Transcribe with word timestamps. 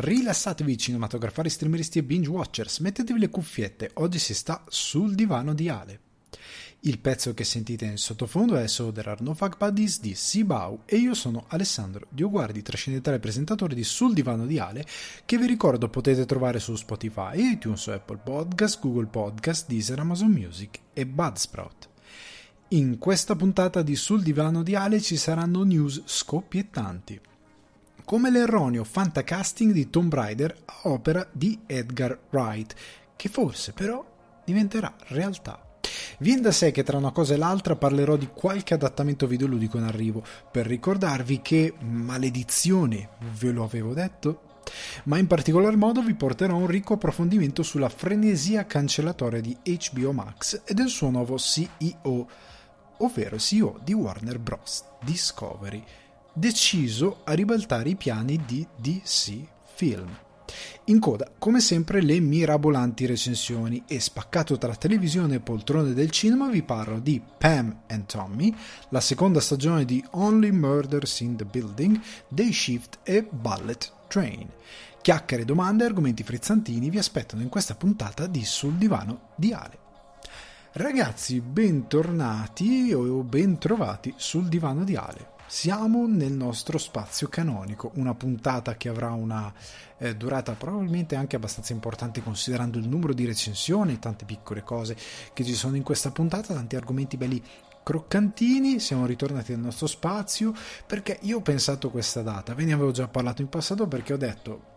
Rilassatevi 0.00 0.78
cinematografari, 0.78 1.50
streameristi 1.50 1.98
e 1.98 2.02
binge 2.02 2.30
watchers, 2.30 2.78
mettetevi 2.78 3.18
le 3.18 3.28
cuffiette, 3.28 3.90
oggi 3.94 4.18
si 4.18 4.32
sta 4.32 4.64
sul 4.66 5.14
divano 5.14 5.52
di 5.52 5.68
Ale. 5.68 6.00
Il 6.80 7.00
pezzo 7.00 7.34
che 7.34 7.44
sentite 7.44 7.84
in 7.84 7.98
sottofondo 7.98 8.56
è 8.56 8.66
So 8.66 8.90
There 8.92 9.10
Are 9.10 9.22
No 9.22 9.34
Fuck 9.34 9.58
Buddies 9.58 10.00
di 10.00 10.14
Sibau 10.14 10.84
e 10.86 10.96
io 10.96 11.12
sono 11.12 11.44
Alessandro, 11.48 12.06
Dioguardi, 12.08 12.62
trascendentale 12.62 13.18
presentatore 13.18 13.74
di 13.74 13.84
Sul 13.84 14.14
Divano 14.14 14.46
di 14.46 14.58
Ale, 14.58 14.86
che 15.26 15.36
vi 15.36 15.46
ricordo 15.46 15.90
potete 15.90 16.24
trovare 16.24 16.60
su 16.60 16.74
Spotify, 16.76 17.52
iTunes, 17.52 17.88
Apple 17.88 18.20
Podcast, 18.24 18.80
Google 18.80 19.08
Podcast, 19.08 19.68
Deezer, 19.68 19.98
Amazon 19.98 20.30
Music 20.30 20.78
e 20.94 21.04
Budsprout. 21.04 21.90
In 22.68 22.96
questa 22.96 23.36
puntata 23.36 23.82
di 23.82 23.96
Sul 23.96 24.22
Divano 24.22 24.62
di 24.62 24.74
Ale 24.74 24.98
ci 25.02 25.18
saranno 25.18 25.62
news 25.62 26.00
scoppiettanti 26.06 27.20
come 28.10 28.32
l'erroneo 28.32 28.82
fantacasting 28.82 29.70
di 29.70 29.88
Tomb 29.88 30.12
Raider 30.12 30.52
a 30.64 30.80
opera 30.88 31.24
di 31.30 31.60
Edgar 31.64 32.18
Wright, 32.30 32.74
che 33.14 33.28
forse 33.28 33.70
però 33.70 34.04
diventerà 34.44 34.92
realtà. 35.10 35.78
Viene 36.18 36.40
da 36.40 36.50
sé 36.50 36.72
che 36.72 36.82
tra 36.82 36.96
una 36.96 37.12
cosa 37.12 37.34
e 37.34 37.36
l'altra 37.36 37.76
parlerò 37.76 38.16
di 38.16 38.28
qualche 38.34 38.74
adattamento 38.74 39.28
videoludico 39.28 39.78
in 39.78 39.84
arrivo, 39.84 40.24
per 40.50 40.66
ricordarvi 40.66 41.40
che, 41.40 41.72
maledizione, 41.78 43.10
ve 43.38 43.52
lo 43.52 43.62
avevo 43.62 43.94
detto? 43.94 44.58
Ma 45.04 45.16
in 45.16 45.28
particolar 45.28 45.76
modo 45.76 46.02
vi 46.02 46.14
porterò 46.14 46.56
un 46.56 46.66
ricco 46.66 46.94
approfondimento 46.94 47.62
sulla 47.62 47.88
frenesia 47.88 48.66
cancellatoria 48.66 49.40
di 49.40 49.56
HBO 49.62 50.10
Max 50.10 50.62
e 50.64 50.74
del 50.74 50.88
suo 50.88 51.10
nuovo 51.10 51.38
CEO, 51.38 52.28
ovvero 52.96 53.38
CEO 53.38 53.78
di 53.84 53.92
Warner 53.92 54.40
Bros. 54.40 54.82
Discovery, 55.00 55.84
deciso 56.40 57.20
a 57.24 57.34
ribaltare 57.34 57.90
i 57.90 57.96
piani 57.96 58.42
di 58.46 58.66
DC 58.74 59.36
Film. 59.74 60.08
In 60.84 60.98
coda, 60.98 61.30
come 61.38 61.60
sempre, 61.60 62.00
le 62.00 62.18
mirabolanti 62.18 63.04
recensioni 63.04 63.84
e 63.86 64.00
spaccato 64.00 64.56
tra 64.56 64.74
televisione 64.74 65.36
e 65.36 65.40
poltrone 65.40 65.92
del 65.92 66.10
cinema 66.10 66.48
vi 66.48 66.62
parlo 66.62 66.98
di 66.98 67.22
Pam 67.38 67.82
and 67.88 68.06
Tommy, 68.06 68.52
la 68.88 69.00
seconda 69.00 69.38
stagione 69.38 69.84
di 69.84 70.02
Only 70.12 70.50
Murders 70.50 71.20
in 71.20 71.36
the 71.36 71.44
Building, 71.44 72.00
Day 72.26 72.52
Shift 72.52 73.00
e 73.02 73.22
Bullet 73.22 73.92
Train. 74.08 74.48
Chiacchiere, 75.02 75.44
domande 75.44 75.84
e 75.84 75.88
argomenti 75.88 76.24
frizzantini 76.24 76.88
vi 76.88 76.98
aspettano 76.98 77.42
in 77.42 77.50
questa 77.50 77.74
puntata 77.74 78.26
di 78.26 78.44
Sul 78.44 78.74
divano 78.74 79.28
di 79.36 79.52
Ale. 79.52 79.78
Ragazzi, 80.72 81.40
bentornati 81.40 82.92
o 82.94 83.22
bentrovati 83.24 84.14
sul 84.16 84.48
divano 84.48 84.84
di 84.84 84.94
Ale. 84.94 85.29
Siamo 85.52 86.06
nel 86.06 86.30
nostro 86.30 86.78
spazio 86.78 87.26
canonico, 87.26 87.90
una 87.94 88.14
puntata 88.14 88.76
che 88.76 88.88
avrà 88.88 89.10
una 89.10 89.52
eh, 89.98 90.14
durata 90.14 90.52
probabilmente 90.52 91.16
anche 91.16 91.34
abbastanza 91.34 91.72
importante 91.72 92.22
considerando 92.22 92.78
il 92.78 92.86
numero 92.86 93.12
di 93.12 93.26
recensioni, 93.26 93.98
tante 93.98 94.24
piccole 94.24 94.62
cose 94.62 94.96
che 95.32 95.44
ci 95.44 95.54
sono 95.54 95.74
in 95.74 95.82
questa 95.82 96.12
puntata, 96.12 96.54
tanti 96.54 96.76
argomenti 96.76 97.16
belli 97.16 97.42
croccantini, 97.82 98.78
siamo 98.78 99.06
ritornati 99.06 99.50
nel 99.50 99.62
nostro 99.62 99.88
spazio 99.88 100.54
perché 100.86 101.18
io 101.22 101.38
ho 101.38 101.42
pensato 101.42 101.90
questa 101.90 102.22
data, 102.22 102.54
ve 102.54 102.64
ne 102.64 102.72
avevo 102.72 102.92
già 102.92 103.08
parlato 103.08 103.42
in 103.42 103.48
passato 103.48 103.88
perché 103.88 104.12
ho 104.12 104.18
detto 104.18 104.68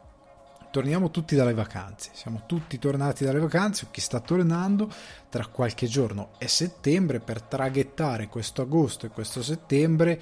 torniamo 0.72 1.12
tutti 1.12 1.36
dalle 1.36 1.54
vacanze, 1.54 2.10
siamo 2.14 2.46
tutti 2.48 2.80
tornati 2.80 3.24
dalle 3.24 3.38
vacanze, 3.38 3.90
chi 3.92 4.02
sta 4.02 4.20
tornando 4.20 4.92
tra 5.30 5.46
qualche 5.46 5.86
giorno 5.86 6.32
è 6.40 6.48
settembre 6.48 7.20
per 7.20 7.44
traghettare 7.44 8.28
questo 8.28 8.64
agosto 8.64 9.06
e 9.06 9.10
questo 9.10 9.44
settembre 9.44 10.20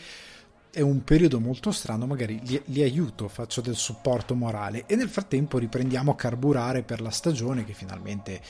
è 0.72 0.80
un 0.80 1.04
periodo 1.04 1.40
molto 1.40 1.72
strano, 1.72 2.08
magari 2.08 2.40
li, 2.44 2.62
li, 2.66 2.82
aiuto, 2.82 3.28
faccio 3.28 3.60
del 3.60 3.76
supporto 3.76 4.36
morale 4.36 4.86
e 4.88 4.96
nel 4.96 5.10
frattempo 5.10 5.58
riprendiamo 5.58 6.12
a 6.12 6.16
carburare 6.16 6.82
per 6.82 7.02
la 7.02 7.10
stagione 7.10 7.66
che 7.66 7.74
finalmente 7.74 8.42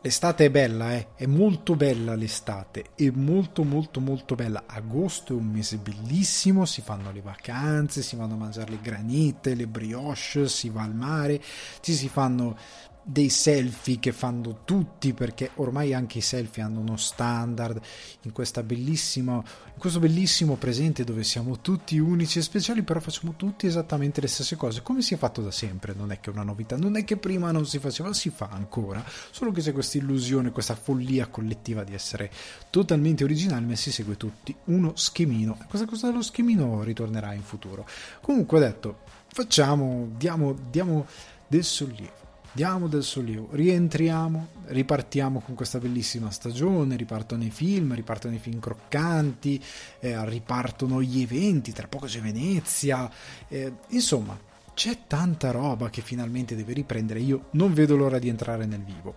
l'estate 0.00 0.44
è 0.44 0.50
bella, 0.50 0.94
eh? 0.94 1.08
è 1.16 1.26
molto 1.26 1.74
bella 1.74 2.14
l'estate, 2.14 2.90
è 2.94 3.10
molto 3.10 3.64
molto 3.64 4.00
molto 4.00 4.36
bella. 4.36 4.64
Agosto 4.66 5.32
è 5.32 5.36
un 5.36 5.46
mese 5.46 5.78
bellissimo, 5.78 6.64
si 6.64 6.80
fanno 6.80 7.10
le 7.10 7.22
vacanze, 7.22 8.02
si 8.02 8.14
vanno 8.14 8.34
a 8.34 8.38
mangiare 8.38 8.70
le 8.70 8.80
granite, 8.80 9.54
le 9.54 9.66
brioche, 9.66 10.48
si 10.48 10.68
va 10.68 10.82
al 10.82 10.94
mare, 10.94 11.42
ci 11.80 11.92
si 11.92 12.08
fanno 12.08 12.56
dei 13.06 13.28
selfie 13.28 13.98
che 13.98 14.12
fanno 14.12 14.60
tutti 14.64 15.12
perché 15.12 15.50
ormai 15.56 15.92
anche 15.92 16.18
i 16.18 16.22
selfie 16.22 16.62
hanno 16.62 16.80
uno 16.80 16.96
standard 16.96 17.76
in, 17.76 17.82
in 18.22 18.32
questo 18.32 18.62
bellissimo 18.62 20.56
presente 20.56 21.04
dove 21.04 21.22
siamo 21.22 21.60
tutti 21.60 21.98
unici 21.98 22.38
e 22.38 22.42
speciali 22.42 22.82
però 22.82 23.00
facciamo 23.00 23.34
tutti 23.36 23.66
esattamente 23.66 24.22
le 24.22 24.26
stesse 24.26 24.56
cose 24.56 24.82
come 24.82 25.02
si 25.02 25.12
è 25.12 25.16
fatto 25.18 25.42
da 25.42 25.50
sempre. 25.50 25.92
Non 25.94 26.12
è 26.12 26.20
che 26.20 26.30
una 26.30 26.42
novità 26.42 26.78
non 26.78 26.96
è 26.96 27.04
che 27.04 27.18
prima 27.18 27.52
non 27.52 27.66
si 27.66 27.78
faceva 27.78 28.14
si 28.14 28.30
fa 28.30 28.48
ancora. 28.50 29.04
Solo 29.30 29.52
che 29.52 29.60
c'è 29.60 29.72
questa 29.72 29.98
illusione 29.98 30.50
questa 30.50 30.74
follia 30.74 31.26
collettiva 31.26 31.84
di 31.84 31.92
essere 31.92 32.30
totalmente 32.70 33.22
originali 33.22 33.66
ma 33.66 33.76
si 33.76 33.92
segue 33.92 34.16
tutti 34.16 34.54
uno 34.64 34.92
schemino. 34.94 35.58
Questa 35.68 35.86
cosa 35.86 36.06
dello 36.06 36.22
schemino 36.22 36.82
ritornerà 36.82 37.34
in 37.34 37.42
futuro. 37.42 37.86
Comunque 38.22 38.60
detto 38.60 39.00
facciamo 39.26 40.08
diamo, 40.16 40.56
diamo 40.70 41.06
del 41.46 41.64
sollievo 41.64 42.23
diamo 42.54 42.86
del 42.86 43.02
sollievo, 43.02 43.48
rientriamo, 43.50 44.46
ripartiamo 44.66 45.40
con 45.40 45.56
questa 45.56 45.78
bellissima 45.78 46.30
stagione, 46.30 46.94
ripartono 46.94 47.42
i 47.42 47.50
film, 47.50 47.94
ripartono 47.94 48.34
i 48.34 48.38
film 48.38 48.60
croccanti, 48.60 49.62
eh, 49.98 50.24
ripartono 50.28 51.02
gli 51.02 51.20
eventi, 51.20 51.72
tra 51.72 51.88
poco 51.88 52.06
c'è 52.06 52.20
Venezia, 52.20 53.10
eh, 53.48 53.72
insomma 53.88 54.38
c'è 54.72 55.00
tanta 55.08 55.50
roba 55.50 55.90
che 55.90 56.00
finalmente 56.00 56.54
deve 56.54 56.74
riprendere, 56.74 57.18
io 57.18 57.46
non 57.52 57.74
vedo 57.74 57.96
l'ora 57.96 58.20
di 58.20 58.28
entrare 58.28 58.66
nel 58.66 58.82
vivo. 58.82 59.14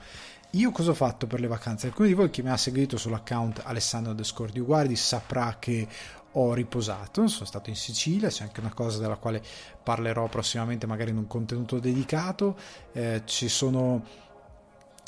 Io 0.52 0.72
cosa 0.72 0.92
ho 0.92 0.96
fatto 0.96 1.28
per 1.28 1.40
le 1.42 1.48
vacanze? 1.48 1.88
Alcuni 1.88 2.08
di 2.08 2.14
voi 2.14 2.30
che 2.30 2.42
mi 2.42 2.50
ha 2.50 2.58
seguito 2.58 2.98
sull'account 2.98 3.62
Alessandro 3.66 4.14
Descordi 4.14 4.62
Guardi 4.62 4.96
saprà 4.96 5.58
che 5.60 5.86
ho 6.34 6.54
riposato, 6.54 7.28
sono 7.28 7.46
stato 7.46 7.70
in 7.70 7.76
Sicilia, 7.76 8.30
c'è 8.30 8.44
anche 8.44 8.60
una 8.60 8.74
cosa 8.74 9.00
della 9.00 9.16
quale 9.16 9.42
parlerò 9.82 10.28
prossimamente 10.28 10.86
magari 10.86 11.12
in 11.12 11.18
un 11.18 11.28
contenuto 11.28 11.80
dedicato, 11.80 12.56
eh, 12.92 13.24
ci 13.26 13.48
sono 13.50 14.26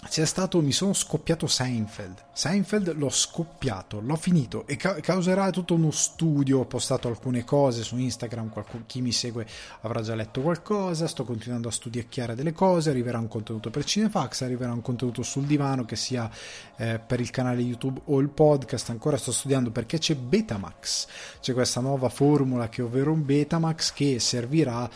c'è 0.08 0.24
stato, 0.24 0.62
mi 0.62 0.72
sono 0.72 0.94
scoppiato 0.94 1.46
Seinfeld. 1.46 2.24
Seinfeld 2.32 2.96
l'ho 2.96 3.10
scoppiato, 3.10 4.00
l'ho 4.00 4.16
finito 4.16 4.66
e 4.66 4.78
ca- 4.78 5.02
causerà 5.02 5.50
tutto 5.50 5.74
uno 5.74 5.92
studio. 5.92 6.60
Ho 6.60 6.66
postato 6.66 7.10
alcune 7.10 7.44
cose 7.44 7.84
su 7.84 7.98
Instagram. 7.98 8.50
Qualcuno, 8.50 8.84
chi 8.88 9.02
mi 9.02 9.12
segue 9.12 9.46
avrà 9.82 10.02
già 10.02 10.16
letto 10.16 10.40
qualcosa. 10.40 11.06
Sto 11.06 11.26
continuando 11.26 11.68
a 11.68 11.72
studiare 11.72 12.34
delle 12.34 12.54
cose. 12.54 12.90
Arriverà 12.90 13.20
un 13.20 13.28
contenuto 13.28 13.70
per 13.70 13.84
Cinefax, 13.84 14.42
arriverà 14.42 14.72
un 14.72 14.82
contenuto 14.82 15.22
sul 15.22 15.44
divano 15.44 15.84
che 15.84 15.98
sia 15.98 16.32
eh, 16.78 16.98
per 17.06 17.20
il 17.20 17.30
canale 17.30 17.62
YouTube 17.62 18.00
o 18.06 18.20
il 18.20 18.30
podcast. 18.30 18.90
Ancora 18.92 19.18
sto 19.18 19.34
studiando 19.34 19.70
perché 19.70 19.98
c'è 19.98 20.16
Betamax. 20.16 21.08
C'è 21.42 21.54
questa 21.54 21.82
nuova 21.82 22.08
formula 22.08 22.70
che 22.70 22.82
ovvero 22.82 23.12
un 23.12 23.26
Betamax 23.26 23.92
che 23.92 24.18
servirà 24.20 24.90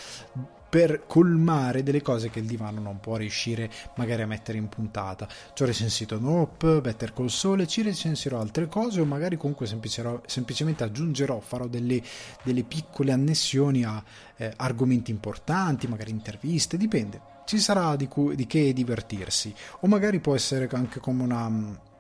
per 0.74 1.04
colmare 1.06 1.84
delle 1.84 2.02
cose 2.02 2.32
che 2.32 2.40
il 2.40 2.48
divano 2.48 2.82
non 2.82 3.00
può 3.00 3.16
riuscire 3.16 3.70
magari 3.96 4.24
a 4.24 4.26
mettere 4.26 4.58
in 4.58 4.70
puntata. 4.70 5.28
Ci 5.54 5.62
ho 5.62 5.68
recensito 5.68 6.18
Nope, 6.18 6.82
Better 6.82 7.14
Call 7.14 7.28
Sole, 7.28 7.68
ci 7.68 7.84
recensirò 7.84 8.40
altre 8.40 8.68
cose 8.68 9.00
o 9.00 9.06
magari 9.06 9.38
comunque 9.38 9.68
semplicemente 9.68 10.84
aggiungerò, 10.84 11.40
farò 11.42 11.68
delle, 11.68 12.02
delle 12.42 12.64
piccole 12.64 13.12
annessioni 13.12 13.84
a 13.84 14.04
eh, 14.36 14.52
argomenti 14.56 15.12
importanti, 15.12 15.86
magari 15.86 16.10
interviste, 16.10 16.76
dipende. 16.76 17.22
Ci 17.46 17.60
sarà 17.60 17.96
di, 17.96 18.08
cui, 18.08 18.36
di 18.36 18.48
che 18.48 18.74
divertirsi 18.74 19.54
o 19.82 19.88
magari 19.88 20.20
può 20.22 20.34
essere 20.34 20.68
anche 20.72 21.00
come 21.00 21.22
una 21.22 21.92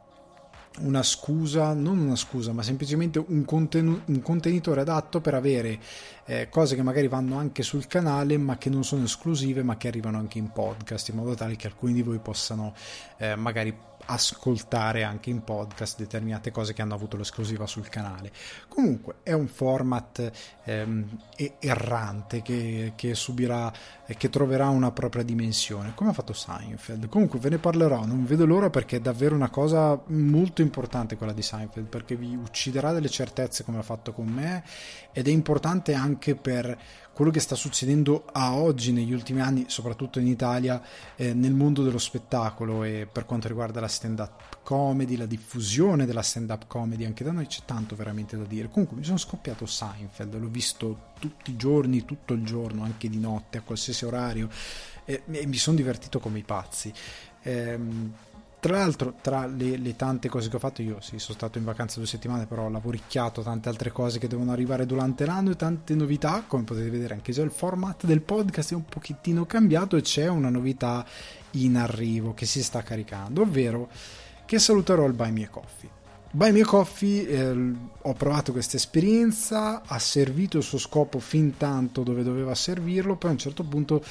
una 0.79 1.03
scusa, 1.03 1.73
non 1.73 2.00
una 2.00 2.16
scusa, 2.16 2.51
ma 2.51 2.63
semplicemente 2.63 3.23
un, 3.25 3.45
contenu- 3.45 4.01
un 4.06 4.22
contenitore 4.22 4.81
adatto 4.81 5.22
per 5.22 5.35
avere 5.35 5.79
eh, 6.25 6.50
cose 6.50 6.75
che 6.75 6.81
magari 6.81 7.07
vanno 7.07 7.38
anche 7.38 7.63
sul 7.63 7.88
canale, 7.88 8.38
ma 8.38 8.57
che 8.57 8.69
non 8.69 8.83
sono 8.83 9.03
esclusive, 9.03 9.63
ma 9.63 9.78
che 9.78 9.88
arrivano 9.88 10.18
anche 10.18 10.39
in 10.39 10.51
podcast, 10.51 11.09
in 11.09 11.15
modo 11.15 11.36
tale 11.36 11.56
che 11.56 11.68
alcuni 11.68 11.94
di 11.94 12.01
voi 12.01 12.19
possano 12.19 12.74
eh, 13.18 13.36
magari 13.36 13.75
ascoltare 14.05 15.03
anche 15.03 15.29
in 15.29 15.44
podcast 15.44 15.97
determinate 15.97 16.51
cose 16.51 16.73
che 16.73 16.81
hanno 16.81 16.95
avuto 16.95 17.17
l'esclusiva 17.17 17.65
sul 17.65 17.89
canale. 17.89 18.31
Comunque 18.67 19.15
è 19.23 19.33
un 19.33 19.47
format 19.47 20.31
ehm, 20.63 21.19
errante 21.59 22.41
che, 22.41 22.94
che 22.95 23.15
subirà 23.15 23.71
che 24.17 24.29
troverà 24.29 24.67
una 24.67 24.91
propria 24.91 25.23
dimensione, 25.23 25.94
come 25.95 26.09
ha 26.09 26.13
fatto 26.13 26.33
Seinfeld. 26.33 27.07
Comunque 27.07 27.39
ve 27.39 27.50
ne 27.50 27.57
parlerò, 27.57 28.05
non 28.05 28.25
vedo 28.25 28.45
l'ora 28.45 28.69
perché 28.69 28.97
è 28.97 29.00
davvero 29.00 29.33
una 29.33 29.50
cosa 29.50 30.00
molto 30.07 30.61
importante 30.61 31.15
quella 31.15 31.31
di 31.33 31.41
Seinfeld, 31.41 31.88
perché 31.88 32.15
vi 32.15 32.35
ucciderà 32.35 32.91
delle 32.91 33.09
certezze 33.09 33.63
come 33.63 33.79
ha 33.79 33.83
fatto 33.83 34.11
con 34.11 34.27
me 34.27 34.63
ed 35.13 35.27
è 35.27 35.31
importante 35.31 35.94
anche 35.94 36.35
per 36.35 36.77
quello 37.13 37.30
che 37.30 37.39
sta 37.39 37.56
succedendo 37.56 38.25
a 38.31 38.56
oggi 38.56 38.92
negli 38.92 39.13
ultimi 39.13 39.39
anni, 39.39 39.65
soprattutto 39.68 40.19
in 40.19 40.27
Italia, 40.27 40.81
eh, 41.15 41.33
nel 41.33 41.54
mondo 41.54 41.83
dello 41.83 42.00
spettacolo 42.00 42.83
e 42.83 43.07
per 43.10 43.25
quanto 43.25 43.48
riguarda 43.48 43.80
la 43.80 43.88
stand-up 43.88 44.60
comedy, 44.63 45.15
la 45.15 45.27
diffusione 45.27 46.06
della 46.06 46.24
stand-up 46.24 46.65
comedy, 46.68 47.06
anche 47.06 47.24
da 47.24 47.31
noi 47.31 47.45
c'è 47.45 47.62
tanto 47.65 47.95
veramente 47.95 48.36
da 48.36 48.45
dire. 48.45 48.69
Comunque 48.69 48.98
mi 48.98 49.04
sono 49.04 49.18
scoppiato 49.18 49.65
Seinfeld, 49.65 50.39
l'ho 50.39 50.48
visto 50.48 51.12
tutti 51.19 51.51
i 51.51 51.56
giorni, 51.56 52.04
tutto 52.04 52.33
il 52.33 52.44
giorno, 52.44 52.83
anche 52.83 53.07
di 53.07 53.19
notte, 53.19 53.60
a 53.60 53.62
qualsiasi 53.62 54.06
orario, 54.06 54.50
e, 55.06 55.21
e 55.30 55.45
mi 55.45 55.57
sono 55.57 55.75
divertito 55.75 56.19
come 56.19 56.39
i 56.39 56.44
pazzi. 56.44 56.92
Ehm, 57.44 58.13
tra 58.63 58.77
l'altro, 58.77 59.15
tra 59.19 59.45
le, 59.45 59.75
le, 59.75 59.94
tante 59.98 60.30
cose 60.30 60.48
che 60.48 60.56
ho 60.56 60.60
fatto, 60.60 60.81
io 60.81 61.01
sì, 61.01 61.19
sono 61.19 61.36
stato 61.38 61.57
in 61.57 61.65
vacanza 61.65 61.98
due 61.98 62.07
settimane, 62.07 62.45
però 62.45 62.63
ho 62.63 62.69
lavoricchiato 62.69 63.42
tante 63.42 63.68
altre 63.68 63.92
cose 63.92 64.19
che 64.19 64.30
devono 64.30 64.54
arrivare 64.54 64.86
durante 64.86 65.25
l'anno 65.25 65.51
e 65.51 65.57
tante 65.57 65.94
novità. 65.95 66.45
Come 66.48 66.63
potete 66.63 66.89
vedere, 66.89 67.13
anche 67.13 67.33
già 67.33 67.42
il 67.42 67.51
format 67.51 68.06
del 68.06 68.21
podcast 68.21 68.71
è 68.71 68.75
un 68.75 68.86
pochettino 68.86 69.45
cambiato 69.45 69.98
e 69.98 70.01
c'è 70.01 70.30
una 70.30 70.48
novità 70.48 71.06
in 71.51 71.75
arrivo 71.75 72.33
che 72.33 72.45
si 72.45 72.63
sta 72.63 72.81
caricando, 72.83 73.42
ovvero 73.42 73.89
che 74.45 74.60
saluterò 74.60 75.07
il 75.07 75.13
Buy 75.13 75.31
Me 75.31 75.50
Coffee. 75.50 75.89
Buy 76.31 76.54
Me 76.54 76.62
Coffee, 76.62 77.27
eh, 77.27 77.74
ho 78.01 78.13
provato 78.13 78.54
questa 78.54 78.77
esperienza, 78.77 79.81
ha 79.86 80.00
servito 80.00 80.56
il 80.56 80.63
suo 80.63 80.77
scopo 80.77 81.19
fin 81.19 81.57
tanto 81.57 82.01
dove 82.04 82.24
doveva 82.24 82.56
servirlo, 82.56 83.18
poi 83.18 83.31
a 83.31 83.33
un 83.33 83.39
certo 83.39 83.63
punto 83.63 84.01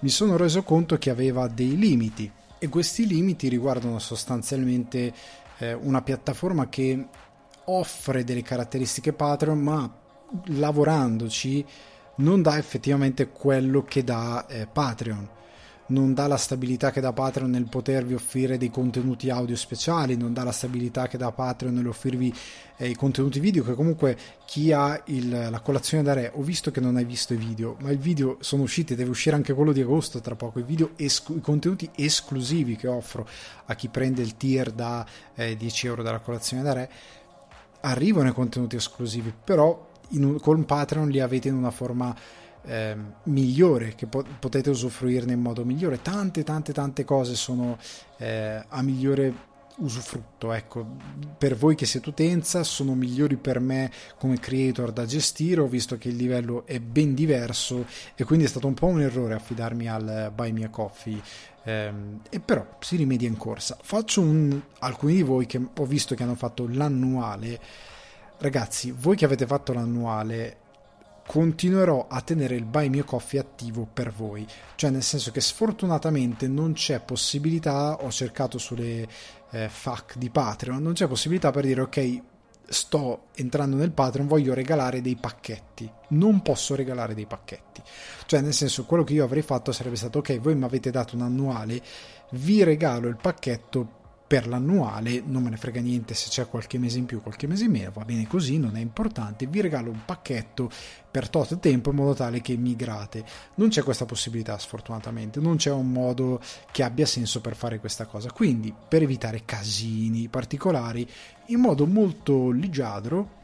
mi 0.00 0.10
sono 0.10 0.36
reso 0.36 0.62
conto 0.64 0.98
che 0.98 1.08
aveva 1.08 1.48
dei 1.48 1.78
limiti 1.78 2.30
e 2.62 2.68
questi 2.68 3.08
limiti 3.08 3.48
riguardano 3.48 3.98
sostanzialmente 3.98 5.12
eh, 5.58 5.72
una 5.72 6.00
piattaforma 6.00 6.68
che 6.68 7.08
offre 7.64 8.22
delle 8.22 8.42
caratteristiche 8.42 9.12
Patreon 9.12 9.58
ma 9.58 9.92
lavorandoci 10.44 11.66
non 12.18 12.40
dà 12.40 12.56
effettivamente 12.58 13.30
quello 13.30 13.82
che 13.82 14.04
dà 14.04 14.46
eh, 14.46 14.68
Patreon 14.68 15.28
non 15.86 16.14
dà 16.14 16.26
la 16.26 16.36
stabilità 16.36 16.90
che 16.90 17.00
dà 17.00 17.12
Patreon 17.12 17.50
nel 17.50 17.68
potervi 17.68 18.14
offrire 18.14 18.56
dei 18.56 18.70
contenuti 18.70 19.30
audio 19.30 19.56
speciali, 19.56 20.16
non 20.16 20.32
dà 20.32 20.44
la 20.44 20.52
stabilità 20.52 21.08
che 21.08 21.18
dà 21.18 21.30
Patreon 21.32 21.74
nell'offrirvi 21.74 22.32
eh, 22.76 22.88
i 22.88 22.94
contenuti 22.94 23.40
video, 23.40 23.64
che 23.64 23.74
comunque 23.74 24.16
chi 24.46 24.72
ha 24.72 25.00
il, 25.06 25.48
la 25.50 25.60
colazione 25.60 26.02
da 26.02 26.12
re, 26.12 26.30
ho 26.34 26.42
visto 26.42 26.70
che 26.70 26.80
non 26.80 26.96
hai 26.96 27.04
visto 27.04 27.34
i 27.34 27.36
video, 27.36 27.76
ma 27.80 27.90
i 27.90 27.96
video 27.96 28.36
sono 28.40 28.62
usciti, 28.62 28.94
deve 28.94 29.10
uscire 29.10 29.36
anche 29.36 29.52
quello 29.52 29.72
di 29.72 29.80
agosto 29.80 30.20
tra 30.20 30.34
poco, 30.34 30.58
i, 30.58 30.62
video 30.62 30.90
esclu- 30.96 31.38
i 31.38 31.40
contenuti 31.40 31.90
esclusivi 31.94 32.76
che 32.76 32.86
offro 32.86 33.26
a 33.66 33.74
chi 33.74 33.88
prende 33.88 34.22
il 34.22 34.36
tier 34.36 34.70
da 34.70 35.04
eh, 35.34 35.56
10 35.56 35.86
euro 35.86 36.02
dalla 36.02 36.20
colazione 36.20 36.62
da 36.62 36.72
re, 36.72 36.90
arrivano 37.80 38.28
i 38.28 38.32
contenuti 38.32 38.76
esclusivi, 38.76 39.32
però 39.44 39.90
in, 40.10 40.38
con 40.40 40.64
Patreon 40.64 41.08
li 41.08 41.20
avete 41.20 41.48
in 41.48 41.54
una 41.54 41.70
forma 41.70 42.14
eh, 42.64 42.96
migliore, 43.24 43.94
che 43.94 44.06
po- 44.06 44.24
potete 44.38 44.70
usufruirne 44.70 45.32
in 45.32 45.40
modo 45.40 45.64
migliore. 45.64 46.02
Tante, 46.02 46.42
tante, 46.44 46.72
tante 46.72 47.04
cose 47.04 47.34
sono 47.34 47.78
eh, 48.18 48.64
a 48.66 48.82
migliore 48.82 49.50
usufrutto. 49.76 50.52
Ecco, 50.52 50.86
per 51.38 51.56
voi 51.56 51.74
che 51.74 51.86
siete 51.86 52.08
utenza, 52.08 52.62
sono 52.62 52.94
migliori 52.94 53.36
per 53.36 53.60
me 53.60 53.90
come 54.18 54.38
creator 54.38 54.92
da 54.92 55.04
gestire. 55.04 55.60
Ho 55.60 55.66
visto 55.66 55.98
che 55.98 56.08
il 56.08 56.16
livello 56.16 56.66
è 56.66 56.78
ben 56.80 57.14
diverso 57.14 57.86
e 58.14 58.24
quindi 58.24 58.44
è 58.44 58.48
stato 58.48 58.66
un 58.66 58.74
po' 58.74 58.86
un 58.86 59.00
errore 59.00 59.34
affidarmi 59.34 59.88
al 59.88 60.32
Buy 60.34 60.52
Me 60.52 60.64
a 60.64 60.68
Coffee. 60.70 61.20
Ehm, 61.64 62.20
e 62.28 62.40
però 62.40 62.66
si 62.80 62.96
rimedia 62.96 63.28
in 63.28 63.36
corsa. 63.36 63.76
Faccio 63.80 64.20
un, 64.20 64.60
alcuni 64.80 65.14
di 65.14 65.22
voi 65.22 65.46
che 65.46 65.60
ho 65.76 65.86
visto 65.86 66.14
che 66.14 66.22
hanno 66.22 66.34
fatto 66.34 66.66
l'annuale. 66.68 67.60
Ragazzi, 68.38 68.90
voi 68.90 69.16
che 69.16 69.24
avete 69.24 69.46
fatto 69.46 69.72
l'annuale, 69.72 70.56
continuerò 71.26 72.06
a 72.08 72.20
tenere 72.20 72.56
il 72.56 72.64
Buy 72.64 72.88
Me 72.88 73.04
Coffee 73.04 73.40
attivo 73.40 73.88
per 73.90 74.12
voi, 74.12 74.46
cioè 74.74 74.90
nel 74.90 75.02
senso 75.02 75.30
che 75.30 75.40
sfortunatamente 75.40 76.48
non 76.48 76.72
c'è 76.72 77.00
possibilità, 77.00 77.98
ho 78.02 78.10
cercato 78.10 78.58
sulle 78.58 79.06
eh, 79.50 79.68
FAQ 79.68 80.16
di 80.16 80.30
Patreon, 80.30 80.82
non 80.82 80.92
c'è 80.92 81.06
possibilità 81.06 81.50
per 81.50 81.64
dire 81.64 81.80
ok, 81.82 82.20
sto 82.68 83.26
entrando 83.34 83.76
nel 83.76 83.92
Patreon, 83.92 84.26
voglio 84.26 84.54
regalare 84.54 85.00
dei 85.00 85.16
pacchetti, 85.16 85.90
non 86.08 86.42
posso 86.42 86.74
regalare 86.74 87.14
dei 87.14 87.26
pacchetti, 87.26 87.82
cioè 88.26 88.40
nel 88.40 88.54
senso 88.54 88.84
quello 88.84 89.04
che 89.04 89.14
io 89.14 89.24
avrei 89.24 89.42
fatto 89.42 89.72
sarebbe 89.72 89.96
stato 89.96 90.18
ok, 90.18 90.40
voi 90.40 90.54
mi 90.54 90.64
avete 90.64 90.90
dato 90.90 91.14
un 91.14 91.22
annuale, 91.22 91.80
vi 92.30 92.62
regalo 92.64 93.08
il 93.08 93.16
pacchetto 93.16 94.00
per 94.32 94.48
l'annuale, 94.48 95.22
non 95.26 95.42
me 95.42 95.50
ne 95.50 95.58
frega 95.58 95.82
niente 95.82 96.14
se 96.14 96.30
c'è 96.30 96.48
qualche 96.48 96.78
mese 96.78 96.96
in 96.96 97.04
più, 97.04 97.20
qualche 97.20 97.46
mese 97.46 97.64
in 97.64 97.70
meno, 97.70 97.90
va 97.92 98.02
bene 98.02 98.26
così, 98.26 98.56
non 98.56 98.78
è 98.78 98.80
importante, 98.80 99.44
vi 99.44 99.60
regalo 99.60 99.90
un 99.90 100.06
pacchetto 100.06 100.70
per 101.10 101.28
tot 101.28 101.58
tempo 101.60 101.90
in 101.90 101.96
modo 101.96 102.14
tale 102.14 102.40
che 102.40 102.56
migrate. 102.56 103.26
Non 103.56 103.68
c'è 103.68 103.82
questa 103.82 104.06
possibilità 104.06 104.56
sfortunatamente, 104.56 105.38
non 105.38 105.56
c'è 105.56 105.70
un 105.70 105.92
modo 105.92 106.40
che 106.70 106.82
abbia 106.82 107.04
senso 107.04 107.42
per 107.42 107.54
fare 107.54 107.78
questa 107.78 108.06
cosa, 108.06 108.32
quindi 108.32 108.72
per 108.88 109.02
evitare 109.02 109.42
casini 109.44 110.28
particolari, 110.28 111.06
in 111.48 111.60
modo 111.60 111.84
molto 111.84 112.52
leggiadro, 112.52 113.40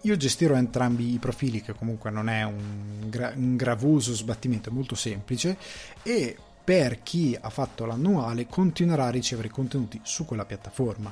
io 0.00 0.16
gestirò 0.16 0.54
entrambi 0.54 1.12
i 1.12 1.18
profili, 1.18 1.60
che 1.60 1.74
comunque 1.74 2.10
non 2.10 2.30
è 2.30 2.44
un, 2.44 3.10
gra- 3.10 3.34
un 3.36 3.56
gravoso 3.56 4.14
sbattimento, 4.14 4.70
è 4.70 4.72
molto 4.72 4.94
semplice, 4.94 5.58
e 6.02 6.34
per 6.68 7.02
chi 7.02 7.34
ha 7.40 7.48
fatto 7.48 7.86
l'annuale 7.86 8.46
continuerà 8.46 9.06
a 9.06 9.10
ricevere 9.10 9.48
contenuti 9.48 9.98
su 10.02 10.26
quella 10.26 10.44
piattaforma 10.44 11.10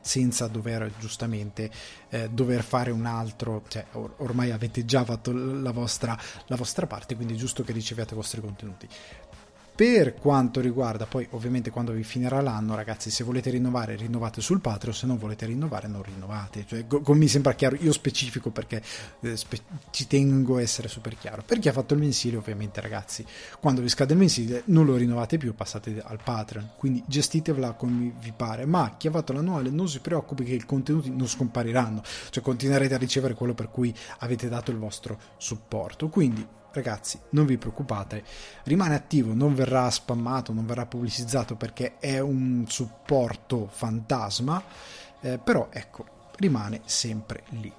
senza 0.00 0.46
dover 0.46 0.92
giustamente 1.00 1.68
eh, 2.08 2.30
dover 2.30 2.62
fare 2.62 2.92
un 2.92 3.04
altro, 3.04 3.64
cioè 3.66 3.84
or- 3.94 4.14
ormai 4.18 4.52
avete 4.52 4.84
già 4.84 5.04
fatto 5.04 5.32
la 5.32 5.72
vostra, 5.72 6.16
la 6.46 6.54
vostra 6.54 6.86
parte, 6.86 7.16
quindi 7.16 7.34
è 7.34 7.36
giusto 7.36 7.64
che 7.64 7.72
riceviate 7.72 8.12
i 8.12 8.16
vostri 8.16 8.40
contenuti. 8.40 8.88
Per 9.76 10.14
quanto 10.14 10.62
riguarda 10.62 11.04
poi 11.04 11.26
ovviamente 11.32 11.68
quando 11.68 11.92
vi 11.92 12.02
finirà 12.02 12.40
l'anno, 12.40 12.74
ragazzi, 12.74 13.10
se 13.10 13.24
volete 13.24 13.50
rinnovare, 13.50 13.94
rinnovate 13.94 14.40
sul 14.40 14.62
Patreon, 14.62 14.94
se 14.94 15.04
non 15.04 15.18
volete 15.18 15.44
rinnovare, 15.44 15.86
non 15.86 16.02
rinnovate. 16.02 16.64
Cioè, 16.66 16.86
come 16.86 17.18
mi 17.18 17.28
sembra 17.28 17.52
chiaro, 17.52 17.76
io 17.78 17.92
specifico 17.92 18.48
perché 18.48 18.82
eh, 19.20 19.36
spe- 19.36 19.60
ci 19.90 20.06
tengo 20.06 20.56
a 20.56 20.62
essere 20.62 20.88
super 20.88 21.18
chiaro. 21.18 21.42
Per 21.44 21.58
chi 21.58 21.68
ha 21.68 21.72
fatto 21.72 21.92
il 21.92 22.00
mensile, 22.00 22.38
ovviamente, 22.38 22.80
ragazzi, 22.80 23.22
quando 23.60 23.82
vi 23.82 23.90
scade 23.90 24.14
il 24.14 24.18
mensile, 24.18 24.62
non 24.66 24.86
lo 24.86 24.96
rinnovate 24.96 25.36
più, 25.36 25.54
passate 25.54 26.00
al 26.02 26.20
Patreon. 26.24 26.70
Quindi 26.78 27.04
gestitevela 27.06 27.72
come 27.72 28.14
vi 28.18 28.32
pare. 28.34 28.64
Ma 28.64 28.94
chi 28.96 29.08
ha 29.08 29.10
fatto 29.10 29.34
l'annuale 29.34 29.68
non 29.68 29.90
si 29.90 30.00
preoccupi 30.00 30.44
che 30.44 30.54
i 30.54 30.64
contenuti 30.64 31.10
non 31.14 31.28
scompariranno, 31.28 32.02
cioè 32.30 32.42
continuerete 32.42 32.94
a 32.94 32.98
ricevere 32.98 33.34
quello 33.34 33.52
per 33.52 33.68
cui 33.70 33.94
avete 34.20 34.48
dato 34.48 34.70
il 34.70 34.78
vostro 34.78 35.18
supporto. 35.36 36.08
Quindi 36.08 36.64
ragazzi, 36.76 37.18
non 37.30 37.46
vi 37.46 37.58
preoccupate, 37.58 38.22
rimane 38.64 38.94
attivo, 38.94 39.34
non 39.34 39.54
verrà 39.54 39.90
spammato, 39.90 40.52
non 40.52 40.66
verrà 40.66 40.86
pubblicizzato 40.86 41.56
perché 41.56 41.98
è 41.98 42.18
un 42.18 42.64
supporto 42.68 43.68
fantasma, 43.70 44.62
eh, 45.20 45.38
però 45.38 45.68
ecco, 45.72 46.04
rimane 46.36 46.82
sempre 46.84 47.42
lì. 47.50 47.72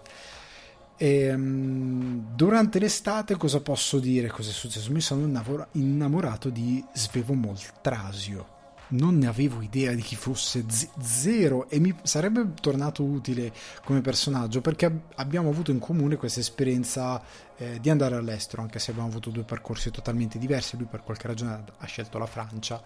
E, 0.98 1.20
ehm, 1.22 2.34
durante 2.36 2.80
l'estate 2.80 3.38
cosa 3.38 3.62
posso 3.62 4.00
dire? 4.00 4.30
Cosa 4.30 4.50
è 4.50 4.54
successo? 4.54 4.92
Mi 4.92 5.02
sono 5.02 5.68
innamorato 5.72 6.50
di 6.50 6.84
Svevo 6.94 7.34
Moltrasio 7.34 8.56
non 8.90 9.18
ne 9.18 9.28
avevo 9.28 9.62
idea 9.62 9.94
di 9.94 10.02
chi 10.02 10.16
fosse 10.16 10.66
z- 10.68 10.90
zero 11.00 11.70
e 11.70 11.80
mi 11.80 11.96
sarebbe 12.04 12.54
tornato 12.60 13.04
utile 13.04 13.52
come 13.84 14.02
personaggio 14.02 14.62
perché 14.62 14.92
abbiamo 15.16 15.50
avuto 15.50 15.72
in 15.72 15.80
comune 15.80 16.16
questa 16.16 16.40
esperienza 16.40 17.22
eh, 17.58 17.80
di 17.80 17.90
andare 17.90 18.16
all'estero 18.16 18.62
anche 18.62 18.80
se 18.80 18.92
abbiamo 18.92 19.10
avuto 19.10 19.30
due 19.30 19.44
percorsi 19.44 19.92
totalmente 19.92 20.38
diversi 20.38 20.78
lui 20.78 20.88
per 20.90 21.04
qualche 21.04 21.28
ragione 21.28 21.64
ha 21.78 21.86
scelto 21.86 22.18
la 22.18 22.28
Francia 22.28 22.82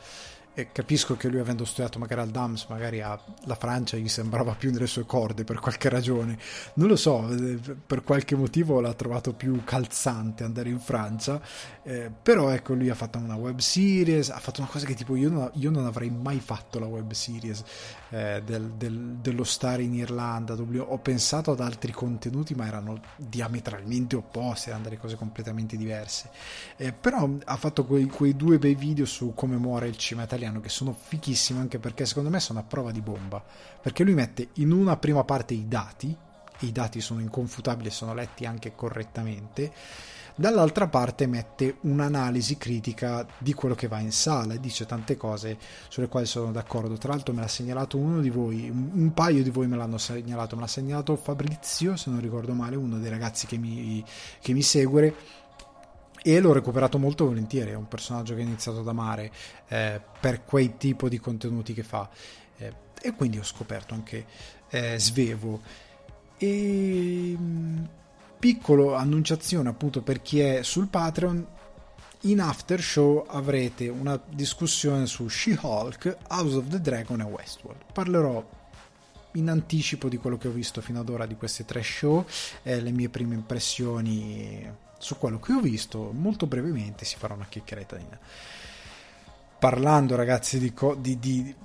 e 0.54 0.72
capisco 0.72 1.16
che 1.16 1.30
lui 1.30 1.40
avendo 1.40 1.64
studiato 1.64 1.98
magari 1.98 2.22
al 2.22 2.30
DAMS 2.30 2.66
magari 2.68 3.02
a, 3.02 3.18
la 3.46 3.56
Francia 3.56 3.96
gli 3.98 4.10
sembrava 4.10 4.54
più 4.54 4.72
nelle 4.72 4.88
sue 4.88 5.06
corde 5.06 5.44
per 5.44 5.60
qualche 5.60 5.88
ragione. 5.90 6.38
Non 6.76 6.88
lo 6.88 6.96
so 6.96 7.30
eh, 7.30 7.58
per 7.86 8.04
qualche 8.04 8.36
motivo 8.36 8.82
l'ha 8.82 8.94
trovato 8.94 9.34
più 9.34 9.64
calzante 9.64 10.44
andare 10.44 10.70
in 10.70 10.80
Francia 10.80 11.42
eh, 11.84 12.12
però 12.22 12.50
ecco 12.50 12.74
lui 12.74 12.90
ha 12.90 12.96
fatto 12.96 13.18
una 13.18 13.36
web 13.36 13.60
series 13.60 14.30
ha 14.30 14.40
fatto 14.40 14.62
una 14.62 14.70
cosa 14.70 14.86
che 14.86 14.94
tipo 14.94 15.16
io 15.16 15.30
non, 15.30 15.50
io 15.54 15.70
non 15.70 15.86
avrei 15.86 16.10
mai 16.10 16.40
fatto 16.40 16.80
la 16.80 16.86
web 16.86 17.12
series 17.12 17.64
eh, 18.12 18.42
del, 18.46 18.72
del, 18.74 19.18
dello 19.22 19.44
stare 19.44 19.84
in 19.84 19.94
Irlanda 19.94 20.54
ho 20.54 20.98
pensato 21.00 21.52
ad 21.52 21.62
altri 21.62 21.92
contenuti 21.92 22.54
ma 22.56 22.68
erano 22.68 23.02
diametralmente 23.16 24.18
opposti 24.18 24.70
erano 24.70 24.84
delle 24.84 24.98
cose 24.98 25.16
completamente 25.16 25.78
diverse. 25.78 26.30
Eh, 26.76 26.92
però 26.92 27.30
ha 27.46 27.56
fatto 27.56 27.86
quei, 27.86 28.08
quei 28.08 28.36
due 28.36 28.60
bei 28.60 28.76
video 28.76 29.06
su 29.06 29.34
come 29.34 29.56
muore 29.56 29.88
il 29.88 29.98
cinema 29.98 30.26
italiano 30.26 30.60
che 30.60 30.70
sono 30.70 30.94
fichissime 30.94 31.60
anche 31.60 31.80
perché 31.80 32.06
secondo 32.06 32.30
me 32.30 32.40
sono 32.40 32.60
a 32.60 32.64
prova 32.64 32.92
di 32.92 33.02
bomba. 33.02 33.44
Perché 33.82 34.04
lui 34.04 34.14
mette 34.14 34.50
in 34.56 34.72
una 34.72 34.98
prima 34.98 35.24
parte 35.24 35.54
i 35.54 35.68
dati 35.68 36.16
i 36.66 36.72
dati 36.72 37.02
sono 37.02 37.22
inconfutabili 37.22 37.88
e 37.88 37.92
sono 37.92 38.14
letti 38.14 38.46
anche 38.46 38.76
correttamente 38.76 39.72
dall'altra 40.42 40.88
parte 40.88 41.26
mette 41.26 41.78
un'analisi 41.82 42.58
critica 42.58 43.26
di 43.38 43.54
quello 43.54 43.76
che 43.76 43.88
va 43.88 44.00
in 44.00 44.12
sala 44.12 44.56
e 44.56 44.60
dice 44.60 44.86
tante 44.86 45.16
cose 45.16 45.58
sulle 45.88 46.10
quali 46.10 46.26
sono 46.26 46.52
d'accordo. 46.52 46.98
Tra 46.98 47.14
l'altro 47.14 47.34
me 47.34 47.40
l'ha 47.40 47.48
segnalato 47.48 47.98
uno 47.98 48.20
di 48.20 48.30
voi 48.30 48.70
un 48.70 49.14
paio 49.14 49.42
di 49.44 49.50
voi 49.50 49.68
me 49.68 49.78
l'hanno 49.78 49.98
segnalato. 49.98 50.56
Me 50.56 50.62
l'ha 50.62 50.68
segnalato 50.68 51.16
Fabrizio 51.16 51.96
se 51.96 52.10
non 52.10 52.20
ricordo 52.20 52.54
male 52.54 52.76
uno 52.76 52.98
dei 52.98 53.10
ragazzi 53.10 53.48
che 53.48 53.58
mi, 53.58 54.04
che 54.42 54.52
mi 54.52 54.62
segue. 54.62 55.16
E 56.24 56.40
l'ho 56.40 56.54
recuperato 56.54 57.00
molto 57.00 57.26
volentieri, 57.26 57.72
è 57.72 57.76
un 57.76 57.88
personaggio 57.88 58.36
che 58.36 58.42
ho 58.42 58.44
iniziato 58.44 58.82
ad 58.82 58.88
amare 58.88 59.32
eh, 59.68 60.00
per 60.20 60.44
quei 60.44 60.78
tipo 60.78 61.10
di 61.10 61.20
contenuti 61.20 61.74
che 61.74 61.84
fa. 61.84 62.08
Eh, 62.58 62.74
e 63.02 63.14
quindi 63.14 63.40
ho 63.40 63.44
scoperto 63.44 63.94
anche 63.94 64.26
eh, 64.70 65.00
Svevo. 65.00 65.62
E 66.38 67.36
mm, 67.38 67.84
piccolo 68.42 68.96
annunciazione 68.96 69.70
appunto 69.70 70.02
per 70.02 70.24
chi 70.24 70.40
è 70.40 70.64
sul 70.64 70.88
Patreon. 70.88 71.48
In 72.22 72.42
after 72.42 72.82
show 72.82 73.24
avrete 73.28 73.88
una 73.88 74.20
discussione 74.30 75.06
su 75.06 75.28
She-Hulk, 75.28 76.18
House 76.30 76.56
of 76.56 76.68
the 76.68 76.82
Dragon 76.82 77.22
e 77.22 77.24
Westworld. 77.24 77.82
Parlerò 77.94 78.44
in 79.34 79.48
anticipo 79.48 80.10
di 80.10 80.18
quello 80.18 80.38
che 80.38 80.48
ho 80.48 80.52
visto 80.52 80.82
fino 80.82 81.00
ad 81.00 81.10
ora 81.10 81.28
di 81.28 81.36
questi 81.36 81.66
tre 81.66 81.84
show 81.84 82.26
eh, 82.64 82.82
le 82.82 82.92
mie 82.92 83.10
prime 83.10 83.36
impressioni 83.36 84.70
su 84.98 85.18
quello 85.18 85.40
che 85.40 85.54
ho 85.54 85.60
visto, 85.60 86.12
molto 86.12 86.48
brevemente 86.48 87.06
si 87.06 87.18
farà 87.18 87.36
una 87.36 87.46
chiacchieretina. 87.48 88.20
Parlando 89.60 90.16
ragazzi 90.16 90.58
di, 90.58 90.74
co- 90.74 90.96
di, 90.96 91.20
di, 91.20 91.56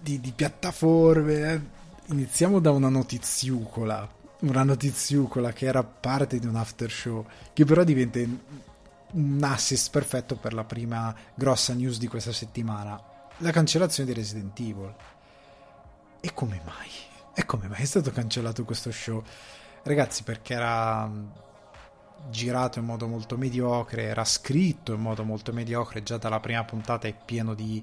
di 0.00 0.32
piattaforme, 0.34 1.52
eh, 1.52 1.60
iniziamo 2.06 2.58
da 2.58 2.70
una 2.70 2.88
notiziucola, 2.88 4.08
una 4.40 4.62
notiziucola 4.62 5.52
che 5.52 5.66
era 5.66 5.82
parte 5.82 6.38
di 6.38 6.46
un 6.46 6.56
after 6.56 6.90
show, 6.90 7.26
che 7.52 7.64
però 7.64 7.84
diventa 7.84 8.18
un 9.12 9.40
assist 9.42 9.90
perfetto 9.90 10.36
per 10.36 10.54
la 10.54 10.64
prima 10.64 11.14
grossa 11.34 11.74
news 11.74 11.98
di 11.98 12.06
questa 12.06 12.32
settimana, 12.32 13.00
la 13.38 13.50
cancellazione 13.50 14.12
di 14.12 14.18
Resident 14.18 14.58
Evil. 14.60 14.94
E 16.20 16.34
come 16.34 16.60
mai? 16.64 16.90
E 17.34 17.44
come 17.44 17.68
mai 17.68 17.82
è 17.82 17.86
stato 17.86 18.10
cancellato 18.10 18.64
questo 18.64 18.90
show? 18.90 19.22
Ragazzi, 19.82 20.22
perché 20.22 20.54
era 20.54 21.10
girato 22.28 22.78
in 22.78 22.84
modo 22.84 23.06
molto 23.06 23.36
mediocre, 23.36 24.02
era 24.04 24.24
scritto 24.24 24.92
in 24.92 25.00
modo 25.00 25.24
molto 25.24 25.52
mediocre, 25.52 26.02
già 26.02 26.18
dalla 26.18 26.40
prima 26.40 26.64
puntata 26.64 27.08
è 27.08 27.14
pieno 27.24 27.54
di 27.54 27.82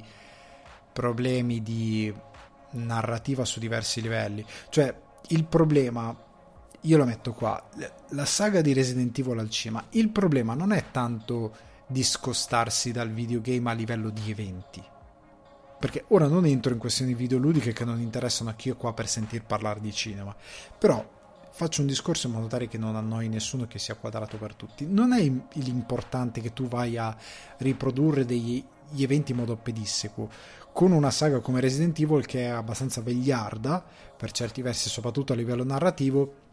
problemi 0.93 1.61
di 1.63 2.13
narrativa 2.71 3.45
su 3.45 3.59
diversi 3.59 4.01
livelli. 4.01 4.45
Cioè, 4.69 4.95
il 5.29 5.43
problema, 5.45 6.15
io 6.81 6.98
lo 6.98 7.05
metto 7.05 7.34
qua, 7.34 7.62
la 8.10 8.25
saga 8.25 8.62
di 8.62 8.74
Resident 8.74 9.17
Evil 9.17 9.39
al 9.39 9.50
cima, 9.50 9.84
il 9.91 10.10
problema 10.10 10.53
non 10.53 10.72
è 10.72 10.86
tanto 10.91 11.55
discostarsi 11.88 12.91
dal 12.91 13.12
videogame 13.12 13.72
a 13.72 13.74
livello 13.74 14.10
di 14.10 14.29
eventi. 14.29 14.84
Perché 15.79 16.05
ora 16.10 16.27
non 16.27 16.46
entro 16.46 16.74
in 16.74 16.79
questioni 16.79 17.13
videoludiche 17.13 17.72
che 17.72 17.86
non 17.86 18.00
interessano 18.00 18.50
a 18.50 18.53
chi 18.53 18.69
è 18.69 18.75
qua 18.75 18.93
per 18.93 19.07
sentir 19.07 19.43
parlare 19.43 19.79
di 19.79 19.93
cinema. 19.93 20.36
Però 20.77 21.15
faccio 21.51 21.81
un 21.81 21.88
discorso 21.88 22.27
in 22.27 22.34
modo 22.34 22.48
tale 22.48 22.67
che 22.67 22.77
non 22.77 22.96
annoi 22.96 23.29
nessuno 23.29 23.67
che 23.67 23.77
sia 23.77 23.96
quadrato 23.96 24.38
per 24.38 24.55
tutti. 24.55 24.88
Non 24.88 25.13
è 25.13 25.22
l'importante 25.22 26.41
che 26.41 26.51
tu 26.51 26.67
vai 26.67 26.98
a 26.98 27.15
riprodurre 27.57 28.25
degli 28.25 28.63
eventi 28.98 29.34
in 29.34 29.38
modo 29.38 29.55
pedissequo. 29.55 30.29
Con 30.74 30.91
una 30.91 31.12
saga 31.12 31.39
come 31.39 31.60
Resident 31.60 32.00
Evil 32.00 32.25
che 32.25 32.46
è 32.46 32.50
abbastanza 32.50 33.01
vegliarda, 33.01 33.84
per 34.17 34.31
certi 34.31 34.62
versi, 34.63 34.89
soprattutto 34.89 35.34
a 35.34 35.36
livello 35.36 35.63
narrativo, 35.63 36.46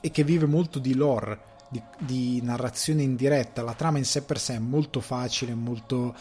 e 0.00 0.10
che 0.10 0.24
vive 0.24 0.46
molto 0.46 0.78
di 0.78 0.94
lore, 0.94 1.40
di, 1.68 1.82
di 1.98 2.40
narrazione 2.42 3.02
in 3.02 3.16
diretta. 3.16 3.62
La 3.62 3.74
trama 3.74 3.98
in 3.98 4.04
sé 4.04 4.22
per 4.22 4.38
sé 4.38 4.54
è 4.54 4.58
molto 4.58 5.00
facile, 5.00 5.54
molto 5.54 6.14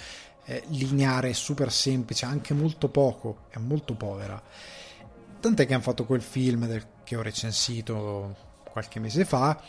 eh, 0.45 0.63
lineare, 0.67 1.33
super 1.33 1.71
semplice, 1.71 2.25
anche 2.25 2.53
molto 2.53 2.89
poco, 2.89 3.45
è 3.49 3.57
molto 3.57 3.93
povera 3.95 4.41
Tant'è 5.39 5.67
che 5.67 5.73
hanno 5.73 5.83
fatto 5.83 6.05
quel 6.05 6.21
film 6.21 6.65
del, 6.65 6.83
che 7.03 7.15
ho 7.15 7.21
recensito 7.21 8.35
qualche 8.71 8.99
mese 8.99 9.23
fa, 9.23 9.61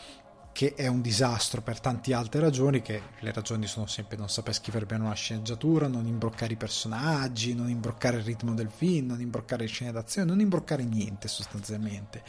che 0.51 0.73
è 0.73 0.87
un 0.87 1.01
disastro 1.01 1.61
per 1.61 1.79
tante 1.79 2.13
altre 2.13 2.41
ragioni, 2.41 2.81
che 2.81 3.01
le 3.19 3.31
ragioni 3.31 3.67
sono 3.67 3.85
sempre 3.85 4.17
non 4.17 4.29
saper 4.29 4.55
scrivere 4.55 4.87
bene 4.87 5.03
una 5.03 5.13
sceneggiatura, 5.13 5.87
non 5.87 6.07
imbroccare 6.07 6.53
i 6.53 6.57
personaggi, 6.57 7.53
non 7.53 7.69
imbroccare 7.69 8.17
il 8.17 8.23
ritmo 8.23 8.55
del 8.55 8.71
film, 8.71 9.07
non 9.07 9.21
imbroccare 9.21 9.63
le 9.63 9.69
scene 9.69 9.91
d'azione, 9.91 10.27
non 10.27 10.39
imbroccare 10.39 10.83
niente 10.83 11.27
sostanzialmente. 11.27 12.23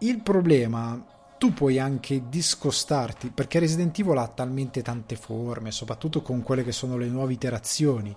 Il 0.00 0.20
problema, 0.20 1.04
tu 1.38 1.52
puoi 1.52 1.80
anche 1.80 2.28
discostarti, 2.28 3.30
perché 3.30 3.58
Resident 3.58 3.98
Evil 3.98 4.16
ha 4.18 4.28
talmente 4.28 4.80
tante 4.80 5.16
forme, 5.16 5.72
soprattutto 5.72 6.22
con 6.22 6.42
quelle 6.42 6.62
che 6.62 6.70
sono 6.70 6.96
le 6.96 7.08
nuove 7.08 7.32
iterazioni, 7.32 8.14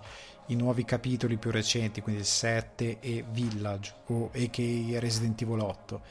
i 0.48 0.56
nuovi 0.56 0.86
capitoli 0.86 1.38
più 1.38 1.50
recenti, 1.50 2.02
quindi 2.02 2.22
il 2.22 2.28
7 2.28 3.00
e 3.00 3.26
Village 3.32 3.94
o 4.08 4.30
a.k.a. 4.32 5.00
Resident 5.00 5.42
Evil 5.42 5.60
8. 5.60 6.02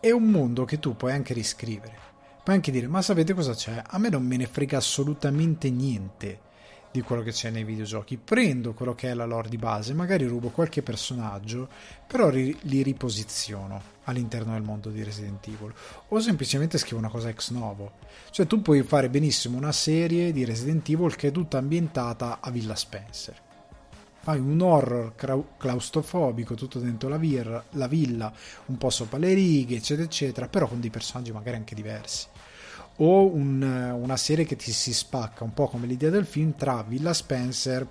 È 0.00 0.10
un 0.10 0.24
mondo 0.24 0.64
che 0.64 0.80
tu 0.80 0.96
puoi 0.96 1.12
anche 1.12 1.32
riscrivere. 1.32 1.94
Puoi 2.42 2.56
anche 2.56 2.72
dire, 2.72 2.88
ma 2.88 3.00
sapete 3.00 3.32
cosa 3.32 3.54
c'è? 3.54 3.80
A 3.86 3.98
me 3.98 4.08
non 4.08 4.24
me 4.24 4.36
ne 4.36 4.46
frega 4.46 4.78
assolutamente 4.78 5.70
niente 5.70 6.48
di 6.92 7.02
quello 7.02 7.22
che 7.22 7.32
c'è 7.32 7.50
nei 7.50 7.64
videogiochi. 7.64 8.16
Prendo 8.16 8.72
quello 8.72 8.94
che 8.94 9.10
è 9.10 9.14
la 9.14 9.24
lore 9.24 9.48
di 9.48 9.56
base, 9.56 9.94
magari 9.94 10.26
rubo 10.26 10.48
qualche 10.48 10.82
personaggio, 10.82 11.68
però 12.06 12.28
ri- 12.28 12.56
li 12.62 12.82
riposiziono 12.82 13.98
all'interno 14.04 14.52
del 14.52 14.62
mondo 14.62 14.90
di 14.90 15.02
Resident 15.02 15.46
Evil. 15.46 15.72
O 16.08 16.20
semplicemente 16.20 16.78
scrivo 16.78 16.98
una 16.98 17.10
cosa 17.10 17.28
ex 17.28 17.50
novo. 17.50 17.92
Cioè 18.30 18.46
tu 18.46 18.60
puoi 18.62 18.82
fare 18.82 19.08
benissimo 19.08 19.56
una 19.56 19.72
serie 19.72 20.32
di 20.32 20.44
Resident 20.44 20.88
Evil 20.88 21.14
che 21.16 21.28
è 21.28 21.32
tutta 21.32 21.58
ambientata 21.58 22.38
a 22.40 22.50
Villa 22.50 22.74
Spencer 22.74 23.48
fai 24.22 24.38
un 24.38 24.60
horror 24.60 25.14
claustrofobico 25.56 26.54
tutto 26.54 26.78
dentro 26.78 27.08
la, 27.08 27.16
vir- 27.16 27.64
la 27.70 27.88
villa, 27.88 28.32
un 28.66 28.76
po' 28.76 28.90
sopra 28.90 29.18
le 29.18 29.32
righe, 29.32 29.76
eccetera, 29.76 30.06
eccetera, 30.06 30.46
però 30.46 30.68
con 30.68 30.78
dei 30.78 30.90
personaggi 30.90 31.32
magari 31.32 31.56
anche 31.56 31.74
diversi. 31.74 32.26
O 33.02 33.26
un, 33.26 33.62
una 33.62 34.16
serie 34.16 34.44
che 34.44 34.56
ti 34.56 34.72
si 34.72 34.92
spacca, 34.92 35.44
un 35.44 35.54
po' 35.54 35.68
come 35.68 35.86
l'idea 35.86 36.10
del 36.10 36.26
film, 36.26 36.54
tra 36.54 36.82
Villa 36.82 37.14
Spencer 37.14 37.86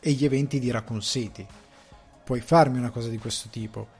e 0.00 0.12
gli 0.12 0.24
eventi 0.24 0.58
di 0.58 0.70
Raccoon 0.70 1.00
City. 1.00 1.46
Puoi 2.24 2.40
farmi 2.40 2.78
una 2.78 2.90
cosa 2.90 3.08
di 3.08 3.18
questo 3.18 3.48
tipo. 3.48 3.98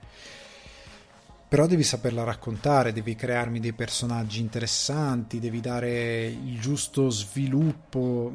Però 1.49 1.67
devi 1.67 1.83
saperla 1.83 2.23
raccontare, 2.23 2.93
devi 2.93 3.17
crearmi 3.17 3.59
dei 3.59 3.73
personaggi 3.73 4.41
interessanti, 4.41 5.41
devi 5.41 5.61
dare 5.61 6.27
il 6.27 6.61
giusto 6.61 7.11
sviluppo 7.11 8.33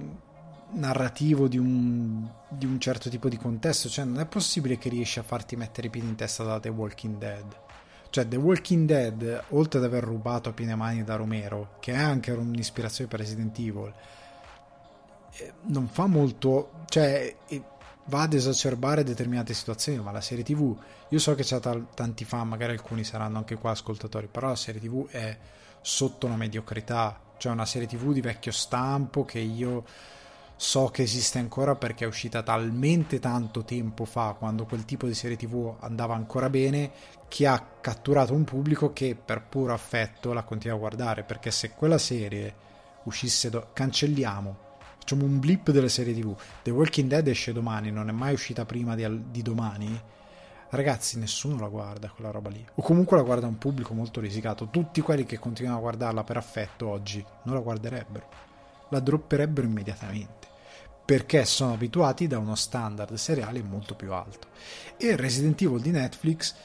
narrativo 0.72 1.48
di 1.48 1.58
un, 1.58 2.27
di 2.50 2.65
un, 2.65 2.77
certo 2.80 3.10
tipo 3.10 3.30
di 3.30 3.38
contesto. 3.38 3.88
Cioè, 3.88 4.04
non 4.04 4.20
è 4.20 4.25
possibile 4.25 4.77
che 4.77 4.89
riesci 4.89 5.20
a 5.20 5.24
farti 5.24 5.56
mettere 5.56 5.88
i 5.88 5.89
piedi 5.89 6.08
in 6.08 6.15
testa 6.15 6.44
da 6.44 6.60
The 6.60 6.70
Walking 6.70 7.18
Dead. 7.18 7.64
Cioè, 8.15 8.29
The 8.29 8.38
Walking 8.38 8.88
Dead, 8.88 9.43
oltre 9.50 9.79
ad 9.79 9.84
aver 9.84 10.05
rubato 10.05 10.48
a 10.48 10.53
piene 10.53 10.74
mani 10.74 11.03
da 11.03 11.17
Romero, 11.17 11.75
che 11.81 11.91
è 11.91 11.98
anche 11.98 12.31
un'ispirazione 12.31 13.10
per 13.10 13.19
Resident 13.19 13.60
Evil, 13.60 13.93
eh, 15.34 15.53
non 15.63 15.89
fa 15.89 16.05
molto. 16.05 16.86
Cioè, 16.88 17.36
va 18.05 18.22
ad 18.22 18.34
esacerbare 18.34 19.03
determinate 19.03 19.53
situazioni, 19.53 20.01
ma 20.01 20.13
la 20.13 20.22
serie 20.22 20.45
TV, 20.45 20.74
io 21.10 21.19
so 21.19 21.36
che 21.36 21.43
c'è 21.43 21.60
t- 21.60 21.93
tanti 21.93 22.24
fan, 22.24 22.48
magari 22.48 22.72
alcuni 22.72 23.03
saranno 23.03 23.39
anche 23.39 23.55
qua 23.55 23.72
ascoltatori, 23.72 24.27
però 24.31 24.48
la 24.48 24.55
serie 24.55 24.79
TV 24.79 25.10
è 25.10 25.38
sotto 25.81 26.25
una 26.25 26.38
mediocrità, 26.38 27.19
cioè 27.36 27.51
una 27.51 27.65
serie 27.65 27.86
TV 27.86 28.13
di 28.13 28.22
vecchio 28.22 28.53
stampo 28.53 29.25
che 29.25 29.39
io 29.39 29.84
so 30.57 30.88
che 30.88 31.01
esiste 31.01 31.38
ancora 31.38 31.75
perché 31.75 32.05
è 32.05 32.07
uscita 32.07 32.41
talmente 32.41 33.19
tanto 33.19 33.63
tempo 33.63 34.05
fa, 34.05 34.35
quando 34.38 34.65
quel 34.65 34.85
tipo 34.85 35.05
di 35.05 35.13
serie 35.13 35.35
TV 35.35 35.75
andava 35.79 36.15
ancora 36.15 36.50
bene, 36.50 36.91
che 37.27 37.45
ha 37.45 37.62
catturato 37.81 38.33
un 38.33 38.43
pubblico 38.43 38.93
che 38.93 39.15
per 39.15 39.43
puro 39.43 39.74
affetto 39.74 40.31
la 40.33 40.43
continua 40.43 40.75
a 40.75 40.79
guardare. 40.79 41.24
Perché 41.24 41.51
se 41.51 41.71
quella 41.71 41.97
serie 41.97 42.53
uscisse, 43.03 43.50
do- 43.50 43.69
cancelliamo, 43.74 44.57
facciamo 44.97 45.25
un 45.25 45.39
blip 45.39 45.71
delle 45.71 45.89
serie 45.89 46.13
TV. 46.13 46.35
The 46.63 46.71
Walking 46.71 47.09
Dead 47.09 47.27
esce 47.27 47.51
domani, 47.51 47.91
non 47.91 48.09
è 48.09 48.13
mai 48.13 48.33
uscita 48.33 48.65
prima 48.65 48.95
di, 48.95 49.03
al- 49.03 49.21
di 49.21 49.41
domani. 49.41 50.01
Ragazzi, 50.69 51.19
nessuno 51.19 51.59
la 51.59 51.67
guarda 51.67 52.09
quella 52.09 52.31
roba 52.31 52.50
lì. 52.50 52.65
O 52.75 52.81
comunque 52.81 53.17
la 53.17 53.24
guarda 53.24 53.45
un 53.45 53.57
pubblico 53.57 53.93
molto 53.93 54.21
risicato. 54.21 54.69
Tutti 54.69 55.01
quelli 55.01 55.25
che 55.25 55.38
continuano 55.38 55.77
a 55.77 55.81
guardarla 55.81 56.24
per 56.24 56.38
affetto 56.38 56.88
oggi 56.88 57.24
non 57.43 57.55
la 57.55 57.62
guarderebbero. 57.62 58.27
La 58.89 59.00
dropperebbero 59.00 59.67
immediatamente 59.67 60.44
perché 61.05 61.45
sono 61.45 61.74
abituati 61.74 62.25
da 62.25 62.39
uno 62.39 62.55
standard 62.55 63.13
seriale 63.13 63.62
molto 63.62 63.93
più 63.93 64.12
alto. 64.12 64.47
E 64.97 65.15
Resident 65.15 65.62
Evil 65.62 65.79
di 65.79 65.91
Netflix 65.91 66.55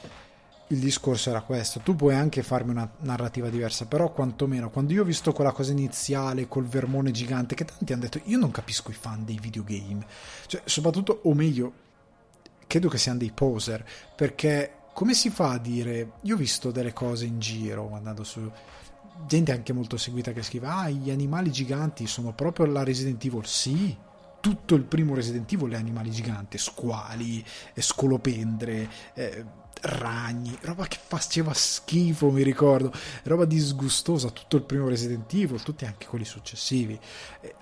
il 0.71 0.79
discorso 0.79 1.29
era 1.29 1.41
questo, 1.41 1.81
tu 1.81 1.95
puoi 1.95 2.15
anche 2.15 2.43
farmi 2.43 2.71
una 2.71 2.89
narrativa 2.99 3.49
diversa, 3.49 3.85
però 3.85 4.11
quantomeno 4.11 4.69
quando 4.69 4.93
io 4.93 5.01
ho 5.01 5.05
visto 5.05 5.33
quella 5.33 5.51
cosa 5.51 5.73
iniziale 5.73 6.47
col 6.47 6.65
vermone 6.65 7.11
gigante 7.11 7.55
che 7.55 7.65
tanti 7.65 7.91
hanno 7.91 8.03
detto 8.03 8.21
io 8.23 8.37
non 8.37 8.51
capisco 8.51 8.89
i 8.89 8.93
fan 8.93 9.25
dei 9.25 9.37
videogame, 9.39 10.05
cioè 10.47 10.61
soprattutto 10.63 11.19
o 11.23 11.33
meglio 11.33 11.73
credo 12.67 12.87
che 12.87 12.97
siano 12.97 13.19
dei 13.19 13.31
poser, 13.31 13.85
perché 14.15 14.75
come 14.93 15.13
si 15.13 15.29
fa 15.29 15.51
a 15.51 15.57
dire 15.57 16.13
io 16.21 16.35
ho 16.35 16.37
visto 16.37 16.71
delle 16.71 16.93
cose 16.93 17.25
in 17.25 17.39
giro 17.39 17.93
andando 17.93 18.23
su 18.23 18.49
gente 19.27 19.51
anche 19.51 19.73
molto 19.73 19.97
seguita 19.97 20.31
che 20.31 20.41
scrive 20.41 20.67
ah 20.67 20.89
gli 20.89 21.11
animali 21.11 21.51
giganti 21.51 22.07
sono 22.07 22.31
proprio 22.31 22.65
la 22.65 22.83
Resident 22.83 23.23
Evil, 23.25 23.45
sì 23.45 23.95
tutto 24.41 24.75
il 24.75 24.83
primo 24.83 25.15
Resident 25.15 25.49
Evil 25.53 25.71
è 25.71 25.77
animali 25.77 26.11
giganti, 26.11 26.57
squali, 26.57 27.43
scolopendre, 27.75 28.89
eh, 29.13 29.45
ragni, 29.81 30.57
roba 30.61 30.85
che 30.87 30.97
faceva 31.01 31.53
schifo, 31.53 32.29
mi 32.29 32.43
ricordo, 32.43 32.91
roba 33.23 33.45
disgustosa, 33.45 34.29
tutto 34.29 34.57
il 34.57 34.63
primo 34.63 34.87
Resident 34.87 35.31
Evil, 35.33 35.61
tutti 35.61 35.85
anche 35.85 36.07
quelli 36.07 36.25
successivi. 36.25 36.99
Eh, 37.39 37.55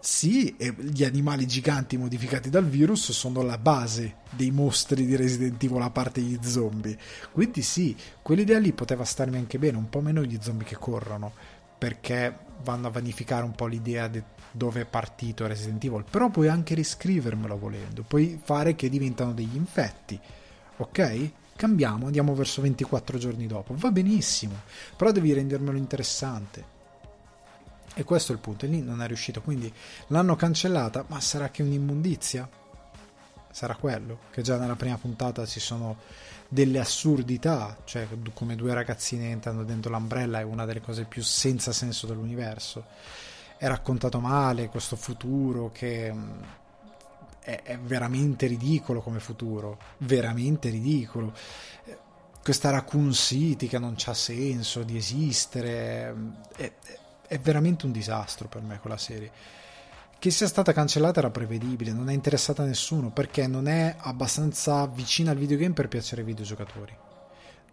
sì, 0.00 0.54
gli 0.56 1.02
animali 1.02 1.48
giganti 1.48 1.96
modificati 1.96 2.48
dal 2.48 2.64
virus 2.64 3.10
sono 3.10 3.42
la 3.42 3.58
base 3.58 4.18
dei 4.30 4.52
mostri 4.52 5.04
di 5.04 5.16
Resident 5.16 5.60
Evil 5.64 5.82
a 5.82 5.90
parte 5.90 6.20
gli 6.20 6.38
zombie. 6.42 6.96
Quindi 7.32 7.62
sì, 7.62 7.96
quell'idea 8.22 8.60
lì 8.60 8.72
poteva 8.72 9.04
starmi 9.04 9.36
anche 9.36 9.58
bene, 9.58 9.76
un 9.76 9.88
po' 9.88 10.00
meno 10.00 10.22
gli 10.22 10.38
zombie 10.40 10.64
che 10.64 10.76
corrono, 10.76 11.32
perché 11.78 12.36
vanno 12.62 12.88
a 12.88 12.90
vanificare 12.90 13.44
un 13.44 13.52
po' 13.52 13.66
l'idea 13.66 14.08
di 14.08 14.22
dove 14.56 14.80
è 14.80 14.84
partito 14.86 15.46
Resident 15.46 15.84
Evil, 15.84 16.04
però 16.10 16.30
puoi 16.30 16.48
anche 16.48 16.74
riscrivermelo 16.74 17.58
volendo, 17.58 18.02
puoi 18.02 18.40
fare 18.42 18.74
che 18.74 18.88
diventano 18.88 19.34
degli 19.34 19.54
infetti, 19.54 20.18
ok? 20.78 21.30
Cambiamo, 21.54 22.06
andiamo 22.06 22.34
verso 22.34 22.62
24 22.62 23.18
giorni 23.18 23.46
dopo, 23.46 23.74
va 23.76 23.90
benissimo, 23.90 24.62
però 24.96 25.12
devi 25.12 25.32
rendermelo 25.32 25.76
interessante. 25.76 26.74
E 27.94 28.04
questo 28.04 28.32
è 28.32 28.34
il 28.34 28.40
punto, 28.40 28.64
e 28.64 28.68
lì 28.68 28.82
non 28.82 29.02
è 29.02 29.06
riuscito, 29.06 29.40
quindi 29.40 29.72
l'hanno 30.08 30.36
cancellata, 30.36 31.04
ma 31.08 31.20
sarà 31.20 31.50
che 31.50 31.62
un'immondizia? 31.62 32.48
Sarà 33.50 33.74
quello, 33.74 34.18
che 34.30 34.42
già 34.42 34.58
nella 34.58 34.76
prima 34.76 34.98
puntata 34.98 35.46
ci 35.46 35.60
sono 35.60 35.96
delle 36.48 36.78
assurdità, 36.78 37.76
cioè 37.84 38.06
come 38.34 38.56
due 38.56 38.74
ragazzine 38.74 39.30
entrano 39.30 39.64
dentro 39.64 39.90
l'ombrella 39.90 40.40
è 40.40 40.42
una 40.42 40.64
delle 40.64 40.80
cose 40.80 41.04
più 41.04 41.22
senza 41.22 41.72
senso 41.72 42.06
dell'universo. 42.06 42.84
È 43.56 43.66
raccontato 43.66 44.20
male 44.20 44.68
questo 44.68 44.96
futuro 44.96 45.70
che 45.72 46.14
è, 47.40 47.62
è 47.62 47.78
veramente 47.78 48.46
ridicolo 48.46 49.00
come 49.00 49.20
futuro, 49.20 49.78
veramente 49.98 50.68
ridicolo 50.68 51.32
questa 52.46 52.70
Raccoon 52.70 53.12
City 53.12 53.66
che 53.66 53.80
non 53.80 53.94
c'ha 53.96 54.14
senso 54.14 54.84
di 54.84 54.96
esistere 54.96 56.14
è, 56.54 56.72
è 57.26 57.38
veramente 57.40 57.86
un 57.86 57.90
disastro 57.92 58.46
per 58.46 58.62
me 58.62 58.78
quella 58.78 58.96
serie. 58.96 59.32
Che 60.18 60.30
sia 60.30 60.48
stata 60.48 60.72
cancellata 60.72 61.20
era 61.20 61.30
prevedibile, 61.30 61.92
non 61.92 62.08
è 62.08 62.14
interessata 62.14 62.62
a 62.62 62.66
nessuno 62.66 63.10
perché 63.10 63.46
non 63.46 63.68
è 63.68 63.94
abbastanza 63.98 64.86
vicina 64.86 65.30
al 65.30 65.36
videogame 65.36 65.74
per 65.74 65.88
piacere 65.88 66.22
ai 66.22 66.26
videogiocatori. 66.26 66.96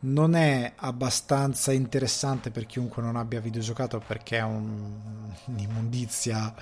Non 0.02 0.36
è 0.36 0.74
abbastanza 0.76 1.72
interessante 1.72 2.52
per 2.52 2.66
chiunque 2.66 3.02
non 3.02 3.16
abbia 3.16 3.40
videogiocato 3.40 4.04
perché 4.06 4.38
è 4.38 4.44
un, 4.44 4.92
un'immondizia 5.46 6.54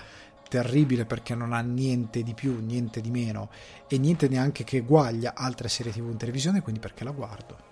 terribile 0.48 1.06
perché 1.06 1.34
non 1.34 1.52
ha 1.52 1.62
niente 1.62 2.22
di 2.22 2.34
più, 2.36 2.64
niente 2.64 3.02
di 3.02 3.10
meno 3.10 3.50
e 3.88 3.98
niente 3.98 4.28
neanche 4.28 4.64
che 4.64 4.78
eguaglia 4.78 5.34
altre 5.34 5.68
serie 5.68 5.92
tv 5.92 6.12
in 6.12 6.18
televisione, 6.18 6.62
quindi 6.62 6.80
perché 6.80 7.04
la 7.04 7.12
guardo. 7.12 7.71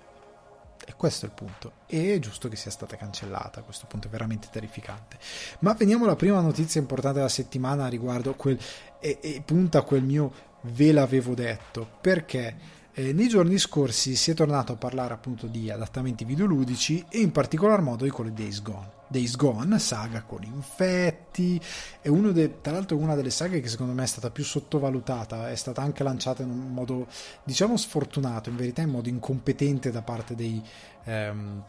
E 0.90 0.96
questo 0.98 1.28
è 1.28 1.30
il 1.30 1.36
punto. 1.36 1.74
E 1.86 2.16
è 2.16 2.20
giusto 2.20 2.50
che 2.50 2.56
sia 2.56 2.72
stata 2.72 2.96
cancellata. 2.96 3.62
Questo 3.62 3.86
punto 3.86 4.08
è 4.08 4.10
veramente 4.10 4.48
terrificante. 4.50 5.20
Ma 5.60 5.76
veniamo 5.76 6.06
alla 6.06 6.16
prima 6.16 6.42
notizia 6.42 6.82
importante 6.82 7.18
della 7.18 7.30
settimana 7.30 7.86
riguardo 7.86 8.34
quel. 8.34 8.58
E, 9.00 9.20
e 9.22 9.44
punta 9.46 9.78
a 9.78 9.84
quel 9.84 10.02
mio 10.02 10.34
ve 10.62 10.92
l'avevo 10.92 11.36
detto. 11.36 11.88
Perché? 12.02 12.78
Eh, 12.92 13.14
nei 13.14 13.28
giorni 13.28 13.60
scorsi 13.60 14.16
si 14.16 14.32
è 14.32 14.34
tornato 14.34 14.72
a 14.72 14.78
parlare 14.78 15.14
appunto 15.14 15.46
di 15.46 15.70
adattamenti 15.70 16.26
videoludici 16.26 17.06
e 17.08 17.20
in 17.20 17.32
particolar 17.32 17.82
modo 17.82 18.04
di 18.04 18.10
quello 18.10 18.32
di 18.32 18.42
Days 18.42 18.64
Gone. 18.64 18.99
Days 19.10 19.36
Gone, 19.36 19.80
saga 19.80 20.22
con 20.22 20.44
infetti, 20.44 21.60
è 22.00 22.08
uno 22.08 22.32
de, 22.32 22.62
tra 22.62 22.74
l'altro 22.74 22.96
una 22.96 23.16
delle 23.16 23.32
saghe 23.32 23.60
che 23.60 23.68
secondo 23.68 23.94
me 23.94 24.04
è 24.04 24.08
stata 24.08 24.30
più 24.30 24.44
sottovalutata, 24.44 25.50
è 25.50 25.56
stata 25.56 25.82
anche 25.82 26.04
lanciata 26.04 26.44
in 26.44 26.52
un 26.52 26.72
modo 26.72 27.08
diciamo 27.44 27.76
sfortunato, 27.76 28.50
in 28.50 28.56
verità 28.56 28.82
in 28.82 28.90
modo 28.90 29.10
incompetente 29.10 29.92
da 29.92 30.04
parte 30.04 30.36
dei... 30.36 30.64
Ehm, 31.06 31.64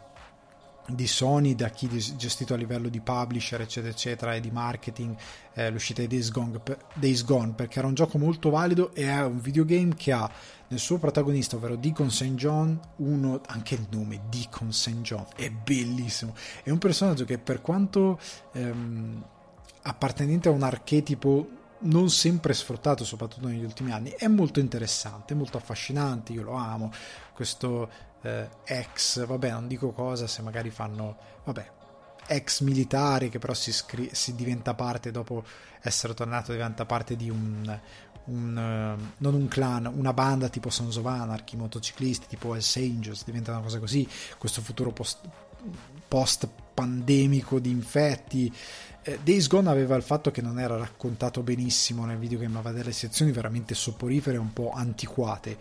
di 0.86 1.06
Sony, 1.06 1.54
da 1.54 1.68
chi 1.68 1.88
gestito 2.16 2.54
a 2.54 2.56
livello 2.56 2.88
di 2.88 3.00
publisher, 3.00 3.60
eccetera, 3.60 3.92
eccetera, 3.92 4.34
e 4.34 4.40
di 4.40 4.50
marketing, 4.50 5.16
eh, 5.54 5.70
l'uscita 5.70 6.00
di 6.00 6.08
Days 6.08 6.30
Gone, 6.30 6.60
Days 6.94 7.24
Gone, 7.24 7.52
perché 7.52 7.78
era 7.78 7.88
un 7.88 7.94
gioco 7.94 8.18
molto 8.18 8.50
valido 8.50 8.92
e 8.94 9.04
è 9.04 9.22
un 9.22 9.40
videogame 9.40 9.94
che 9.94 10.12
ha 10.12 10.30
nel 10.68 10.78
suo 10.78 10.98
protagonista, 10.98 11.56
ovvero 11.56 11.76
Deacon 11.76 12.10
St. 12.10 12.34
John, 12.34 12.78
uno, 12.96 13.40
anche 13.46 13.74
il 13.74 13.86
nome 13.90 14.22
Deacon 14.28 14.72
St. 14.72 15.00
John 15.00 15.26
è 15.36 15.50
bellissimo. 15.50 16.34
È 16.62 16.70
un 16.70 16.78
personaggio 16.78 17.24
che 17.24 17.38
per 17.38 17.60
quanto 17.60 18.18
ehm, 18.52 19.24
appartenente 19.82 20.48
a 20.48 20.52
un 20.52 20.62
archetipo 20.62 21.58
non 21.82 22.10
sempre 22.10 22.52
sfruttato, 22.52 23.04
soprattutto 23.04 23.48
negli 23.48 23.64
ultimi 23.64 23.90
anni, 23.90 24.10
è 24.10 24.28
molto 24.28 24.60
interessante, 24.60 25.34
molto 25.34 25.56
affascinante, 25.56 26.32
io 26.32 26.42
lo 26.42 26.52
amo. 26.52 26.92
Questo 27.32 27.88
eh, 28.22 28.48
ex, 28.64 29.24
vabbè, 29.24 29.50
non 29.50 29.66
dico 29.66 29.92
cosa 29.92 30.26
se 30.26 30.42
magari 30.42 30.70
fanno, 30.70 31.16
vabbè, 31.44 31.70
ex 32.26 32.60
militare 32.60 33.28
che 33.28 33.38
però 33.38 33.54
si, 33.54 33.72
scri- 33.72 34.12
si 34.12 34.34
diventa 34.34 34.74
parte 34.74 35.10
dopo 35.10 35.44
essere 35.82 36.14
tornato, 36.14 36.52
diventa 36.52 36.84
parte 36.84 37.16
di 37.16 37.30
un, 37.30 37.80
un, 38.24 38.96
uh, 38.98 39.12
non 39.18 39.34
un 39.34 39.48
clan, 39.48 39.86
una 39.86 40.12
banda 40.12 40.48
tipo 40.48 40.70
Sons 40.70 40.96
of 40.96 41.06
Anarchy, 41.06 41.56
motociclisti 41.56 42.26
tipo 42.28 42.54
Hells 42.54 42.76
Angels, 42.76 43.24
diventa 43.24 43.52
una 43.52 43.62
cosa 43.62 43.78
così, 43.78 44.06
questo 44.38 44.60
futuro 44.60 44.92
post, 44.92 45.18
post 46.06 46.48
pandemico 46.74 47.58
di 47.58 47.70
infetti. 47.70 48.54
Eh, 49.02 49.18
Days 49.22 49.48
Gone 49.48 49.68
aveva 49.70 49.96
il 49.96 50.02
fatto 50.02 50.30
che 50.30 50.42
non 50.42 50.60
era 50.60 50.76
raccontato 50.76 51.42
benissimo 51.42 52.04
nel 52.04 52.18
videogame, 52.18 52.58
aveva 52.58 52.76
delle 52.76 52.92
sezioni 52.92 53.32
veramente 53.32 53.74
soporifere, 53.74 54.36
un 54.36 54.52
po' 54.52 54.70
antiquate. 54.72 55.56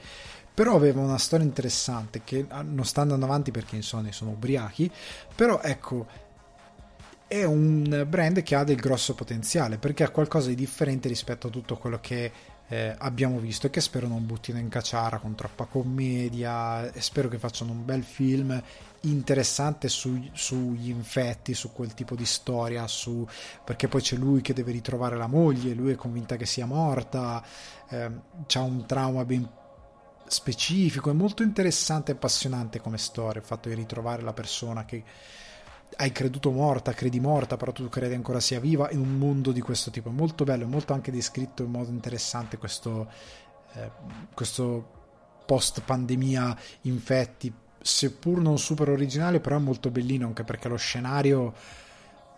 Però 0.59 0.75
aveva 0.75 0.99
una 0.99 1.17
storia 1.17 1.45
interessante 1.45 2.19
che 2.25 2.45
ah, 2.49 2.61
non 2.63 2.83
sta 2.83 2.99
andando 2.99 3.23
avanti 3.23 3.49
perché 3.49 3.77
insomma 3.77 4.11
sono 4.11 4.31
ubriachi. 4.31 4.91
Però 5.33 5.61
ecco, 5.61 6.05
è 7.29 7.45
un 7.45 8.05
brand 8.05 8.43
che 8.43 8.55
ha 8.55 8.65
del 8.65 8.75
grosso 8.75 9.15
potenziale 9.15 9.77
perché 9.77 10.03
ha 10.03 10.09
qualcosa 10.09 10.49
di 10.49 10.55
differente 10.55 11.07
rispetto 11.07 11.47
a 11.47 11.49
tutto 11.49 11.77
quello 11.77 11.99
che 12.01 12.29
eh, 12.67 12.93
abbiamo 12.97 13.39
visto 13.39 13.67
e 13.67 13.69
che 13.69 13.79
spero 13.79 14.09
non 14.09 14.25
buttino 14.25 14.59
in 14.59 14.67
cacciara 14.67 15.19
con 15.19 15.33
troppa 15.33 15.63
commedia 15.63 16.91
e 16.91 16.99
spero 16.99 17.29
che 17.29 17.37
facciano 17.37 17.71
un 17.71 17.85
bel 17.85 18.03
film 18.03 18.61
interessante 19.03 19.87
su, 19.87 20.29
sugli 20.33 20.89
infetti, 20.89 21.53
su 21.53 21.71
quel 21.71 21.93
tipo 21.93 22.15
di 22.15 22.25
storia, 22.25 22.85
su, 22.85 23.25
perché 23.63 23.87
poi 23.87 24.01
c'è 24.01 24.17
lui 24.17 24.41
che 24.41 24.51
deve 24.51 24.73
ritrovare 24.73 25.15
la 25.15 25.27
moglie, 25.27 25.73
lui 25.73 25.93
è 25.93 25.95
convinta 25.95 26.35
che 26.35 26.45
sia 26.45 26.65
morta, 26.65 27.41
eh, 27.87 28.11
c'ha 28.45 28.59
un 28.59 28.85
trauma 28.85 29.23
ben 29.23 29.58
specifico, 30.29 31.09
è 31.09 31.13
molto 31.13 31.43
interessante 31.43 32.11
e 32.11 32.15
appassionante 32.15 32.79
come 32.79 32.97
storia, 32.97 33.41
il 33.41 33.45
fatto 33.45 33.67
di 33.67 33.75
ritrovare 33.75 34.21
la 34.21 34.33
persona 34.33 34.85
che 34.85 35.03
hai 35.95 36.11
creduto 36.11 36.51
morta, 36.51 36.93
credi 36.93 37.19
morta, 37.19 37.57
però 37.57 37.71
tu 37.71 37.89
credi 37.89 38.13
ancora 38.13 38.39
sia 38.39 38.59
viva 38.59 38.89
in 38.91 38.99
un 38.99 39.17
mondo 39.17 39.51
di 39.51 39.59
questo 39.59 39.89
tipo. 39.89 40.09
È 40.09 40.13
molto 40.13 40.43
bello, 40.43 40.65
è 40.65 40.67
molto 40.67 40.93
anche 40.93 41.11
descritto 41.11 41.63
in 41.63 41.71
modo 41.71 41.89
interessante 41.89 42.57
questo, 42.57 43.09
eh, 43.73 43.91
questo 44.33 44.97
post 45.45 45.81
pandemia 45.81 46.55
infetti, 46.81 47.51
seppur 47.81 48.39
non 48.39 48.59
super 48.59 48.89
originale, 48.89 49.39
però 49.39 49.55
è 49.55 49.59
molto 49.59 49.89
bellino 49.89 50.27
anche 50.27 50.43
perché 50.43 50.67
lo 50.67 50.77
scenario 50.77 51.53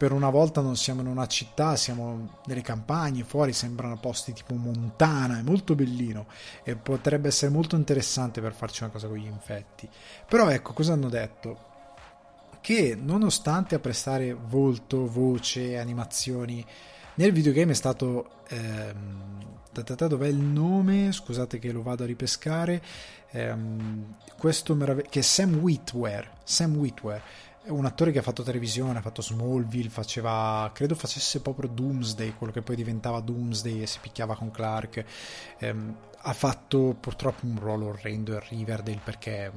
per 0.01 0.13
una 0.13 0.31
volta 0.31 0.61
non 0.61 0.77
siamo 0.77 1.01
in 1.01 1.05
una 1.07 1.27
città, 1.27 1.75
siamo 1.75 2.39
nelle 2.45 2.63
campagne, 2.63 3.23
fuori 3.23 3.53
sembrano 3.53 3.99
posti 3.99 4.33
tipo 4.33 4.55
montana, 4.55 5.37
è 5.37 5.43
molto 5.43 5.75
bellino 5.75 6.25
e 6.63 6.75
potrebbe 6.75 7.27
essere 7.27 7.51
molto 7.51 7.75
interessante 7.75 8.41
per 8.41 8.55
farci 8.55 8.81
una 8.81 8.91
cosa 8.91 9.05
con 9.05 9.17
gli 9.17 9.27
infetti. 9.27 9.87
Però 10.27 10.49
ecco, 10.49 10.73
cosa 10.73 10.93
hanno 10.93 11.07
detto? 11.07 11.69
che 12.61 12.97
nonostante 12.99 13.75
a 13.75 13.79
prestare 13.79 14.33
volto, 14.33 15.07
voce, 15.07 15.77
animazioni, 15.77 16.65
nel 17.15 17.31
videogame 17.31 17.73
è 17.73 17.75
stato... 17.75 18.41
Ehm, 18.49 19.29
dov'è 19.71 20.27
il 20.27 20.35
nome? 20.35 21.11
Scusate 21.11 21.59
che 21.59 21.71
lo 21.71 21.83
vado 21.83 22.03
a 22.03 22.07
ripescare. 22.07 22.81
Ehm, 23.31 24.15
questo 24.37 24.75
meravig- 24.75 25.09
che 25.09 25.19
è 25.19 25.23
Sam 25.23 25.57
Witwer. 25.57 26.39
Sam 26.43 26.75
Witwer 26.75 27.21
è 27.63 27.69
un 27.69 27.85
attore 27.85 28.11
che 28.11 28.19
ha 28.19 28.23
fatto 28.23 28.41
televisione, 28.43 28.97
ha 28.97 29.01
fatto 29.01 29.21
Smallville, 29.21 29.89
faceva, 29.89 30.69
credo 30.73 30.95
facesse 30.95 31.41
proprio 31.41 31.69
Doomsday, 31.69 32.33
quello 32.35 32.51
che 32.51 32.61
poi 32.61 32.75
diventava 32.75 33.19
Doomsday 33.19 33.81
e 33.81 33.87
si 33.87 33.99
picchiava 34.01 34.35
con 34.35 34.49
Clark. 34.49 35.05
Ehm, 35.59 35.95
ha 36.23 36.33
fatto 36.33 36.95
purtroppo 36.99 37.45
un 37.45 37.59
ruolo 37.59 37.87
orrendo 37.87 38.33
in 38.33 38.41
Riverdale 38.47 38.99
perché 39.03 39.51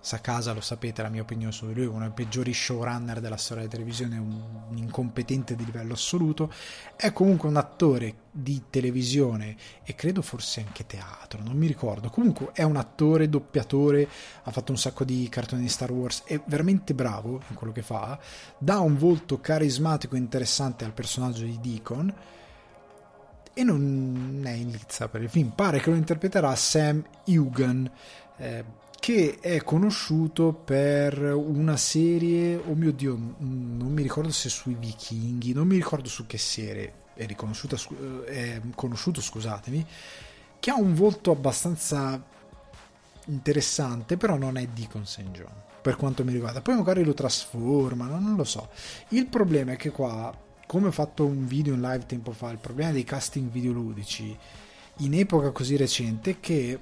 Sakasa 0.00 0.52
lo 0.52 0.60
sapete 0.60 1.02
la 1.02 1.08
mia 1.08 1.22
opinione 1.22 1.52
su 1.52 1.66
di 1.66 1.74
lui, 1.74 1.86
uno 1.86 2.00
dei 2.00 2.10
peggiori 2.10 2.54
showrunner 2.54 3.20
della 3.20 3.36
storia 3.36 3.64
della 3.64 3.74
televisione, 3.74 4.16
un, 4.16 4.76
incompetente 4.76 5.56
di 5.56 5.64
livello 5.64 5.94
assoluto, 5.94 6.52
è 6.94 7.12
comunque 7.12 7.48
un 7.48 7.56
attore 7.56 8.14
di 8.30 8.64
televisione 8.70 9.56
e 9.82 9.94
credo 9.96 10.22
forse 10.22 10.64
anche 10.64 10.86
teatro, 10.86 11.42
non 11.42 11.56
mi 11.56 11.66
ricordo, 11.66 12.10
comunque 12.10 12.50
è 12.52 12.62
un 12.62 12.76
attore, 12.76 13.28
doppiatore, 13.28 14.08
ha 14.44 14.50
fatto 14.52 14.70
un 14.70 14.78
sacco 14.78 15.04
di 15.04 15.28
cartoni 15.28 15.62
di 15.62 15.68
Star 15.68 15.90
Wars, 15.90 16.22
è 16.24 16.40
veramente 16.46 16.94
bravo 16.94 17.42
in 17.48 17.56
quello 17.56 17.72
che 17.72 17.82
fa, 17.82 18.18
dà 18.56 18.78
un 18.78 18.96
volto 18.96 19.40
carismatico 19.40 20.14
e 20.14 20.18
interessante 20.18 20.84
al 20.84 20.92
personaggio 20.92 21.44
di 21.44 21.58
Deacon 21.60 22.14
e 23.52 23.64
non 23.64 24.42
è 24.44 24.50
in 24.50 24.70
lizza 24.70 25.08
per 25.08 25.22
il 25.22 25.28
film, 25.28 25.48
pare 25.48 25.80
che 25.80 25.90
lo 25.90 25.96
interpreterà 25.96 26.54
Sam 26.54 27.04
Hugan. 27.24 27.90
Eh, 28.36 28.64
che 28.98 29.38
è 29.40 29.62
conosciuto 29.62 30.52
per 30.52 31.22
una 31.22 31.76
serie, 31.76 32.56
oh 32.56 32.74
mio 32.74 32.92
dio, 32.92 33.16
non 33.38 33.92
mi 33.92 34.02
ricordo 34.02 34.30
se 34.30 34.48
sui 34.48 34.74
vichinghi, 34.78 35.52
non 35.52 35.66
mi 35.66 35.76
ricordo 35.76 36.08
su 36.08 36.26
che 36.26 36.38
serie 36.38 36.92
è, 37.14 37.26
riconosciuta, 37.26 37.76
è 38.26 38.60
conosciuto, 38.74 39.20
scusatemi, 39.20 39.86
che 40.58 40.70
ha 40.70 40.76
un 40.76 40.94
volto 40.94 41.30
abbastanza 41.30 42.22
interessante, 43.26 44.16
però 44.16 44.36
non 44.36 44.56
è 44.56 44.66
Deacon 44.66 45.06
St. 45.06 45.30
John, 45.30 45.52
per 45.80 45.96
quanto 45.96 46.24
mi 46.24 46.32
riguarda. 46.32 46.60
Poi 46.60 46.76
magari 46.76 47.04
lo 47.04 47.14
trasformano, 47.14 48.18
non 48.18 48.36
lo 48.36 48.44
so. 48.44 48.68
Il 49.08 49.26
problema 49.26 49.72
è 49.72 49.76
che 49.76 49.90
qua, 49.90 50.36
come 50.66 50.88
ho 50.88 50.92
fatto 50.92 51.24
un 51.24 51.46
video 51.46 51.74
in 51.74 51.80
live 51.80 52.06
tempo 52.06 52.32
fa, 52.32 52.50
il 52.50 52.58
problema 52.58 52.92
dei 52.92 53.04
casting 53.04 53.50
videoludici 53.50 54.36
in 54.98 55.14
epoca 55.14 55.50
così 55.50 55.76
recente 55.76 56.30
è 56.30 56.40
che 56.40 56.80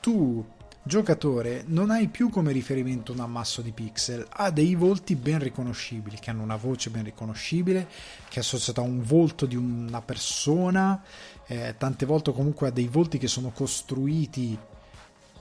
tu 0.00 0.44
giocatore 0.84 1.62
non 1.66 1.90
hai 1.90 2.08
più 2.08 2.28
come 2.28 2.52
riferimento 2.52 3.12
un 3.12 3.20
ammasso 3.20 3.62
di 3.62 3.72
pixel, 3.72 4.26
ha 4.28 4.50
dei 4.50 4.74
volti 4.74 5.14
ben 5.14 5.38
riconoscibili, 5.38 6.18
che 6.18 6.30
hanno 6.30 6.42
una 6.42 6.56
voce 6.56 6.90
ben 6.90 7.04
riconoscibile, 7.04 7.88
che 8.28 8.36
è 8.36 8.40
associata 8.40 8.80
a 8.80 8.84
un 8.84 9.02
volto 9.02 9.46
di 9.46 9.56
una 9.56 10.02
persona, 10.02 11.02
eh, 11.46 11.74
tante 11.78 12.06
volte 12.06 12.32
comunque 12.32 12.68
ha 12.68 12.70
dei 12.70 12.88
volti 12.88 13.18
che 13.18 13.28
sono 13.28 13.50
costruiti 13.50 14.58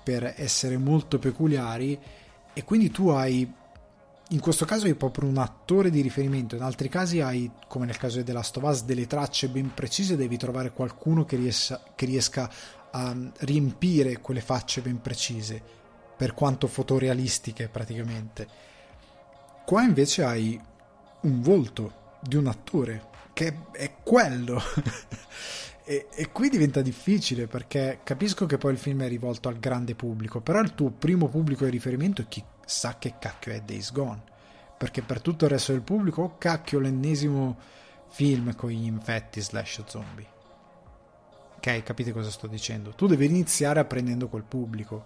per 0.04 0.34
essere 0.38 0.78
molto 0.78 1.20
peculiari 1.20 2.00
e 2.54 2.64
quindi 2.64 2.92
tu 2.92 3.10
hai 3.10 3.60
in 4.32 4.40
questo 4.40 4.64
caso 4.64 4.86
hai 4.86 4.96
proprio 4.96 5.28
un 5.28 5.38
attore 5.38 5.90
di 5.90 6.00
riferimento, 6.00 6.56
in 6.56 6.62
altri 6.62 6.88
casi 6.88 7.20
hai, 7.20 7.52
come 7.68 7.86
nel 7.86 7.98
caso 7.98 8.18
di 8.18 8.24
The 8.24 8.32
Last 8.32 8.56
of 8.58 8.64
Us, 8.64 8.84
delle 8.84 9.06
tracce 9.06 9.50
ben 9.50 9.74
precise, 9.74 10.16
devi 10.16 10.38
trovare 10.38 10.72
qualcuno 10.72 11.26
che 11.26 11.36
riesca, 11.36 11.82
che 11.96 12.06
riesca 12.06 12.50
a 12.92 13.16
riempire 13.40 14.20
quelle 14.20 14.42
facce 14.42 14.82
ben 14.82 15.02
precise, 15.02 15.62
per 16.16 16.34
quanto 16.34 16.68
fotorealistiche 16.68 17.68
praticamente. 17.68 18.48
Qua 19.66 19.84
invece 19.84 20.24
hai 20.24 20.60
un 21.22 21.42
volto 21.42 21.94
di 22.22 22.36
un 22.36 22.48
attore, 22.48 23.10
che 23.34 23.56
è 23.72 23.96
quello. 24.04 24.62
e, 25.84 26.08
e, 26.14 26.32
qui 26.32 26.50
diventa 26.50 26.82
difficile 26.82 27.48
perché 27.48 28.00
capisco 28.04 28.46
che 28.46 28.58
poi 28.58 28.74
il 28.74 28.78
film 28.78 29.04
è 29.04 29.08
rivolto 29.08 29.50
al 29.50 29.60
grande 29.60 29.96
pubblico, 29.96 30.42
però 30.42 30.60
il 30.60 30.76
tuo 30.76 30.90
primo 30.90 31.28
pubblico 31.28 31.66
di 31.66 31.72
riferimento 31.72 32.22
è 32.22 32.28
chi 32.28 32.44
sa 32.66 32.98
che 32.98 33.16
cacchio 33.20 33.54
è 33.54 33.62
Days 33.62 33.92
Gone. 33.92 34.30
Perché 34.78 35.04
per 35.04 35.22
tutto 35.22 35.46
il 35.46 35.52
resto 35.52 35.74
del 35.74 35.82
pubblico, 35.82 36.24
oh 36.24 36.38
cacchio, 36.38 36.80
l'ennesimo 36.80 37.58
film 38.10 38.56
con 38.56 38.70
gli 38.70 38.86
infetti 38.86 39.40
slash 39.42 39.84
zombie. 39.86 40.28
Ok, 41.64 41.84
capite 41.84 42.12
cosa 42.12 42.32
sto 42.32 42.48
dicendo? 42.48 42.90
Tu 42.90 43.06
devi 43.06 43.28
iniziare 43.28 43.80
apprendendo 43.80 44.28
col 44.28 44.42
pubblico. 44.42 45.04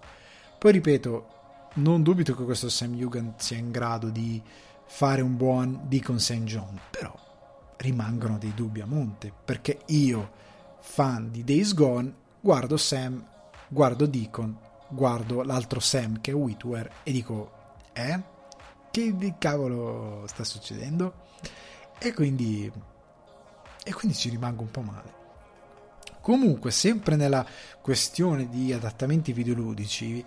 Poi 0.58 0.72
ripeto, 0.72 1.26
non 1.74 2.02
dubito 2.02 2.34
che 2.34 2.44
questo 2.44 2.70
Sam 2.70 2.98
Hugan 2.98 3.34
sia 3.36 3.58
in 3.58 3.70
grado 3.70 4.08
di 4.08 4.42
fare 4.86 5.20
un 5.20 5.36
buon 5.36 5.82
Deacon 5.82 6.18
St. 6.18 6.44
John, 6.44 6.80
però 6.88 7.14
rimangono 7.76 8.38
dei 8.38 8.54
dubbi 8.54 8.80
a 8.80 8.86
monte, 8.86 9.30
perché 9.44 9.80
io, 9.88 10.30
fan 10.80 11.30
di 11.30 11.44
Days 11.44 11.74
Gone, 11.74 12.10
guardo 12.40 12.78
Sam, 12.78 13.22
guardo 13.68 14.06
Deacon, 14.06 14.58
guardo 14.88 15.42
l'altro 15.42 15.78
Sam 15.78 16.22
che 16.22 16.30
è 16.30 16.34
Whitwer 16.34 16.90
e 17.02 17.12
dico, 17.12 17.52
eh? 17.92 18.18
Che 18.90 19.14
di 19.14 19.34
cavolo 19.36 20.24
sta 20.26 20.42
succedendo? 20.42 21.26
E 21.98 22.14
quindi, 22.14 22.72
e 23.84 23.92
quindi 23.92 24.16
ci 24.16 24.30
rimango 24.30 24.62
un 24.62 24.70
po' 24.70 24.80
male. 24.80 25.25
Comunque, 26.26 26.72
sempre 26.72 27.14
nella 27.14 27.46
questione 27.80 28.48
di 28.48 28.72
adattamenti 28.72 29.32
videoludici, 29.32 30.24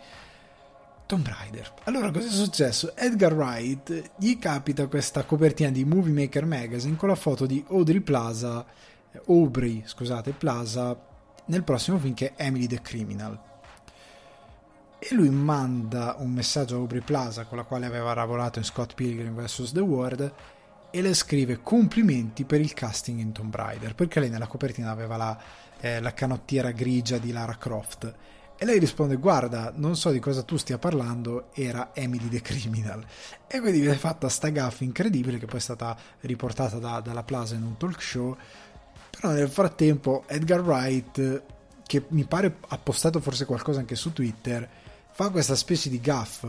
Tomb 1.05 1.27
Raider. 1.27 1.73
Allora, 1.83 2.09
cosa 2.09 2.25
è 2.25 2.31
successo? 2.31 2.95
Edgar 2.95 3.33
Wright 3.33 4.11
gli 4.15 4.39
capita 4.39 4.87
questa 4.87 5.25
copertina 5.25 5.71
di 5.71 5.83
Movie 5.83 6.13
Maker 6.13 6.45
Magazine 6.45 6.95
con 6.95 7.09
la 7.09 7.15
foto 7.15 7.45
di 7.45 7.61
Audrey 7.67 7.99
Plaza, 7.99 8.65
Aubrey, 9.27 9.83
scusate, 9.85 10.31
Plaza, 10.31 10.97
nel 11.47 11.65
prossimo 11.65 11.97
film 11.97 12.13
che 12.13 12.33
è 12.33 12.45
Emily 12.45 12.67
the 12.67 12.79
Criminal. 12.81 13.37
E 14.99 15.13
lui 15.13 15.29
manda 15.29 16.15
un 16.19 16.31
messaggio 16.31 16.75
a 16.75 16.79
Aubrey 16.79 17.01
Plaza, 17.01 17.43
con 17.43 17.57
la 17.57 17.65
quale 17.65 17.85
aveva 17.85 18.13
lavorato 18.13 18.57
in 18.57 18.63
Scott 18.63 18.93
Pilgrim 18.93 19.33
vs. 19.33 19.73
The 19.73 19.81
World, 19.81 20.33
e 20.91 21.01
le 21.01 21.13
scrive 21.13 21.61
complimenti 21.61 22.45
per 22.45 22.61
il 22.61 22.73
casting 22.73 23.19
in 23.19 23.33
Tomb 23.33 23.53
Raider, 23.53 23.95
perché 23.95 24.21
lei 24.21 24.29
nella 24.29 24.47
copertina 24.47 24.91
aveva 24.91 25.17
la 25.17 25.37
eh, 25.81 25.99
la 25.99 26.13
canottiera 26.13 26.71
grigia 26.71 27.17
di 27.17 27.31
Lara 27.31 27.57
Croft. 27.57 28.13
E 28.57 28.65
lei 28.65 28.79
risponde: 28.79 29.15
Guarda, 29.15 29.71
non 29.75 29.95
so 29.95 30.11
di 30.11 30.19
cosa 30.19 30.43
tu 30.43 30.57
stia 30.57 30.77
parlando, 30.77 31.49
era 31.53 31.91
Emily 31.93 32.27
the 32.27 32.41
Criminal. 32.41 33.03
E 33.47 33.59
quindi 33.59 33.79
viene 33.79 33.97
fatta 33.97 34.27
sta 34.29 34.49
gaffa 34.49 34.83
incredibile 34.83 35.37
che 35.37 35.45
poi 35.45 35.59
è 35.59 35.61
stata 35.61 35.97
riportata 36.21 36.77
da, 36.77 36.99
dalla 36.99 37.23
Plaza 37.23 37.55
in 37.55 37.63
un 37.63 37.77
talk 37.77 38.01
show. 38.01 38.35
Però 39.09 39.31
nel 39.31 39.49
frattempo 39.49 40.23
Edgar 40.27 40.61
Wright, 40.61 41.43
che 41.85 42.05
mi 42.09 42.25
pare 42.25 42.57
ha 42.67 42.77
postato 42.77 43.19
forse 43.19 43.45
qualcosa 43.45 43.79
anche 43.79 43.95
su 43.95 44.13
Twitter, 44.13 44.67
fa 45.11 45.29
questa 45.29 45.55
specie 45.55 45.89
di 45.89 45.99
gaff 45.99 46.45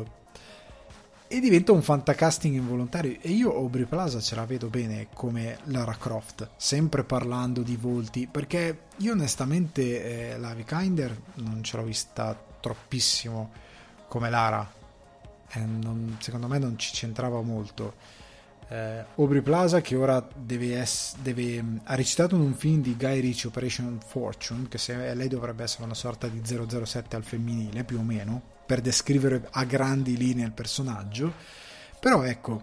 e 1.32 1.38
diventa 1.38 1.70
un 1.70 1.80
fantacasting 1.80 2.56
involontario. 2.56 3.16
E 3.20 3.30
io 3.30 3.54
Aubrey 3.54 3.84
Plaza 3.84 4.20
ce 4.20 4.34
la 4.34 4.44
vedo 4.44 4.66
bene 4.66 5.06
come 5.14 5.58
Lara 5.66 5.94
Croft 5.96 6.48
sempre 6.56 7.04
parlando 7.04 7.62
di 7.62 7.76
volti 7.76 8.26
perché 8.26 8.86
io 8.96 9.12
onestamente 9.12 10.32
eh, 10.32 10.38
la 10.38 10.52
Vikander 10.54 11.16
non 11.34 11.62
ce 11.62 11.76
l'ho 11.76 11.84
vista 11.84 12.36
troppissimo 12.60 13.52
come 14.08 14.28
Lara. 14.28 14.68
Eh, 15.52 15.60
non, 15.60 16.16
secondo 16.18 16.48
me 16.48 16.58
non 16.58 16.76
ci 16.76 16.90
c'entrava 16.90 17.40
molto. 17.42 17.94
Eh, 18.66 19.04
Aubrey 19.14 19.42
Plaza 19.42 19.80
che 19.80 19.94
ora 19.94 20.26
deve 20.34 20.80
ess- 20.80 21.14
deve, 21.18 21.64
ha 21.84 21.94
recitato 21.94 22.34
in 22.34 22.40
un 22.40 22.54
film 22.54 22.82
di 22.82 22.96
Guy 22.96 23.20
Ritchie 23.20 23.50
Operation 23.50 24.00
Fortune 24.04 24.66
che 24.66 24.78
se, 24.78 25.14
lei 25.14 25.28
dovrebbe 25.28 25.62
essere 25.62 25.84
una 25.84 25.94
sorta 25.94 26.26
di 26.26 26.42
007 26.44 27.14
al 27.14 27.22
femminile 27.22 27.84
più 27.84 27.98
o 27.98 28.02
meno 28.02 28.49
per 28.70 28.82
descrivere 28.82 29.48
a 29.50 29.64
grandi 29.64 30.16
linee 30.16 30.44
il 30.44 30.52
personaggio, 30.52 31.34
però 31.98 32.22
ecco, 32.22 32.62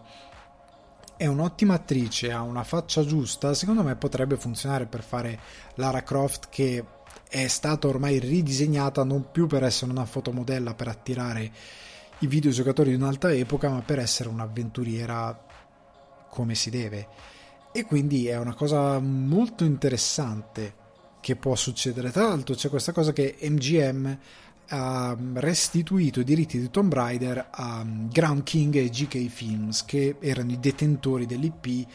è 1.17 1.25
un'ottima 1.25 1.73
attrice, 1.73 2.31
ha 2.31 2.43
una 2.43 2.63
faccia 2.63 3.03
giusta, 3.03 3.53
secondo 3.53 3.83
me 3.83 3.97
potrebbe 3.97 4.37
funzionare 4.37 4.85
per 4.85 5.03
fare 5.03 5.37
Lara 5.75 6.03
Croft 6.03 6.47
che 6.47 6.81
è 7.27 7.47
stata 7.47 7.89
ormai 7.89 8.19
ridisegnata 8.19 9.03
non 9.03 9.31
più 9.31 9.47
per 9.47 9.65
essere 9.65 9.91
una 9.91 10.05
fotomodella 10.05 10.75
per 10.75 10.87
attirare 10.87 11.51
i 12.19 12.27
videogiocatori 12.27 12.91
di 12.91 12.95
un'altra 12.95 13.33
epoca, 13.33 13.67
ma 13.67 13.81
per 13.81 13.99
essere 13.99 14.29
un'avventuriera 14.29 15.45
come 16.29 16.55
si 16.55 16.69
deve. 16.69 17.07
E 17.73 17.83
quindi 17.83 18.27
è 18.27 18.37
una 18.37 18.53
cosa 18.53 18.97
molto 18.99 19.65
interessante 19.65 20.85
che 21.19 21.35
può 21.35 21.53
succedere. 21.57 22.11
Tra 22.11 22.29
l'altro 22.29 22.55
c'è 22.55 22.69
questa 22.69 22.93
cosa 22.93 23.11
che 23.11 23.35
MGM 23.41 24.17
ha 24.69 25.15
restituito 25.35 26.19
i 26.19 26.23
diritti 26.23 26.59
di 26.59 26.69
Tomb 26.69 26.93
Raider 26.93 27.47
a 27.51 27.85
Ground 27.85 28.43
King 28.43 28.75
e 28.75 28.89
GK 28.89 29.27
Films, 29.27 29.85
che 29.85 30.17
erano 30.19 30.51
i 30.51 30.59
detentori 30.59 31.25
dell'IP 31.25 31.87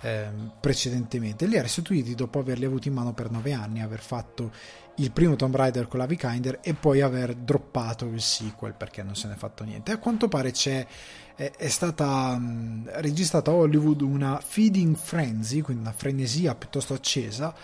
eh, 0.00 0.28
precedentemente. 0.60 1.46
Li 1.46 1.58
ha 1.58 1.62
restituiti 1.62 2.14
dopo 2.14 2.38
averli 2.38 2.64
avuti 2.64 2.88
in 2.88 2.94
mano 2.94 3.12
per 3.12 3.30
nove 3.30 3.52
anni, 3.52 3.80
aver 3.80 4.00
fatto 4.00 4.52
il 4.96 5.10
primo 5.10 5.36
Tomb 5.36 5.54
Raider 5.54 5.88
con 5.88 5.98
la 5.98 6.06
Vikander 6.06 6.60
e 6.62 6.74
poi 6.74 7.00
aver 7.00 7.34
droppato 7.34 8.06
il 8.06 8.20
sequel 8.20 8.74
perché 8.74 9.02
non 9.02 9.14
se 9.14 9.28
n'è 9.28 9.34
fatto 9.34 9.64
niente. 9.64 9.92
A 9.92 9.98
quanto 9.98 10.28
pare 10.28 10.52
è, 10.52 10.86
è 11.34 11.68
stata 11.68 12.36
mh, 12.38 12.90
registrata 12.94 13.50
a 13.50 13.54
Hollywood 13.54 14.00
una 14.00 14.40
feeding 14.40 14.96
frenzy, 14.96 15.60
quindi 15.60 15.82
una 15.82 15.92
frenesia 15.92 16.54
piuttosto 16.54 16.94
accesa, 16.94 17.54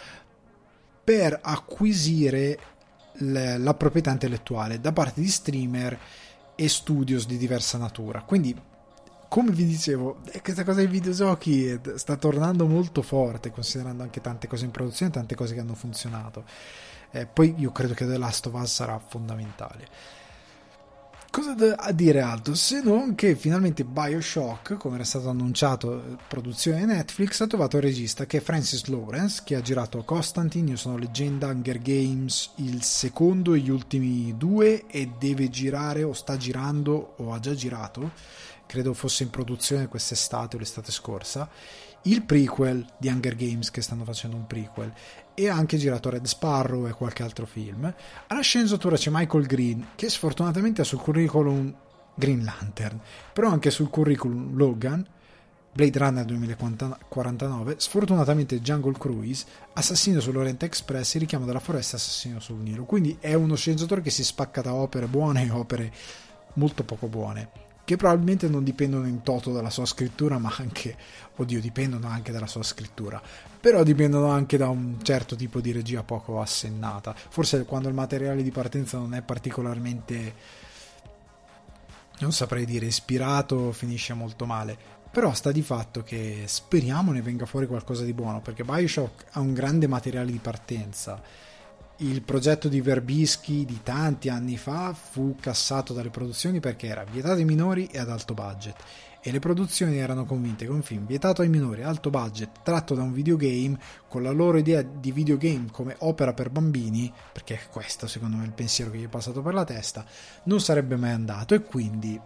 per 1.04 1.38
acquisire 1.42 2.58
la 3.22 3.74
proprietà 3.74 4.10
intellettuale 4.10 4.80
da 4.80 4.92
parte 4.92 5.20
di 5.20 5.28
streamer 5.28 5.98
e 6.54 6.68
studios 6.68 7.26
di 7.26 7.36
diversa 7.36 7.78
natura. 7.78 8.22
Quindi, 8.22 8.54
come 9.28 9.50
vi 9.52 9.64
dicevo, 9.64 10.18
eh, 10.30 10.40
questa 10.42 10.64
cosa 10.64 10.78
dei 10.78 10.86
videogiochi 10.86 11.78
sta 11.96 12.16
tornando 12.16 12.66
molto 12.66 13.02
forte, 13.02 13.50
considerando 13.50 14.02
anche 14.02 14.20
tante 14.20 14.46
cose 14.46 14.64
in 14.64 14.70
produzione, 14.70 15.12
tante 15.12 15.34
cose 15.34 15.54
che 15.54 15.60
hanno 15.60 15.74
funzionato. 15.74 16.44
Eh, 17.10 17.26
poi 17.26 17.54
io 17.58 17.72
credo 17.72 17.94
che 17.94 18.06
The 18.06 18.18
Last 18.18 18.46
of 18.46 18.54
Us 18.54 18.72
sarà 18.72 18.98
fondamentale. 18.98 19.88
Cosa 21.32 21.54
da 21.54 21.90
dire 21.92 22.20
altro? 22.20 22.54
Se 22.54 22.82
non 22.82 23.14
che 23.14 23.34
finalmente 23.36 23.84
Bioshock, 23.84 24.76
come 24.76 24.96
era 24.96 25.04
stato 25.04 25.30
annunciato, 25.30 26.18
produzione 26.28 26.84
Netflix, 26.84 27.40
ha 27.40 27.46
trovato 27.46 27.78
il 27.78 27.82
regista 27.84 28.26
che 28.26 28.36
è 28.36 28.40
Francis 28.42 28.84
Lawrence, 28.84 29.40
che 29.42 29.56
ha 29.56 29.62
girato 29.62 30.04
Constantine, 30.04 30.72
Io 30.72 30.76
sono 30.76 30.98
leggenda, 30.98 31.46
Hunger 31.46 31.80
Games, 31.80 32.50
il 32.56 32.82
secondo 32.82 33.54
e 33.54 33.60
gli 33.60 33.70
ultimi 33.70 34.36
due, 34.36 34.84
e 34.86 35.10
deve 35.18 35.48
girare 35.48 36.02
o 36.02 36.12
sta 36.12 36.36
girando 36.36 37.14
o 37.16 37.32
ha 37.32 37.40
già 37.40 37.54
girato, 37.54 38.10
credo 38.66 38.92
fosse 38.92 39.22
in 39.22 39.30
produzione 39.30 39.88
quest'estate 39.88 40.56
o 40.56 40.58
l'estate 40.58 40.92
scorsa, 40.92 41.48
il 42.02 42.24
prequel 42.24 42.84
di 42.98 43.08
Hunger 43.08 43.36
Games 43.36 43.70
che 43.70 43.80
stanno 43.80 44.04
facendo 44.04 44.36
un 44.36 44.46
prequel 44.46 44.92
e 45.34 45.48
ha 45.48 45.54
anche 45.54 45.76
girato 45.76 46.10
Red 46.10 46.26
Sparrow 46.26 46.86
e 46.86 46.92
qualche 46.92 47.22
altro 47.22 47.46
film. 47.46 47.92
Alla 48.26 48.40
sceneggiatura 48.40 48.96
c'è 48.96 49.10
Michael 49.12 49.46
Green 49.46 49.88
che 49.94 50.08
sfortunatamente 50.08 50.80
ha 50.80 50.84
sul 50.84 51.00
curriculum 51.00 51.74
Green 52.14 52.44
Lantern, 52.44 53.00
però 53.32 53.48
anche 53.48 53.70
sul 53.70 53.88
curriculum 53.88 54.56
Logan, 54.56 55.06
Blade 55.72 55.98
Runner 55.98 56.24
2049, 56.24 57.76
sfortunatamente 57.78 58.60
Jungle 58.60 58.92
Cruise, 58.98 59.46
Assassino 59.72 60.20
sull'Oriente 60.20 60.66
Express 60.66 61.16
Richiamo 61.16 61.46
della 61.46 61.60
Foresta 61.60 61.96
Assassino 61.96 62.40
sul 62.40 62.58
Nilo. 62.58 62.84
Quindi 62.84 63.16
è 63.18 63.32
uno 63.32 63.56
sceneggiatore 63.56 64.02
che 64.02 64.10
si 64.10 64.22
spacca 64.22 64.60
da 64.60 64.74
opere 64.74 65.06
buone 65.06 65.46
e 65.46 65.50
opere 65.50 65.92
molto 66.54 66.84
poco 66.84 67.06
buone, 67.06 67.61
che 67.84 67.96
probabilmente 67.96 68.48
non 68.48 68.64
dipendono 68.64 69.06
in 69.06 69.22
toto 69.22 69.52
dalla 69.52 69.70
sua 69.70 69.86
scrittura, 69.86 70.38
ma 70.38 70.54
anche, 70.58 70.96
oddio, 71.36 71.60
dipendono 71.60 72.06
anche 72.08 72.32
dalla 72.32 72.46
sua 72.46 72.62
scrittura, 72.62 73.20
però 73.60 73.82
dipendono 73.82 74.28
anche 74.28 74.56
da 74.56 74.68
un 74.68 74.98
certo 75.02 75.36
tipo 75.36 75.60
di 75.60 75.72
regia 75.72 76.02
poco 76.02 76.40
assennata. 76.40 77.14
Forse 77.14 77.64
quando 77.64 77.88
il 77.88 77.94
materiale 77.94 78.42
di 78.42 78.50
partenza 78.50 78.98
non 78.98 79.14
è 79.14 79.22
particolarmente 79.22 80.60
non 82.18 82.32
saprei 82.32 82.64
dire 82.64 82.86
ispirato 82.86 83.72
finisce 83.72 84.14
molto 84.14 84.46
male 84.46 85.00
però 85.12 85.34
sta 85.34 85.52
di 85.52 85.60
fatto 85.60 86.02
che 86.02 86.44
speriamo 86.46 87.12
ne 87.12 87.20
venga 87.20 87.44
fuori 87.44 87.66
qualcosa 87.66 88.02
di 88.02 88.14
buono, 88.14 88.40
perché 88.40 88.64
Bioshock 88.64 89.26
ha 89.32 89.40
un 89.40 89.52
grande 89.52 89.86
materiale 89.86 90.32
di 90.32 90.38
partenza. 90.38 91.20
Il 92.02 92.22
progetto 92.22 92.66
di 92.66 92.80
Verbischi 92.80 93.64
di 93.64 93.78
tanti 93.84 94.28
anni 94.28 94.56
fa 94.56 94.92
fu 94.92 95.36
cassato 95.38 95.92
dalle 95.92 96.10
produzioni 96.10 96.58
perché 96.58 96.88
era 96.88 97.04
vietato 97.04 97.36
ai 97.36 97.44
minori 97.44 97.86
e 97.86 98.00
ad 98.00 98.10
alto 98.10 98.34
budget 98.34 98.74
e 99.20 99.30
le 99.30 99.38
produzioni 99.38 99.98
erano 99.98 100.24
convinte 100.24 100.64
che 100.64 100.72
un 100.72 100.82
film 100.82 101.06
vietato 101.06 101.42
ai 101.42 101.48
minori, 101.48 101.84
alto 101.84 102.10
budget, 102.10 102.62
tratto 102.64 102.96
da 102.96 103.04
un 103.04 103.12
videogame, 103.12 103.78
con 104.08 104.24
la 104.24 104.32
loro 104.32 104.58
idea 104.58 104.82
di 104.82 105.12
videogame 105.12 105.66
come 105.70 105.94
opera 106.00 106.32
per 106.34 106.50
bambini, 106.50 107.12
perché 107.32 107.60
questo 107.70 108.08
secondo 108.08 108.36
me 108.36 108.42
è 108.42 108.46
il 108.46 108.52
pensiero 108.52 108.90
che 108.90 108.98
gli 108.98 109.04
è 109.04 109.08
passato 109.08 109.40
per 109.40 109.54
la 109.54 109.64
testa, 109.64 110.04
non 110.44 110.60
sarebbe 110.60 110.96
mai 110.96 111.12
andato 111.12 111.54
e 111.54 111.62
quindi 111.62 112.20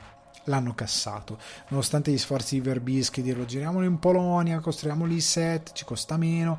l'hanno 0.44 0.74
cassato. 0.74 1.38
Nonostante 1.68 2.10
gli 2.10 2.16
sforzi 2.16 2.54
di 2.54 2.62
Verbischi 2.62 3.20
di 3.20 3.28
dirlo 3.28 3.44
giriamolo 3.44 3.84
in 3.84 3.98
Polonia, 3.98 4.58
costruiamo 4.58 5.04
lì 5.04 5.20
set, 5.20 5.72
ci 5.74 5.84
costa 5.84 6.16
meno, 6.16 6.58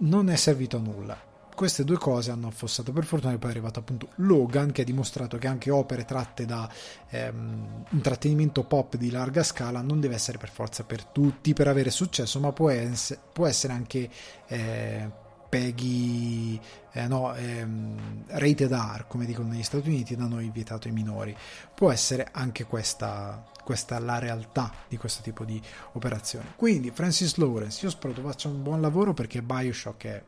non 0.00 0.28
è 0.28 0.36
servito 0.36 0.76
a 0.76 0.80
nulla. 0.80 1.32
Queste 1.54 1.84
due 1.84 1.98
cose 1.98 2.32
hanno 2.32 2.48
affossato 2.48 2.92
per 2.92 3.04
fortuna 3.04 3.36
poi 3.38 3.48
è 3.48 3.52
arrivato 3.52 3.78
appunto 3.78 4.08
Logan 4.16 4.72
che 4.72 4.82
ha 4.82 4.84
dimostrato 4.84 5.38
che 5.38 5.46
anche 5.46 5.70
opere 5.70 6.04
tratte 6.04 6.46
da 6.46 6.68
ehm, 7.10 7.84
intrattenimento 7.90 8.64
pop 8.64 8.96
di 8.96 9.10
larga 9.10 9.44
scala 9.44 9.80
non 9.80 10.00
deve 10.00 10.16
essere 10.16 10.36
per 10.36 10.50
forza 10.50 10.82
per 10.82 11.04
tutti 11.04 11.52
per 11.52 11.68
avere 11.68 11.90
successo 11.90 12.40
ma 12.40 12.52
può, 12.52 12.70
ess- 12.70 13.16
può 13.32 13.46
essere 13.46 13.72
anche 13.72 14.10
eh, 14.48 15.22
Peggy, 15.54 16.60
eh, 16.90 17.06
no, 17.06 17.32
ehm, 17.32 18.24
rated 18.26 18.72
R, 18.72 19.04
come 19.06 19.24
dicono 19.24 19.50
negli 19.50 19.62
Stati 19.62 19.88
Uniti, 19.88 20.16
da 20.16 20.26
noi 20.26 20.50
vietato 20.50 20.88
ai 20.88 20.94
minori. 20.94 21.32
Può 21.72 21.92
essere 21.92 22.26
anche 22.32 22.64
questa, 22.64 23.44
questa 23.62 24.00
la 24.00 24.18
realtà 24.18 24.72
di 24.88 24.96
questo 24.96 25.22
tipo 25.22 25.44
di 25.44 25.62
operazione. 25.92 26.54
Quindi, 26.56 26.90
Francis 26.90 27.36
Lawrence, 27.36 27.84
io 27.84 27.90
spero 27.92 28.12
faccia 28.20 28.48
un 28.48 28.64
buon 28.64 28.80
lavoro 28.80 29.14
perché 29.14 29.42
Bioshock 29.42 30.04
è 30.06 30.22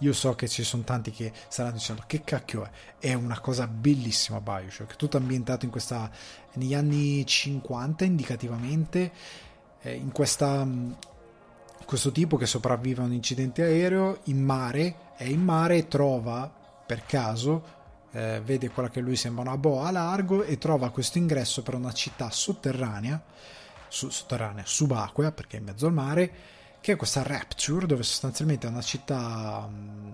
io 0.00 0.12
so 0.12 0.34
che 0.34 0.48
ci 0.48 0.62
sono 0.62 0.82
tanti 0.82 1.10
che 1.10 1.32
staranno 1.48 1.76
dicendo 1.76 2.04
che 2.06 2.22
cacchio 2.22 2.64
è? 2.64 2.70
È 2.98 3.14
una 3.14 3.40
cosa 3.40 3.66
bellissima 3.66 4.40
Bioshock 4.40 4.96
tutto 4.96 5.16
ambientato 5.16 5.64
in 5.64 5.70
questa 5.70 6.10
negli 6.54 6.74
anni 6.74 7.24
50 7.24 8.04
indicativamente 8.04 9.12
eh, 9.82 9.94
in 9.94 10.12
questa 10.12 10.66
questo 11.90 12.12
tipo 12.12 12.36
che 12.36 12.46
sopravvive 12.46 13.02
a 13.02 13.04
un 13.04 13.12
incidente 13.12 13.64
aereo 13.64 14.20
in 14.24 14.40
mare, 14.40 14.94
è 15.16 15.24
in 15.24 15.42
mare 15.42 15.88
trova 15.88 16.48
per 16.86 17.04
caso, 17.04 17.78
eh, 18.12 18.40
vede 18.44 18.70
quella 18.70 18.88
che 18.88 19.00
lui 19.00 19.16
sembra 19.16 19.42
una 19.42 19.56
boa 19.56 19.88
a 19.88 19.90
largo 19.90 20.44
e 20.44 20.56
trova 20.56 20.90
questo 20.90 21.18
ingresso 21.18 21.62
per 21.62 21.74
una 21.74 21.92
città 21.92 22.30
sotterranea, 22.30 23.20
su, 23.88 24.08
sotterranea, 24.08 24.62
subacquea 24.64 25.32
perché 25.32 25.56
è 25.56 25.58
in 25.58 25.66
mezzo 25.66 25.86
al 25.86 25.92
mare, 25.92 26.32
che 26.80 26.92
è 26.92 26.96
questa 26.96 27.22
Rapture 27.22 27.86
dove 27.86 28.02
sostanzialmente 28.02 28.66
è 28.66 28.70
una 28.70 28.82
città 28.82 29.68
um, 29.68 30.12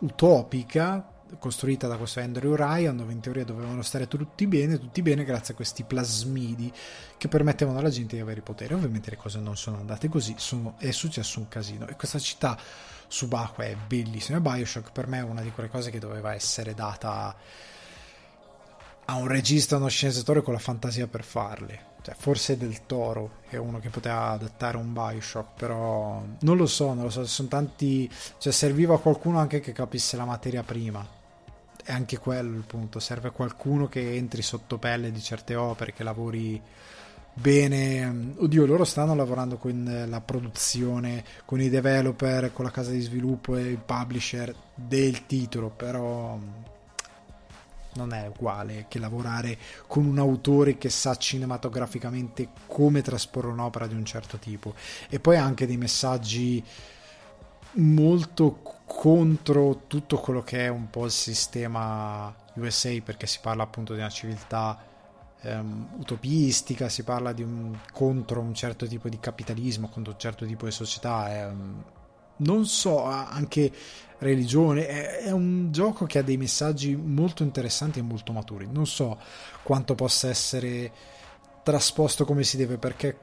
utopica 0.00 1.08
costruita 1.38 1.86
da 1.86 1.96
questo 1.96 2.20
Andrew 2.20 2.54
Ryan 2.54 2.96
dove 2.96 3.12
in 3.12 3.20
teoria 3.20 3.44
dovevano 3.44 3.82
stare 3.82 4.06
tutti 4.08 4.46
bene, 4.46 4.78
tutti 4.78 5.02
bene 5.02 5.24
grazie 5.24 5.54
a 5.54 5.56
questi 5.56 5.84
plasmidi 5.84 6.72
che 7.16 7.28
permettevano 7.28 7.78
alla 7.78 7.90
gente 7.90 8.16
di 8.16 8.22
avere 8.22 8.40
i 8.40 8.42
poteri. 8.42 8.74
Ovviamente 8.74 9.10
le 9.10 9.16
cose 9.16 9.40
non 9.40 9.56
sono 9.56 9.78
andate 9.78 10.08
così, 10.08 10.34
sono, 10.38 10.74
è 10.78 10.90
successo 10.90 11.38
un 11.40 11.48
casino 11.48 11.86
e 11.88 11.96
questa 11.96 12.18
città 12.18 12.58
subacquea 13.06 13.68
è 13.68 13.76
bellissima. 13.76 14.40
Bioshock 14.40 14.92
per 14.92 15.06
me 15.06 15.18
è 15.18 15.22
una 15.22 15.42
di 15.42 15.50
quelle 15.50 15.68
cose 15.68 15.90
che 15.90 15.98
doveva 15.98 16.34
essere 16.34 16.74
data 16.74 17.34
a 19.06 19.14
un 19.16 19.28
regista, 19.28 19.76
a 19.76 19.78
uno 19.78 19.88
sceneggiatore 19.88 20.42
con 20.42 20.52
la 20.52 20.60
fantasia 20.60 21.06
per 21.06 21.24
farle. 21.24 21.92
Cioè, 22.04 22.14
forse 22.14 22.58
del 22.58 22.84
Toro 22.84 23.38
è 23.48 23.56
uno 23.56 23.80
che 23.80 23.88
poteva 23.88 24.32
adattare 24.32 24.76
un 24.76 24.92
Bioshock, 24.92 25.54
però 25.56 26.22
non 26.40 26.56
lo 26.58 26.66
so, 26.66 26.92
non 26.92 27.04
lo 27.04 27.10
so, 27.10 27.24
sono 27.24 27.48
tanti... 27.48 28.10
Cioè, 28.36 28.52
serviva 28.52 29.00
qualcuno 29.00 29.38
anche 29.38 29.60
che 29.60 29.72
capisse 29.72 30.18
la 30.18 30.26
materia 30.26 30.62
prima 30.62 31.22
è 31.82 31.92
anche 31.92 32.18
quello 32.18 32.56
il 32.56 32.64
punto, 32.64 32.98
serve 32.98 33.30
qualcuno 33.30 33.88
che 33.88 34.16
entri 34.16 34.40
sotto 34.40 34.78
pelle 34.78 35.12
di 35.12 35.20
certe 35.20 35.54
opere, 35.54 35.92
che 35.92 36.02
lavori 36.02 36.60
bene. 37.34 38.34
Oddio, 38.36 38.64
loro 38.64 38.84
stanno 38.84 39.14
lavorando 39.14 39.56
con 39.56 40.06
la 40.06 40.20
produzione, 40.20 41.24
con 41.44 41.60
i 41.60 41.68
developer, 41.68 42.52
con 42.52 42.64
la 42.64 42.70
casa 42.70 42.90
di 42.90 43.00
sviluppo 43.00 43.56
e 43.56 43.62
il 43.62 43.78
publisher 43.78 44.54
del 44.74 45.26
titolo, 45.26 45.68
però 45.70 46.38
non 47.94 48.12
è 48.12 48.26
uguale 48.26 48.86
che 48.88 48.98
lavorare 48.98 49.58
con 49.86 50.04
un 50.04 50.18
autore 50.18 50.78
che 50.78 50.90
sa 50.90 51.16
cinematograficamente 51.16 52.48
come 52.66 53.02
trasporre 53.02 53.48
un'opera 53.48 53.86
di 53.86 53.94
un 53.94 54.04
certo 54.04 54.38
tipo 54.38 54.74
e 55.08 55.20
poi 55.20 55.36
anche 55.36 55.66
dei 55.66 55.76
messaggi 55.76 56.64
molto 57.76 58.60
contro 58.86 59.82
tutto 59.86 60.18
quello 60.18 60.42
che 60.42 60.66
è 60.66 60.68
un 60.68 60.90
po' 60.90 61.06
il 61.06 61.10
sistema 61.10 62.34
USA 62.54 62.96
perché 63.02 63.26
si 63.26 63.38
parla 63.40 63.64
appunto 63.64 63.94
di 63.94 64.00
una 64.00 64.10
civiltà 64.10 64.78
um, 65.42 65.88
utopistica, 65.98 66.88
si 66.88 67.02
parla 67.02 67.32
di 67.32 67.42
un, 67.42 67.76
contro 67.92 68.40
un 68.40 68.54
certo 68.54 68.86
tipo 68.86 69.08
di 69.08 69.18
capitalismo, 69.18 69.88
contro 69.88 70.12
un 70.12 70.18
certo 70.18 70.46
tipo 70.46 70.66
di 70.66 70.72
società. 70.72 71.48
Um, 71.50 71.84
non 72.36 72.66
so, 72.66 73.04
anche 73.04 73.70
religione, 74.18 74.86
è, 75.18 75.30
un 75.30 75.70
gioco 75.70 76.06
che 76.06 76.18
ha 76.18 76.22
dei 76.22 76.36
messaggi 76.36 76.96
molto 76.96 77.42
interessanti 77.42 77.98
e 77.98 78.02
molto 78.02 78.32
maturi. 78.32 78.66
Non 78.70 78.86
so 78.86 79.18
quanto 79.62 79.94
possa 79.94 80.28
essere 80.28 80.90
trasposto 81.62 82.24
come 82.24 82.42
si 82.42 82.56
deve 82.56 82.78
perché 82.78 83.18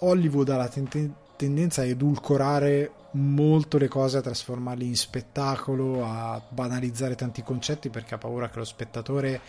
Hollywood 0.00 0.48
ha 0.50 0.56
la 0.56 0.68
ten- 0.68 1.14
tendenza 1.36 1.82
a 1.82 1.86
edulcorare 1.86 2.92
molto 3.12 3.78
le 3.78 3.88
cose, 3.88 4.18
a 4.18 4.22
trasformarle 4.22 4.84
in 4.84 4.96
spettacolo, 4.96 6.04
a 6.04 6.40
banalizzare 6.48 7.14
tanti 7.14 7.42
concetti 7.42 7.88
perché 7.88 8.14
ha 8.14 8.18
paura 8.18 8.48
che 8.48 8.58
lo 8.58 8.64
spettatore 8.64 9.40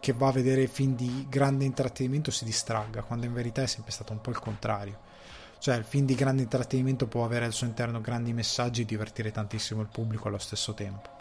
che 0.00 0.12
va 0.12 0.28
a 0.28 0.32
vedere 0.32 0.68
film 0.68 0.94
di 0.94 1.26
grande 1.28 1.64
intrattenimento 1.64 2.30
si 2.30 2.44
distragga, 2.44 3.02
quando 3.02 3.26
in 3.26 3.32
verità 3.32 3.62
è 3.62 3.66
sempre 3.66 3.90
stato 3.90 4.12
un 4.12 4.20
po' 4.20 4.30
il 4.30 4.38
contrario. 4.38 5.06
Cioè, 5.58 5.76
il 5.76 5.84
film 5.84 6.06
di 6.06 6.14
grande 6.14 6.42
intrattenimento 6.42 7.06
può 7.06 7.24
avere 7.24 7.44
al 7.44 7.52
suo 7.52 7.66
interno 7.66 8.00
grandi 8.00 8.32
messaggi 8.32 8.82
e 8.82 8.84
divertire 8.84 9.30
tantissimo 9.30 9.80
il 9.80 9.88
pubblico 9.88 10.28
allo 10.28 10.38
stesso 10.38 10.74
tempo. 10.74 11.16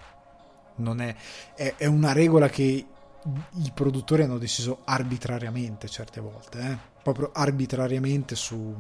È, 0.76 1.16
è, 1.56 1.76
è 1.78 1.86
una 1.86 2.14
regola 2.14 2.50
che 2.50 2.64
i 2.64 3.72
produttori 3.74 4.24
hanno 4.24 4.38
deciso 4.38 4.82
arbitrariamente 4.86 5.88
certe 5.90 6.22
volte, 6.22 6.60
eh? 6.60 6.78
proprio 7.02 7.32
arbitrariamente 7.34 8.36
su 8.36 8.80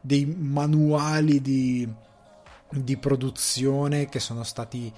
dei 0.00 0.24
manuali 0.24 1.40
di 1.40 1.88
di 2.80 2.96
produzione 2.96 4.08
che 4.08 4.18
sono 4.18 4.44
stati 4.44 4.92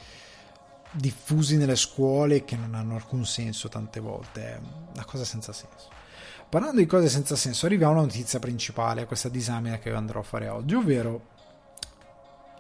diffusi 0.92 1.56
nelle 1.56 1.76
scuole 1.76 2.36
e 2.36 2.44
che 2.44 2.56
non 2.56 2.74
hanno 2.74 2.94
alcun 2.94 3.26
senso 3.26 3.68
tante 3.68 3.98
volte, 3.98 4.54
è 4.54 4.60
una 4.92 5.04
cosa 5.04 5.24
senza 5.24 5.52
senso. 5.52 5.93
Parlando 6.54 6.78
di 6.78 6.86
cose 6.86 7.08
senza 7.08 7.34
senso, 7.34 7.66
arriviamo 7.66 7.94
alla 7.94 8.02
notizia 8.02 8.38
principale, 8.38 9.02
a 9.02 9.06
questa 9.06 9.28
disamina 9.28 9.78
che 9.78 9.90
andrò 9.90 10.20
a 10.20 10.22
fare 10.22 10.46
oggi, 10.46 10.76
ovvero 10.76 11.26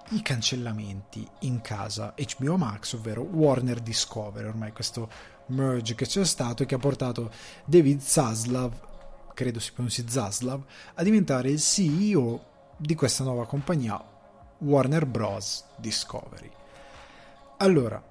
i 0.08 0.20
cancellamenti 0.20 1.24
in 1.42 1.60
casa 1.60 2.12
HBO 2.16 2.56
Max, 2.56 2.94
ovvero 2.94 3.22
Warner 3.22 3.78
Discovery, 3.78 4.48
ormai 4.48 4.72
questo 4.72 5.08
merge 5.50 5.94
che 5.94 6.06
c'è 6.06 6.24
stato 6.24 6.64
e 6.64 6.66
che 6.66 6.74
ha 6.74 6.78
portato 6.78 7.30
David 7.64 8.00
Zaslav, 8.00 8.72
credo 9.32 9.60
si 9.60 9.70
pronunci 9.70 10.04
Zaslav, 10.08 10.64
a 10.94 11.02
diventare 11.04 11.50
il 11.50 11.60
CEO 11.60 12.44
di 12.76 12.96
questa 12.96 13.22
nuova 13.22 13.46
compagnia 13.46 14.04
Warner 14.58 15.06
Bros. 15.06 15.66
Discovery. 15.76 16.50
Allora, 17.58 18.02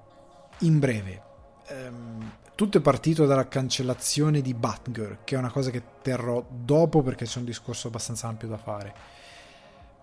in 0.60 0.78
breve, 0.78 1.22
ehm, 1.68 2.32
tutto 2.54 2.78
è 2.78 2.80
partito 2.80 3.26
dalla 3.26 3.48
cancellazione 3.48 4.40
di 4.40 4.54
Batgirl, 4.54 5.18
che 5.24 5.34
è 5.34 5.38
una 5.38 5.50
cosa 5.50 5.70
che 5.70 5.82
terrò 6.02 6.44
dopo 6.48 7.02
perché 7.02 7.24
c'è 7.24 7.38
un 7.38 7.44
discorso 7.44 7.88
abbastanza 7.88 8.28
ampio 8.28 8.48
da 8.48 8.58
fare. 8.58 8.94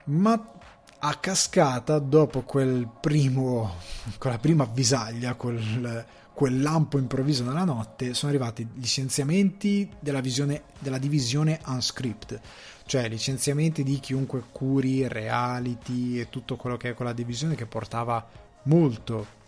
Ma 0.05 0.51
a 0.99 1.15
cascata, 1.15 1.99
dopo 1.99 2.41
quel 2.41 2.87
primo, 2.99 3.75
quella 4.17 4.37
prima 4.37 4.63
avvisaglia, 4.63 5.35
quel, 5.35 6.05
quel 6.33 6.61
lampo 6.61 6.97
improvviso 6.97 7.43
nella 7.43 7.63
notte, 7.63 8.13
sono 8.13 8.31
arrivati 8.31 8.67
licenziamenti 8.75 9.89
della, 9.99 10.21
visione, 10.21 10.63
della 10.77 10.97
divisione 10.97 11.59
unscript, 11.67 12.39
cioè 12.85 13.07
licenziamenti 13.07 13.81
di 13.83 13.99
chiunque 13.99 14.43
curi 14.51 15.07
reality 15.07 16.19
e 16.19 16.29
tutto 16.29 16.57
quello 16.57 16.75
che 16.75 16.89
è 16.89 16.93
quella 16.93 17.13
divisione 17.13 17.55
che 17.55 17.65
portava 17.65 18.27
molto 18.63 19.39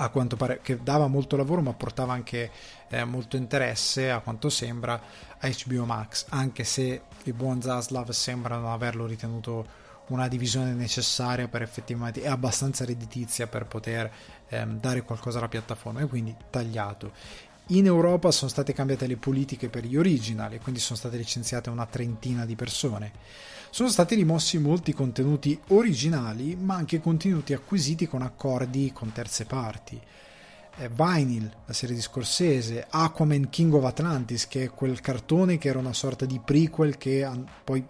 a 0.00 0.08
quanto 0.08 0.36
pare 0.36 0.60
che 0.62 0.82
dava 0.82 1.06
molto 1.06 1.36
lavoro 1.36 1.60
ma 1.60 1.74
portava 1.74 2.12
anche 2.12 2.50
eh, 2.88 3.04
molto 3.04 3.36
interesse 3.36 4.10
a 4.10 4.20
quanto 4.20 4.48
sembra 4.48 5.00
a 5.38 5.48
HBO 5.48 5.84
Max 5.84 6.26
anche 6.30 6.64
se 6.64 7.02
i 7.24 7.32
buon 7.32 7.60
Zaslav 7.60 8.08
sembrano 8.10 8.72
averlo 8.72 9.06
ritenuto 9.06 9.88
una 10.08 10.26
divisione 10.26 10.72
necessaria 10.72 11.48
per 11.48 11.62
effettivamente 11.62 12.22
è 12.22 12.28
abbastanza 12.28 12.84
redditizia 12.84 13.46
per 13.46 13.66
poter 13.66 14.10
ehm, 14.48 14.80
dare 14.80 15.02
qualcosa 15.02 15.38
alla 15.38 15.48
piattaforma 15.48 16.00
e 16.00 16.06
quindi 16.06 16.34
tagliato 16.48 17.12
in 17.70 17.86
Europa 17.86 18.30
sono 18.30 18.50
state 18.50 18.72
cambiate 18.72 19.06
le 19.06 19.16
politiche 19.16 19.68
per 19.68 19.84
gli 19.84 19.96
original 19.96 20.52
e 20.52 20.60
quindi 20.60 20.80
sono 20.80 20.98
state 20.98 21.16
licenziate 21.16 21.70
una 21.70 21.86
trentina 21.86 22.44
di 22.44 22.56
persone 22.56 23.12
sono 23.72 23.88
stati 23.88 24.16
rimossi 24.16 24.58
molti 24.58 24.92
contenuti 24.92 25.58
originali, 25.68 26.56
ma 26.56 26.74
anche 26.74 27.00
contenuti 27.00 27.52
acquisiti 27.52 28.08
con 28.08 28.22
accordi 28.22 28.90
con 28.92 29.12
terze 29.12 29.44
parti. 29.44 29.98
Eh, 30.76 30.88
Vinyl, 30.88 31.48
la 31.66 31.72
serie 31.72 31.94
di 31.94 32.00
Scorsese, 32.00 32.84
Aquaman 32.90 33.48
King 33.48 33.72
of 33.74 33.84
Atlantis, 33.84 34.48
che 34.48 34.64
è 34.64 34.70
quel 34.70 35.00
cartone 35.00 35.56
che 35.56 35.68
era 35.68 35.78
una 35.78 35.92
sorta 35.92 36.24
di 36.24 36.40
prequel 36.44 36.96
che 36.96 37.28
poi 37.62 37.86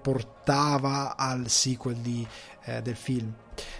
portava 0.00 1.16
al 1.16 1.48
sequel 1.48 1.96
di, 1.96 2.24
eh, 2.66 2.80
del 2.80 2.96
film. 2.96 3.34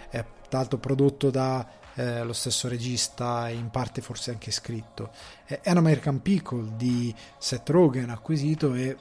È 0.09 0.25
tra 0.49 0.59
l'altro 0.59 0.79
prodotto 0.79 1.29
da 1.29 1.65
eh, 1.95 2.23
lo 2.23 2.33
stesso 2.33 2.67
regista 2.67 3.49
e 3.49 3.53
in 3.53 3.69
parte 3.69 4.01
forse 4.01 4.31
anche 4.31 4.51
scritto. 4.51 5.11
È 5.45 5.61
An 5.65 5.77
American 5.77 6.21
Pickle 6.21 6.75
di 6.75 7.13
Seth 7.37 7.69
Rogen 7.69 8.09
acquisito 8.09 8.73
e 8.73 8.97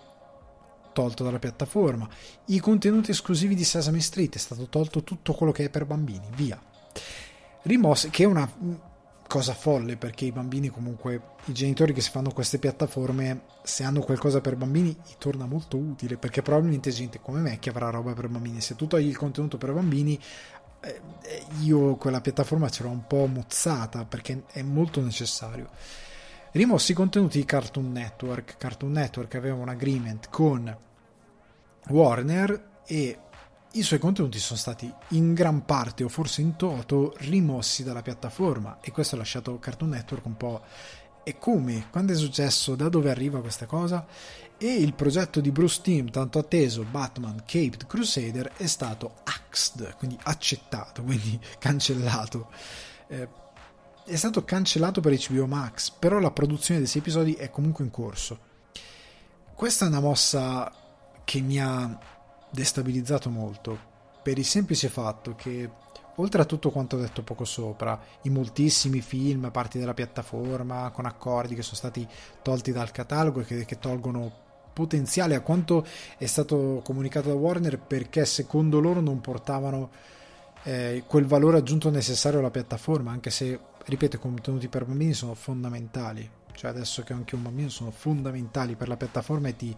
tolto 0.93 1.25
dalla 1.25 1.39
piattaforma. 1.39 2.09
I 2.47 2.59
contenuti 2.61 3.11
esclusivi 3.11 3.55
di 3.55 3.65
Sesame 3.65 4.01
Street 4.01 4.35
è 4.35 4.39
stato 4.39 4.69
tolto 4.69 5.03
tutto 5.03 5.33
quello 5.33 5.53
che 5.53 5.65
è 5.65 5.71
per 5.71 5.87
bambini, 5.87 6.27
via. 6.35 6.61
Rimosse, 7.63 8.11
che 8.11 8.25
è 8.25 8.27
una 8.27 8.51
cosa 9.31 9.55
folle 9.55 9.97
perché 9.97 10.25
i 10.25 10.33
bambini 10.33 10.71
comunque, 10.71 11.23
i 11.45 11.53
genitori 11.53 11.93
che 11.93 12.01
si 12.01 12.11
fanno 12.11 12.33
queste 12.33 12.59
piattaforme, 12.59 13.43
se 13.63 13.85
hanno 13.85 14.01
qualcosa 14.01 14.41
per 14.41 14.57
bambini, 14.57 14.89
gli 14.91 15.15
torna 15.19 15.47
molto 15.47 15.77
utile 15.77 16.17
perché 16.17 16.43
probabilmente 16.43 16.91
gente 16.91 17.21
come 17.21 17.39
me 17.39 17.61
che 17.61 17.71
avrà 17.71 17.91
roba 17.91 18.13
per 18.13 18.29
bambini, 18.29 18.61
se 18.61 18.75
tu 18.75 18.89
togli 18.89 19.07
il 19.07 19.17
contenuto 19.17 19.57
per 19.57 19.73
bambini, 19.73 20.19
io 21.61 21.97
quella 21.97 22.21
piattaforma 22.21 22.69
ce 22.69 22.83
l'ho 22.83 22.91
un 22.91 23.07
po' 23.07 23.27
mozzata 23.27 24.05
perché 24.05 24.45
è 24.51 24.63
molto 24.63 25.03
necessario 25.03 25.69
rimossi 26.53 26.93
i 26.93 26.95
contenuti 26.95 27.39
di 27.39 27.45
Cartoon 27.45 27.93
Network. 27.93 28.57
Cartoon 28.57 28.93
Network 28.93 29.35
aveva 29.35 29.57
un 29.57 29.69
agreement 29.69 30.29
con 30.29 30.77
Warner 31.89 32.69
e 32.87 33.19
i 33.73 33.83
suoi 33.83 34.01
contenuti 34.01 34.39
sono 34.39 34.59
stati 34.59 34.93
in 35.11 35.33
gran 35.33 35.65
parte 35.65 36.03
o 36.03 36.09
forse 36.09 36.41
in 36.41 36.57
toto 36.57 37.15
rimossi 37.19 37.85
dalla 37.85 38.03
piattaforma 38.03 38.79
e 38.81 38.91
questo 38.91 39.15
ha 39.15 39.19
lasciato 39.19 39.59
Cartoon 39.59 39.91
Network 39.91 40.27
un 40.27 40.37
po' 40.37 40.63
e 41.23 41.39
come? 41.39 41.87
Quando 41.91 42.13
è 42.13 42.17
successo? 42.17 42.75
Da 42.75 42.89
dove 42.89 43.11
arriva 43.11 43.41
questa 43.41 43.67
cosa? 43.67 44.05
E 44.63 44.75
il 44.75 44.93
progetto 44.93 45.41
di 45.41 45.51
Bruce 45.51 45.81
Timm, 45.81 46.09
tanto 46.09 46.39
atteso, 46.39 46.85
Batman 46.85 47.45
Caped 47.47 47.87
Crusader, 47.87 48.53
è 48.59 48.67
stato 48.67 49.15
axed, 49.25 49.97
quindi 49.97 50.19
accettato, 50.25 51.03
quindi 51.03 51.41
cancellato. 51.59 52.51
Eh, 53.07 53.27
è 54.05 54.17
stato 54.17 54.45
cancellato 54.45 55.01
per 55.01 55.17
HBO 55.17 55.47
Max, 55.47 55.91
però 55.91 56.19
la 56.19 56.31
produzione 56.31 56.81
dei 56.81 56.89
sei 56.89 57.01
episodi 57.01 57.33
è 57.33 57.49
comunque 57.49 57.85
in 57.85 57.91
corso. 57.91 58.39
Questa 59.55 59.87
è 59.87 59.89
una 59.89 60.01
mossa 60.01 60.71
che 61.25 61.41
mi 61.41 61.59
ha 61.59 61.99
destabilizzato 62.51 63.31
molto, 63.31 63.79
per 64.23 64.37
il 64.37 64.45
semplice 64.45 64.91
fatto 64.91 65.35
che, 65.37 65.71
oltre 66.17 66.43
a 66.43 66.45
tutto 66.45 66.71
quanto 66.71 66.99
detto 66.99 67.23
poco 67.23 67.47
sopra, 67.47 67.99
i 68.25 68.29
moltissimi 68.29 69.01
film, 69.01 69.51
parti 69.51 69.79
della 69.79 69.95
piattaforma, 69.95 70.91
con 70.91 71.07
accordi 71.07 71.55
che 71.55 71.63
sono 71.63 71.77
stati 71.77 72.07
tolti 72.43 72.73
dal 72.73 72.91
catalogo 72.91 73.41
e 73.41 73.45
che, 73.47 73.65
che 73.65 73.79
tolgono 73.79 74.49
potenziale 74.73 75.35
a 75.35 75.41
quanto 75.41 75.87
è 76.17 76.27
stato 76.27 76.81
comunicato 76.85 77.29
da 77.29 77.35
Warner 77.35 77.79
perché 77.79 78.25
secondo 78.25 78.81
loro 78.81 79.01
non 79.01 79.21
portavano 79.21 79.91
eh, 80.63 81.05
quel 81.07 81.27
valore 81.27 81.59
aggiunto 81.59 81.91
necessario 81.91 82.39
alla 82.39 82.51
piattaforma, 82.51 83.11
anche 83.11 83.31
se 83.31 83.59
ripeto, 83.85 84.17
i 84.17 84.19
contenuti 84.19 84.69
per 84.69 84.85
bambini 84.85 85.13
sono 85.13 85.35
fondamentali. 85.35 86.29
Cioè 86.53 86.71
adesso 86.71 87.03
che 87.03 87.13
ho 87.13 87.17
anche 87.17 87.35
un 87.35 87.43
bambino 87.43 87.69
sono 87.69 87.91
fondamentali 87.91 88.75
per 88.75 88.89
la 88.89 88.97
piattaforma 88.97 89.49
e 89.49 89.57
ti, 89.57 89.75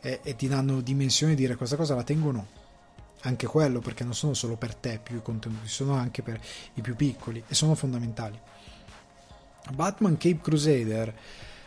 e, 0.00 0.20
e 0.22 0.36
ti 0.36 0.48
danno 0.48 0.80
dimensione 0.80 1.34
di 1.34 1.42
dire 1.42 1.56
questa 1.56 1.76
cosa 1.76 1.94
la 1.94 2.02
tengo 2.02 2.28
o 2.28 2.32
no. 2.32 2.46
Anche 3.22 3.46
quello 3.46 3.78
perché 3.80 4.04
non 4.04 4.14
sono 4.14 4.34
solo 4.34 4.56
per 4.56 4.74
te 4.74 5.00
più 5.02 5.16
i 5.16 5.22
contenuti, 5.22 5.68
sono 5.68 5.94
anche 5.94 6.22
per 6.22 6.40
i 6.74 6.80
più 6.80 6.94
piccoli 6.94 7.42
e 7.46 7.54
sono 7.54 7.74
fondamentali. 7.74 8.38
Batman 9.72 10.18
Cape 10.18 10.40
Crusader, 10.42 11.14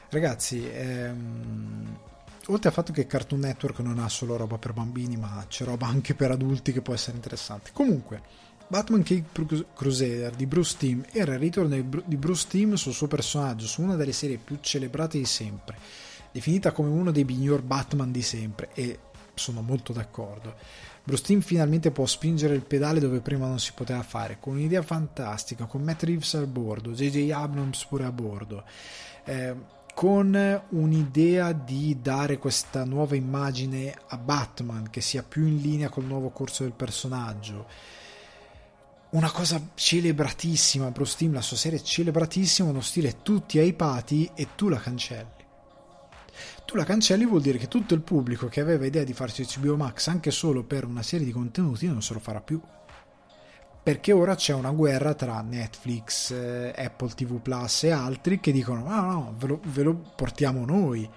ragazzi, 0.09 0.69
ehm, 0.69 1.97
oltre 2.47 2.69
al 2.69 2.73
fatto 2.73 2.91
che 2.91 3.07
Cartoon 3.07 3.41
Network 3.41 3.79
non 3.79 3.99
ha 3.99 4.09
solo 4.09 4.35
roba 4.35 4.57
per 4.57 4.73
bambini, 4.73 5.17
ma 5.17 5.45
c'è 5.47 5.65
roba 5.65 5.87
anche 5.87 6.13
per 6.13 6.31
adulti 6.31 6.71
che 6.71 6.81
può 6.81 6.93
essere 6.93 7.15
interessante. 7.15 7.71
Comunque, 7.73 8.21
Batman 8.67 9.03
King 9.03 9.23
Crusader 9.73 10.35
di 10.35 10.45
Bruce 10.45 10.75
Timm 10.77 11.01
era 11.11 11.33
il 11.33 11.39
ritorno 11.39 11.75
di 12.05 12.17
Bruce 12.17 12.47
Timm 12.49 12.73
sul 12.73 12.93
suo 12.93 13.07
personaggio, 13.07 13.65
su 13.65 13.81
una 13.81 13.95
delle 13.95 14.11
serie 14.11 14.37
più 14.37 14.57
celebrate 14.59 15.17
di 15.17 15.25
sempre, 15.25 15.77
definita 16.31 16.71
come 16.71 16.89
uno 16.89 17.11
dei 17.11 17.23
miglior 17.23 17.61
Batman 17.61 18.11
di 18.11 18.21
sempre 18.21 18.69
e 18.73 18.99
sono 19.33 19.61
molto 19.61 19.93
d'accordo. 19.93 20.55
Bruce 21.01 21.23
Timm 21.23 21.39
finalmente 21.39 21.91
può 21.91 22.05
spingere 22.05 22.55
il 22.55 22.65
pedale 22.65 22.99
dove 22.99 23.21
prima 23.21 23.47
non 23.47 23.59
si 23.59 23.71
poteva 23.73 24.03
fare, 24.03 24.37
con 24.41 24.55
un'idea 24.55 24.81
fantastica, 24.81 25.63
con 25.63 25.81
Matt 25.81 26.03
Reeves 26.03 26.33
a 26.33 26.45
bordo, 26.45 26.91
JJ 26.91 27.31
Abrams 27.31 27.85
pure 27.85 28.03
a 28.03 28.11
bordo. 28.11 28.65
Eh, 29.23 29.55
con 29.97 30.61
un'idea 30.69 31.53
di 31.53 31.97
dare 31.99 32.37
questa 32.37 32.85
nuova 32.85 33.15
immagine 33.15 33.95
a 34.09 34.17
Batman 34.19 34.91
che 34.91 35.01
sia 35.01 35.23
più 35.23 35.47
in 35.47 35.59
linea 35.59 35.89
col 35.89 36.03
nuovo 36.05 36.29
corso 36.29 36.61
del 36.61 36.73
personaggio 36.73 37.65
una 39.09 39.31
cosa 39.31 39.59
celebratissima, 39.73 40.91
Bruce 40.91 41.15
Timm, 41.17 41.33
la 41.33 41.41
sua 41.41 41.57
serie 41.57 41.79
è 41.79 41.81
celebratissima, 41.81 42.69
uno 42.69 42.81
stile 42.81 43.23
tutti 43.23 43.57
hypati 43.57 44.29
e 44.35 44.49
tu 44.53 44.69
la 44.69 44.77
cancelli. 44.77 45.45
Tu 46.63 46.75
la 46.75 46.83
cancelli 46.83 47.25
vuol 47.25 47.41
dire 47.41 47.57
che 47.57 47.67
tutto 47.67 47.95
il 47.95 48.01
pubblico 48.01 48.45
che 48.45 48.61
aveva 48.61 48.85
idea 48.85 49.03
di 49.03 49.13
farsi 49.13 49.47
HBO 49.57 49.77
Max 49.77 50.09
anche 50.09 50.29
solo 50.29 50.63
per 50.63 50.85
una 50.85 51.01
serie 51.01 51.25
di 51.25 51.31
contenuti 51.31 51.87
non 51.87 52.03
se 52.03 52.13
lo 52.13 52.19
farà 52.19 52.39
più. 52.39 52.61
Perché 53.87 54.11
ora 54.11 54.35
c'è 54.35 54.53
una 54.53 54.71
guerra 54.71 55.13
tra 55.13 55.39
Netflix, 55.39 56.31
eh, 56.31 56.73
Apple 56.75 57.07
TV 57.07 57.39
Plus 57.39 57.83
e 57.83 57.91
altri 57.91 58.41
che 58.41 58.51
dicono: 58.51 58.83
no, 58.83 59.01
no, 59.01 59.35
ve 59.37 59.47
lo, 59.47 59.61
ve 59.63 59.83
lo 59.83 59.95
portiamo 60.13 60.65
noi. 60.65 61.09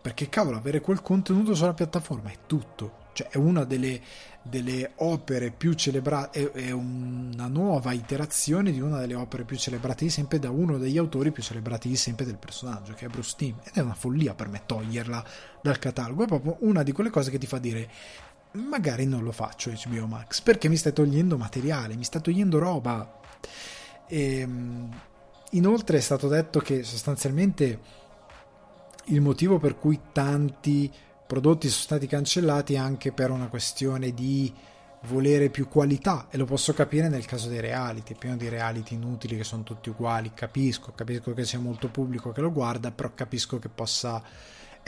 Perché 0.00 0.30
cavolo, 0.30 0.56
avere 0.56 0.80
quel 0.80 1.02
contenuto 1.02 1.54
sulla 1.54 1.74
piattaforma 1.74 2.30
è 2.30 2.38
tutto. 2.46 3.04
Cioè 3.12 3.28
è 3.28 3.36
una 3.36 3.64
delle, 3.64 4.00
delle 4.40 4.92
opere 4.96 5.50
più 5.50 5.74
celebrate, 5.74 6.52
è, 6.52 6.68
è, 6.68 6.70
una 6.70 7.48
nuova 7.48 7.92
iterazione 7.92 8.72
di 8.72 8.80
una 8.80 8.98
delle 8.98 9.14
opere 9.14 9.44
più 9.44 9.58
celebrate 9.58 10.04
di 10.04 10.10
sempre 10.10 10.38
da 10.38 10.48
uno 10.48 10.78
degli 10.78 10.96
autori 10.96 11.32
più 11.32 11.42
celebrati 11.42 11.88
di 11.88 11.96
sempre 11.96 12.24
del 12.24 12.38
personaggio, 12.38 12.94
che 12.94 13.04
è 13.04 13.08
Bruce 13.08 13.34
Timm, 13.36 13.56
ed 13.62 13.74
è 13.74 13.80
una 13.80 13.94
follia 13.94 14.34
per 14.34 14.48
me 14.48 14.62
toglierla 14.64 15.24
dal 15.60 15.78
catalogo, 15.78 16.24
è 16.24 16.26
proprio 16.26 16.56
una 16.60 16.82
di 16.82 16.92
quelle 16.92 17.10
cose 17.10 17.30
che 17.30 17.38
ti 17.38 17.46
fa 17.46 17.58
dire 17.58 17.90
magari 18.56 19.06
non 19.06 19.22
lo 19.22 19.32
faccio 19.32 19.70
HBO 19.70 20.06
Max, 20.06 20.40
perché 20.40 20.68
mi 20.68 20.76
stai 20.76 20.92
togliendo 20.92 21.36
materiale, 21.36 21.96
mi 21.96 22.04
stai 22.04 22.22
togliendo 22.22 22.58
roba. 22.58 23.20
E, 24.06 24.40
ehm, 24.40 25.00
inoltre 25.50 25.98
è 25.98 26.00
stato 26.00 26.28
detto 26.28 26.60
che 26.60 26.82
sostanzialmente 26.82 27.80
il 29.06 29.20
motivo 29.20 29.58
per 29.58 29.78
cui 29.78 30.00
tanti 30.12 30.90
prodotti 31.26 31.68
sono 31.68 31.82
stati 31.82 32.06
cancellati 32.06 32.76
anche 32.76 33.12
per 33.12 33.30
una 33.30 33.48
questione 33.48 34.12
di 34.12 34.52
volere 35.02 35.50
più 35.50 35.68
qualità 35.68 36.26
e 36.30 36.36
lo 36.36 36.44
posso 36.46 36.72
capire 36.72 37.08
nel 37.08 37.26
caso 37.26 37.48
dei 37.48 37.60
reality, 37.60 38.14
è 38.14 38.16
pieno 38.16 38.36
di 38.36 38.48
reality 38.48 38.94
inutili 38.94 39.36
che 39.36 39.44
sono 39.44 39.62
tutti 39.62 39.88
uguali, 39.88 40.32
capisco, 40.34 40.92
capisco 40.92 41.32
che 41.32 41.42
c'è 41.42 41.58
molto 41.58 41.88
pubblico 41.88 42.32
che 42.32 42.40
lo 42.40 42.52
guarda, 42.52 42.90
però 42.90 43.12
capisco 43.14 43.58
che 43.58 43.68
possa 43.68 44.22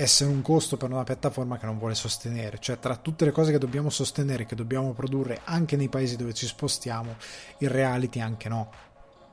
essere 0.00 0.30
un 0.30 0.42
costo 0.42 0.76
per 0.76 0.90
una 0.90 1.02
piattaforma 1.02 1.58
che 1.58 1.66
non 1.66 1.78
vuole 1.78 1.94
sostenere, 1.94 2.58
cioè 2.60 2.78
tra 2.78 2.96
tutte 2.96 3.24
le 3.24 3.32
cose 3.32 3.50
che 3.50 3.58
dobbiamo 3.58 3.90
sostenere, 3.90 4.46
che 4.46 4.54
dobbiamo 4.54 4.92
produrre 4.92 5.40
anche 5.44 5.76
nei 5.76 5.88
paesi 5.88 6.16
dove 6.16 6.34
ci 6.34 6.46
spostiamo, 6.46 7.16
il 7.58 7.68
reality 7.68 8.20
anche 8.20 8.48
no, 8.48 8.70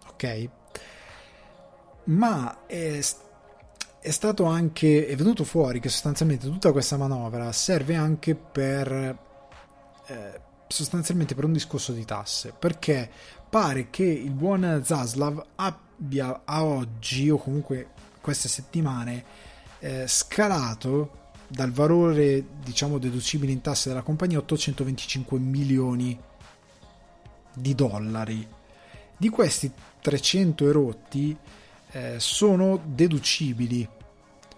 ok? 0.09 0.49
ma 2.05 2.65
è, 2.65 2.99
è 3.99 4.11
stato 4.11 4.45
anche 4.45 5.07
è 5.07 5.15
venuto 5.15 5.43
fuori 5.43 5.79
che 5.79 5.89
sostanzialmente 5.89 6.47
tutta 6.47 6.71
questa 6.71 6.97
manovra 6.97 7.51
serve 7.51 7.95
anche 7.95 8.35
per 8.35 9.17
eh, 10.07 10.41
sostanzialmente 10.67 11.35
per 11.35 11.45
un 11.45 11.53
discorso 11.53 11.93
di 11.93 12.05
tasse 12.05 12.53
perché 12.57 13.09
pare 13.49 13.89
che 13.89 14.03
il 14.03 14.31
buon 14.31 14.81
Zaslav 14.83 15.43
abbia 15.55 16.41
a 16.43 16.63
oggi 16.63 17.29
o 17.29 17.37
comunque 17.37 17.89
queste 18.21 18.49
settimane 18.49 19.53
eh, 19.79 20.05
scalato 20.07 21.23
dal 21.47 21.71
valore 21.71 22.43
diciamo 22.63 22.97
deducibile 22.97 23.51
in 23.51 23.61
tasse 23.61 23.89
della 23.89 24.01
compagnia 24.01 24.39
825 24.39 25.39
milioni 25.39 26.19
di 27.53 27.75
dollari. 27.75 28.47
Di 29.17 29.29
questi 29.29 29.71
300 30.01 30.67
erotti 30.67 31.37
eh, 31.91 32.15
sono 32.19 32.81
deducibili. 32.85 33.87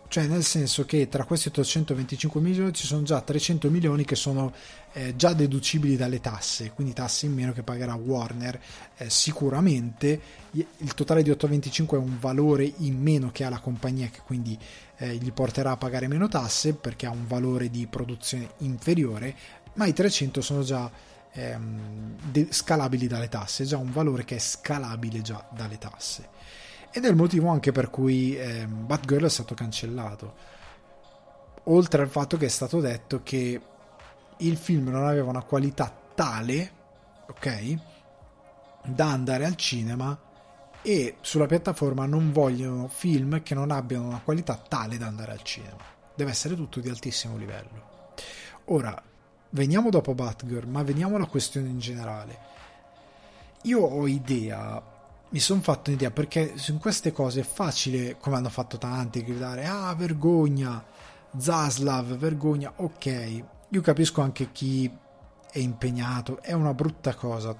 Cioè 0.10 0.26
nel 0.26 0.44
senso 0.44 0.86
che 0.86 1.10
tra 1.10 1.26
questi 1.26 1.50
825 1.50 2.40
milioni 2.40 2.74
ci 2.74 2.88
sono 2.88 3.04
già 3.04 3.20
300 3.22 3.70
milioni 3.70 4.06
che 4.06 4.16
sono 4.16 4.54
eh, 4.98 5.16
già 5.16 5.34
deducibili 5.34 5.96
dalle 5.96 6.20
tasse, 6.20 6.72
quindi 6.72 6.94
tasse 6.94 7.28
in 7.28 7.34
meno 7.34 7.54
che 7.54 7.62
pagherà 7.62 7.94
Warner 7.94 8.60
eh, 8.98 9.12
sicuramente. 9.12 10.20
Il 10.52 10.96
totale 10.96 11.22
di 11.22 11.30
825 11.30 11.98
è 11.98 12.02
un 12.02 12.18
valore 12.20 12.72
in 12.78 13.00
meno 13.00 13.30
che 13.32 13.44
ha 13.44 13.50
la 13.50 13.60
compagnia 13.60 14.08
che 14.08 14.22
quindi 14.26 14.58
eh, 14.98 15.14
gli 15.18 15.32
porterà 15.32 15.72
a 15.72 15.78
pagare 15.78 16.08
meno 16.08 16.28
tasse 16.28 16.74
perché 16.74 17.06
ha 17.06 17.12
un 17.12 17.28
valore 17.28 17.70
di 17.70 17.86
produzione 17.86 18.50
inferiore, 18.60 19.36
ma 19.74 19.86
i 19.86 19.94
300 19.94 20.42
sono 20.42 20.64
già 20.64 20.90
ehm, 21.32 22.16
de- 22.32 22.48
scalabili 22.50 23.06
dalle 23.06 23.30
tasse, 23.30 23.64
è 23.64 23.66
già 23.68 23.78
un 23.78 23.92
valore 23.92 24.26
che 24.26 24.38
è 24.38 24.40
scalabile 24.40 25.22
già 25.22 25.48
dalle 25.54 25.78
tasse 25.78 26.30
ed 26.90 27.06
è 27.06 27.10
il 27.10 27.16
motivo 27.16 27.50
anche 27.50 27.72
per 27.72 27.92
cui 27.92 28.36
eh, 28.36 28.66
Batgirl 28.66 29.26
è 29.26 29.30
stato 29.30 29.54
cancellato. 29.54 30.34
Oltre 31.66 32.02
al 32.02 32.10
fatto 32.10 32.38
che 32.38 32.46
è 32.46 32.50
stato 32.50 32.80
detto 32.80 33.22
che 33.22 33.62
il 34.40 34.58
film 34.58 34.90
non 34.90 35.06
aveva 35.06 35.30
una 35.30 35.44
qualità 35.44 35.94
tale, 36.14 36.72
ok, 37.30 37.78
da 38.84 39.12
andare 39.12 39.46
al 39.46 39.56
cinema 39.56 40.18
e 40.82 41.18
sulla 41.22 41.46
piattaforma 41.46 42.06
non 42.06 42.32
vogliono 42.32 42.88
film 42.88 43.44
che 43.44 43.54
non 43.54 43.72
abbiano 43.72 44.08
una 44.08 44.22
qualità 44.24 44.56
tale 44.56 44.98
da 44.98 45.08
andare 45.08 45.32
al 45.32 45.44
cinema. 45.44 45.84
Deve 46.16 46.32
essere 46.32 46.56
tutto 46.56 46.80
di 46.80 46.90
altissimo 46.90 47.38
livello. 47.38 48.12
Ora, 48.66 49.02
veniamo 49.52 49.90
dopo 49.90 50.14
Batgirl, 50.14 50.68
ma 50.68 50.84
veniamo 50.84 51.16
alla 51.16 51.26
questione 51.26 51.68
in 51.68 51.80
generale. 51.80 52.40
Io 53.64 53.82
ho 53.82 54.08
idea 54.08 54.96
mi 55.30 55.40
sono 55.40 55.62
fatto 55.62 55.90
un'idea 55.90 56.12
perché 56.12 56.58
su 56.58 56.78
queste 56.78 57.12
cose 57.12 57.42
è 57.42 57.44
facile, 57.44 58.18
come 58.18 58.38
hanno 58.38 58.50
fatto 58.50 58.78
tanti, 58.78 59.24
gridare 59.24 59.66
ah 59.66 59.94
vergogna, 59.94 60.84
Zaslav, 61.38 62.16
vergogna, 62.16 62.72
ok, 62.78 63.44
io 63.70 63.82
capisco 63.82 64.22
anche 64.22 64.52
chi 64.52 64.90
è 65.52 65.60
impegnato, 65.60 66.42
è 66.42 66.54
una 66.54 66.74
brutta 66.74 67.16
cosa 67.16 67.56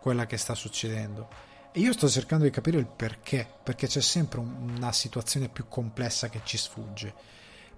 quella 0.00 0.26
che 0.26 0.36
sta 0.36 0.54
succedendo 0.54 1.28
e 1.72 1.80
io 1.80 1.92
sto 1.92 2.08
cercando 2.08 2.44
di 2.44 2.50
capire 2.50 2.78
il 2.78 2.86
perché, 2.86 3.46
perché 3.62 3.86
c'è 3.86 4.00
sempre 4.00 4.40
una 4.40 4.92
situazione 4.92 5.48
più 5.48 5.66
complessa 5.68 6.28
che 6.28 6.40
ci 6.44 6.56
sfugge. 6.56 7.12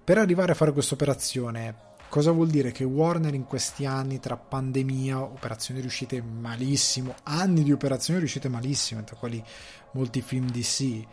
Per 0.03 0.17
arrivare 0.17 0.53
a 0.53 0.55
fare 0.55 0.71
questa 0.71 0.93
operazione 0.93 1.87
Cosa 2.09 2.31
vuol 2.31 2.49
dire? 2.49 2.71
Che 2.71 2.83
Warner 2.83 3.35
in 3.35 3.45
questi 3.45 3.85
anni, 3.85 4.19
tra 4.19 4.35
pandemia, 4.35 5.21
operazioni 5.21 5.79
riuscite 5.79 6.19
malissimo, 6.23 7.13
anni 7.21 7.61
di 7.61 7.71
operazioni 7.71 8.17
riuscite 8.17 8.49
malissimo, 8.49 9.03
tra 9.03 9.15
quali 9.15 9.43
molti 9.91 10.23
film 10.23 10.49
DC, 10.49 11.05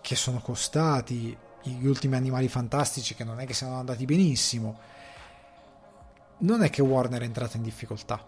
che 0.00 0.16
sono 0.16 0.40
costati, 0.40 1.36
gli 1.62 1.84
ultimi 1.84 2.16
animali 2.16 2.48
fantastici 2.48 3.14
che 3.14 3.24
non 3.24 3.38
è 3.38 3.44
che 3.44 3.52
siano 3.52 3.74
andati 3.76 4.06
benissimo, 4.06 4.78
non 6.38 6.62
è 6.62 6.70
che 6.70 6.82
Warner 6.82 7.20
è 7.20 7.24
entrata 7.24 7.56
in 7.56 7.62
difficoltà. 7.62 8.24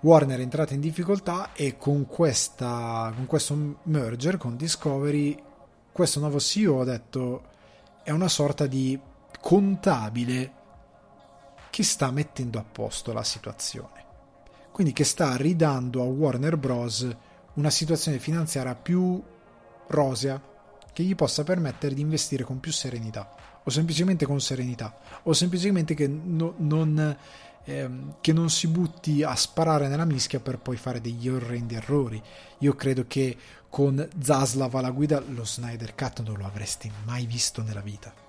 Warner 0.00 0.38
è 0.38 0.42
entrata 0.42 0.72
in 0.72 0.80
difficoltà 0.80 1.52
e 1.52 1.76
con, 1.76 2.06
questa, 2.06 3.12
con 3.14 3.26
questo 3.26 3.78
merger 3.82 4.38
con 4.38 4.56
Discovery, 4.56 5.40
questo 5.92 6.20
nuovo 6.20 6.38
CEO 6.38 6.80
ha 6.80 6.84
detto 6.84 7.42
è 8.02 8.10
una 8.10 8.28
sorta 8.28 8.66
di 8.66 8.98
contabile 9.40 10.52
che 11.68 11.82
sta 11.82 12.10
mettendo 12.10 12.58
a 12.58 12.64
posto 12.64 13.12
la 13.12 13.22
situazione. 13.22 14.04
Quindi 14.72 14.92
che 14.92 15.04
sta 15.04 15.36
ridando 15.36 16.00
a 16.02 16.06
Warner 16.06 16.56
Bros. 16.56 17.06
una 17.54 17.70
situazione 17.70 18.18
finanziaria 18.18 18.74
più 18.74 19.22
rosea 19.88 20.40
che 20.92 21.02
gli 21.02 21.14
possa 21.14 21.44
permettere 21.44 21.94
di 21.94 22.00
investire 22.00 22.44
con 22.44 22.60
più 22.60 22.72
serenità 22.72 23.34
o 23.62 23.70
semplicemente 23.70 24.24
con 24.26 24.40
serenità 24.40 24.96
o 25.24 25.32
semplicemente 25.32 25.94
che, 25.94 26.08
no, 26.08 26.54
non, 26.56 27.16
ehm, 27.64 28.14
che 28.20 28.32
non 28.32 28.50
si 28.50 28.68
butti 28.68 29.22
a 29.22 29.34
sparare 29.34 29.88
nella 29.88 30.04
mischia 30.04 30.40
per 30.40 30.58
poi 30.58 30.76
fare 30.76 31.00
degli 31.00 31.28
orrendi 31.28 31.74
errori. 31.74 32.22
Io 32.58 32.74
credo 32.74 33.04
che 33.06 33.36
con 33.68 34.08
Zaslav 34.20 34.74
alla 34.74 34.90
guida 34.90 35.20
lo 35.20 35.44
Snyder 35.44 35.94
Cut 35.94 36.22
non 36.22 36.38
lo 36.38 36.46
avresti 36.46 36.90
mai 37.04 37.26
visto 37.26 37.62
nella 37.62 37.80
vita 37.80 38.28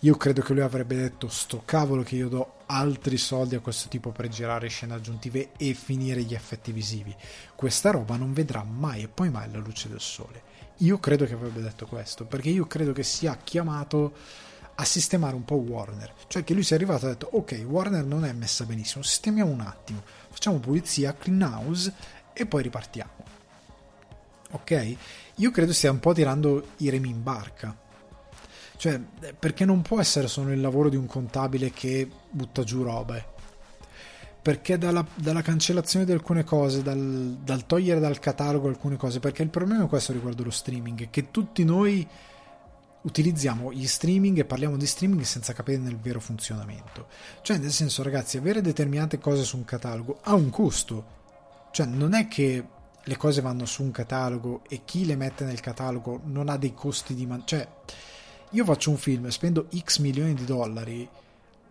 io 0.00 0.14
credo 0.16 0.42
che 0.42 0.52
lui 0.52 0.62
avrebbe 0.62 0.94
detto 0.94 1.28
sto 1.28 1.62
cavolo 1.64 2.02
che 2.02 2.16
io 2.16 2.28
do 2.28 2.52
altri 2.66 3.16
soldi 3.16 3.54
a 3.54 3.60
questo 3.60 3.88
tipo 3.88 4.10
per 4.10 4.28
girare 4.28 4.68
scene 4.68 4.94
aggiuntive 4.94 5.52
e 5.56 5.72
finire 5.72 6.22
gli 6.22 6.34
effetti 6.34 6.70
visivi. 6.70 7.14
Questa 7.54 7.90
roba 7.90 8.16
non 8.16 8.32
vedrà 8.32 8.62
mai 8.62 9.02
e 9.02 9.08
poi 9.08 9.30
mai 9.30 9.50
la 9.50 9.58
luce 9.58 9.88
del 9.88 10.00
sole. 10.00 10.42
Io 10.80 10.98
credo 10.98 11.24
che 11.24 11.32
avrebbe 11.32 11.62
detto 11.62 11.86
questo, 11.86 12.26
perché 12.26 12.50
io 12.50 12.66
credo 12.66 12.92
che 12.92 13.02
sia 13.02 13.38
chiamato 13.42 14.12
a 14.76 14.84
sistemare 14.84 15.34
un 15.34 15.44
po' 15.44 15.56
Warner. 15.56 16.14
Cioè 16.28 16.44
che 16.44 16.54
lui 16.54 16.62
sia 16.62 16.76
arrivato 16.76 17.06
e 17.06 17.08
ha 17.08 17.12
detto 17.12 17.28
ok, 17.32 17.64
Warner 17.66 18.04
non 18.04 18.24
è 18.24 18.32
messa 18.32 18.64
benissimo, 18.64 19.02
sistemiamo 19.02 19.50
un 19.50 19.60
attimo, 19.60 20.02
facciamo 20.30 20.58
pulizia, 20.58 21.14
clean 21.14 21.42
house 21.42 21.92
e 22.32 22.46
poi 22.46 22.62
ripartiamo. 22.62 23.24
Ok? 24.52 24.96
Io 25.36 25.50
credo 25.50 25.72
stia 25.72 25.90
un 25.90 26.00
po' 26.00 26.12
tirando 26.12 26.68
i 26.78 26.88
remi 26.88 27.10
in 27.10 27.22
barca 27.22 27.84
cioè, 28.76 29.00
perché 29.38 29.64
non 29.64 29.82
può 29.82 30.00
essere 30.00 30.28
solo 30.28 30.52
il 30.52 30.60
lavoro 30.60 30.88
di 30.88 30.96
un 30.96 31.06
contabile 31.06 31.70
che 31.70 32.08
butta 32.30 32.62
giù 32.62 32.82
robe. 32.82 33.34
Perché 34.42 34.78
dalla, 34.78 35.04
dalla 35.14 35.42
cancellazione 35.42 36.04
di 36.04 36.12
alcune 36.12 36.44
cose, 36.44 36.82
dal, 36.82 37.38
dal, 37.42 37.66
togliere 37.66 37.98
dal 37.98 38.20
catalogo 38.20 38.68
alcune 38.68 38.96
cose, 38.96 39.18
perché 39.18 39.42
il 39.42 39.48
problema 39.48 39.84
è 39.84 39.88
questo 39.88 40.12
riguardo 40.12 40.44
lo 40.44 40.50
streaming, 40.50 41.10
che 41.10 41.30
tutti 41.30 41.64
noi 41.64 42.06
utilizziamo 43.06 43.72
gli 43.72 43.86
streaming 43.86 44.38
e 44.38 44.44
parliamo 44.44 44.76
di 44.76 44.86
streaming 44.86 45.22
senza 45.22 45.52
capire 45.52 45.78
nel 45.78 45.96
vero 45.96 46.20
funzionamento. 46.20 47.06
Cioè, 47.40 47.56
nel 47.58 47.70
senso, 47.70 48.02
ragazzi, 48.02 48.36
avere 48.36 48.60
determinate 48.60 49.18
cose 49.18 49.44
su 49.44 49.56
un 49.56 49.64
catalogo 49.64 50.18
ha 50.22 50.34
un 50.34 50.50
costo. 50.50 51.14
Cioè, 51.70 51.86
non 51.86 52.14
è 52.14 52.26
che 52.26 52.64
le 53.02 53.16
cose 53.16 53.40
vanno 53.40 53.64
su 53.64 53.84
un 53.84 53.92
catalogo 53.92 54.62
e 54.68 54.82
chi 54.84 55.06
le 55.06 55.14
mette 55.14 55.44
nel 55.44 55.60
catalogo 55.60 56.20
non 56.24 56.48
ha 56.48 56.56
dei 56.56 56.74
costi 56.74 57.14
di... 57.14 57.26
Man- 57.26 57.46
cioè, 57.46 57.66
io 58.50 58.64
faccio 58.64 58.90
un 58.90 58.96
film, 58.96 59.28
spendo 59.28 59.68
x 59.76 59.98
milioni 59.98 60.34
di 60.34 60.44
dollari, 60.44 61.08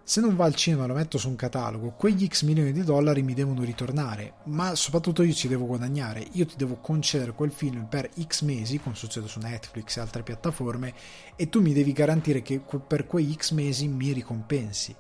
se 0.07 0.21
non 0.21 0.35
va 0.35 0.45
al 0.45 0.53
cinema 0.53 0.85
lo 0.85 0.93
metto 0.93 1.17
su 1.17 1.27
un 1.27 1.35
catalogo, 1.35 1.93
quegli 1.97 2.27
x 2.27 2.43
milioni 2.43 2.71
di 2.71 2.83
dollari 2.83 3.23
mi 3.23 3.33
devono 3.33 3.63
ritornare, 3.63 4.35
ma 4.43 4.75
soprattutto 4.75 5.23
io 5.23 5.33
ci 5.33 5.47
devo 5.47 5.65
guadagnare, 5.65 6.27
io 6.33 6.45
ti 6.45 6.53
devo 6.57 6.75
concedere 6.75 7.31
quel 7.31 7.51
film 7.51 7.87
per 7.89 8.11
x 8.21 8.43
mesi, 8.43 8.79
come 8.79 8.93
succede 8.93 9.27
su 9.27 9.39
Netflix 9.39 9.97
e 9.97 10.01
altre 10.01 10.21
piattaforme, 10.21 10.93
e 11.35 11.49
tu 11.49 11.59
mi 11.59 11.73
devi 11.73 11.91
garantire 11.91 12.43
che 12.43 12.61
per 12.85 13.07
quei 13.07 13.33
x 13.33 13.49
mesi 13.49 13.87
mi 13.87 14.11
ricompensi. 14.11 14.95